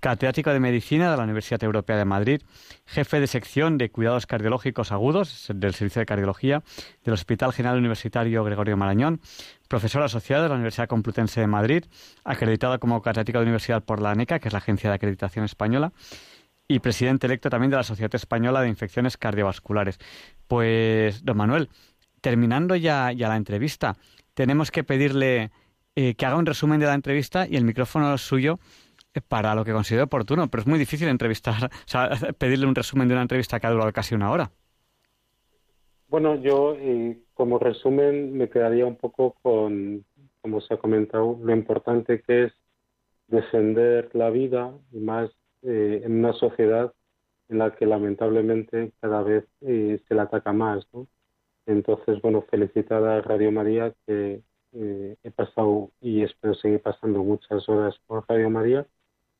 catedrático 0.00 0.50
de 0.50 0.60
Medicina 0.60 1.10
de 1.10 1.16
la 1.16 1.24
Universidad 1.24 1.62
Europea 1.62 1.96
de 1.96 2.06
Madrid, 2.06 2.42
jefe 2.86 3.20
de 3.20 3.26
sección 3.26 3.76
de 3.76 3.90
Cuidados 3.90 4.26
Cardiológicos 4.26 4.92
Agudos 4.92 5.46
del 5.54 5.74
Servicio 5.74 6.00
de 6.00 6.06
Cardiología 6.06 6.62
del 7.04 7.14
Hospital 7.14 7.52
General 7.52 7.78
Universitario 7.78 8.42
Gregorio 8.44 8.78
Marañón, 8.78 9.20
profesor 9.68 10.02
asociado 10.02 10.44
de 10.44 10.48
la 10.48 10.54
Universidad 10.54 10.88
Complutense 10.88 11.40
de 11.40 11.46
Madrid, 11.46 11.84
acreditado 12.24 12.80
como 12.80 13.02
catedrático 13.02 13.38
de 13.40 13.44
universidad 13.44 13.82
por 13.82 14.00
la 14.00 14.12
ANECA, 14.12 14.38
que 14.38 14.48
es 14.48 14.52
la 14.52 14.58
Agencia 14.58 14.88
de 14.88 14.96
Acreditación 14.96 15.44
Española, 15.44 15.92
y 16.66 16.78
presidente 16.78 17.26
electo 17.26 17.50
también 17.50 17.70
de 17.70 17.76
la 17.76 17.82
Sociedad 17.82 18.14
Española 18.14 18.62
de 18.62 18.68
Infecciones 18.68 19.16
Cardiovasculares. 19.16 19.98
Pues, 20.46 21.24
don 21.24 21.36
Manuel, 21.36 21.68
terminando 22.20 22.76
ya, 22.76 23.12
ya 23.12 23.28
la 23.28 23.36
entrevista, 23.36 23.96
tenemos 24.34 24.70
que 24.70 24.84
pedirle 24.84 25.50
eh, 25.96 26.14
que 26.14 26.26
haga 26.26 26.36
un 26.36 26.46
resumen 26.46 26.80
de 26.80 26.86
la 26.86 26.94
entrevista 26.94 27.46
y 27.48 27.56
el 27.56 27.64
micrófono 27.64 28.14
es 28.14 28.20
suyo 28.20 28.58
para 29.28 29.54
lo 29.54 29.64
que 29.64 29.72
considero 29.72 30.04
oportuno, 30.04 30.48
pero 30.48 30.62
es 30.62 30.66
muy 30.66 30.78
difícil 30.78 31.08
entrevistar, 31.08 31.64
o 31.64 31.88
sea, 31.88 32.10
pedirle 32.38 32.66
un 32.66 32.74
resumen 32.74 33.08
de 33.08 33.14
una 33.14 33.22
entrevista 33.22 33.58
que 33.58 33.66
ha 33.66 33.70
durado 33.70 33.92
casi 33.92 34.14
una 34.14 34.30
hora. 34.30 34.50
Bueno, 36.08 36.34
yo 36.36 36.74
eh, 36.76 37.18
como 37.34 37.58
resumen 37.58 38.36
me 38.36 38.48
quedaría 38.48 38.84
un 38.84 38.96
poco 38.96 39.36
con, 39.42 40.04
como 40.42 40.60
se 40.60 40.74
ha 40.74 40.76
comentado, 40.76 41.38
lo 41.42 41.52
importante 41.52 42.20
que 42.22 42.44
es 42.44 42.52
defender 43.28 44.10
la 44.12 44.30
vida 44.30 44.72
y 44.92 44.98
más 44.98 45.30
eh, 45.62 46.02
en 46.04 46.18
una 46.18 46.32
sociedad 46.32 46.92
en 47.48 47.58
la 47.58 47.74
que 47.74 47.86
lamentablemente 47.86 48.92
cada 49.00 49.22
vez 49.22 49.44
eh, 49.60 50.00
se 50.08 50.14
la 50.14 50.22
ataca 50.22 50.52
más. 50.52 50.86
¿no? 50.92 51.06
Entonces, 51.70 52.20
bueno, 52.20 52.42
felicitar 52.50 53.02
a 53.04 53.20
Radio 53.22 53.52
María 53.52 53.94
que 54.06 54.42
he 54.72 55.30
pasado 55.32 55.90
y 56.00 56.22
espero 56.22 56.54
seguir 56.54 56.80
pasando 56.80 57.24
muchas 57.24 57.68
horas 57.68 57.96
por 58.06 58.24
Radio 58.28 58.50
María 58.50 58.86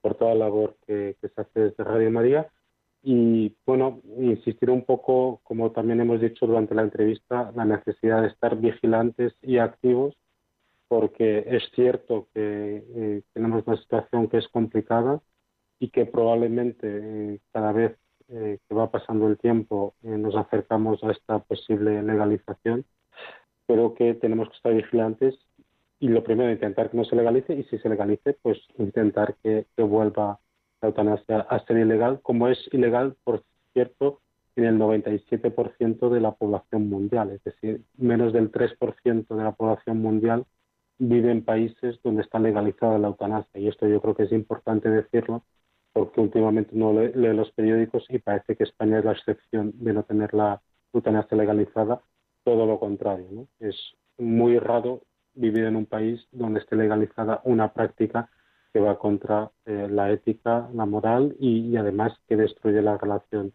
por 0.01 0.15
toda 0.15 0.35
la 0.35 0.47
labor 0.47 0.77
que, 0.87 1.17
se 1.21 1.41
hace 1.41 1.61
desde 1.61 1.85
Radio 1.85 2.11
María. 2.11 2.51
Y 3.03 3.57
bueno, 3.67 4.01
insistir 4.19 4.71
un 4.71 4.85
poco, 4.85 5.41
como 5.43 5.73
también 5.73 6.01
hemos 6.01 6.21
dicho 6.21 6.47
durante 6.47 6.75
la 6.75 6.83
entrevista, 6.83 7.53
la 7.55 7.65
necesidad 7.65 8.23
de 8.23 8.29
estar 8.29 8.57
vigilantes 8.57 9.35
y 9.43 9.59
activos, 9.59 10.17
porque 10.89 11.45
es 11.47 11.63
cierto 11.75 12.29
que 12.35 12.85
eh, 12.95 13.23
tenemos 13.33 13.67
una 13.67 13.77
situación 13.77 14.29
que 14.29 14.39
es 14.39 14.49
complicada 14.49 15.21
y 15.79 15.89
que 15.91 16.05
probablemente 16.05 17.35
eh, 17.35 17.41
cada 17.53 17.73
vez 17.73 17.97
eh, 18.31 18.59
que 18.69 18.75
va 18.75 18.91
pasando 18.91 19.27
el 19.27 19.39
tiempo 19.39 19.95
nos 20.03 20.37
acercamos 20.37 21.03
a 21.05 21.11
esta 21.13 21.39
posible 21.41 22.03
legalización. 22.03 22.85
pero 23.67 23.95
que 23.95 24.15
tenemos 24.15 24.49
que 24.49 24.57
estar 24.57 24.75
vigilantes 24.75 25.39
y 26.01 26.09
lo 26.09 26.25
primero, 26.25 26.51
intentar 26.51 26.91
que 26.91 26.97
no 26.97 27.05
se 27.05 27.15
legalice 27.15 27.55
y 27.55 27.63
si 27.65 27.79
se 27.79 27.89
legalice, 27.89 28.33
pues 28.43 28.59
intentar 28.79 29.37
que, 29.43 29.67
vuelva 29.77 30.41
la 30.81 30.89
eutanasia 30.89 31.41
a 31.41 31.65
ser 31.67 31.77
ilegal, 31.77 32.21
como 32.23 32.49
es 32.49 32.59
ilegal, 32.73 33.17
por 33.23 33.45
cierto, 33.75 34.21
en 34.57 34.65
el 34.65 34.79
97% 34.79 36.09
de 36.09 36.21
la 36.21 36.33
población 36.33 36.89
mundial, 36.89 37.31
es 37.31 37.45
decir, 37.45 37.83
menos 37.99 38.33
del 38.33 38.51
3% 38.51 39.37
de 39.37 39.45
la 39.45 39.53
población 39.53 40.01
mundial 40.01 40.47
vive 40.99 41.31
en 41.31 41.45
países 41.45 42.01
donde 42.03 42.23
está 42.23 42.39
legalizada 42.39 42.99
la 42.99 43.09
eutanasia 43.09 43.61
y 43.61 43.69
esto 43.69 43.87
yo 43.87 44.01
creo 44.01 44.15
que 44.15 44.25
es 44.25 44.33
importante 44.33 44.91
decirlo 44.91 45.45
porque 45.93 46.21
últimamente 46.21 46.71
no 46.75 46.93
lee, 46.93 47.13
los 47.15 47.51
periódicos 47.53 48.05
y 48.09 48.19
parece 48.19 48.57
que 48.57 48.65
España 48.65 48.99
es 48.99 49.05
la 49.05 49.13
excepción 49.13 49.73
de 49.75 49.93
no 49.93 50.03
tener 50.05 50.35
la 50.35 50.61
eutanasia 50.93 51.37
legalizada, 51.37 52.01
todo 52.45 52.67
lo 52.67 52.79
contrario, 52.79 53.27
¿no? 53.31 53.47
Es 53.59 53.77
muy 54.19 54.59
raro 54.59 55.03
vivir 55.35 55.65
en 55.65 55.77
un 55.77 55.87
país 55.87 56.27
donde 56.33 56.61
esté 56.61 56.77
legalizada 56.77 57.41
una 57.45 57.73
práctica 57.73 58.29
que 58.73 58.81
va 58.81 58.99
contra 58.99 59.51
eh, 59.67 59.89
la 59.91 60.11
ética, 60.11 60.69
la 60.75 60.87
moral 60.87 61.37
y, 61.41 61.77
además 61.77 62.13
que 62.29 62.37
destruye 62.37 62.83
la 62.83 62.99
relación 62.99 63.53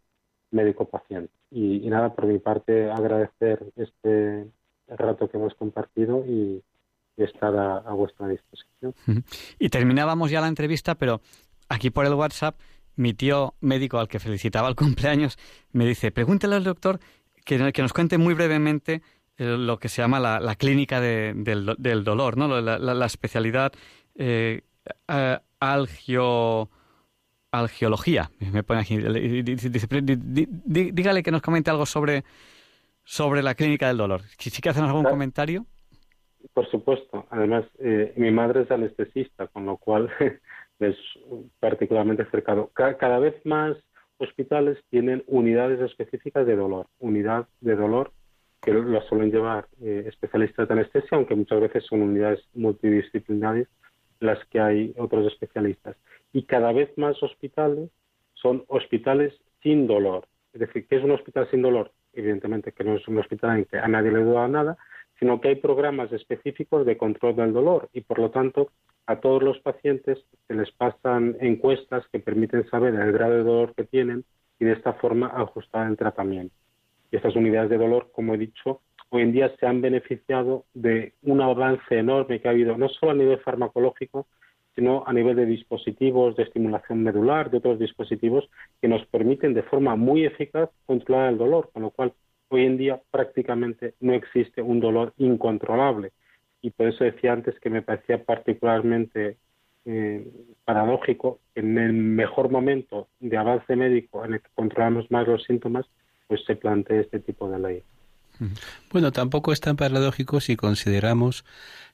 médico-paciente. 0.52 1.32
Y, 1.52 1.88
nada, 1.90 2.14
por 2.14 2.26
mi 2.26 2.40
parte, 2.40 2.90
agradecer 2.92 3.64
este 3.76 4.48
rato 4.88 5.30
que 5.30 5.38
hemos 5.38 5.54
compartido 5.56 6.26
y, 6.26 6.62
estar 7.18 7.56
a, 7.56 7.94
vuestra 7.94 8.28
disposición. 8.28 8.94
Y 9.58 9.70
terminábamos 9.70 10.32
ya 10.32 10.42
la 10.42 10.50
entrevista, 10.50 10.96
pero 10.96 11.22
aquí 11.70 11.90
por 11.90 12.06
el 12.06 12.14
WhatsApp, 12.14 12.60
mi 12.96 13.14
tío 13.14 13.56
médico 13.62 14.00
al 14.00 14.08
que 14.08 14.20
felicitaba 14.20 14.68
el 14.70 14.76
cumpleaños 14.84 15.38
me 15.72 15.86
dice, 15.86 16.12
pregúntele 16.12 16.56
al 16.56 16.64
doctor 16.64 17.00
que, 17.46 17.72
que 17.74 17.82
nos 17.82 17.94
cuente 17.94 18.18
muy 18.18 18.34
brevemente 18.34 19.02
eh, 19.38 19.58
lo 19.58 19.80
que 19.80 19.90
se 19.90 20.02
llama 20.02 20.20
la, 20.20 20.56
clínica 20.56 21.02
del, 21.02 22.04
dolor, 22.04 22.38
¿no? 22.38 22.62
La, 22.62 23.06
especialidad 23.06 23.74
eh, 24.16 24.62
algio, 25.60 26.70
algiología. 27.52 28.32
Me 28.40 28.64
pone 28.64 28.82
aquí. 28.82 28.98
dígale 30.66 31.24
que 31.24 31.32
nos 31.32 31.42
comente 31.42 31.70
algo 31.70 31.86
sobre, 31.86 32.24
sobre 33.04 33.44
la 33.44 33.56
clínica 33.56 33.88
del 33.90 33.98
dolor. 33.98 34.22
Si 34.38 34.50
sí 34.50 34.62
que 34.62 34.70
hacen 34.70 34.86
algún 34.86 35.04
comentario. 35.04 35.66
Por 36.54 36.70
supuesto. 36.70 37.26
Además, 37.30 37.66
eh, 37.80 38.14
mi 38.16 38.32
madre 38.32 38.62
es 38.62 38.72
anestesista, 38.72 39.48
con 39.48 39.66
lo 39.66 39.76
cual 39.78 40.10
es 40.80 40.98
particularmente 41.60 42.26
cercano. 42.26 42.70
cada 42.74 43.20
vez 43.20 43.36
más 43.46 43.78
hospitales 44.18 44.78
tienen 44.90 45.24
unidades 45.28 45.80
específicas 45.82 46.46
de 46.46 46.56
dolor, 46.56 46.88
unidad 47.00 47.48
de 47.62 47.76
dolor 47.76 48.12
que 48.62 48.74
lo 48.74 49.02
suelen 49.04 49.32
llevar 49.32 49.68
eh, 49.82 50.06
especialistas 50.08 50.68
de 50.68 50.74
anestesia, 50.74 51.10
aunque 51.12 51.36
muchas 51.36 51.62
veces 51.62 51.86
son 51.86 52.02
unidades 52.02 52.40
multidisciplinarias 52.54 53.68
las 54.20 54.44
que 54.46 54.60
hay 54.60 54.94
otros 54.98 55.32
especialistas. 55.32 55.96
Y 56.34 56.44
cada 56.44 56.72
vez 56.72 56.90
más 56.98 57.22
hospitales 57.22 57.90
son 58.34 58.64
hospitales 58.68 59.34
sin 59.62 59.86
dolor. 59.86 60.28
Es 60.54 60.62
decir, 60.62 60.88
¿qué 60.88 60.96
es 60.96 61.04
un 61.04 61.12
hospital 61.12 61.48
sin 61.52 61.62
dolor? 61.62 61.92
Evidentemente 62.14 62.72
que 62.72 62.84
no 62.84 62.96
es 62.96 63.08
un 63.08 63.20
hospital 63.20 63.58
en 63.58 63.66
que 63.66 63.78
a 63.78 63.88
nadie 63.88 64.12
le 64.12 64.24
duele 64.24 64.50
nada, 64.50 64.78
sino 65.20 65.40
que 65.40 65.50
hay 65.50 65.56
programas 65.56 66.12
específicos 66.12 66.86
de 66.86 66.98
control 66.98 67.36
del 67.36 67.54
dolor 67.54 67.90
y, 67.94 68.02
por 68.02 68.20
lo 68.20 68.32
tanto, 68.32 68.70
a 69.08 69.18
todos 69.18 69.44
los 69.44 69.60
pacientes 69.60 70.18
se 70.48 70.54
les 70.54 70.72
pasan 70.72 71.38
encuestas 71.40 72.04
que 72.12 72.20
permiten 72.20 72.68
saber 72.70 72.96
el 72.96 73.12
grado 73.12 73.34
de 73.34 73.44
dolor 73.44 73.74
que 73.76 73.84
tienen 73.84 74.24
y 74.60 74.66
de 74.66 74.74
esta 74.74 74.94
forma 74.94 75.28
ajustar 75.28 75.88
el 75.88 75.98
tratamiento. 75.98 76.56
Y 77.12 77.18
estas 77.18 77.36
unidades 77.36 77.70
de 77.70 77.78
dolor, 77.78 78.10
como 78.12 78.34
he 78.34 78.38
dicho, 78.38 78.82
hoy 79.10 79.22
en 79.22 79.32
día 79.32 79.56
se 79.60 79.68
han 79.68 79.82
beneficiado 79.82 80.66
de 80.74 81.14
un 81.24 81.42
avance 81.42 81.98
enorme 81.98 82.42
que 82.42 82.48
ha 82.48 82.52
habido, 82.52 82.78
no 82.78 82.90
solo 82.90 83.12
a 83.12 83.16
nivel 83.16 83.40
farmacológico, 83.40 84.28
sino 84.76 85.04
a 85.08 85.14
nivel 85.14 85.38
de 85.38 85.46
dispositivos 85.46 86.36
de 86.36 86.44
estimulación 86.44 87.02
medular, 87.02 87.50
de 87.50 87.58
otros 87.58 87.80
dispositivos 87.80 88.50
que 88.82 88.90
nos 88.90 89.06
permiten 89.06 89.54
de 89.54 89.64
forma 89.64 89.96
muy 89.96 90.26
eficaz 90.26 90.70
controlar 90.86 91.32
el 91.32 91.38
dolor, 91.38 91.70
con 91.72 91.84
lo 91.84 91.92
cual 91.92 92.14
hoy 92.50 92.66
en 92.66 92.78
día 92.78 93.02
prácticamente 93.12 93.96
no 94.00 94.14
existe 94.14 94.62
un 94.62 94.80
dolor 94.80 95.14
incontrolable. 95.18 96.12
Y 96.62 96.72
por 96.72 96.88
eso 96.88 97.04
decía 97.04 97.34
antes 97.34 97.60
que 97.60 97.70
me 97.70 97.82
parecía 97.82 98.24
particularmente 98.24 99.38
eh, 99.86 100.28
paradójico 100.64 101.40
que 101.54 101.62
en 101.62 101.78
el 101.78 101.94
mejor 101.94 102.50
momento 102.50 103.08
de 103.20 103.38
avance 103.38 103.76
médico 103.76 104.26
en 104.26 104.36
el 104.36 104.42
que 104.42 104.50
controlamos 104.56 105.10
más 105.12 105.28
los 105.28 105.44
síntomas, 105.44 105.86
pues 106.28 106.44
se 106.46 106.56
plantee 106.56 107.02
este 107.02 107.20
tipo 107.20 107.50
de 107.50 107.60
ley. 107.60 107.84
Bueno, 108.92 109.12
tampoco 109.12 109.54
es 109.54 109.62
tan 109.62 109.76
paradójico 109.78 110.42
si 110.42 110.56
consideramos 110.56 111.46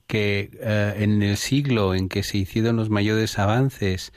que 0.08 0.49
eh, 0.60 0.93
en 0.97 1.22
el 1.22 1.38
siglo 1.38 1.93
en 1.93 2.10
que 2.10 2.24
se 2.24 2.38
hicieron 2.38 2.78
los 2.78 2.89
mayores 2.89 3.38
avances 3.38 4.12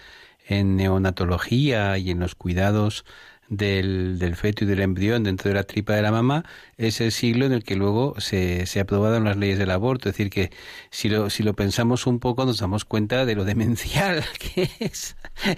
en 0.47 0.77
neonatología 0.77 1.99
y 1.99 2.11
en 2.11 2.21
los 2.21 2.35
cuidados 2.35 3.05
del, 3.49 4.19
del, 4.19 4.37
feto 4.37 4.65
y 4.65 4.67
del 4.67 4.81
embrión 4.81 5.23
dentro 5.25 5.49
de 5.49 5.55
la 5.55 5.65
tripa 5.65 5.95
de 5.95 6.03
la 6.03 6.11
mamá 6.11 6.45
es 6.77 7.01
el 7.01 7.13
siglo 7.13 7.47
en 7.47 7.53
el 7.53 7.65
que 7.65 7.77
luego 7.77 8.15
se, 8.19 8.67
se 8.67 8.81
aprobaron 8.81 9.25
las 9.25 9.37
leyes 9.37 9.59
del 9.59 9.71
aborto. 9.71 10.09
Es 10.09 10.17
decir, 10.17 10.31
que 10.31 10.51
si 10.91 11.09
lo, 11.09 11.31
si 11.31 11.43
lo 11.43 11.55
pensamos 11.55 12.07
un 12.07 12.21
poco 12.21 12.45
nos 12.45 12.59
damos 12.59 12.85
cuenta 12.85 13.25
de 13.27 13.35
lo 13.35 13.45
demencial 13.45 14.25
que 14.39 14.71
es 14.81 15.17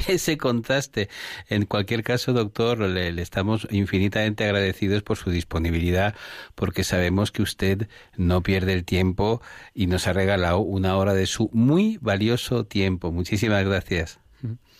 ese 0.08 0.36
contraste. 0.36 1.08
En 1.48 1.66
cualquier 1.66 2.02
caso, 2.02 2.32
doctor, 2.32 2.80
le, 2.80 3.12
le 3.12 3.22
estamos 3.22 3.66
infinitamente 3.70 4.44
agradecidos 4.44 5.02
por 5.02 5.16
su 5.16 5.30
disponibilidad 5.30 6.14
porque 6.54 6.84
sabemos 6.84 7.32
que 7.32 7.42
usted 7.42 7.88
no 8.16 8.42
pierde 8.42 8.72
el 8.72 8.84
tiempo 8.84 9.40
y 9.74 9.86
nos 9.86 10.06
ha 10.06 10.12
regalado 10.12 10.58
una 10.58 10.96
hora 10.96 11.14
de 11.14 11.26
su 11.26 11.50
muy 11.52 11.98
valioso 12.00 12.64
tiempo. 12.64 13.12
Muchísimas 13.12 13.64
gracias. 13.64 14.25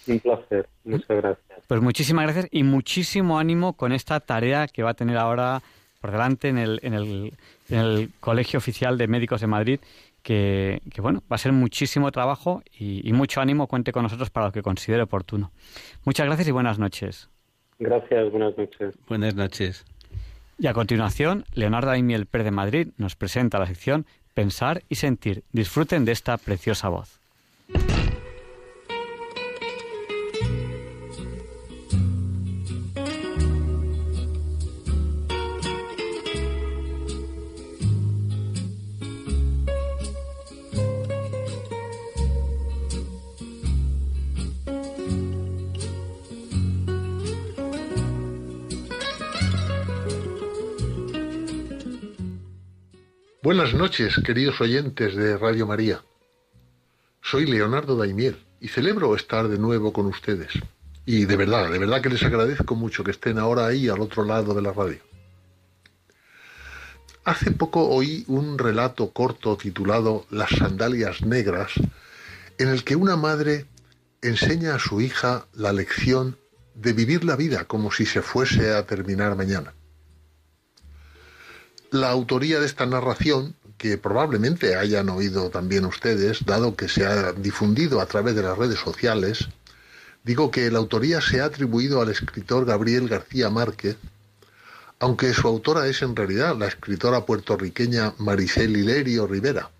Un 0.07 0.21
placer. 0.21 0.69
Muchas 0.85 1.09
gracias. 1.09 1.61
Pues 1.67 1.81
muchísimas 1.81 2.25
gracias 2.25 2.49
y 2.51 2.63
muchísimo 2.63 3.39
ánimo 3.39 3.73
con 3.75 3.93
esta 3.93 4.21
tarea 4.21 4.69
que 4.69 4.83
va 4.83 4.91
a 4.91 4.95
tener 4.95 5.17
ahora 5.17 5.63
por 6.01 6.13
delante 6.13 6.49
en 6.49 6.59
el, 6.59 6.79
en 6.83 6.95
el, 6.95 7.33
en 7.69 7.79
el 7.79 8.11
Colegio 8.21 8.59
Oficial 8.59 8.99
de 8.99 9.09
Médicos 9.09 9.41
de 9.41 9.47
Madrid, 9.47 9.81
que, 10.23 10.81
bueno, 10.99 11.23
va 11.31 11.37
a 11.37 11.39
ser 11.39 11.53
muchísimo 11.53 12.11
trabajo 12.11 12.63
y, 12.77 13.13
mucho 13.13 13.41
ánimo. 13.41 13.69
Cuente 13.69 13.93
con 13.93 14.03
nosotros 14.03 14.29
para 14.31 14.47
lo 14.47 14.53
que 14.53 14.61
considere 14.61 15.03
oportuno. 15.05 15.53
Muchas 16.05 16.27
gracias 16.27 16.49
y 16.49 16.51
buenas 16.51 16.81
noches. 16.81 17.29
Gracias, 17.79 18.31
buenas 18.33 18.59
noches. 18.59 18.95
Buenas 19.07 19.35
noches. 19.37 19.85
Y 20.59 20.67
a 20.67 20.73
continuación, 20.73 21.45
Leonardo 21.55 21.91
Aimiel 21.91 22.27
Pérez 22.27 22.47
de 22.47 22.51
Madrid 22.51 22.89
nos 22.97 23.15
presenta 23.15 23.59
la 23.59 23.67
sección 23.67 24.07
Pensar 24.35 24.83
y 24.89 24.97
Sentir. 24.97 25.45
Disfruten 25.53 26.05
de 26.05 26.13
esta 26.13 26.39
preciosa 26.39 26.89
voz. 26.89 27.21
Buenas 53.47 53.75
noches, 53.75 54.21
queridos 54.25 54.61
oyentes 54.61 55.15
de 55.15 55.39
Radio 55.39 55.69
María. 55.69 56.03
Soy 57.23 57.47
Leonardo 57.47 57.97
Daimiel 57.97 58.45
y 58.61 58.67
celebro 58.67 59.15
estar 59.15 59.47
de 59.47 59.57
nuevo 59.57 59.93
con 59.93 60.07
ustedes. 60.07 60.51
Y 61.05 61.27
de 61.27 61.37
verdad, 61.37 61.71
de 61.71 61.79
verdad 61.79 62.01
que 62.01 62.09
les 62.09 62.25
agradezco 62.25 62.75
mucho 62.75 63.05
que 63.05 63.13
estén 63.13 63.39
ahora 63.39 63.67
ahí 63.67 63.89
al 63.89 64.01
otro 64.01 64.25
lado 64.25 64.53
de 64.53 64.63
la 64.63 64.73
radio. 64.73 64.99
Hace 67.23 67.53
poco 67.53 67.89
oí 67.89 68.25
un 68.27 68.59
relato 68.59 69.13
corto 69.13 69.57
titulado 69.57 70.27
Las 70.29 70.51
sandalias 70.51 71.23
negras, 71.23 71.71
en 72.59 72.67
el 72.67 72.83
que 72.83 72.97
una 72.97 73.15
madre 73.15 73.67
enseña 74.23 74.75
a 74.75 74.81
su 74.81 75.01
hija 75.01 75.47
la 75.55 75.73
lección 75.73 76.37
de 76.75 76.93
vivir 76.93 77.23
la 77.23 77.37
vida 77.37 77.65
como 77.67 77.93
si 77.93 78.07
se 78.07 78.23
fuese 78.23 78.75
a 78.75 78.85
terminar 78.87 79.37
mañana. 79.37 79.73
La 81.91 82.11
autoría 82.11 82.59
de 82.59 82.67
esta 82.67 82.85
narración, 82.85 83.55
que 83.79 83.97
probablemente 83.97 84.75
hayan 84.75 85.09
oído 85.09 85.51
también 85.51 85.85
ustedes, 85.85 86.45
dado 86.45 86.75
que 86.75 86.89
se 86.89 87.07
ha 87.07 87.33
difundido 87.33 88.01
a 88.01 88.07
través 88.07 88.35
de 88.35 88.43
las 88.43 88.59
redes 88.59 88.81
sociales, 88.81 89.49
digo 90.25 90.51
que 90.51 90.71
la 90.71 90.79
autoría 90.79 91.21
se 91.21 91.41
ha 91.41 91.45
atribuido 91.45 92.01
al 92.01 92.11
escritor 92.11 92.65
Gabriel 92.65 93.09
García 93.09 93.51
Márquez, 93.51 93.97
aunque 94.99 95.33
su 95.33 95.47
autora 95.47 95.87
es 95.87 96.03
en 96.03 96.17
realidad 96.17 96.57
la 96.57 96.67
escritora 96.67 97.25
puertorriqueña 97.25 98.15
Maricel 98.19 98.77
Hilerio 98.77 99.29
Rivera. 99.29 99.71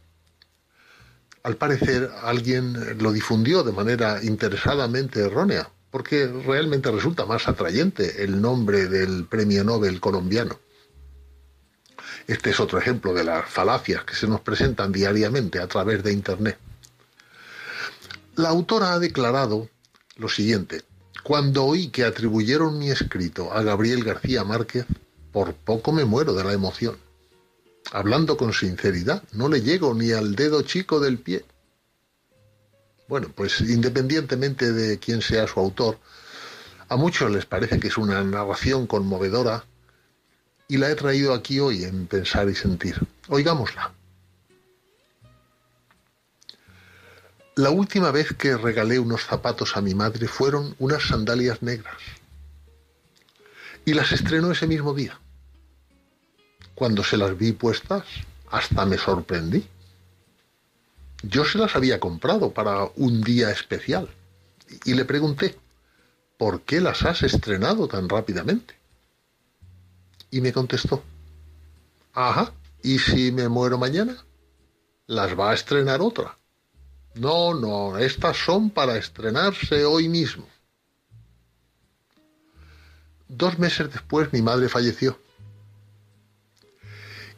Al 1.43 1.57
parecer 1.57 2.11
alguien 2.23 2.99
lo 3.03 3.13
difundió 3.13 3.65
de 3.65 3.73
manera 3.73 4.23
interesadamente 4.23 5.21
errónea, 5.21 5.71
porque 5.91 6.27
realmente 6.27 6.91
resulta 6.91 7.25
más 7.25 7.49
atrayente 7.49 8.23
el 8.23 8.41
nombre 8.41 8.87
del 8.87 9.25
premio 9.25 9.65
Nobel 9.65 9.99
colombiano. 9.99 10.59
Este 12.27 12.51
es 12.51 12.59
otro 12.59 12.79
ejemplo 12.79 13.15
de 13.15 13.23
las 13.23 13.49
falacias 13.49 14.05
que 14.05 14.15
se 14.15 14.27
nos 14.27 14.41
presentan 14.41 14.91
diariamente 14.91 15.61
a 15.61 15.69
través 15.69 16.03
de 16.03 16.13
Internet. 16.13 16.59
La 18.35 18.49
autora 18.49 18.95
ha 18.95 18.99
declarado 18.99 19.69
lo 20.17 20.29
siguiente. 20.29 20.83
Cuando 21.23 21.65
oí 21.65 21.89
que 21.89 22.05
atribuyeron 22.05 22.79
mi 22.79 22.91
escrito 22.91 23.53
a 23.53 23.63
Gabriel 23.63 24.03
García 24.03 24.45
Márquez, 24.45 24.87
por 25.33 25.55
poco 25.55 25.93
me 25.93 26.05
muero 26.05 26.35
de 26.35 26.45
la 26.45 26.53
emoción. 26.53 26.97
Hablando 27.93 28.37
con 28.37 28.53
sinceridad, 28.53 29.23
no 29.33 29.49
le 29.49 29.63
llego 29.63 29.95
ni 29.95 30.11
al 30.11 30.35
dedo 30.35 30.63
chico 30.63 30.99
del 30.99 31.19
pie. 31.19 31.45
Bueno, 33.09 33.31
pues 33.35 33.61
independientemente 33.61 34.73
de 34.73 34.99
quién 34.99 35.23
sea 35.23 35.47
su 35.47 35.61
autor, 35.61 35.99
a 36.89 36.97
muchos 36.97 37.31
les 37.31 37.47
parece 37.47 37.79
que 37.79 37.89
es 37.89 37.97
una 37.99 38.23
narración 38.25 38.89
conmovedora 38.89 39.65
y 40.69 40.77
la 40.79 40.91
he 40.91 40.95
traído 40.95 41.33
aquí 41.33 41.61
hoy 41.61 41.85
en 41.85 42.07
Pensar 42.07 42.49
y 42.49 42.55
Sentir. 42.55 43.01
Oigámosla. 43.29 43.93
La 47.55 47.71
última 47.71 48.11
vez 48.11 48.35
que 48.35 48.57
regalé 48.57 48.99
unos 48.99 49.25
zapatos 49.25 49.77
a 49.77 49.81
mi 49.81 49.95
madre 49.95 50.29
fueron 50.29 50.75
unas 50.79 51.05
sandalias 51.05 51.63
negras. 51.63 51.97
Y 53.85 53.95
las 53.95 54.13
estrenó 54.13 54.51
ese 54.51 54.67
mismo 54.67 54.93
día. 54.93 55.19
Cuando 56.75 57.03
se 57.03 57.17
las 57.17 57.39
vi 57.39 57.53
puestas, 57.53 58.05
hasta 58.51 58.85
me 58.85 58.99
sorprendí. 58.99 59.67
Yo 61.23 61.45
se 61.45 61.57
las 61.57 61.77
había 61.77 61.99
comprado 61.99 62.53
para 62.53 62.85
un 62.97 63.23
día 63.23 63.51
especial. 63.51 64.09
Y 64.85 64.95
le 64.95 65.05
pregunté, 65.05 65.57
¿por 66.37 66.61
qué 66.63 66.81
las 66.81 67.05
has 67.05 67.23
estrenado 67.23 67.89
tan 67.89 68.09
rápidamente? 68.09 68.75
Y 70.31 70.41
me 70.41 70.53
contestó, 70.53 71.03
ajá, 72.13 72.53
¿y 72.83 72.99
si 72.99 73.33
me 73.33 73.49
muero 73.49 73.79
mañana? 73.79 74.17
Las 75.07 75.39
va 75.39 75.51
a 75.51 75.55
estrenar 75.55 76.01
otra. 76.01 76.37
No, 77.15 77.55
no, 77.55 77.97
estas 77.97 78.37
son 78.37 78.71
para 78.71 78.97
estrenarse 78.97 79.85
hoy 79.85 80.09
mismo. 80.09 80.47
Dos 83.29 83.59
meses 83.59 83.93
después 83.93 84.33
mi 84.33 84.43
madre 84.43 84.69
falleció. 84.69 85.19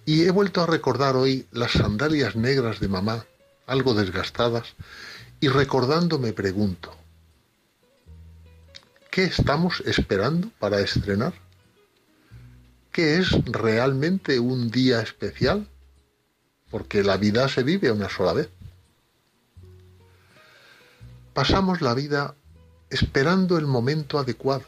Y 0.04 0.24
he 0.24 0.30
vuelto 0.30 0.62
a 0.62 0.66
recordar 0.66 1.16
hoy 1.16 1.46
las 1.52 1.72
sandalias 1.72 2.34
negras 2.34 2.80
de 2.80 2.88
mamá, 2.88 3.26
algo 3.66 3.94
desgastadas, 3.94 4.74
y 5.40 5.48
recordando 5.48 6.18
me 6.18 6.32
pregunto, 6.32 6.94
¿qué 9.10 9.24
estamos 9.24 9.80
esperando 9.86 10.50
para 10.58 10.80
estrenar? 10.80 11.34
¿Qué 12.92 13.18
es 13.18 13.30
realmente 13.44 14.40
un 14.40 14.70
día 14.70 15.00
especial? 15.00 15.68
Porque 16.70 17.02
la 17.02 17.16
vida 17.16 17.48
se 17.48 17.62
vive 17.62 17.90
una 17.90 18.08
sola 18.08 18.32
vez. 18.32 18.48
Pasamos 21.34 21.80
la 21.80 21.94
vida 21.94 22.34
esperando 22.90 23.58
el 23.58 23.66
momento 23.66 24.18
adecuado, 24.18 24.64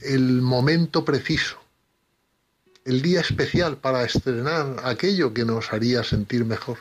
el 0.00 0.42
momento 0.42 1.04
preciso, 1.04 1.56
el 2.84 3.02
día 3.02 3.20
especial 3.20 3.78
para 3.78 4.04
estrenar 4.04 4.76
aquello 4.84 5.32
que 5.32 5.44
nos 5.44 5.72
haría 5.72 6.04
sentir 6.04 6.44
mejor. 6.44 6.78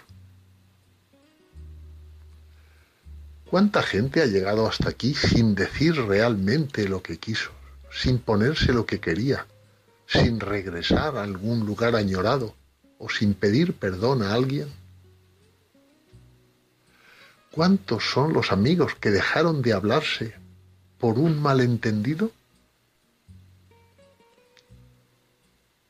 ¿Cuánta 3.49 3.81
gente 3.81 4.21
ha 4.21 4.25
llegado 4.25 4.67
hasta 4.67 4.89
aquí 4.89 5.13
sin 5.13 5.55
decir 5.55 5.95
realmente 5.95 6.87
lo 6.89 7.01
que 7.01 7.17
quiso, 7.17 7.51
sin 7.91 8.17
ponerse 8.17 8.73
lo 8.73 8.85
que 8.85 8.99
quería, 8.99 9.45
sin 10.07 10.39
regresar 10.39 11.17
a 11.17 11.23
algún 11.23 11.65
lugar 11.65 11.95
añorado 11.95 12.55
o 12.97 13.09
sin 13.09 13.33
pedir 13.33 13.73
perdón 13.73 14.23
a 14.23 14.33
alguien? 14.33 14.67
¿Cuántos 17.51 18.03
son 18.09 18.33
los 18.33 18.51
amigos 18.51 18.95
que 18.95 19.11
dejaron 19.11 19.61
de 19.61 19.73
hablarse 19.73 20.33
por 20.97 21.19
un 21.19 21.41
malentendido? 21.41 22.31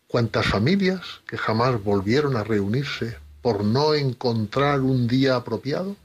¿Cuántas 0.07 0.45
familias 0.45 1.21
que 1.25 1.37
jamás 1.37 1.81
volvieron 1.83 2.35
a 2.35 2.43
reunirse 2.43 3.17
por 3.41 3.63
no 3.63 3.93
encontrar 3.93 4.81
un 4.81 5.07
día 5.07 5.35
apropiado? 5.35 5.95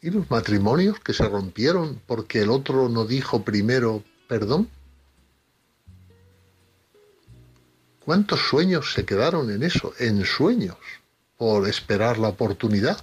¿Y 0.00 0.10
los 0.10 0.30
matrimonios 0.30 0.98
que 1.00 1.12
se 1.12 1.28
rompieron 1.28 2.00
porque 2.06 2.42
el 2.42 2.50
otro 2.50 2.88
no 2.88 3.04
dijo 3.04 3.42
primero 3.42 4.02
perdón? 4.28 4.68
¿Cuántos 8.06 8.40
sueños 8.40 8.94
se 8.94 9.04
quedaron 9.04 9.50
en 9.50 9.62
eso, 9.62 9.92
en 9.98 10.24
sueños? 10.24 10.78
por 11.36 11.68
esperar 11.68 12.18
la 12.18 12.28
oportunidad. 12.28 13.02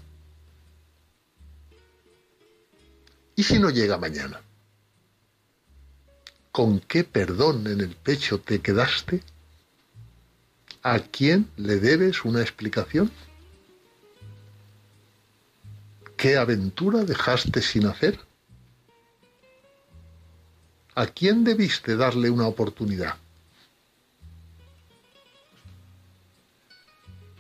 ¿Y 3.36 3.44
si 3.44 3.60
no 3.60 3.70
llega 3.70 3.98
mañana? 3.98 4.42
¿Con 6.52 6.80
qué 6.80 7.04
perdón 7.04 7.66
en 7.68 7.82
el 7.82 7.96
pecho 7.96 8.40
te 8.40 8.62
quedaste? 8.62 9.24
¿A 10.84 11.00
quién 11.00 11.50
le 11.58 11.80
debes 11.80 12.26
una 12.26 12.42
explicación? 12.42 13.12
¿Qué 16.18 16.38
aventura 16.38 17.04
dejaste 17.04 17.62
sin 17.62 17.88
hacer? 17.88 18.20
¿A 20.96 21.08
quién 21.08 21.44
debiste 21.44 21.96
darle 21.96 22.30
una 22.30 22.48
oportunidad? 22.48 23.18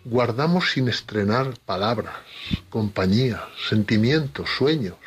Guardamos 0.06 0.72
sin 0.72 0.90
estrenar 0.90 1.58
palabras, 1.66 2.16
compañías, 2.70 3.42
sentimientos, 3.70 4.50
sueños, 4.50 4.98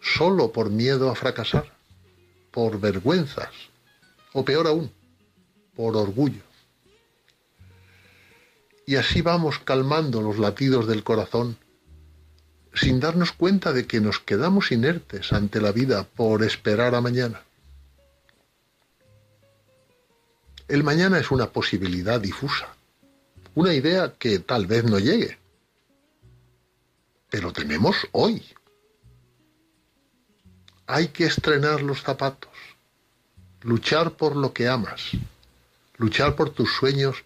solo 0.00 0.52
por 0.52 0.70
miedo 0.70 1.10
a 1.10 1.14
fracasar, 1.14 1.72
por 2.50 2.80
vergüenzas, 2.80 3.50
o 4.32 4.44
peor 4.44 4.66
aún, 4.66 4.90
por 5.74 5.96
orgullo. 5.96 6.42
Y 8.86 8.96
así 8.96 9.20
vamos 9.20 9.58
calmando 9.58 10.22
los 10.22 10.38
latidos 10.38 10.86
del 10.86 11.04
corazón, 11.04 11.58
sin 12.72 13.00
darnos 13.00 13.32
cuenta 13.32 13.72
de 13.72 13.86
que 13.86 14.00
nos 14.00 14.20
quedamos 14.20 14.70
inertes 14.72 15.32
ante 15.32 15.60
la 15.60 15.72
vida 15.72 16.04
por 16.04 16.44
esperar 16.44 16.94
a 16.94 17.00
mañana. 17.00 17.42
El 20.68 20.82
mañana 20.82 21.18
es 21.18 21.30
una 21.30 21.52
posibilidad 21.52 22.20
difusa 22.20 22.75
una 23.56 23.72
idea 23.72 24.12
que 24.18 24.38
tal 24.38 24.66
vez 24.66 24.84
no 24.84 24.98
llegue. 24.98 25.38
Pero 27.30 27.54
tenemos 27.54 27.96
hoy. 28.12 28.42
Hay 30.86 31.08
que 31.08 31.24
estrenar 31.24 31.80
los 31.80 32.02
zapatos, 32.02 32.52
luchar 33.62 34.12
por 34.12 34.36
lo 34.36 34.52
que 34.52 34.68
amas, 34.68 35.10
luchar 35.96 36.36
por 36.36 36.50
tus 36.50 36.70
sueños 36.70 37.24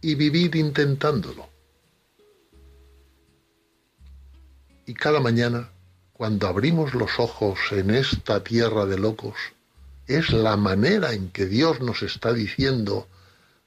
y 0.00 0.14
vivir 0.14 0.54
intentándolo. 0.54 1.48
Y 4.86 4.94
cada 4.94 5.18
mañana, 5.18 5.68
cuando 6.12 6.46
abrimos 6.46 6.94
los 6.94 7.18
ojos 7.18 7.58
en 7.72 7.90
esta 7.90 8.44
tierra 8.44 8.86
de 8.86 8.98
locos, 8.98 9.34
es 10.06 10.30
la 10.30 10.56
manera 10.56 11.12
en 11.12 11.28
que 11.30 11.46
Dios 11.46 11.80
nos 11.80 12.04
está 12.04 12.32
diciendo, 12.32 13.08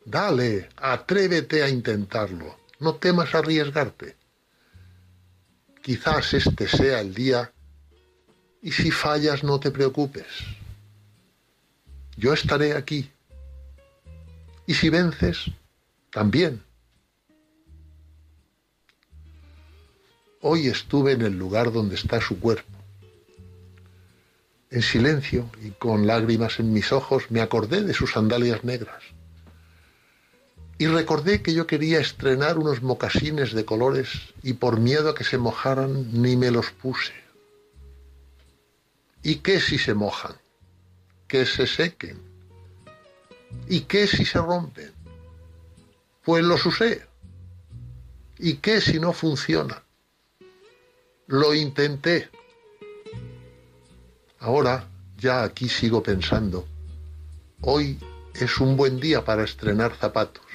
Dale, 0.05 0.69
atrévete 0.77 1.61
a 1.61 1.69
intentarlo. 1.69 2.57
No 2.79 2.95
temas 2.95 3.35
arriesgarte. 3.35 4.15
Quizás 5.81 6.33
este 6.33 6.67
sea 6.67 7.01
el 7.01 7.13
día 7.13 7.51
y 8.61 8.71
si 8.71 8.91
fallas 8.91 9.43
no 9.43 9.59
te 9.59 9.71
preocupes. 9.71 10.27
Yo 12.15 12.33
estaré 12.33 12.73
aquí. 12.73 13.11
Y 14.65 14.73
si 14.73 14.89
vences, 14.89 15.45
también. 16.11 16.63
Hoy 20.41 20.67
estuve 20.67 21.13
en 21.13 21.21
el 21.21 21.37
lugar 21.37 21.71
donde 21.71 21.95
está 21.95 22.21
su 22.21 22.39
cuerpo. 22.39 22.77
En 24.69 24.81
silencio 24.81 25.49
y 25.61 25.71
con 25.71 26.07
lágrimas 26.07 26.59
en 26.59 26.71
mis 26.71 26.91
ojos 26.91 27.29
me 27.29 27.41
acordé 27.41 27.83
de 27.83 27.93
sus 27.93 28.11
sandalias 28.11 28.63
negras 28.63 29.03
y 30.79 30.87
recordé 30.87 31.41
que 31.41 31.53
yo 31.53 31.67
quería 31.67 31.99
estrenar 31.99 32.57
unos 32.57 32.81
mocasines 32.81 33.51
de 33.51 33.65
colores 33.65 34.09
y 34.41 34.53
por 34.53 34.79
miedo 34.79 35.09
a 35.09 35.15
que 35.15 35.25
se 35.25 35.37
mojaran 35.37 36.21
ni 36.21 36.37
me 36.37 36.51
los 36.51 36.71
puse. 36.71 37.13
¿Y 39.21 39.35
qué 39.35 39.59
si 39.59 39.77
se 39.77 39.93
mojan? 39.93 40.35
Que 41.27 41.45
se 41.45 41.67
sequen. 41.67 42.17
¿Y 43.67 43.81
qué 43.81 44.07
si 44.07 44.23
se 44.23 44.39
rompen? 44.39 44.93
Pues 46.23 46.45
los 46.45 46.65
usé. 46.65 47.05
¿Y 48.37 48.55
qué 48.55 48.79
si 48.79 49.01
no 49.01 49.11
funciona? 49.11 49.83
Lo 51.27 51.53
intenté. 51.53 52.29
Ahora 54.39 54.87
ya 55.17 55.43
aquí 55.43 55.67
sigo 55.67 56.01
pensando. 56.01 56.65
Hoy 57.59 57.99
es 58.33 58.59
un 58.59 58.77
buen 58.77 59.01
día 59.01 59.25
para 59.25 59.43
estrenar 59.43 59.93
zapatos, 59.97 60.45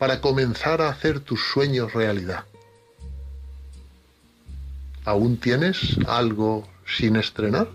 para 0.00 0.22
comenzar 0.22 0.80
a 0.80 0.88
hacer 0.88 1.20
tus 1.20 1.42
sueños 1.42 1.92
realidad. 1.92 2.46
¿Aún 5.04 5.36
tienes 5.36 5.98
algo 6.08 6.66
sin 6.86 7.16
estrenar? 7.16 7.68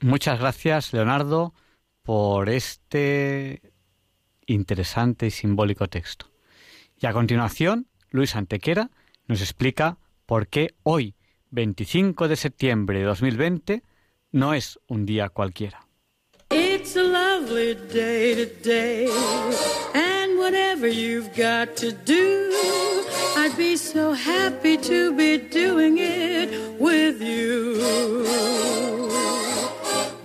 Muchas 0.00 0.40
gracias, 0.40 0.94
Leonardo, 0.94 1.52
por 2.02 2.48
este 2.48 3.60
interesante 4.46 5.26
y 5.26 5.30
simbólico 5.30 5.86
texto. 5.86 6.30
Y 7.00 7.06
a 7.06 7.12
continuación, 7.12 7.86
Luis 8.10 8.34
Antequera 8.34 8.90
nos 9.26 9.40
explica 9.40 9.98
por 10.26 10.48
qué 10.48 10.74
hoy, 10.82 11.14
25 11.50 12.26
de 12.26 12.36
septiembre 12.36 12.98
de 12.98 13.04
2020, 13.04 13.82
no 14.32 14.52
es 14.52 14.78
un 14.88 15.06
día 15.06 15.28
cualquiera. 15.28 15.86
It's 16.50 16.96
a 16.96 17.02
lovely 17.02 17.74
day 17.92 18.34
today, 18.34 19.08
and 19.94 20.38
whatever 20.38 20.88
you've 20.88 21.30
got 21.36 21.76
to 21.76 21.92
do, 21.92 22.50
I'd 23.36 23.56
be 23.56 23.76
so 23.76 24.12
happy 24.12 24.76
to 24.78 25.12
be 25.12 25.38
doing 25.38 25.98
it 25.98 26.80
with 26.80 27.20
you. 27.20 28.97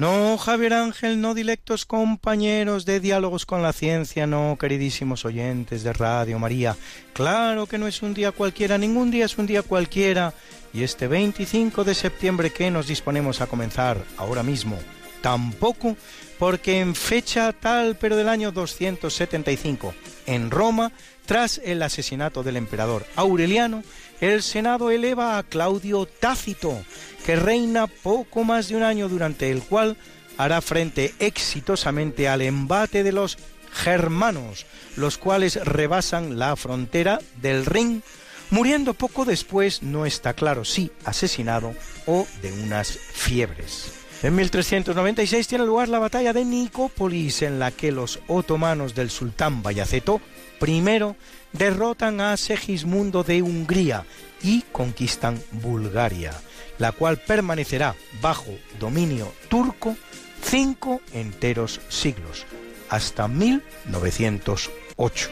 No, 0.00 0.38
Javier 0.38 0.72
Ángel, 0.72 1.20
no 1.20 1.34
dilectos 1.34 1.84
compañeros 1.84 2.86
de 2.86 3.00
diálogos 3.00 3.44
con 3.44 3.62
la 3.62 3.74
ciencia, 3.74 4.26
no, 4.26 4.56
queridísimos 4.58 5.26
oyentes 5.26 5.82
de 5.82 5.92
Radio 5.92 6.38
María. 6.38 6.74
Claro 7.12 7.66
que 7.66 7.76
no 7.76 7.86
es 7.86 8.00
un 8.00 8.14
día 8.14 8.32
cualquiera, 8.32 8.78
ningún 8.78 9.10
día 9.10 9.26
es 9.26 9.36
un 9.36 9.46
día 9.46 9.60
cualquiera. 9.60 10.32
Y 10.72 10.84
este 10.84 11.06
25 11.06 11.84
de 11.84 11.94
septiembre 11.94 12.48
que 12.50 12.70
nos 12.70 12.86
disponemos 12.86 13.42
a 13.42 13.46
comenzar 13.46 14.02
ahora 14.16 14.42
mismo, 14.42 14.78
tampoco, 15.20 15.98
porque 16.38 16.80
en 16.80 16.94
fecha 16.94 17.52
tal, 17.52 17.96
pero 17.96 18.16
del 18.16 18.30
año 18.30 18.52
275, 18.52 19.92
en 20.24 20.50
Roma, 20.50 20.92
tras 21.26 21.60
el 21.62 21.82
asesinato 21.82 22.42
del 22.42 22.56
emperador 22.56 23.04
Aureliano, 23.16 23.84
el 24.20 24.42
Senado 24.42 24.90
eleva 24.90 25.38
a 25.38 25.42
Claudio 25.42 26.06
Tácito, 26.06 26.82
que 27.24 27.36
reina 27.36 27.86
poco 27.86 28.44
más 28.44 28.68
de 28.68 28.76
un 28.76 28.82
año 28.82 29.08
durante 29.08 29.50
el 29.50 29.62
cual 29.62 29.96
hará 30.36 30.60
frente 30.60 31.14
exitosamente 31.18 32.28
al 32.28 32.42
embate 32.42 33.02
de 33.02 33.12
los 33.12 33.38
germanos, 33.72 34.66
los 34.96 35.18
cuales 35.18 35.56
rebasan 35.64 36.38
la 36.38 36.56
frontera 36.56 37.20
del 37.40 37.66
Rin, 37.66 38.02
muriendo 38.50 38.94
poco 38.94 39.24
después, 39.24 39.82
no 39.82 40.06
está 40.06 40.34
claro 40.34 40.64
si 40.64 40.90
asesinado 41.04 41.74
o 42.06 42.26
de 42.42 42.52
unas 42.52 42.88
fiebres. 42.90 43.92
En 44.22 44.34
1396 44.36 45.48
tiene 45.48 45.64
lugar 45.64 45.88
la 45.88 45.98
batalla 45.98 46.34
de 46.34 46.44
Nicópolis, 46.44 47.40
en 47.40 47.58
la 47.58 47.70
que 47.70 47.90
los 47.90 48.20
otomanos 48.26 48.94
del 48.94 49.08
sultán 49.08 49.62
Bayaceto 49.62 50.20
I 50.66 50.82
derrotan 51.52 52.20
a 52.20 52.36
Segismundo 52.36 53.22
de 53.22 53.42
Hungría 53.42 54.04
y 54.42 54.62
conquistan 54.72 55.40
Bulgaria 55.52 56.32
la 56.80 56.90
cual 56.92 57.18
permanecerá 57.18 57.94
bajo 58.20 58.50
dominio 58.80 59.32
turco 59.48 59.96
cinco 60.42 61.00
enteros 61.12 61.80
siglos, 61.90 62.46
hasta 62.88 63.28
1908. 63.28 65.30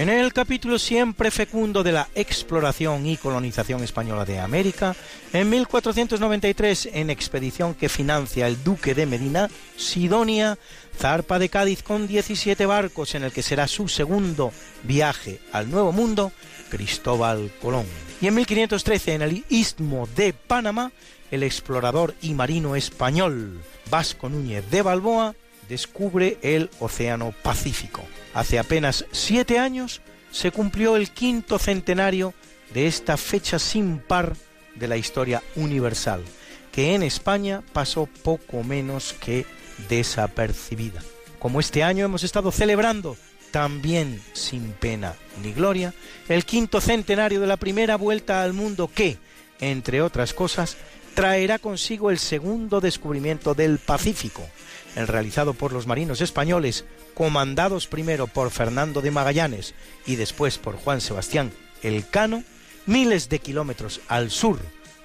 En 0.00 0.08
el 0.08 0.32
capítulo 0.32 0.78
siempre 0.78 1.30
fecundo 1.30 1.82
de 1.82 1.92
la 1.92 2.08
exploración 2.14 3.04
y 3.04 3.18
colonización 3.18 3.84
española 3.84 4.24
de 4.24 4.38
América, 4.38 4.96
en 5.34 5.50
1493, 5.50 6.88
en 6.94 7.10
expedición 7.10 7.74
que 7.74 7.90
financia 7.90 8.46
el 8.46 8.64
duque 8.64 8.94
de 8.94 9.04
Medina, 9.04 9.50
Sidonia, 9.76 10.58
zarpa 10.96 11.38
de 11.38 11.50
Cádiz 11.50 11.82
con 11.82 12.06
17 12.06 12.64
barcos 12.64 13.14
en 13.14 13.24
el 13.24 13.32
que 13.32 13.42
será 13.42 13.68
su 13.68 13.88
segundo 13.88 14.52
viaje 14.84 15.38
al 15.52 15.70
Nuevo 15.70 15.92
Mundo, 15.92 16.32
Cristóbal 16.70 17.52
Colón. 17.60 17.84
Y 18.22 18.26
en 18.26 18.36
1513, 18.36 19.12
en 19.12 19.20
el 19.20 19.44
istmo 19.50 20.08
de 20.16 20.32
Panamá, 20.32 20.92
el 21.30 21.42
explorador 21.42 22.14
y 22.22 22.32
marino 22.32 22.74
español 22.74 23.60
Vasco 23.90 24.30
Núñez 24.30 24.64
de 24.70 24.80
Balboa 24.80 25.34
descubre 25.70 26.36
el 26.42 26.68
Océano 26.80 27.32
Pacífico. 27.42 28.02
Hace 28.34 28.58
apenas 28.58 29.06
siete 29.12 29.58
años 29.58 30.02
se 30.32 30.50
cumplió 30.50 30.96
el 30.96 31.10
quinto 31.10 31.58
centenario 31.60 32.34
de 32.74 32.88
esta 32.88 33.16
fecha 33.16 33.58
sin 33.60 34.00
par 34.00 34.36
de 34.74 34.88
la 34.88 34.96
historia 34.96 35.42
universal, 35.54 36.24
que 36.72 36.94
en 36.94 37.04
España 37.04 37.62
pasó 37.72 38.06
poco 38.06 38.64
menos 38.64 39.14
que 39.14 39.46
desapercibida. 39.88 41.02
Como 41.38 41.60
este 41.60 41.84
año 41.84 42.04
hemos 42.04 42.24
estado 42.24 42.50
celebrando, 42.50 43.16
también 43.52 44.20
sin 44.32 44.72
pena 44.72 45.14
ni 45.42 45.52
gloria, 45.52 45.94
el 46.28 46.44
quinto 46.44 46.80
centenario 46.80 47.40
de 47.40 47.46
la 47.46 47.56
primera 47.56 47.96
vuelta 47.96 48.42
al 48.42 48.52
mundo 48.52 48.90
que, 48.92 49.18
entre 49.60 50.02
otras 50.02 50.34
cosas, 50.34 50.76
traerá 51.14 51.58
consigo 51.58 52.10
el 52.10 52.18
segundo 52.18 52.80
descubrimiento 52.80 53.54
del 53.54 53.78
Pacífico, 53.78 54.48
el 54.96 55.08
realizado 55.08 55.54
por 55.54 55.72
los 55.72 55.86
marinos 55.86 56.20
españoles, 56.20 56.84
comandados 57.14 57.86
primero 57.86 58.26
por 58.26 58.50
Fernando 58.50 59.02
de 59.02 59.10
Magallanes 59.10 59.74
y 60.06 60.16
después 60.16 60.58
por 60.58 60.76
Juan 60.76 61.00
Sebastián 61.00 61.52
Elcano, 61.82 62.44
miles 62.86 63.28
de 63.28 63.38
kilómetros 63.38 64.00
al 64.08 64.30
sur 64.30 64.58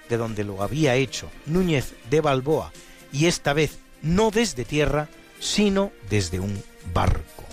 de 0.10 0.18
donde 0.18 0.44
lo 0.44 0.62
había 0.62 0.96
hecho 0.96 1.30
Núñez 1.46 1.94
de 2.10 2.22
Balboa, 2.22 2.72
y 3.12 3.26
esta 3.26 3.54
vez 3.54 3.80
no 4.02 4.32
desde 4.32 4.66
tierra, 4.66 5.10
sino 5.40 5.92
desde 6.10 6.40
un 6.40 6.62
barco. 6.94 7.44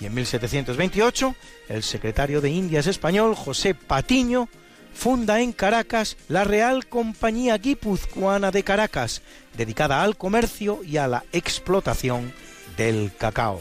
Y 0.00 0.06
en 0.06 0.14
1728, 0.14 1.34
el 1.68 1.82
secretario 1.82 2.40
de 2.40 2.50
Indias 2.50 2.86
español, 2.86 3.34
José 3.34 3.74
Patiño, 3.74 4.48
funda 4.96 5.40
en 5.40 5.52
Caracas 5.52 6.16
la 6.28 6.44
Real 6.44 6.86
Compañía 6.86 7.58
Guipuzcoana 7.58 8.50
de 8.50 8.64
Caracas, 8.64 9.22
dedicada 9.56 10.02
al 10.02 10.16
comercio 10.16 10.80
y 10.82 10.96
a 10.96 11.06
la 11.06 11.24
explotación 11.32 12.32
del 12.76 13.12
cacao. 13.16 13.60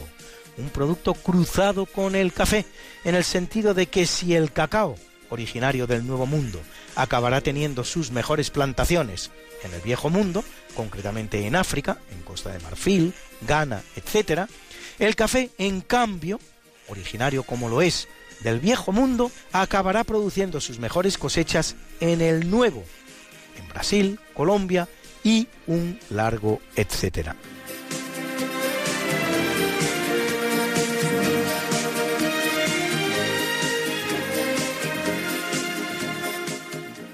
Un 0.58 0.70
producto 0.70 1.14
cruzado 1.14 1.86
con 1.86 2.16
el 2.16 2.32
café, 2.32 2.66
en 3.04 3.16
el 3.16 3.26
sentido 3.26 3.74
de 3.74 3.88
que 3.88 4.08
si 4.08 4.34
el 4.34 4.54
cacao, 4.54 4.96
originario 5.30 5.86
del 5.88 6.08
Nuevo 6.08 6.26
Mundo, 6.26 6.62
acabará 6.96 7.42
teniendo 7.42 7.84
sus 7.84 8.12
mejores 8.12 8.50
plantaciones 8.50 9.30
en 9.64 9.74
el 9.74 9.82
Viejo 9.82 10.10
Mundo, 10.10 10.44
concretamente 10.74 11.46
en 11.46 11.58
África, 11.58 12.00
en 12.12 12.22
Costa 12.22 12.52
de 12.54 12.60
Marfil, 12.60 13.14
Ghana, 13.42 13.84
etc., 13.98 14.50
el 15.00 15.16
café, 15.18 15.50
en 15.58 15.82
cambio, 15.82 16.40
originario 16.88 17.44
como 17.44 17.68
lo 17.68 17.82
es 17.82 18.08
del 18.42 18.60
viejo 18.60 18.92
mundo 18.92 19.32
acabará 19.52 20.04
produciendo 20.04 20.62
sus 20.62 20.80
mejores 20.80 21.18
cosechas 21.18 21.76
en 22.00 22.22
el 22.22 22.50
nuevo, 22.50 22.84
en 23.58 23.68
Brasil, 23.70 24.20
Colombia 24.34 24.88
y 25.24 25.48
un 25.68 26.00
largo 26.10 26.60
etcétera. 26.76 27.36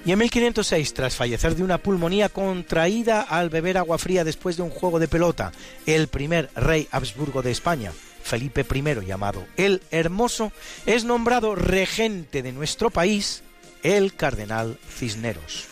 Y 0.04 0.12
en 0.12 0.20
1506, 0.20 0.94
tras 0.96 1.16
fallecer 1.16 1.56
de 1.56 1.64
una 1.64 1.78
pulmonía 1.78 2.28
contraída 2.28 3.22
al 3.22 3.50
beber 3.50 3.78
agua 3.78 4.00
fría 4.00 4.24
después 4.24 4.58
de 4.58 4.64
un 4.64 4.72
juego 4.72 4.98
de 4.98 5.08
pelota, 5.08 5.52
el 5.86 6.08
primer 6.08 6.50
rey 6.56 6.88
Habsburgo 6.92 7.44
de 7.44 7.52
España, 7.52 7.92
Felipe 8.32 8.66
I, 8.74 9.06
llamado 9.06 9.46
el 9.58 9.82
Hermoso, 9.92 10.54
es 10.86 11.04
nombrado 11.04 11.54
regente 11.54 12.42
de 12.42 12.54
nuestro 12.54 12.90
país 12.90 13.44
el 13.84 14.16
cardenal 14.16 14.80
Cisneros. 14.90 15.66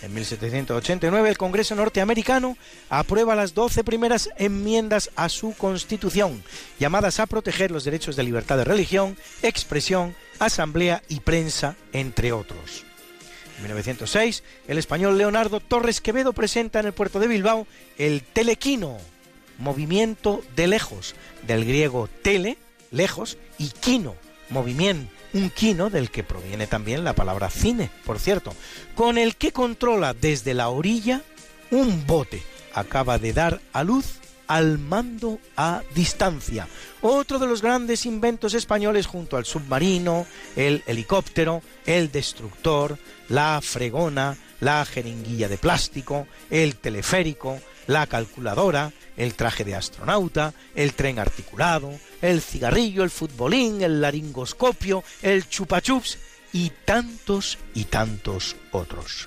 En 0.00 0.14
1789 0.14 1.28
el 1.28 1.36
Congreso 1.36 1.74
norteamericano 1.74 2.56
aprueba 2.88 3.34
las 3.34 3.52
12 3.52 3.84
primeras 3.84 4.30
enmiendas 4.38 5.10
a 5.14 5.28
su 5.28 5.52
constitución, 5.58 6.42
llamadas 6.80 7.20
a 7.20 7.26
proteger 7.26 7.70
los 7.70 7.84
derechos 7.84 8.16
de 8.16 8.22
libertad 8.22 8.56
de 8.56 8.64
religión, 8.64 9.18
expresión, 9.42 10.16
asamblea 10.38 11.02
y 11.10 11.20
prensa, 11.20 11.76
entre 11.92 12.32
otros. 12.32 12.86
En 13.58 13.64
1906, 13.64 14.42
el 14.68 14.78
español 14.78 15.18
Leonardo 15.18 15.60
Torres 15.60 16.00
Quevedo 16.00 16.32
presenta 16.32 16.80
en 16.80 16.86
el 16.86 16.94
puerto 16.94 17.20
de 17.20 17.28
Bilbao 17.28 17.66
el 17.98 18.22
telequino, 18.22 18.96
movimiento 19.58 20.42
de 20.56 20.66
lejos, 20.66 21.14
del 21.46 21.64
griego 21.64 22.08
tele, 22.22 22.56
lejos, 22.90 23.36
y 23.58 23.68
quino, 23.68 24.14
movimiento, 24.48 25.12
un 25.34 25.50
quino 25.50 25.90
del 25.90 26.10
que 26.10 26.24
proviene 26.24 26.66
también 26.66 27.04
la 27.04 27.12
palabra 27.12 27.50
cine, 27.50 27.90
por 28.04 28.18
cierto, 28.18 28.54
con 28.94 29.18
el 29.18 29.36
que 29.36 29.52
controla 29.52 30.14
desde 30.14 30.54
la 30.54 30.68
orilla 30.68 31.22
un 31.70 32.06
bote. 32.06 32.42
Acaba 32.72 33.18
de 33.18 33.32
dar 33.32 33.60
a 33.72 33.84
luz 33.84 34.18
al 34.46 34.78
mando 34.78 35.38
a 35.56 35.82
distancia. 35.94 36.66
Otro 37.02 37.38
de 37.38 37.46
los 37.46 37.62
grandes 37.62 38.06
inventos 38.06 38.54
españoles 38.54 39.06
junto 39.06 39.36
al 39.36 39.44
submarino, 39.44 40.26
el 40.56 40.82
helicóptero, 40.86 41.62
el 41.86 42.10
destructor, 42.10 42.98
la 43.28 43.60
fregona, 43.62 44.36
la 44.60 44.84
jeringuilla 44.84 45.48
de 45.48 45.58
plástico, 45.58 46.26
el 46.50 46.76
teleférico, 46.76 47.60
la 47.88 48.06
calculadora, 48.06 48.92
el 49.16 49.34
traje 49.34 49.64
de 49.64 49.74
astronauta, 49.74 50.54
el 50.76 50.94
tren 50.94 51.18
articulado, 51.18 51.90
el 52.22 52.40
cigarrillo, 52.40 53.02
el 53.02 53.10
futbolín, 53.10 53.82
el 53.82 54.00
laringoscopio, 54.00 55.02
el 55.22 55.48
chupachups 55.48 56.18
y 56.52 56.70
tantos 56.84 57.58
y 57.74 57.84
tantos 57.84 58.54
otros. 58.70 59.26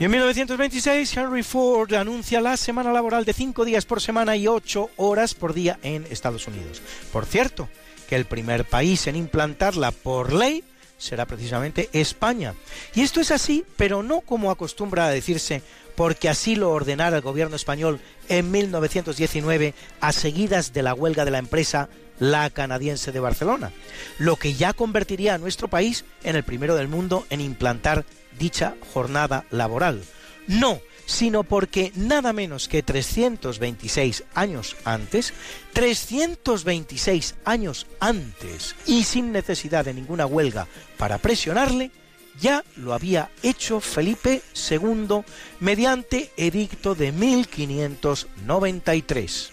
Y 0.00 0.04
en 0.04 0.10
1926 0.10 1.16
Henry 1.16 1.42
Ford 1.44 1.92
anuncia 1.94 2.40
la 2.40 2.56
semana 2.56 2.92
laboral 2.92 3.24
de 3.24 3.32
cinco 3.32 3.64
días 3.64 3.84
por 3.86 4.00
semana 4.00 4.36
y 4.36 4.48
ocho 4.48 4.90
horas 4.96 5.34
por 5.34 5.54
día 5.54 5.78
en 5.82 6.04
Estados 6.10 6.48
Unidos. 6.48 6.82
Por 7.12 7.26
cierto, 7.26 7.68
el 8.14 8.24
primer 8.24 8.64
país 8.64 9.06
en 9.06 9.16
implantarla 9.16 9.90
por 9.90 10.32
ley 10.32 10.64
será 10.98 11.26
precisamente 11.26 11.90
España. 11.92 12.54
Y 12.94 13.02
esto 13.02 13.20
es 13.20 13.30
así, 13.30 13.64
pero 13.76 14.02
no 14.02 14.20
como 14.20 14.50
acostumbra 14.50 15.06
a 15.06 15.10
decirse, 15.10 15.62
porque 15.96 16.28
así 16.28 16.56
lo 16.56 16.70
ordenara 16.70 17.16
el 17.16 17.22
gobierno 17.22 17.56
español 17.56 18.00
en 18.28 18.50
1919 18.50 19.74
a 20.00 20.12
seguidas 20.12 20.72
de 20.72 20.82
la 20.82 20.94
huelga 20.94 21.24
de 21.24 21.30
la 21.30 21.38
empresa 21.38 21.88
La 22.18 22.50
Canadiense 22.50 23.12
de 23.12 23.20
Barcelona, 23.20 23.72
lo 24.18 24.36
que 24.36 24.54
ya 24.54 24.72
convertiría 24.72 25.34
a 25.34 25.38
nuestro 25.38 25.68
país 25.68 26.04
en 26.22 26.36
el 26.36 26.44
primero 26.44 26.74
del 26.74 26.88
mundo 26.88 27.26
en 27.30 27.40
implantar 27.40 28.04
dicha 28.38 28.74
jornada 28.92 29.44
laboral. 29.50 30.02
No, 30.46 30.80
sino 31.06 31.42
porque 31.42 31.92
nada 31.94 32.32
menos 32.32 32.68
que 32.68 32.82
326 32.82 34.24
años 34.34 34.76
antes, 34.84 35.32
326 35.72 37.36
años 37.44 37.86
antes, 38.00 38.74
y 38.86 39.04
sin 39.04 39.30
necesidad 39.32 39.84
de 39.84 39.94
ninguna 39.94 40.26
huelga 40.26 40.66
para 40.96 41.18
presionarle, 41.18 41.92
ya 42.40 42.64
lo 42.76 42.94
había 42.94 43.30
hecho 43.42 43.80
Felipe 43.80 44.42
II 44.70 45.24
mediante 45.60 46.32
edicto 46.36 46.94
de 46.94 47.12
1593. 47.12 49.50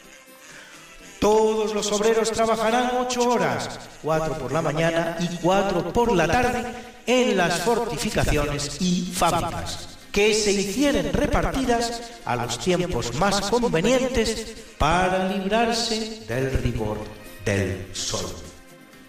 Todos 1.19 1.73
los 1.75 1.91
obreros 1.91 2.31
trabajarán 2.31 2.91
ocho 2.97 3.29
horas, 3.29 3.81
cuatro 4.01 4.39
por 4.39 4.51
la 4.51 4.63
mañana 4.63 5.17
y 5.19 5.27
cuatro 5.37 5.93
por 5.93 6.11
la 6.11 6.27
tarde, 6.27 6.65
en 7.05 7.37
las 7.37 7.61
fortificaciones 7.61 8.81
y 8.81 9.11
fábricas 9.13 9.90
que 10.11 10.33
se 10.33 10.51
hicieran 10.51 11.13
repartidas 11.13 12.19
a 12.25 12.35
los 12.35 12.59
tiempos 12.59 13.15
más 13.15 13.49
convenientes 13.49 14.65
para 14.77 15.29
librarse 15.29 16.25
del 16.27 16.51
rigor 16.61 16.97
del 17.45 17.88
sol. 17.93 18.25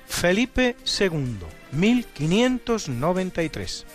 Felipe 0.07 0.77
II, 1.01 1.39
1593. 1.73 3.87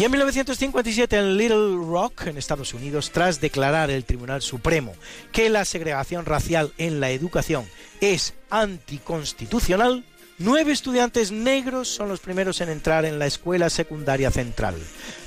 Y 0.00 0.04
en 0.04 0.12
1957 0.12 1.14
en 1.14 1.36
Little 1.36 1.76
Rock, 1.76 2.28
en 2.28 2.38
Estados 2.38 2.72
Unidos, 2.72 3.10
tras 3.10 3.38
declarar 3.38 3.90
el 3.90 4.06
Tribunal 4.06 4.40
Supremo 4.40 4.94
que 5.30 5.50
la 5.50 5.66
segregación 5.66 6.24
racial 6.24 6.72
en 6.78 7.00
la 7.00 7.10
educación 7.10 7.66
es 8.00 8.32
anticonstitucional, 8.48 10.02
nueve 10.38 10.72
estudiantes 10.72 11.32
negros 11.32 11.88
son 11.88 12.08
los 12.08 12.20
primeros 12.20 12.62
en 12.62 12.70
entrar 12.70 13.04
en 13.04 13.18
la 13.18 13.26
escuela 13.26 13.68
secundaria 13.68 14.30
central. 14.30 14.74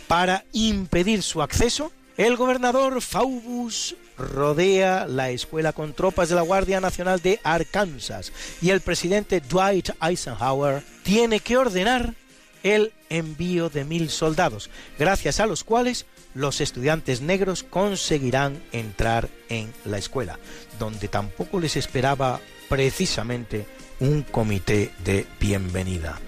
Para 0.08 0.44
impedir 0.54 1.22
su 1.22 1.44
acceso, 1.44 1.92
el 2.18 2.36
gobernador 2.36 3.00
Faubus 3.00 3.96
rodea 4.18 5.06
la 5.06 5.30
escuela 5.30 5.74
con 5.74 5.94
tropas 5.94 6.30
de 6.30 6.36
la 6.36 6.42
Guardia 6.42 6.82
Nacional 6.82 7.22
de 7.22 7.40
Arkansas 7.44 8.32
y 8.60 8.72
el 8.72 8.82
presidente 8.82 9.40
Dwight 9.40 9.92
Eisenhower 10.02 10.82
tiene 11.04 11.42
que 11.42 11.58
ordenar 11.58 12.16
el 12.64 12.94
envío 13.10 13.70
de 13.70 13.86
mil 13.86 14.10
soldados, 14.10 14.70
gracias 14.98 15.40
a 15.40 15.46
los 15.46 15.64
cuales 15.64 16.06
los 16.34 16.62
estudiantes 16.62 17.22
negros 17.22 17.64
conseguirán 17.64 18.62
entrar 18.72 19.30
en 19.50 19.72
la 19.86 19.98
escuela, 19.98 20.40
donde 20.80 21.08
tampoco 21.08 21.60
les 21.60 21.76
esperaba 21.76 22.40
precisamente 22.70 23.68
un 24.00 24.24
comité 24.24 24.92
de 25.04 25.28
bienvenida. 25.40 26.20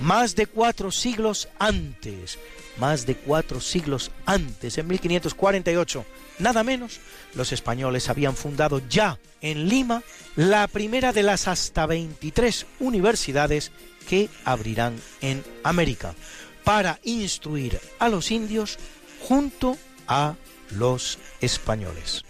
Más 0.00 0.34
de 0.34 0.46
cuatro 0.46 0.90
siglos 0.90 1.48
antes, 1.58 2.38
más 2.78 3.06
de 3.06 3.14
cuatro 3.14 3.60
siglos 3.60 4.10
antes, 4.24 4.78
en 4.78 4.86
1548, 4.88 6.04
nada 6.38 6.64
menos, 6.64 7.00
los 7.34 7.52
españoles 7.52 8.08
habían 8.08 8.34
fundado 8.34 8.80
ya 8.88 9.18
en 9.42 9.68
Lima 9.68 10.02
la 10.36 10.66
primera 10.68 11.12
de 11.12 11.22
las 11.22 11.48
hasta 11.48 11.84
23 11.86 12.66
universidades 12.80 13.72
que 14.08 14.28
abrirán 14.44 14.96
en 15.20 15.44
América 15.62 16.14
para 16.64 17.00
instruir 17.02 17.80
a 17.98 18.08
los 18.08 18.30
indios 18.30 18.78
junto 19.20 19.76
a 20.06 20.36
los 20.70 21.18
españoles. 21.40 22.24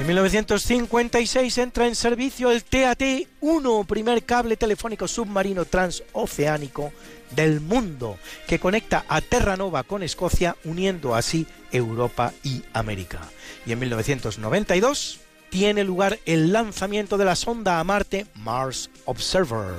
En 0.00 0.06
1956 0.06 1.58
entra 1.58 1.86
en 1.86 1.94
servicio 1.94 2.50
el 2.50 2.64
TAT-1, 2.64 3.84
primer 3.84 4.22
cable 4.22 4.56
telefónico 4.56 5.08
submarino 5.08 5.64
transoceánico 5.64 6.92
del 7.34 7.60
mundo, 7.60 8.16
que 8.46 8.60
conecta 8.60 9.04
a 9.08 9.20
Terranova 9.20 9.82
con 9.82 10.02
Escocia, 10.02 10.56
uniendo 10.64 11.14
así 11.14 11.46
Europa 11.72 12.32
y 12.42 12.62
América. 12.72 13.20
Y 13.66 13.72
en 13.72 13.78
1992 13.80 15.20
tiene 15.50 15.84
lugar 15.84 16.18
el 16.26 16.52
lanzamiento 16.52 17.16
de 17.16 17.24
la 17.24 17.36
sonda 17.36 17.80
a 17.80 17.84
Marte 17.84 18.26
Mars 18.34 18.90
Observer, 19.04 19.74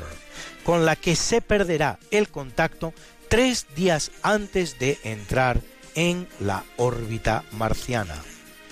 con 0.63 0.85
la 0.85 0.95
que 0.95 1.15
se 1.15 1.41
perderá 1.41 1.99
el 2.11 2.29
contacto 2.29 2.93
tres 3.27 3.67
días 3.75 4.11
antes 4.23 4.79
de 4.79 4.97
entrar 5.03 5.61
en 5.95 6.27
la 6.39 6.63
órbita 6.77 7.43
marciana. 7.51 8.15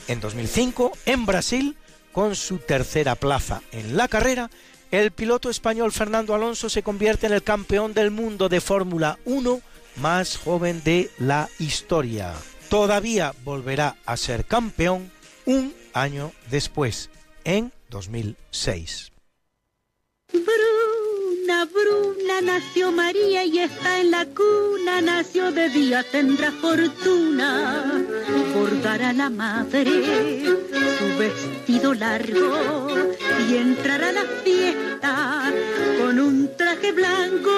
En 0.08 0.20
2005, 0.20 0.92
en 1.06 1.26
Brasil, 1.26 1.78
con 2.12 2.36
su 2.36 2.58
tercera 2.58 3.16
plaza 3.16 3.62
en 3.72 3.98
la 3.98 4.08
carrera, 4.08 4.50
el 4.90 5.12
piloto 5.12 5.50
español 5.50 5.92
Fernando 5.92 6.34
Alonso 6.34 6.70
se 6.70 6.82
convierte 6.82 7.28
en 7.28 7.34
el 7.34 7.44
campeón 7.44 7.94
del 7.94 8.10
mundo 8.10 8.48
de 8.50 8.62
Fórmula 8.62 9.20
1 9.26 9.62
más 9.98 10.38
joven 10.38 10.82
de 10.84 11.12
la 11.20 11.50
historia. 11.60 12.34
Todavía 12.70 13.34
volverá 13.44 13.96
a 14.06 14.18
ser 14.18 14.46
campeón 14.46 15.12
un 15.46 15.74
año 15.94 16.32
después, 16.50 17.10
en 17.44 17.72
2006. 17.90 19.12
Bruna, 20.34 21.66
Bruna, 21.66 22.42
nació 22.42 22.92
María 22.92 23.46
y 23.46 23.60
está 23.60 24.02
en 24.02 24.12
la 24.12 24.26
cuna, 24.26 25.02
nació 25.02 25.52
de 25.52 25.70
día, 25.70 26.04
tendrá 26.04 26.52
fortuna, 26.52 28.06
bordará 28.54 29.14
la 29.14 29.30
madre 29.30 30.68
su 30.98 31.18
vestido 31.18 31.94
largo 31.94 32.90
y 33.50 33.56
entrará 33.56 34.10
a 34.10 34.12
la 34.14 34.26
fiesta 34.44 35.54
con 36.00 36.20
un 36.20 36.56
traje 36.58 36.92
blanco. 36.92 37.52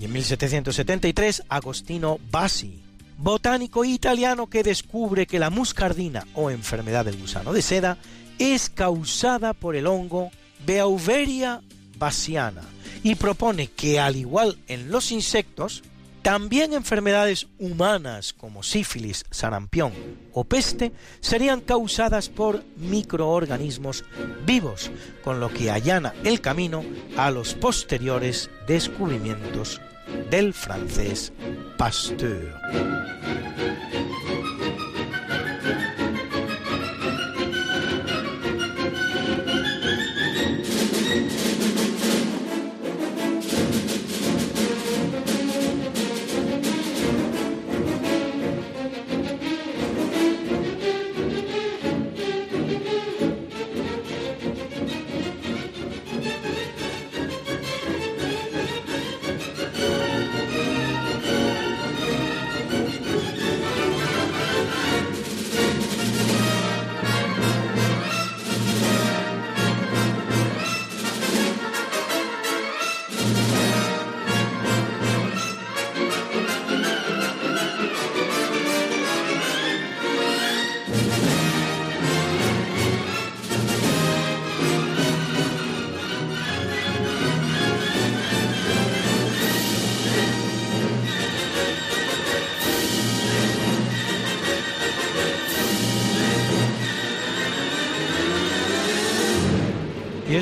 Y 0.00 0.06
en 0.06 0.14
1773, 0.14 1.42
Agostino 1.50 2.18
Bassi, 2.30 2.82
botánico 3.18 3.84
italiano 3.84 4.46
que 4.46 4.62
descubre 4.62 5.26
que 5.26 5.38
la 5.38 5.50
muscardina 5.50 6.26
o 6.32 6.48
enfermedad 6.48 7.04
del 7.04 7.18
gusano 7.18 7.52
de 7.52 7.60
seda 7.60 7.98
es 8.38 8.70
causada 8.70 9.52
por 9.52 9.76
el 9.76 9.86
hongo 9.86 10.30
Beauveria 10.64 11.60
bassiana 11.98 12.62
y 13.02 13.16
propone 13.16 13.66
que 13.66 14.00
al 14.00 14.16
igual 14.16 14.56
en 14.68 14.90
los 14.90 15.12
insectos, 15.12 15.82
también 16.22 16.72
enfermedades 16.72 17.48
humanas 17.58 18.32
como 18.32 18.62
sífilis, 18.62 19.24
sarampión 19.30 19.92
o 20.32 20.44
peste 20.44 20.92
serían 21.20 21.60
causadas 21.60 22.28
por 22.28 22.64
microorganismos 22.76 24.04
vivos, 24.46 24.90
con 25.24 25.40
lo 25.40 25.52
que 25.52 25.70
allana 25.70 26.14
el 26.24 26.40
camino 26.40 26.84
a 27.16 27.30
los 27.30 27.54
posteriores 27.54 28.50
descubrimientos 28.66 29.80
del 30.30 30.54
francés 30.54 31.32
Pasteur. 31.76 32.54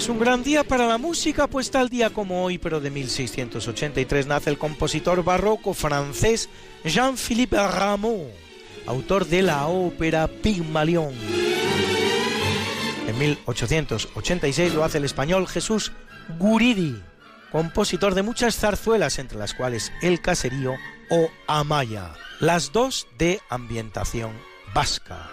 Es 0.07 0.11
un 0.11 0.21
gran 0.21 0.45
día 0.45 0.63
para 0.63 0.87
la 0.87 0.99
música, 0.99 1.49
pues 1.49 1.73
tal 1.73 1.89
día 1.89 2.11
como 2.11 2.45
hoy, 2.45 2.59
pero 2.59 2.81
de 2.81 2.91
1683, 2.91 4.29
nace 4.29 4.51
el 4.51 4.57
compositor 4.57 5.25
barroco 5.25 5.75
francés 5.75 6.49
Jean-Philippe 6.85 7.57
Rameau, 7.57 8.31
autor 8.87 9.27
de 9.27 9.43
la 9.43 9.67
ópera 9.67 10.29
Pigmalión. 10.29 11.13
En 13.09 13.19
1886 13.19 14.75
lo 14.75 14.85
hace 14.85 14.99
el 14.99 15.05
español 15.07 15.49
Jesús 15.49 15.91
Guridi, 16.39 17.03
compositor 17.51 18.15
de 18.15 18.23
muchas 18.23 18.55
zarzuelas, 18.55 19.19
entre 19.19 19.39
las 19.39 19.55
cuales 19.55 19.93
El 20.03 20.21
Caserío 20.21 20.75
o 21.11 21.29
Amaya, 21.49 22.13
las 22.39 22.71
dos 22.71 23.09
de 23.19 23.41
ambientación 23.49 24.31
vasca. 24.73 25.33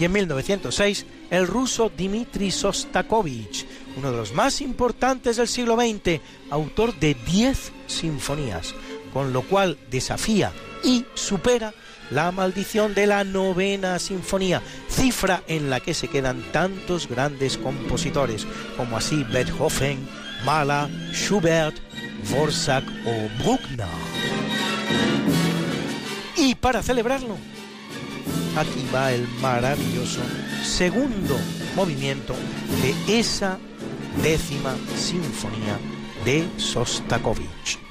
Y 0.00 0.06
en 0.06 0.12
1906 0.12 1.04
el 1.30 1.46
ruso 1.46 1.90
Dmitri 1.96 2.50
Sostakovich, 2.50 3.66
uno 3.96 4.10
de 4.10 4.16
los 4.16 4.32
más 4.32 4.60
importantes 4.60 5.36
del 5.36 5.48
siglo 5.48 5.76
XX, 5.76 6.20
autor 6.50 6.98
de 6.98 7.14
10 7.14 7.72
sinfonías, 7.86 8.74
con 9.12 9.32
lo 9.32 9.42
cual 9.42 9.78
desafía 9.90 10.52
y 10.84 11.04
supera 11.14 11.74
la 12.10 12.30
maldición 12.30 12.94
de 12.94 13.06
la 13.06 13.24
novena 13.24 13.98
sinfonía, 13.98 14.62
cifra 14.88 15.42
en 15.48 15.70
la 15.70 15.80
que 15.80 15.94
se 15.94 16.08
quedan 16.08 16.42
tantos 16.52 17.08
grandes 17.08 17.58
compositores 17.58 18.46
como 18.76 18.96
así 18.96 19.24
Beethoven, 19.24 20.06
Mahler, 20.44 20.88
Schubert, 21.12 21.76
Dvorak 22.28 22.84
o 23.06 23.42
Bruckner. 23.42 23.88
Y 26.36 26.54
para 26.54 26.82
celebrarlo, 26.82 27.36
aquí 28.56 28.86
va 28.92 29.12
el 29.12 29.28
maravilloso 29.40 30.20
segundo 30.64 31.36
movimiento 31.74 32.34
de 32.82 33.18
esa 33.18 33.58
décima 34.22 34.74
sinfonía 34.96 35.78
de 36.24 36.48
Sostakovich. 36.56 37.85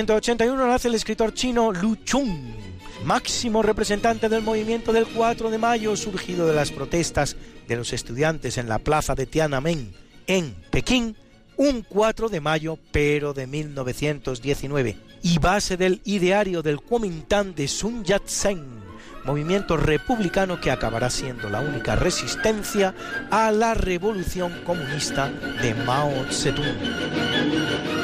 En 0.00 0.06
1881 0.06 0.66
nace 0.66 0.88
el 0.88 0.94
escritor 0.94 1.34
chino 1.34 1.72
Lu 1.72 1.94
Chun, 1.94 2.56
máximo 3.04 3.60
representante 3.60 4.30
del 4.30 4.40
movimiento 4.40 4.94
del 4.94 5.06
4 5.06 5.50
de 5.50 5.58
mayo 5.58 5.94
surgido 5.94 6.46
de 6.46 6.54
las 6.54 6.70
protestas 6.70 7.36
de 7.68 7.76
los 7.76 7.92
estudiantes 7.92 8.56
en 8.56 8.66
la 8.66 8.78
plaza 8.78 9.14
de 9.14 9.26
Tiananmen, 9.26 9.92
en 10.26 10.54
Pekín, 10.70 11.18
un 11.58 11.82
4 11.82 12.30
de 12.30 12.40
mayo, 12.40 12.78
pero 12.90 13.34
de 13.34 13.46
1919, 13.46 14.96
y 15.22 15.38
base 15.38 15.76
del 15.76 16.00
ideario 16.04 16.62
del 16.62 16.80
Kuomintang 16.80 17.54
de 17.54 17.68
Sun 17.68 18.02
Yat-sen, 18.02 18.64
movimiento 19.26 19.76
republicano 19.76 20.62
que 20.62 20.70
acabará 20.70 21.10
siendo 21.10 21.50
la 21.50 21.60
única 21.60 21.94
resistencia 21.94 22.94
a 23.30 23.52
la 23.52 23.74
revolución 23.74 24.62
comunista 24.64 25.28
de 25.60 25.74
Mao 25.74 26.24
Zedong. 26.30 27.99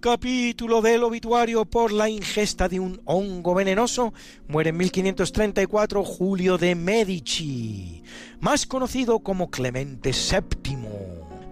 Capítulo 0.00 0.80
del 0.80 1.02
obituario 1.02 1.64
por 1.64 1.92
la 1.92 2.08
ingesta 2.08 2.68
de 2.68 2.78
un 2.78 3.00
hongo 3.04 3.54
venenoso, 3.54 4.14
muere 4.46 4.70
en 4.70 4.76
1534 4.76 6.04
Julio 6.04 6.58
de 6.58 6.74
Medici, 6.74 8.02
más 8.40 8.66
conocido 8.66 9.20
como 9.20 9.50
Clemente 9.50 10.12
VII, 10.12 10.78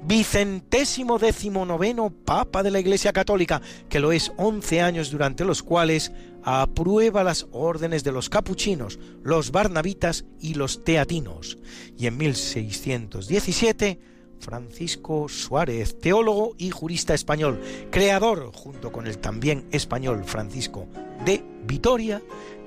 vicentésimo 0.05 1.19
decimonoveno 1.19 2.11
Papa 2.11 2.63
de 2.63 2.71
la 2.71 2.81
Iglesia 2.81 3.13
Católica, 3.13 3.61
que 3.89 4.01
lo 4.01 4.13
es 4.13 4.33
11 4.37 4.81
años 4.81 5.11
durante 5.11 5.45
los 5.45 5.63
cuales 5.63 6.13
aprueba 6.43 7.25
las 7.25 7.47
órdenes 7.51 8.05
de 8.05 8.13
los 8.13 8.29
capuchinos, 8.29 8.99
los 9.23 9.51
barnabitas 9.51 10.25
y 10.41 10.55
los 10.55 10.85
teatinos, 10.85 11.59
y 11.99 12.07
en 12.07 12.17
1617 12.17 14.16
Francisco 14.41 15.29
Suárez, 15.29 15.99
teólogo 15.99 16.55
y 16.59 16.71
jurista 16.71 17.15
español, 17.15 17.61
creador, 17.91 18.53
junto 18.55 18.93
con 18.93 19.07
el 19.07 19.19
también 19.19 19.67
español 19.71 20.25
Francisco 20.25 20.87
de 21.25 21.45
Vitoria, 21.67 22.23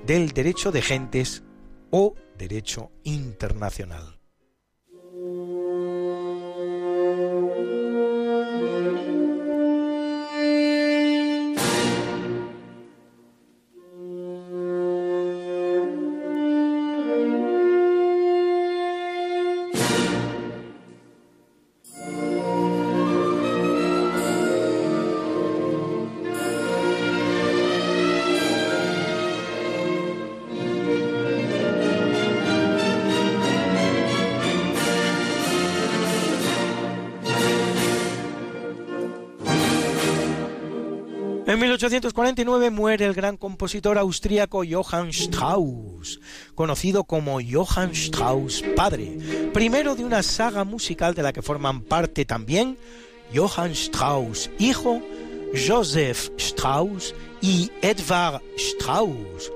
del 0.05 0.29
derecho 0.31 0.71
de 0.71 0.81
gentes 0.81 1.43
o 1.91 2.15
derecho 2.37 2.91
internacional. 3.03 4.18
1849 41.79 42.71
muere 42.71 43.05
el 43.05 43.13
gran 43.13 43.37
compositor 43.37 43.97
austríaco 43.97 44.63
Johann 44.69 45.11
Strauss, 45.11 46.19
conocido 46.53 47.05
como 47.05 47.39
Johann 47.39 47.91
Strauss 47.91 48.61
padre, 48.75 49.17
primero 49.53 49.95
de 49.95 50.03
una 50.03 50.21
saga 50.21 50.65
musical 50.65 51.15
de 51.15 51.23
la 51.23 51.31
que 51.31 51.41
forman 51.41 51.79
parte 51.79 52.25
también 52.25 52.77
Johann 53.33 53.71
Strauss 53.71 54.49
hijo, 54.59 55.01
Joseph 55.55 56.31
Strauss 56.35 57.15
y 57.41 57.71
Edvard 57.81 58.41
Strauss. 58.57 59.49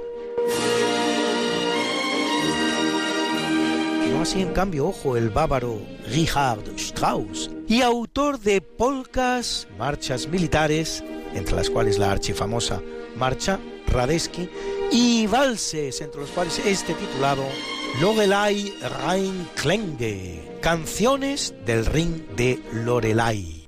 Así 4.24 4.42
en 4.42 4.54
cambio, 4.54 4.88
ojo, 4.88 5.18
el 5.18 5.30
bávaro 5.30 5.82
Richard 6.08 6.64
Strauss, 6.78 7.52
y 7.68 7.82
autor 7.82 8.40
de 8.40 8.62
polcas, 8.62 9.68
marchas 9.78 10.30
militares, 10.30 11.04
entre 11.34 11.58
las 11.58 11.70
cuales 11.70 12.00
la 12.00 12.12
archifamosa 12.12 12.82
Marcha 13.18 13.60
Radetzky, 13.88 14.50
y 14.92 15.28
valses, 15.28 16.00
entre 16.00 16.22
los 16.22 16.30
cuales 16.30 16.58
este 16.66 16.94
titulado 16.94 17.44
Lorelei 18.00 18.74
Rheinklänge, 19.06 20.58
canciones 20.62 21.54
del 21.66 21.86
ring 21.86 22.26
de 22.38 22.64
Lorelei. 22.72 23.63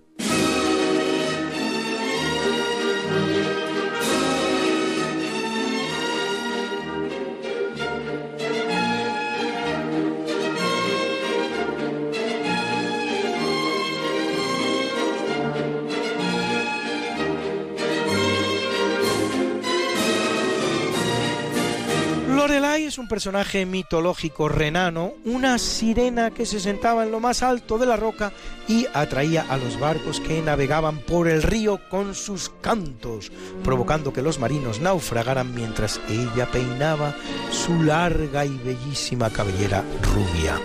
Lorelai 22.36 22.84
es 22.84 22.98
un 22.98 23.07
personaje 23.07 23.66
mitológico 23.66 24.49
renano, 24.49 25.14
una 25.24 25.57
sirena 25.57 26.32
que 26.32 26.45
se 26.45 26.60
sentaba 26.60 27.06
en 27.06 27.12
lo 27.12 27.22
más 27.22 27.41
alto 27.41 27.78
de 27.78 27.86
la 27.86 27.95
roca 27.95 28.34
y 28.68 28.88
atraía 28.94 29.45
a 29.48 29.56
los 29.56 29.80
barcos 29.80 30.20
que 30.20 30.41
navegaban 30.41 30.99
por 30.99 31.30
el 31.30 31.41
río 31.41 31.80
con 31.88 32.14
sus 32.14 32.49
cantos, 32.49 33.32
provocando 33.64 34.12
que 34.12 34.22
los 34.22 34.38
marinos 34.38 34.82
naufragaran 34.82 35.56
mientras 35.56 36.02
ella 36.10 36.52
peinaba 36.52 37.16
su 37.52 37.82
larga 37.84 38.45
y 38.45 38.57
bellísima 38.57 39.30
cabellera 39.30 39.86
rubia. 40.02 40.60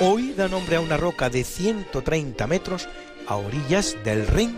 Hoy 0.00 0.32
da 0.32 0.46
nombre 0.46 0.76
a 0.76 0.80
una 0.80 0.96
roca 0.96 1.28
de 1.28 1.42
130 1.42 2.46
metros 2.46 2.88
a 3.26 3.34
orillas 3.34 3.96
del 4.04 4.28
Rin 4.28 4.56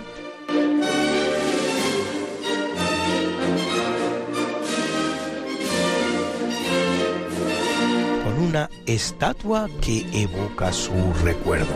estatua 8.94 9.68
que 9.80 10.04
evoca 10.12 10.72
su 10.72 10.92
recuerdo. 11.22 11.66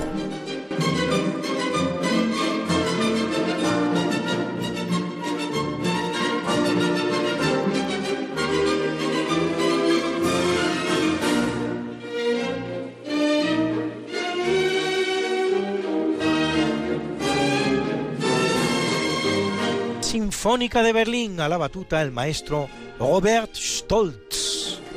Sinfónica 20.00 20.82
de 20.82 20.92
Berlín 20.92 21.40
a 21.40 21.48
la 21.48 21.58
batuta 21.58 22.02
el 22.02 22.10
maestro 22.10 22.68
Robert 22.98 23.54
Stoltz. 23.54 24.53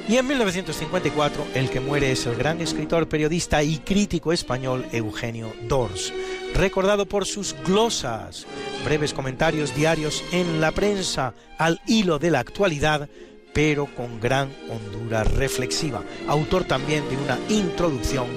Y 0.07 0.15
en 0.15 0.25
1954 0.25 1.47
el 1.53 1.69
que 1.69 1.81
muere 1.81 2.13
es 2.13 2.25
el 2.25 2.35
gran 2.35 2.61
escritor, 2.61 3.09
periodista 3.09 3.61
y 3.61 3.79
crítico 3.79 4.31
español 4.31 4.85
Eugenio 4.93 5.51
Dors, 5.67 6.13
recordado 6.55 7.05
por 7.05 7.25
sus 7.25 7.53
glosas, 7.65 8.47
breves 8.85 9.13
comentarios 9.13 9.75
diarios 9.75 10.23
en 10.31 10.61
la 10.61 10.71
prensa 10.71 11.33
al 11.57 11.81
hilo 11.87 12.19
de 12.19 12.31
la 12.31 12.39
actualidad, 12.39 13.09
pero 13.53 13.87
con 13.95 14.21
gran 14.21 14.49
hondura 14.69 15.25
reflexiva, 15.25 16.03
autor 16.27 16.63
también 16.63 17.03
de 17.09 17.17
una 17.17 17.37
introducción 17.49 18.27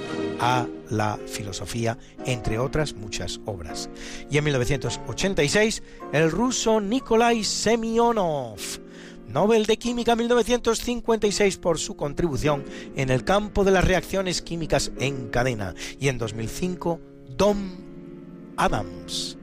a 0.41 0.67
la 0.89 1.19
filosofía, 1.25 1.97
entre 2.25 2.59
otras 2.59 2.93
muchas 2.95 3.39
obras. 3.45 3.89
Y 4.29 4.37
en 4.37 4.43
1986 4.43 5.83
el 6.11 6.31
ruso 6.31 6.81
Nikolai 6.81 7.45
Semyonov, 7.45 8.59
Nobel 9.31 9.65
de 9.65 9.77
Química 9.77 10.15
1956 10.15 11.57
por 11.57 11.79
su 11.79 11.95
contribución 11.95 12.63
en 12.95 13.09
el 13.09 13.23
campo 13.23 13.63
de 13.63 13.71
las 13.71 13.85
reacciones 13.85 14.41
químicas 14.41 14.91
en 14.99 15.29
cadena. 15.29 15.73
Y 15.99 16.07
en 16.07 16.17
2005, 16.17 16.99
Dom 17.37 17.57
Adams, 18.57 19.37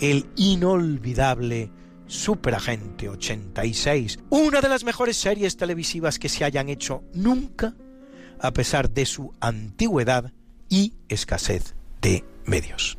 el 0.00 0.26
inolvidable 0.36 1.70
Superagente 2.06 3.08
86, 3.08 4.18
una 4.30 4.60
de 4.60 4.68
las 4.68 4.82
mejores 4.82 5.16
series 5.16 5.56
televisivas 5.56 6.18
que 6.18 6.28
se 6.28 6.44
hayan 6.44 6.68
hecho 6.68 7.04
nunca, 7.14 7.74
a 8.40 8.52
pesar 8.52 8.90
de 8.90 9.06
su 9.06 9.32
antigüedad 9.40 10.32
y 10.68 10.94
escasez 11.08 11.76
de 12.00 12.24
medios. 12.46 12.98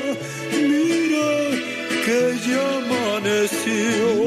mira 0.51 1.49
que 2.05 2.37
ya. 2.47 2.71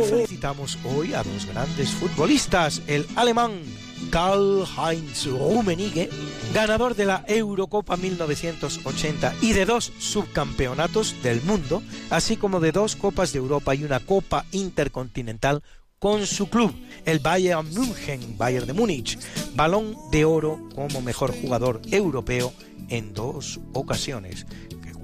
Felicitamos 0.08 0.78
hoy 0.84 1.14
a 1.14 1.22
dos 1.24 1.46
grandes 1.46 1.90
futbolistas, 1.90 2.80
el 2.86 3.04
alemán 3.16 3.62
Karl-Heinz 4.10 5.26
Rummenigge, 5.26 6.10
ganador 6.52 6.94
de 6.94 7.04
la 7.04 7.24
Eurocopa 7.26 7.96
1980 7.96 9.34
y 9.40 9.52
de 9.52 9.64
dos 9.64 9.92
subcampeonatos 9.98 11.16
del 11.24 11.42
mundo, 11.42 11.82
así 12.10 12.36
como 12.36 12.60
de 12.60 12.70
dos 12.70 12.94
Copas 12.94 13.32
de 13.32 13.40
Europa 13.40 13.74
y 13.74 13.82
una 13.82 13.98
Copa 13.98 14.44
Intercontinental 14.52 15.62
con 15.98 16.26
su 16.26 16.48
club, 16.48 16.72
el 17.04 17.18
Bayern 17.18 17.68
München, 17.74 18.38
Bayern 18.38 18.66
de 18.66 18.74
Múnich, 18.74 19.18
balón 19.56 19.96
de 20.12 20.24
oro 20.24 20.68
como 20.74 21.00
mejor 21.00 21.34
jugador 21.34 21.80
europeo 21.90 22.52
en 22.90 23.12
dos 23.14 23.60
ocasiones 23.72 24.46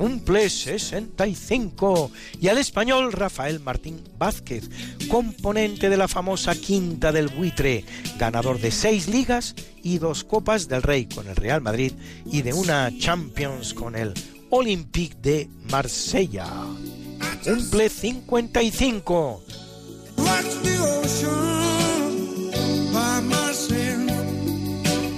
cumple 0.01 0.49
65, 0.49 2.11
y 2.41 2.49
al 2.49 2.57
español 2.57 3.13
Rafael 3.13 3.61
Martín 3.61 4.03
Vázquez, 4.17 4.71
componente 5.11 5.91
de 5.91 5.99
la 5.99 6.09
famosa 6.09 6.55
Quinta 6.55 7.13
del 7.13 7.29
Buitre, 7.29 7.85
ganador 8.19 8.59
de 8.59 8.71
seis 8.71 9.09
ligas 9.09 9.55
y 9.83 9.99
dos 9.99 10.25
Copas 10.25 10.69
del 10.69 10.83
Rey 10.83 11.05
con 11.05 11.29
el 11.29 11.37
Real 11.37 11.61
Madrid 11.61 11.93
y 12.25 12.41
de 12.41 12.55
una 12.55 12.91
Champions 12.99 13.75
con 13.75 13.95
el 13.95 14.15
Olympique 14.49 15.19
de 15.21 15.51
Marsella. 15.71 16.47
Cumple 17.45 17.91
55. 17.91 19.43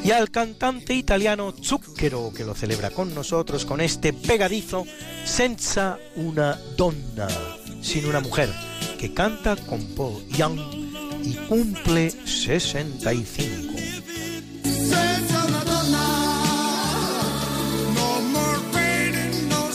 Y 0.05 0.11
al 0.11 0.31
cantante 0.31 0.95
italiano 0.95 1.55
Zucchero 1.61 2.33
que 2.35 2.45
lo 2.45 2.55
celebra 2.55 2.91
con 2.91 3.15
nosotros 3.15 3.65
con 3.65 3.81
este 3.81 4.13
pegadizo 4.13 4.85
Senza 5.25 5.99
una 6.17 6.59
donna, 6.77 7.29
sin 7.81 8.07
una 8.07 8.21
mujer, 8.21 8.51
que 8.99 9.15
canta 9.15 9.55
con 9.57 9.85
Paul 9.95 10.27
Young 10.31 10.59
y 11.23 11.35
cumple 11.49 12.11
65. 12.11 13.75
Senza 14.65 15.45
una 15.47 15.65
donna, 15.65 17.23
no 17.95 18.21
more 18.33 18.59
no 19.49 19.71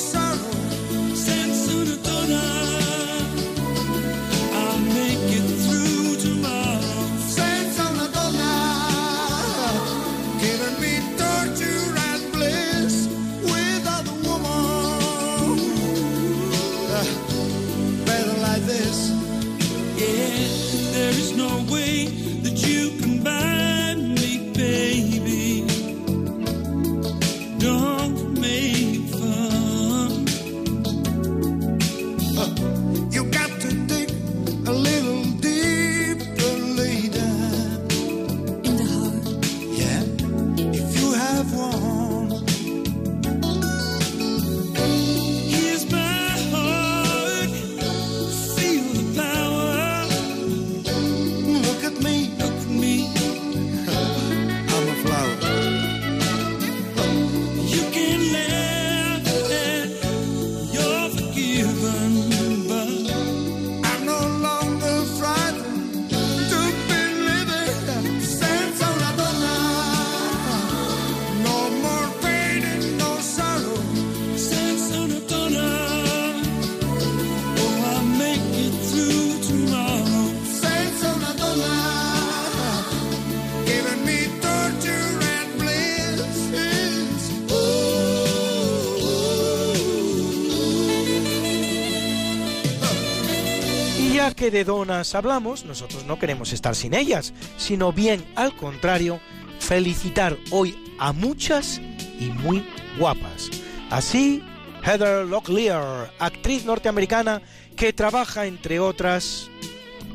de 94.52 94.64
donas 94.64 95.16
hablamos, 95.16 95.66
nosotros 95.66 96.06
no 96.06 96.20
queremos 96.20 96.54
estar 96.54 96.76
sin 96.76 96.94
ellas, 96.94 97.34
sino 97.58 97.92
bien 97.92 98.26
al 98.36 98.56
contrario, 98.56 99.20
felicitar 99.60 100.38
hoy 100.52 100.78
a 101.00 101.14
muchas 101.14 101.80
y 102.20 102.26
muy 102.26 102.66
guapas. 102.98 103.50
Así, 103.90 104.44
Heather 104.84 105.26
Locklear, 105.26 106.14
actriz 106.20 106.66
norteamericana 106.66 107.42
que 107.76 107.94
trabaja, 107.94 108.46
entre 108.46 108.80
otras, 108.80 109.50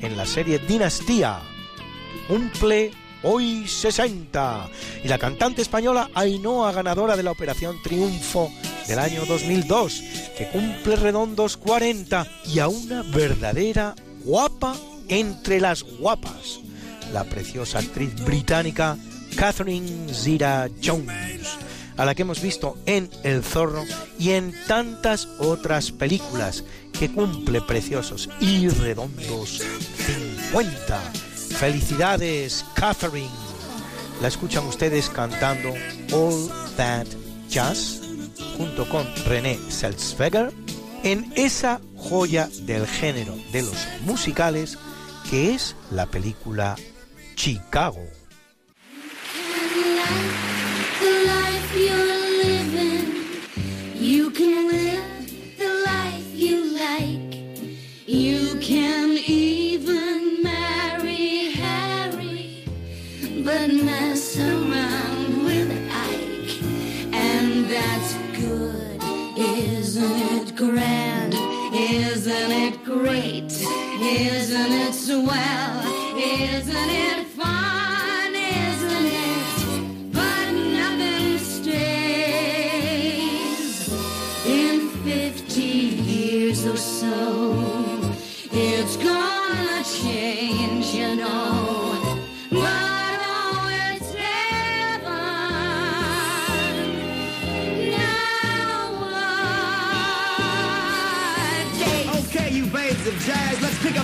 en 0.01 0.17
la 0.17 0.27
serie 0.27 0.59
Dinastía, 0.59 1.41
cumple 2.29 2.91
hoy 3.23 3.67
60. 3.67 4.69
Y 5.05 5.09
la 5.09 5.19
cantante 5.19 5.63
española 5.63 6.11
Ainhoa, 6.15 6.73
ganadora 6.73 7.17
de 7.17 7.23
la 7.23 7.31
Operación 7.31 7.77
Triunfo 7.83 8.51
del 8.89 8.99
año 8.99 9.25
2002, 9.27 10.03
que 10.37 10.49
cumple 10.49 10.97
redondos 10.97 11.57
40 11.57 12.27
y 12.47 12.59
a 12.59 12.69
una 12.69 13.03
verdadera 13.03 13.95
guapa 14.25 14.75
entre 15.09 15.61
las 15.61 15.83
guapas, 15.83 16.61
la 17.13 17.25
preciosa 17.25 17.79
actriz 17.79 18.15
británica 18.25 18.97
Catherine 19.37 20.13
Zira 20.13 20.69
Jones, 20.83 21.47
a 21.97 22.05
la 22.05 22.15
que 22.15 22.23
hemos 22.23 22.41
visto 22.41 22.79
en 22.87 23.11
El 23.23 23.43
Zorro 23.43 23.85
y 24.19 24.31
en 24.31 24.55
tantas 24.67 25.27
otras 25.39 25.91
películas, 25.91 26.65
que 26.99 27.11
cumple 27.11 27.61
preciosos 27.63 28.29
y 28.41 28.69
redondos 28.69 29.63
50. 30.51 31.01
Felicidades, 31.59 32.65
Catherine. 32.75 33.29
La 34.21 34.29
escuchan 34.29 34.67
ustedes 34.67 35.09
cantando 35.09 35.71
All 36.13 36.49
That 36.77 37.07
Jazz 37.49 38.01
junto 38.57 38.89
con 38.89 39.07
René 39.27 39.59
Selzweger 39.69 40.53
en 41.03 41.33
esa 41.37 41.81
joya 41.97 42.49
del 42.63 42.87
género 42.87 43.35
de 43.53 43.63
los 43.63 43.77
musicales 44.05 44.79
que 45.31 45.55
es 45.55 45.77
la 45.91 46.07
película 46.07 46.77
Chicago. 47.35 48.07
Great? 73.23 73.53
Isn't 74.01 74.73
it 74.73 74.95
swell? 74.95 76.19
Isn't 76.19 76.91
it 76.91 77.22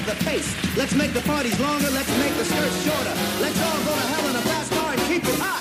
the 0.09 0.25
pace. 0.25 0.49
Let's 0.77 0.95
make 0.95 1.13
the 1.13 1.21
parties 1.21 1.59
longer, 1.61 1.91
let's 1.91 2.09
make 2.19 2.35
the 2.37 2.45
skirts 2.45 2.83
shorter. 2.83 3.15
Let's 3.41 3.61
all 3.61 3.79
go 3.85 3.93
to 3.93 4.07
hell 4.13 4.29
in 4.31 4.37
a 4.37 4.43
fast 4.43 4.73
car 4.73 4.93
and 4.93 5.01
keep 5.03 5.23
it 5.23 5.39
hot. 5.39 5.58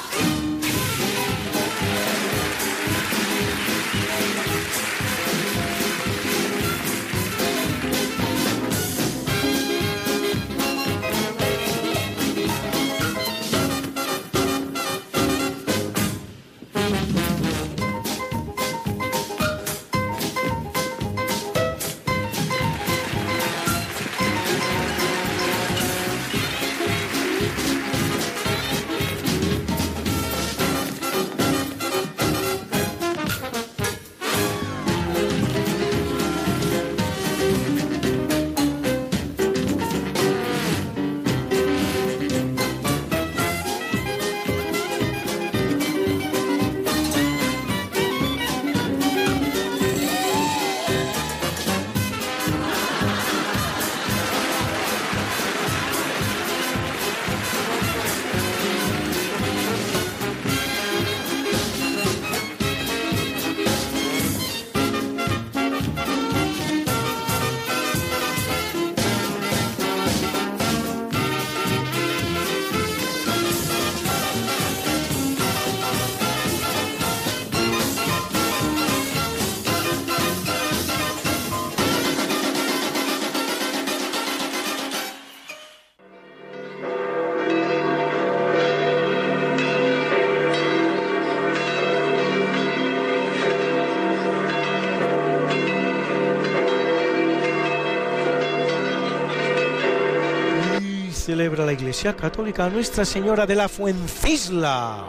Celebra 101.48 101.66
la 101.66 101.72
Iglesia 101.72 102.14
Católica 102.14 102.66
a 102.66 102.70
Nuestra 102.70 103.06
Señora 103.06 103.46
de 103.46 103.56
la 103.56 103.70
Fuencisla. 103.70 105.06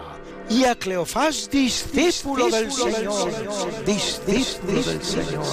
Y 0.49 0.65
a 0.65 0.77
Cleofás, 0.77 1.51
discípulo 1.51 2.49
del 2.49 2.71
Señor, 2.71 3.33
discípulo 3.85 4.83
del 4.83 5.03
Señor, 5.03 5.45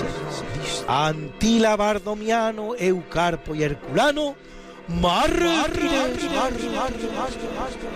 a 0.88 1.08
Antila, 1.08 1.76
Bardomiano, 1.76 2.76
Eucarpo 2.78 3.56
y 3.56 3.64
Herculano, 3.64 4.36
mártires, 4.88 6.30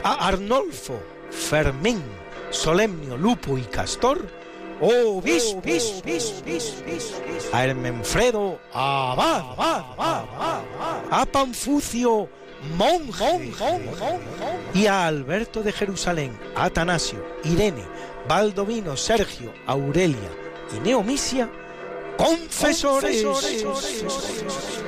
a 0.03 0.27
Arnolfo, 0.27 0.99
Fermín, 1.29 2.01
Solemnio, 2.49 3.17
Lupo 3.17 3.55
y 3.55 3.61
Castor, 3.61 4.27
obispos, 4.81 6.03
a 7.53 7.65
Hermenfredo, 7.65 8.59
abad, 8.73 9.43
a 11.11 11.25
Panfucio, 11.31 12.29
monje, 12.75 13.51
y 14.73 14.87
a 14.87 15.07
Alberto 15.07 15.63
de 15.63 15.71
Jerusalén, 15.71 16.37
Atanasio, 16.55 17.25
Irene, 17.43 17.83
Baldovino, 18.27 18.97
Sergio, 18.97 19.53
Aurelia 19.65 20.29
y 20.75 20.79
Neomisia, 20.79 21.49
confesores. 22.17 23.25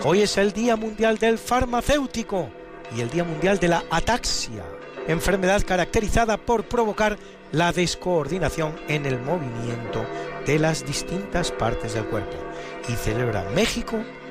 Hoy 0.04 0.22
es 0.22 0.38
el 0.38 0.52
Día 0.52 0.76
Mundial 0.76 1.18
del 1.18 1.38
Farmacéutico 1.38 2.50
y 2.96 3.02
el 3.02 3.10
Día 3.10 3.24
Mundial 3.24 3.60
de 3.60 3.70
la 3.70 3.84
Ataxia, 3.90 4.64
enfermedad 5.08 5.64
caracterizada 5.66 6.38
por 6.38 6.66
provocar 6.66 7.18
la 7.52 7.72
descoordinación 7.72 8.76
en 8.88 9.06
el 9.06 9.20
movimiento 9.20 10.06
de 10.46 10.60
las 10.60 10.86
distintas 10.86 11.52
partes 11.52 11.94
del 11.94 12.06
cuerpo. 12.06 12.38
Y 12.88 12.94
celebra 12.94 13.46
México 13.56 13.98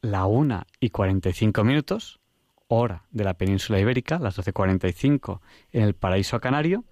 la 0.00 0.26
una 0.26 0.66
y 0.80 0.90
45 0.90 1.64
minutos, 1.64 2.20
hora 2.68 3.04
de 3.10 3.24
la 3.24 3.34
península 3.34 3.80
ibérica, 3.80 4.18
las 4.18 4.38
12.45 4.38 5.40
en 5.72 5.82
el 5.82 5.94
paraíso 5.94 6.40
canario, 6.40 6.84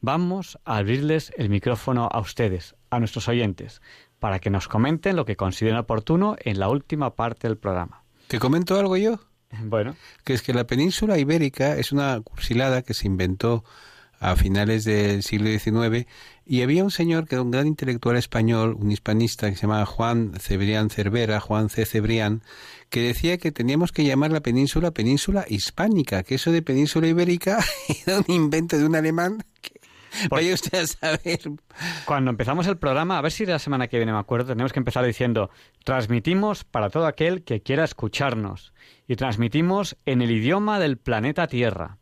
vamos 0.00 0.58
a 0.64 0.76
abrirles 0.76 1.32
el 1.36 1.48
micrófono 1.48 2.08
a 2.12 2.20
ustedes, 2.20 2.76
a 2.90 2.98
nuestros 2.98 3.28
oyentes, 3.28 3.80
para 4.18 4.38
que 4.38 4.50
nos 4.50 4.68
comenten 4.68 5.16
lo 5.16 5.24
que 5.24 5.36
consideren 5.36 5.78
oportuno 5.78 6.36
en 6.40 6.58
la 6.58 6.68
última 6.68 7.14
parte 7.14 7.48
del 7.48 7.56
programa. 7.56 8.04
¿Te 8.28 8.38
comento 8.38 8.78
algo 8.78 8.96
yo? 8.96 9.20
Bueno. 9.62 9.94
Que 10.24 10.34
es 10.34 10.42
que 10.42 10.52
la 10.52 10.66
península 10.66 11.16
ibérica 11.16 11.76
es 11.76 11.92
una 11.92 12.20
cursilada 12.22 12.82
que 12.82 12.92
se 12.92 13.06
inventó 13.06 13.62
a 14.18 14.34
finales 14.34 14.84
del 14.84 15.22
siglo 15.22 15.48
XIX 15.48 16.06
y 16.46 16.62
había 16.62 16.84
un 16.84 16.90
señor 16.90 17.26
que 17.26 17.36
era 17.36 17.42
un 17.42 17.50
gran 17.50 17.66
intelectual 17.66 18.16
español, 18.16 18.76
un 18.78 18.92
hispanista 18.92 19.48
que 19.48 19.56
se 19.56 19.62
llamaba 19.62 19.86
Juan 19.86 20.32
Cebrián 20.38 20.90
Cervera, 20.90 21.40
Juan 21.40 21.70
C. 21.70 21.86
Cebrián, 21.86 22.42
que 22.90 23.00
decía 23.00 23.38
que 23.38 23.52
teníamos 23.52 23.92
que 23.92 24.04
llamar 24.04 24.30
la 24.30 24.40
península 24.40 24.90
península 24.90 25.46
hispánica, 25.48 26.22
que 26.22 26.34
eso 26.34 26.52
de 26.52 26.62
península 26.62 27.06
ibérica 27.06 27.64
era 28.06 28.18
un 28.18 28.26
invento 28.28 28.76
de 28.78 28.84
un 28.84 28.94
alemán 28.94 29.44
que 29.60 29.80
vaya 30.30 30.54
usted 30.54 30.78
a 30.78 30.86
saber. 30.86 31.40
Cuando 32.04 32.30
empezamos 32.30 32.66
el 32.66 32.76
programa, 32.76 33.18
a 33.18 33.22
ver 33.22 33.32
si 33.32 33.46
la 33.46 33.58
semana 33.58 33.88
que 33.88 33.96
viene 33.96 34.12
me 34.12 34.18
acuerdo, 34.18 34.48
tenemos 34.48 34.72
que 34.72 34.80
empezar 34.80 35.04
diciendo, 35.04 35.50
transmitimos 35.84 36.64
para 36.64 36.90
todo 36.90 37.06
aquel 37.06 37.42
que 37.42 37.62
quiera 37.62 37.84
escucharnos 37.84 38.72
y 39.08 39.16
transmitimos 39.16 39.96
en 40.04 40.22
el 40.22 40.30
idioma 40.30 40.78
del 40.78 40.98
planeta 40.98 41.46
Tierra, 41.46 41.98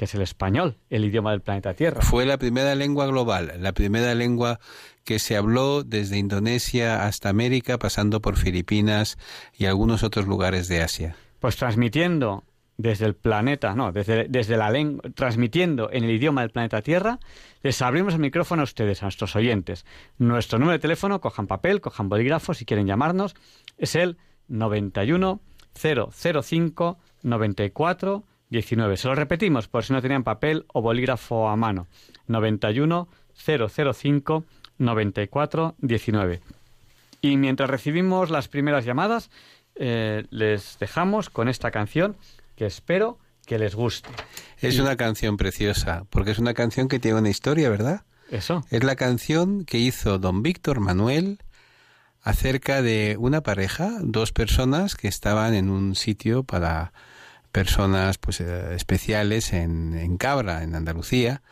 que 0.00 0.06
es 0.06 0.14
el 0.14 0.22
español, 0.22 0.78
el 0.88 1.04
idioma 1.04 1.32
del 1.32 1.42
planeta 1.42 1.74
Tierra. 1.74 2.00
Fue 2.00 2.24
la 2.24 2.38
primera 2.38 2.74
lengua 2.74 3.06
global, 3.06 3.52
la 3.58 3.72
primera 3.72 4.14
lengua 4.14 4.58
que 5.04 5.18
se 5.18 5.36
habló 5.36 5.84
desde 5.84 6.16
Indonesia 6.16 7.04
hasta 7.04 7.28
América, 7.28 7.78
pasando 7.78 8.22
por 8.22 8.38
Filipinas 8.38 9.18
y 9.58 9.66
algunos 9.66 10.02
otros 10.02 10.26
lugares 10.26 10.68
de 10.68 10.80
Asia. 10.80 11.16
Pues 11.38 11.56
transmitiendo 11.56 12.44
desde 12.78 13.04
el 13.04 13.14
planeta, 13.14 13.74
no, 13.74 13.92
desde, 13.92 14.24
desde 14.26 14.56
la 14.56 14.70
lengua, 14.70 15.02
transmitiendo 15.14 15.90
en 15.92 16.04
el 16.04 16.12
idioma 16.12 16.40
del 16.40 16.50
planeta 16.50 16.80
Tierra, 16.80 17.18
les 17.62 17.82
abrimos 17.82 18.14
el 18.14 18.20
micrófono 18.20 18.62
a 18.62 18.64
ustedes, 18.64 19.02
a 19.02 19.04
nuestros 19.04 19.36
oyentes. 19.36 19.84
Nuestro 20.16 20.58
número 20.58 20.78
de 20.78 20.80
teléfono, 20.80 21.20
cojan 21.20 21.46
papel, 21.46 21.82
cojan 21.82 22.08
bolígrafo, 22.08 22.54
si 22.54 22.64
quieren 22.64 22.86
llamarnos, 22.86 23.36
es 23.76 23.94
el 23.96 24.16
91 24.48 25.42
005 25.74 26.98
94 27.22 28.24
19. 28.50 28.96
Se 28.96 29.08
lo 29.08 29.14
repetimos 29.14 29.68
por 29.68 29.84
si 29.84 29.92
no 29.92 30.02
tenían 30.02 30.24
papel 30.24 30.64
o 30.72 30.82
bolígrafo 30.82 31.48
a 31.48 31.56
mano. 31.56 31.86
91 32.26 33.08
005 33.34 34.44
94 34.78 35.74
19. 35.78 36.40
Y 37.22 37.36
mientras 37.36 37.68
recibimos 37.70 38.30
las 38.30 38.48
primeras 38.48 38.84
llamadas, 38.84 39.30
eh, 39.76 40.24
les 40.30 40.78
dejamos 40.78 41.30
con 41.30 41.48
esta 41.48 41.70
canción 41.70 42.16
que 42.56 42.66
espero 42.66 43.18
que 43.46 43.58
les 43.58 43.74
guste. 43.74 44.08
Es 44.58 44.76
Y- 44.76 44.80
una 44.80 44.96
canción 44.96 45.36
preciosa, 45.36 46.04
porque 46.10 46.30
es 46.30 46.38
una 46.38 46.54
canción 46.54 46.88
que 46.88 46.98
tiene 46.98 47.18
una 47.18 47.30
historia, 47.30 47.68
¿verdad? 47.70 48.02
Eso. 48.30 48.64
Es 48.70 48.84
la 48.84 48.96
canción 48.96 49.64
que 49.64 49.78
hizo 49.78 50.18
don 50.18 50.42
Víctor 50.42 50.80
Manuel 50.80 51.38
acerca 52.22 52.82
de 52.82 53.16
una 53.18 53.42
pareja, 53.42 53.90
dos 54.02 54.32
personas 54.32 54.94
que 54.94 55.08
estaban 55.08 55.54
en 55.54 55.68
un 55.70 55.94
sitio 55.94 56.42
para 56.44 56.92
personas 57.52 58.18
pues 58.18 58.40
eh, 58.40 58.74
especiales 58.74 59.52
en, 59.52 59.94
en 59.94 60.16
Cabra, 60.16 60.62
en 60.62 60.74
Andalucía, 60.74 61.42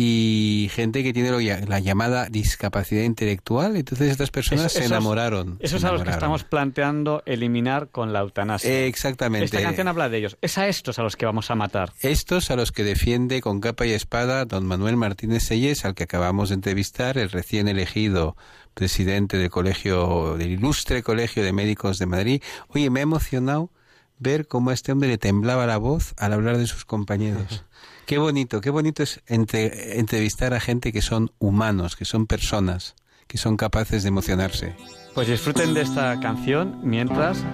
y 0.00 0.70
gente 0.72 1.02
que 1.02 1.12
tiene 1.12 1.32
la 1.66 1.80
llamada 1.80 2.28
discapacidad 2.30 3.02
intelectual. 3.02 3.74
Entonces 3.74 4.12
estas 4.12 4.30
personas 4.30 4.70
se 4.70 4.84
enamoraron. 4.84 5.58
Esos 5.58 5.80
se 5.80 5.88
a 5.88 5.92
los 5.92 6.04
que 6.04 6.10
estamos 6.10 6.44
planteando 6.44 7.24
eliminar 7.26 7.88
con 7.88 8.12
la 8.12 8.20
eutanasia. 8.20 8.70
Eh, 8.70 8.86
exactamente. 8.86 9.46
Esta 9.46 9.60
canción 9.60 9.88
habla 9.88 10.08
de 10.08 10.18
ellos. 10.18 10.38
Es 10.40 10.56
a 10.56 10.68
estos 10.68 11.00
a 11.00 11.02
los 11.02 11.16
que 11.16 11.26
vamos 11.26 11.50
a 11.50 11.56
matar. 11.56 11.92
Estos 12.00 12.52
a 12.52 12.56
los 12.56 12.70
que 12.70 12.84
defiende 12.84 13.40
con 13.40 13.60
capa 13.60 13.86
y 13.86 13.90
espada 13.90 14.44
don 14.44 14.66
Manuel 14.66 14.96
Martínez 14.96 15.42
Selles, 15.42 15.84
al 15.84 15.96
que 15.96 16.04
acabamos 16.04 16.50
de 16.50 16.54
entrevistar, 16.54 17.18
el 17.18 17.30
recién 17.30 17.66
elegido 17.66 18.36
presidente 18.74 19.36
del 19.36 19.50
colegio, 19.50 20.36
del 20.36 20.52
ilustre 20.52 21.02
colegio 21.02 21.42
de 21.42 21.52
médicos 21.52 21.98
de 21.98 22.06
Madrid. 22.06 22.42
Oye, 22.68 22.88
me 22.88 23.00
ha 23.00 23.02
emocionado 23.02 23.72
ver 24.18 24.46
cómo 24.48 24.70
a 24.70 24.74
este 24.74 24.92
hombre 24.92 25.08
le 25.08 25.18
temblaba 25.18 25.66
la 25.66 25.76
voz 25.78 26.14
al 26.18 26.32
hablar 26.32 26.58
de 26.58 26.66
sus 26.66 26.84
compañeros. 26.84 27.64
Qué 28.06 28.18
bonito, 28.18 28.60
qué 28.60 28.70
bonito 28.70 29.02
es 29.02 29.20
entre- 29.26 29.98
entrevistar 29.98 30.54
a 30.54 30.60
gente 30.60 30.92
que 30.92 31.02
son 31.02 31.30
humanos, 31.38 31.94
que 31.96 32.04
son 32.04 32.26
personas, 32.26 32.94
que 33.26 33.36
son 33.38 33.56
capaces 33.56 34.02
de 34.02 34.08
emocionarse. 34.08 34.74
Pues 35.14 35.28
disfruten 35.28 35.74
de 35.74 35.82
esta 35.82 36.18
canción 36.20 36.80
mientras 36.82 37.44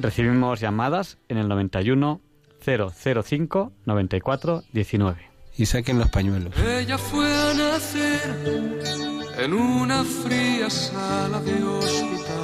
recibimos 0.00 0.60
llamadas 0.60 1.18
en 1.28 1.38
el 1.38 1.48
91 1.48 2.20
005 2.64 3.72
94 3.84 4.62
19. 4.72 5.30
Y 5.56 5.66
saquen 5.66 5.98
los 5.98 6.10
pañuelos. 6.10 6.54
Ella 6.58 6.98
fue 6.98 7.26
a 7.32 7.54
nacer 7.54 8.82
en 9.38 9.52
una 9.52 10.02
fría 10.04 10.68
sala 10.70 11.40
de 11.40 11.62
hospital. 11.62 12.43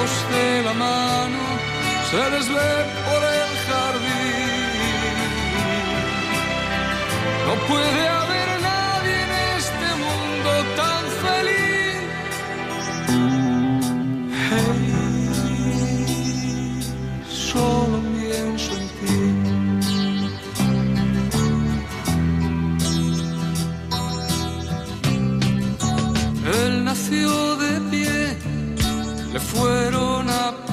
Juntos 0.00 0.30
de 0.30 0.62
la 0.62 0.72
mano 0.72 1.38
se 2.10 2.30
les 2.30 2.48
ve 2.48 2.70
por 3.06 3.22
el 3.38 3.50
jardín. 3.66 5.18
No 7.46 7.54
puede 7.68 8.08
haber 8.08 8.49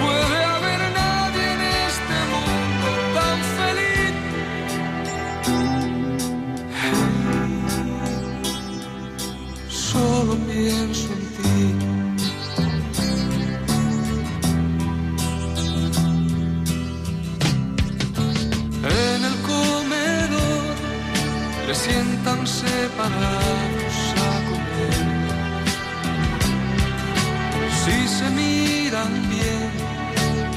puede 0.00 0.38
haber 0.54 0.80
nadie 1.00 1.44
en 1.54 1.60
este 1.88 2.16
mundo 2.32 2.88
tan 3.16 3.38
feliz. 3.56 4.14
Solo 9.68 10.32
pienso 10.50 11.08
en 11.16 11.24
ti. 11.36 11.56
En 19.04 19.20
el 19.30 19.36
comedor 19.50 20.74
le 21.66 21.74
sientan 21.74 22.40
separados 22.46 23.67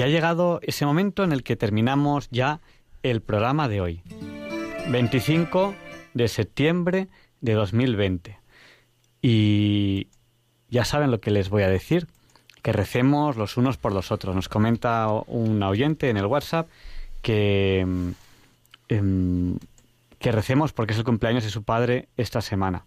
Y 0.00 0.02
ha 0.02 0.08
llegado 0.08 0.60
ese 0.62 0.86
momento 0.86 1.24
en 1.24 1.32
el 1.32 1.42
que 1.42 1.56
terminamos 1.56 2.30
ya 2.30 2.60
el 3.02 3.20
programa 3.20 3.68
de 3.68 3.82
hoy. 3.82 4.02
25 4.88 5.74
de 6.14 6.28
septiembre 6.28 7.08
de 7.42 7.52
2020. 7.52 8.38
Y 9.20 10.06
ya 10.70 10.86
saben 10.86 11.10
lo 11.10 11.20
que 11.20 11.30
les 11.30 11.50
voy 11.50 11.64
a 11.64 11.68
decir, 11.68 12.06
que 12.62 12.72
recemos 12.72 13.36
los 13.36 13.58
unos 13.58 13.76
por 13.76 13.92
los 13.92 14.10
otros. 14.10 14.34
Nos 14.34 14.48
comenta 14.48 15.06
un 15.26 15.62
oyente 15.62 16.08
en 16.08 16.16
el 16.16 16.24
WhatsApp 16.24 16.70
que, 17.20 17.80
em, 18.88 19.58
que 20.18 20.32
recemos 20.32 20.72
porque 20.72 20.94
es 20.94 20.98
el 20.98 21.04
cumpleaños 21.04 21.44
de 21.44 21.50
su 21.50 21.62
padre 21.62 22.08
esta 22.16 22.40
semana. 22.40 22.84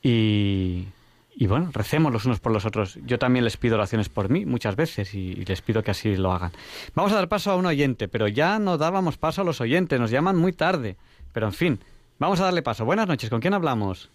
Y, 0.00 0.86
y 1.34 1.46
bueno, 1.46 1.70
recemos 1.72 2.12
los 2.12 2.24
unos 2.26 2.40
por 2.40 2.52
los 2.52 2.66
otros. 2.66 2.98
Yo 3.06 3.18
también 3.18 3.44
les 3.44 3.56
pido 3.56 3.76
oraciones 3.76 4.08
por 4.08 4.28
mí 4.28 4.44
muchas 4.46 4.76
veces 4.76 5.14
y, 5.14 5.32
y 5.32 5.44
les 5.44 5.62
pido 5.62 5.82
que 5.82 5.90
así 5.92 6.16
lo 6.16 6.32
hagan. 6.32 6.52
Vamos 6.94 7.12
a 7.12 7.16
dar 7.16 7.28
paso 7.28 7.50
a 7.50 7.56
un 7.56 7.66
oyente, 7.66 8.08
pero 8.08 8.28
ya 8.28 8.58
no 8.58 8.76
dábamos 8.78 9.16
paso 9.16 9.42
a 9.42 9.44
los 9.44 9.60
oyentes, 9.60 9.98
nos 10.00 10.10
llaman 10.10 10.36
muy 10.36 10.52
tarde. 10.52 10.96
Pero 11.32 11.46
en 11.46 11.52
fin, 11.52 11.78
vamos 12.18 12.40
a 12.40 12.44
darle 12.44 12.62
paso. 12.62 12.84
Buenas 12.84 13.06
noches, 13.08 13.30
¿con 13.30 13.40
quién 13.40 13.54
hablamos? 13.54 14.10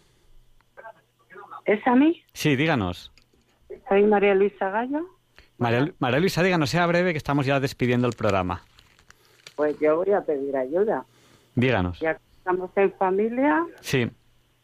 ¿Es 1.66 1.86
a 1.88 1.96
mí? 1.96 2.22
Sí, 2.34 2.56
díganos. 2.56 3.12
Soy 3.90 4.04
María 4.04 4.36
Luisa 4.36 4.70
Gallo. 4.70 5.06
María, 5.58 5.92
María 6.00 6.20
Luisa, 6.20 6.44
díganos, 6.44 6.70
sea 6.70 6.86
breve 6.86 7.12
que 7.14 7.18
estamos 7.18 7.46
ya 7.46 7.60
despidiendo 7.60 8.08
el 8.08 8.14
programa. 8.14 8.62
Pues 9.56 9.80
yo 9.80 9.96
voy 9.98 10.12
a 10.12 10.22
pedir 10.22 10.56
ayuda. 10.56 11.06
Díganos. 11.56 12.00
Ya 12.02 12.16
que 12.16 12.22
estamos 12.38 12.70
en 12.76 12.94
familia 12.94 13.66
Sí. 13.82 14.12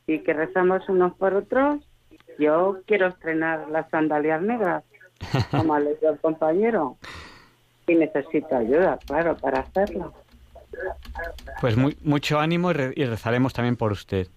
y 0.06 0.20
que 0.20 0.34
rezamos 0.34 0.88
unos 0.90 1.14
por 1.16 1.34
otros, 1.34 1.78
yo 2.40 2.80
quiero 2.88 3.08
estrenar 3.08 3.70
las 3.70 3.90
sandalias 3.90 4.42
negras, 4.42 4.84
como 5.52 5.74
ha 5.74 5.80
leído 5.80 6.12
el 6.14 6.20
compañero. 6.20 6.98
Y 7.88 7.96
necesito 7.96 8.56
ayuda, 8.56 9.00
claro, 9.06 9.36
para 9.38 9.60
hacerlo. 9.60 10.14
Pues 11.60 11.76
muy, 11.76 11.98
mucho 12.04 12.40
ánimo 12.40 12.72
y, 12.72 12.74
re- 12.74 12.94
y 12.96 13.06
rezaremos 13.06 13.54
también 13.54 13.76
por 13.76 13.92
usted. 13.92 14.28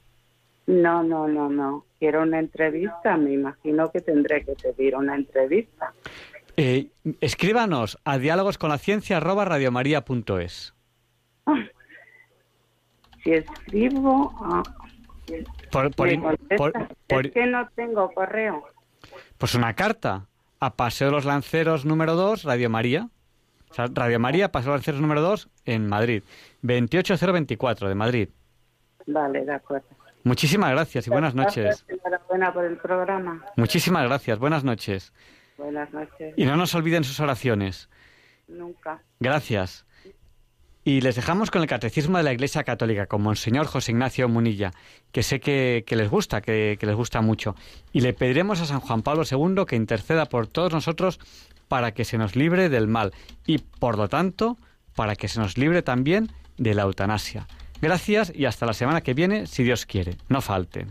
No, 0.66 1.02
no, 1.02 1.28
no, 1.28 1.48
no. 1.48 1.84
Quiero 1.98 2.22
una 2.22 2.38
entrevista. 2.38 3.16
Me 3.16 3.32
imagino 3.32 3.90
que 3.90 4.00
tendré 4.00 4.44
que 4.44 4.54
pedir 4.54 4.96
una 4.96 5.14
entrevista. 5.14 5.92
Eh, 6.56 6.88
escríbanos 7.20 7.98
a 8.04 8.18
diálogos 8.18 8.58
con 8.58 8.70
la 8.70 8.78
ciencia 8.78 9.20
Si 13.22 13.32
escribo... 13.32 14.32
ah, 14.40 14.62
Por, 15.74 15.94
por, 15.94 16.38
por- 16.56 16.72
por- 17.08 17.26
Es 17.26 17.32
que 17.32 17.46
no 17.46 17.68
tengo 17.74 18.10
correo. 18.12 18.64
pues 19.38 19.54
una 19.54 19.74
carta 19.74 20.26
a 20.60 20.74
Paseo 20.76 21.08
de 21.08 21.12
los 21.12 21.24
Lanceros 21.24 21.84
número 21.84 22.14
2, 22.14 22.44
Radio 22.44 22.70
María. 22.70 23.08
O 23.70 23.74
sea, 23.74 23.86
Radio 23.92 24.18
María, 24.20 24.52
Paseo 24.52 24.70
de 24.72 24.78
los 24.78 24.80
Lanceros 24.82 25.00
número 25.00 25.20
2, 25.20 25.48
en 25.64 25.86
Madrid. 25.88 26.22
28024 26.62 27.88
de 27.88 27.94
Madrid. 27.94 28.28
Vale, 29.06 29.44
de 29.44 29.52
acuerdo. 29.52 29.86
Muchísimas 30.22 30.70
gracias 30.70 31.06
y 31.06 31.10
buenas 31.10 31.34
noches. 31.34 31.84
Enhorabuena 31.88 32.52
por 32.54 32.64
el 32.64 32.78
programa. 32.78 33.44
Muchísimas 33.56 34.04
gracias, 34.04 34.38
buenas 34.38 34.64
noches. 34.64 35.12
Buenas 35.58 35.92
noches. 35.92 36.32
Y 36.36 36.46
no 36.46 36.56
nos 36.56 36.74
olviden 36.74 37.04
sus 37.04 37.20
oraciones. 37.20 37.90
Nunca. 38.48 39.02
Gracias. 39.20 39.84
Y 40.84 41.00
les 41.00 41.16
dejamos 41.16 41.50
con 41.50 41.62
el 41.62 41.68
Catecismo 41.68 42.18
de 42.18 42.24
la 42.24 42.32
Iglesia 42.32 42.62
Católica, 42.62 43.06
con 43.06 43.22
Monseñor 43.22 43.66
José 43.66 43.92
Ignacio 43.92 44.28
Munilla, 44.28 44.72
que 45.12 45.22
sé 45.22 45.40
que, 45.40 45.84
les 45.88 46.10
gusta, 46.10 46.42
que, 46.42 46.76
que 46.78 46.86
les 46.86 46.94
gusta 46.94 47.22
mucho. 47.22 47.56
Y 47.92 48.00
le 48.00 48.12
pediremos 48.12 48.60
a 48.60 48.66
San 48.66 48.80
Juan 48.80 49.02
Pablo 49.02 49.22
II 49.28 49.64
que 49.66 49.76
interceda 49.76 50.26
por 50.26 50.46
todos 50.46 50.72
nosotros 50.72 51.20
para 51.68 51.92
que 51.92 52.04
se 52.04 52.18
nos 52.18 52.36
libre 52.36 52.68
del 52.68 52.86
mal 52.86 53.12
y, 53.46 53.58
por 53.58 53.96
lo 53.96 54.08
tanto, 54.08 54.58
para 54.94 55.16
que 55.16 55.28
se 55.28 55.40
nos 55.40 55.56
libre 55.56 55.82
también 55.82 56.30
de 56.58 56.74
la 56.74 56.82
eutanasia. 56.82 57.46
Gracias 57.80 58.32
y 58.34 58.44
hasta 58.44 58.66
la 58.66 58.74
semana 58.74 59.00
que 59.00 59.14
viene, 59.14 59.46
si 59.46 59.64
Dios 59.64 59.86
quiere. 59.86 60.16
No 60.28 60.40
falten. 60.40 60.90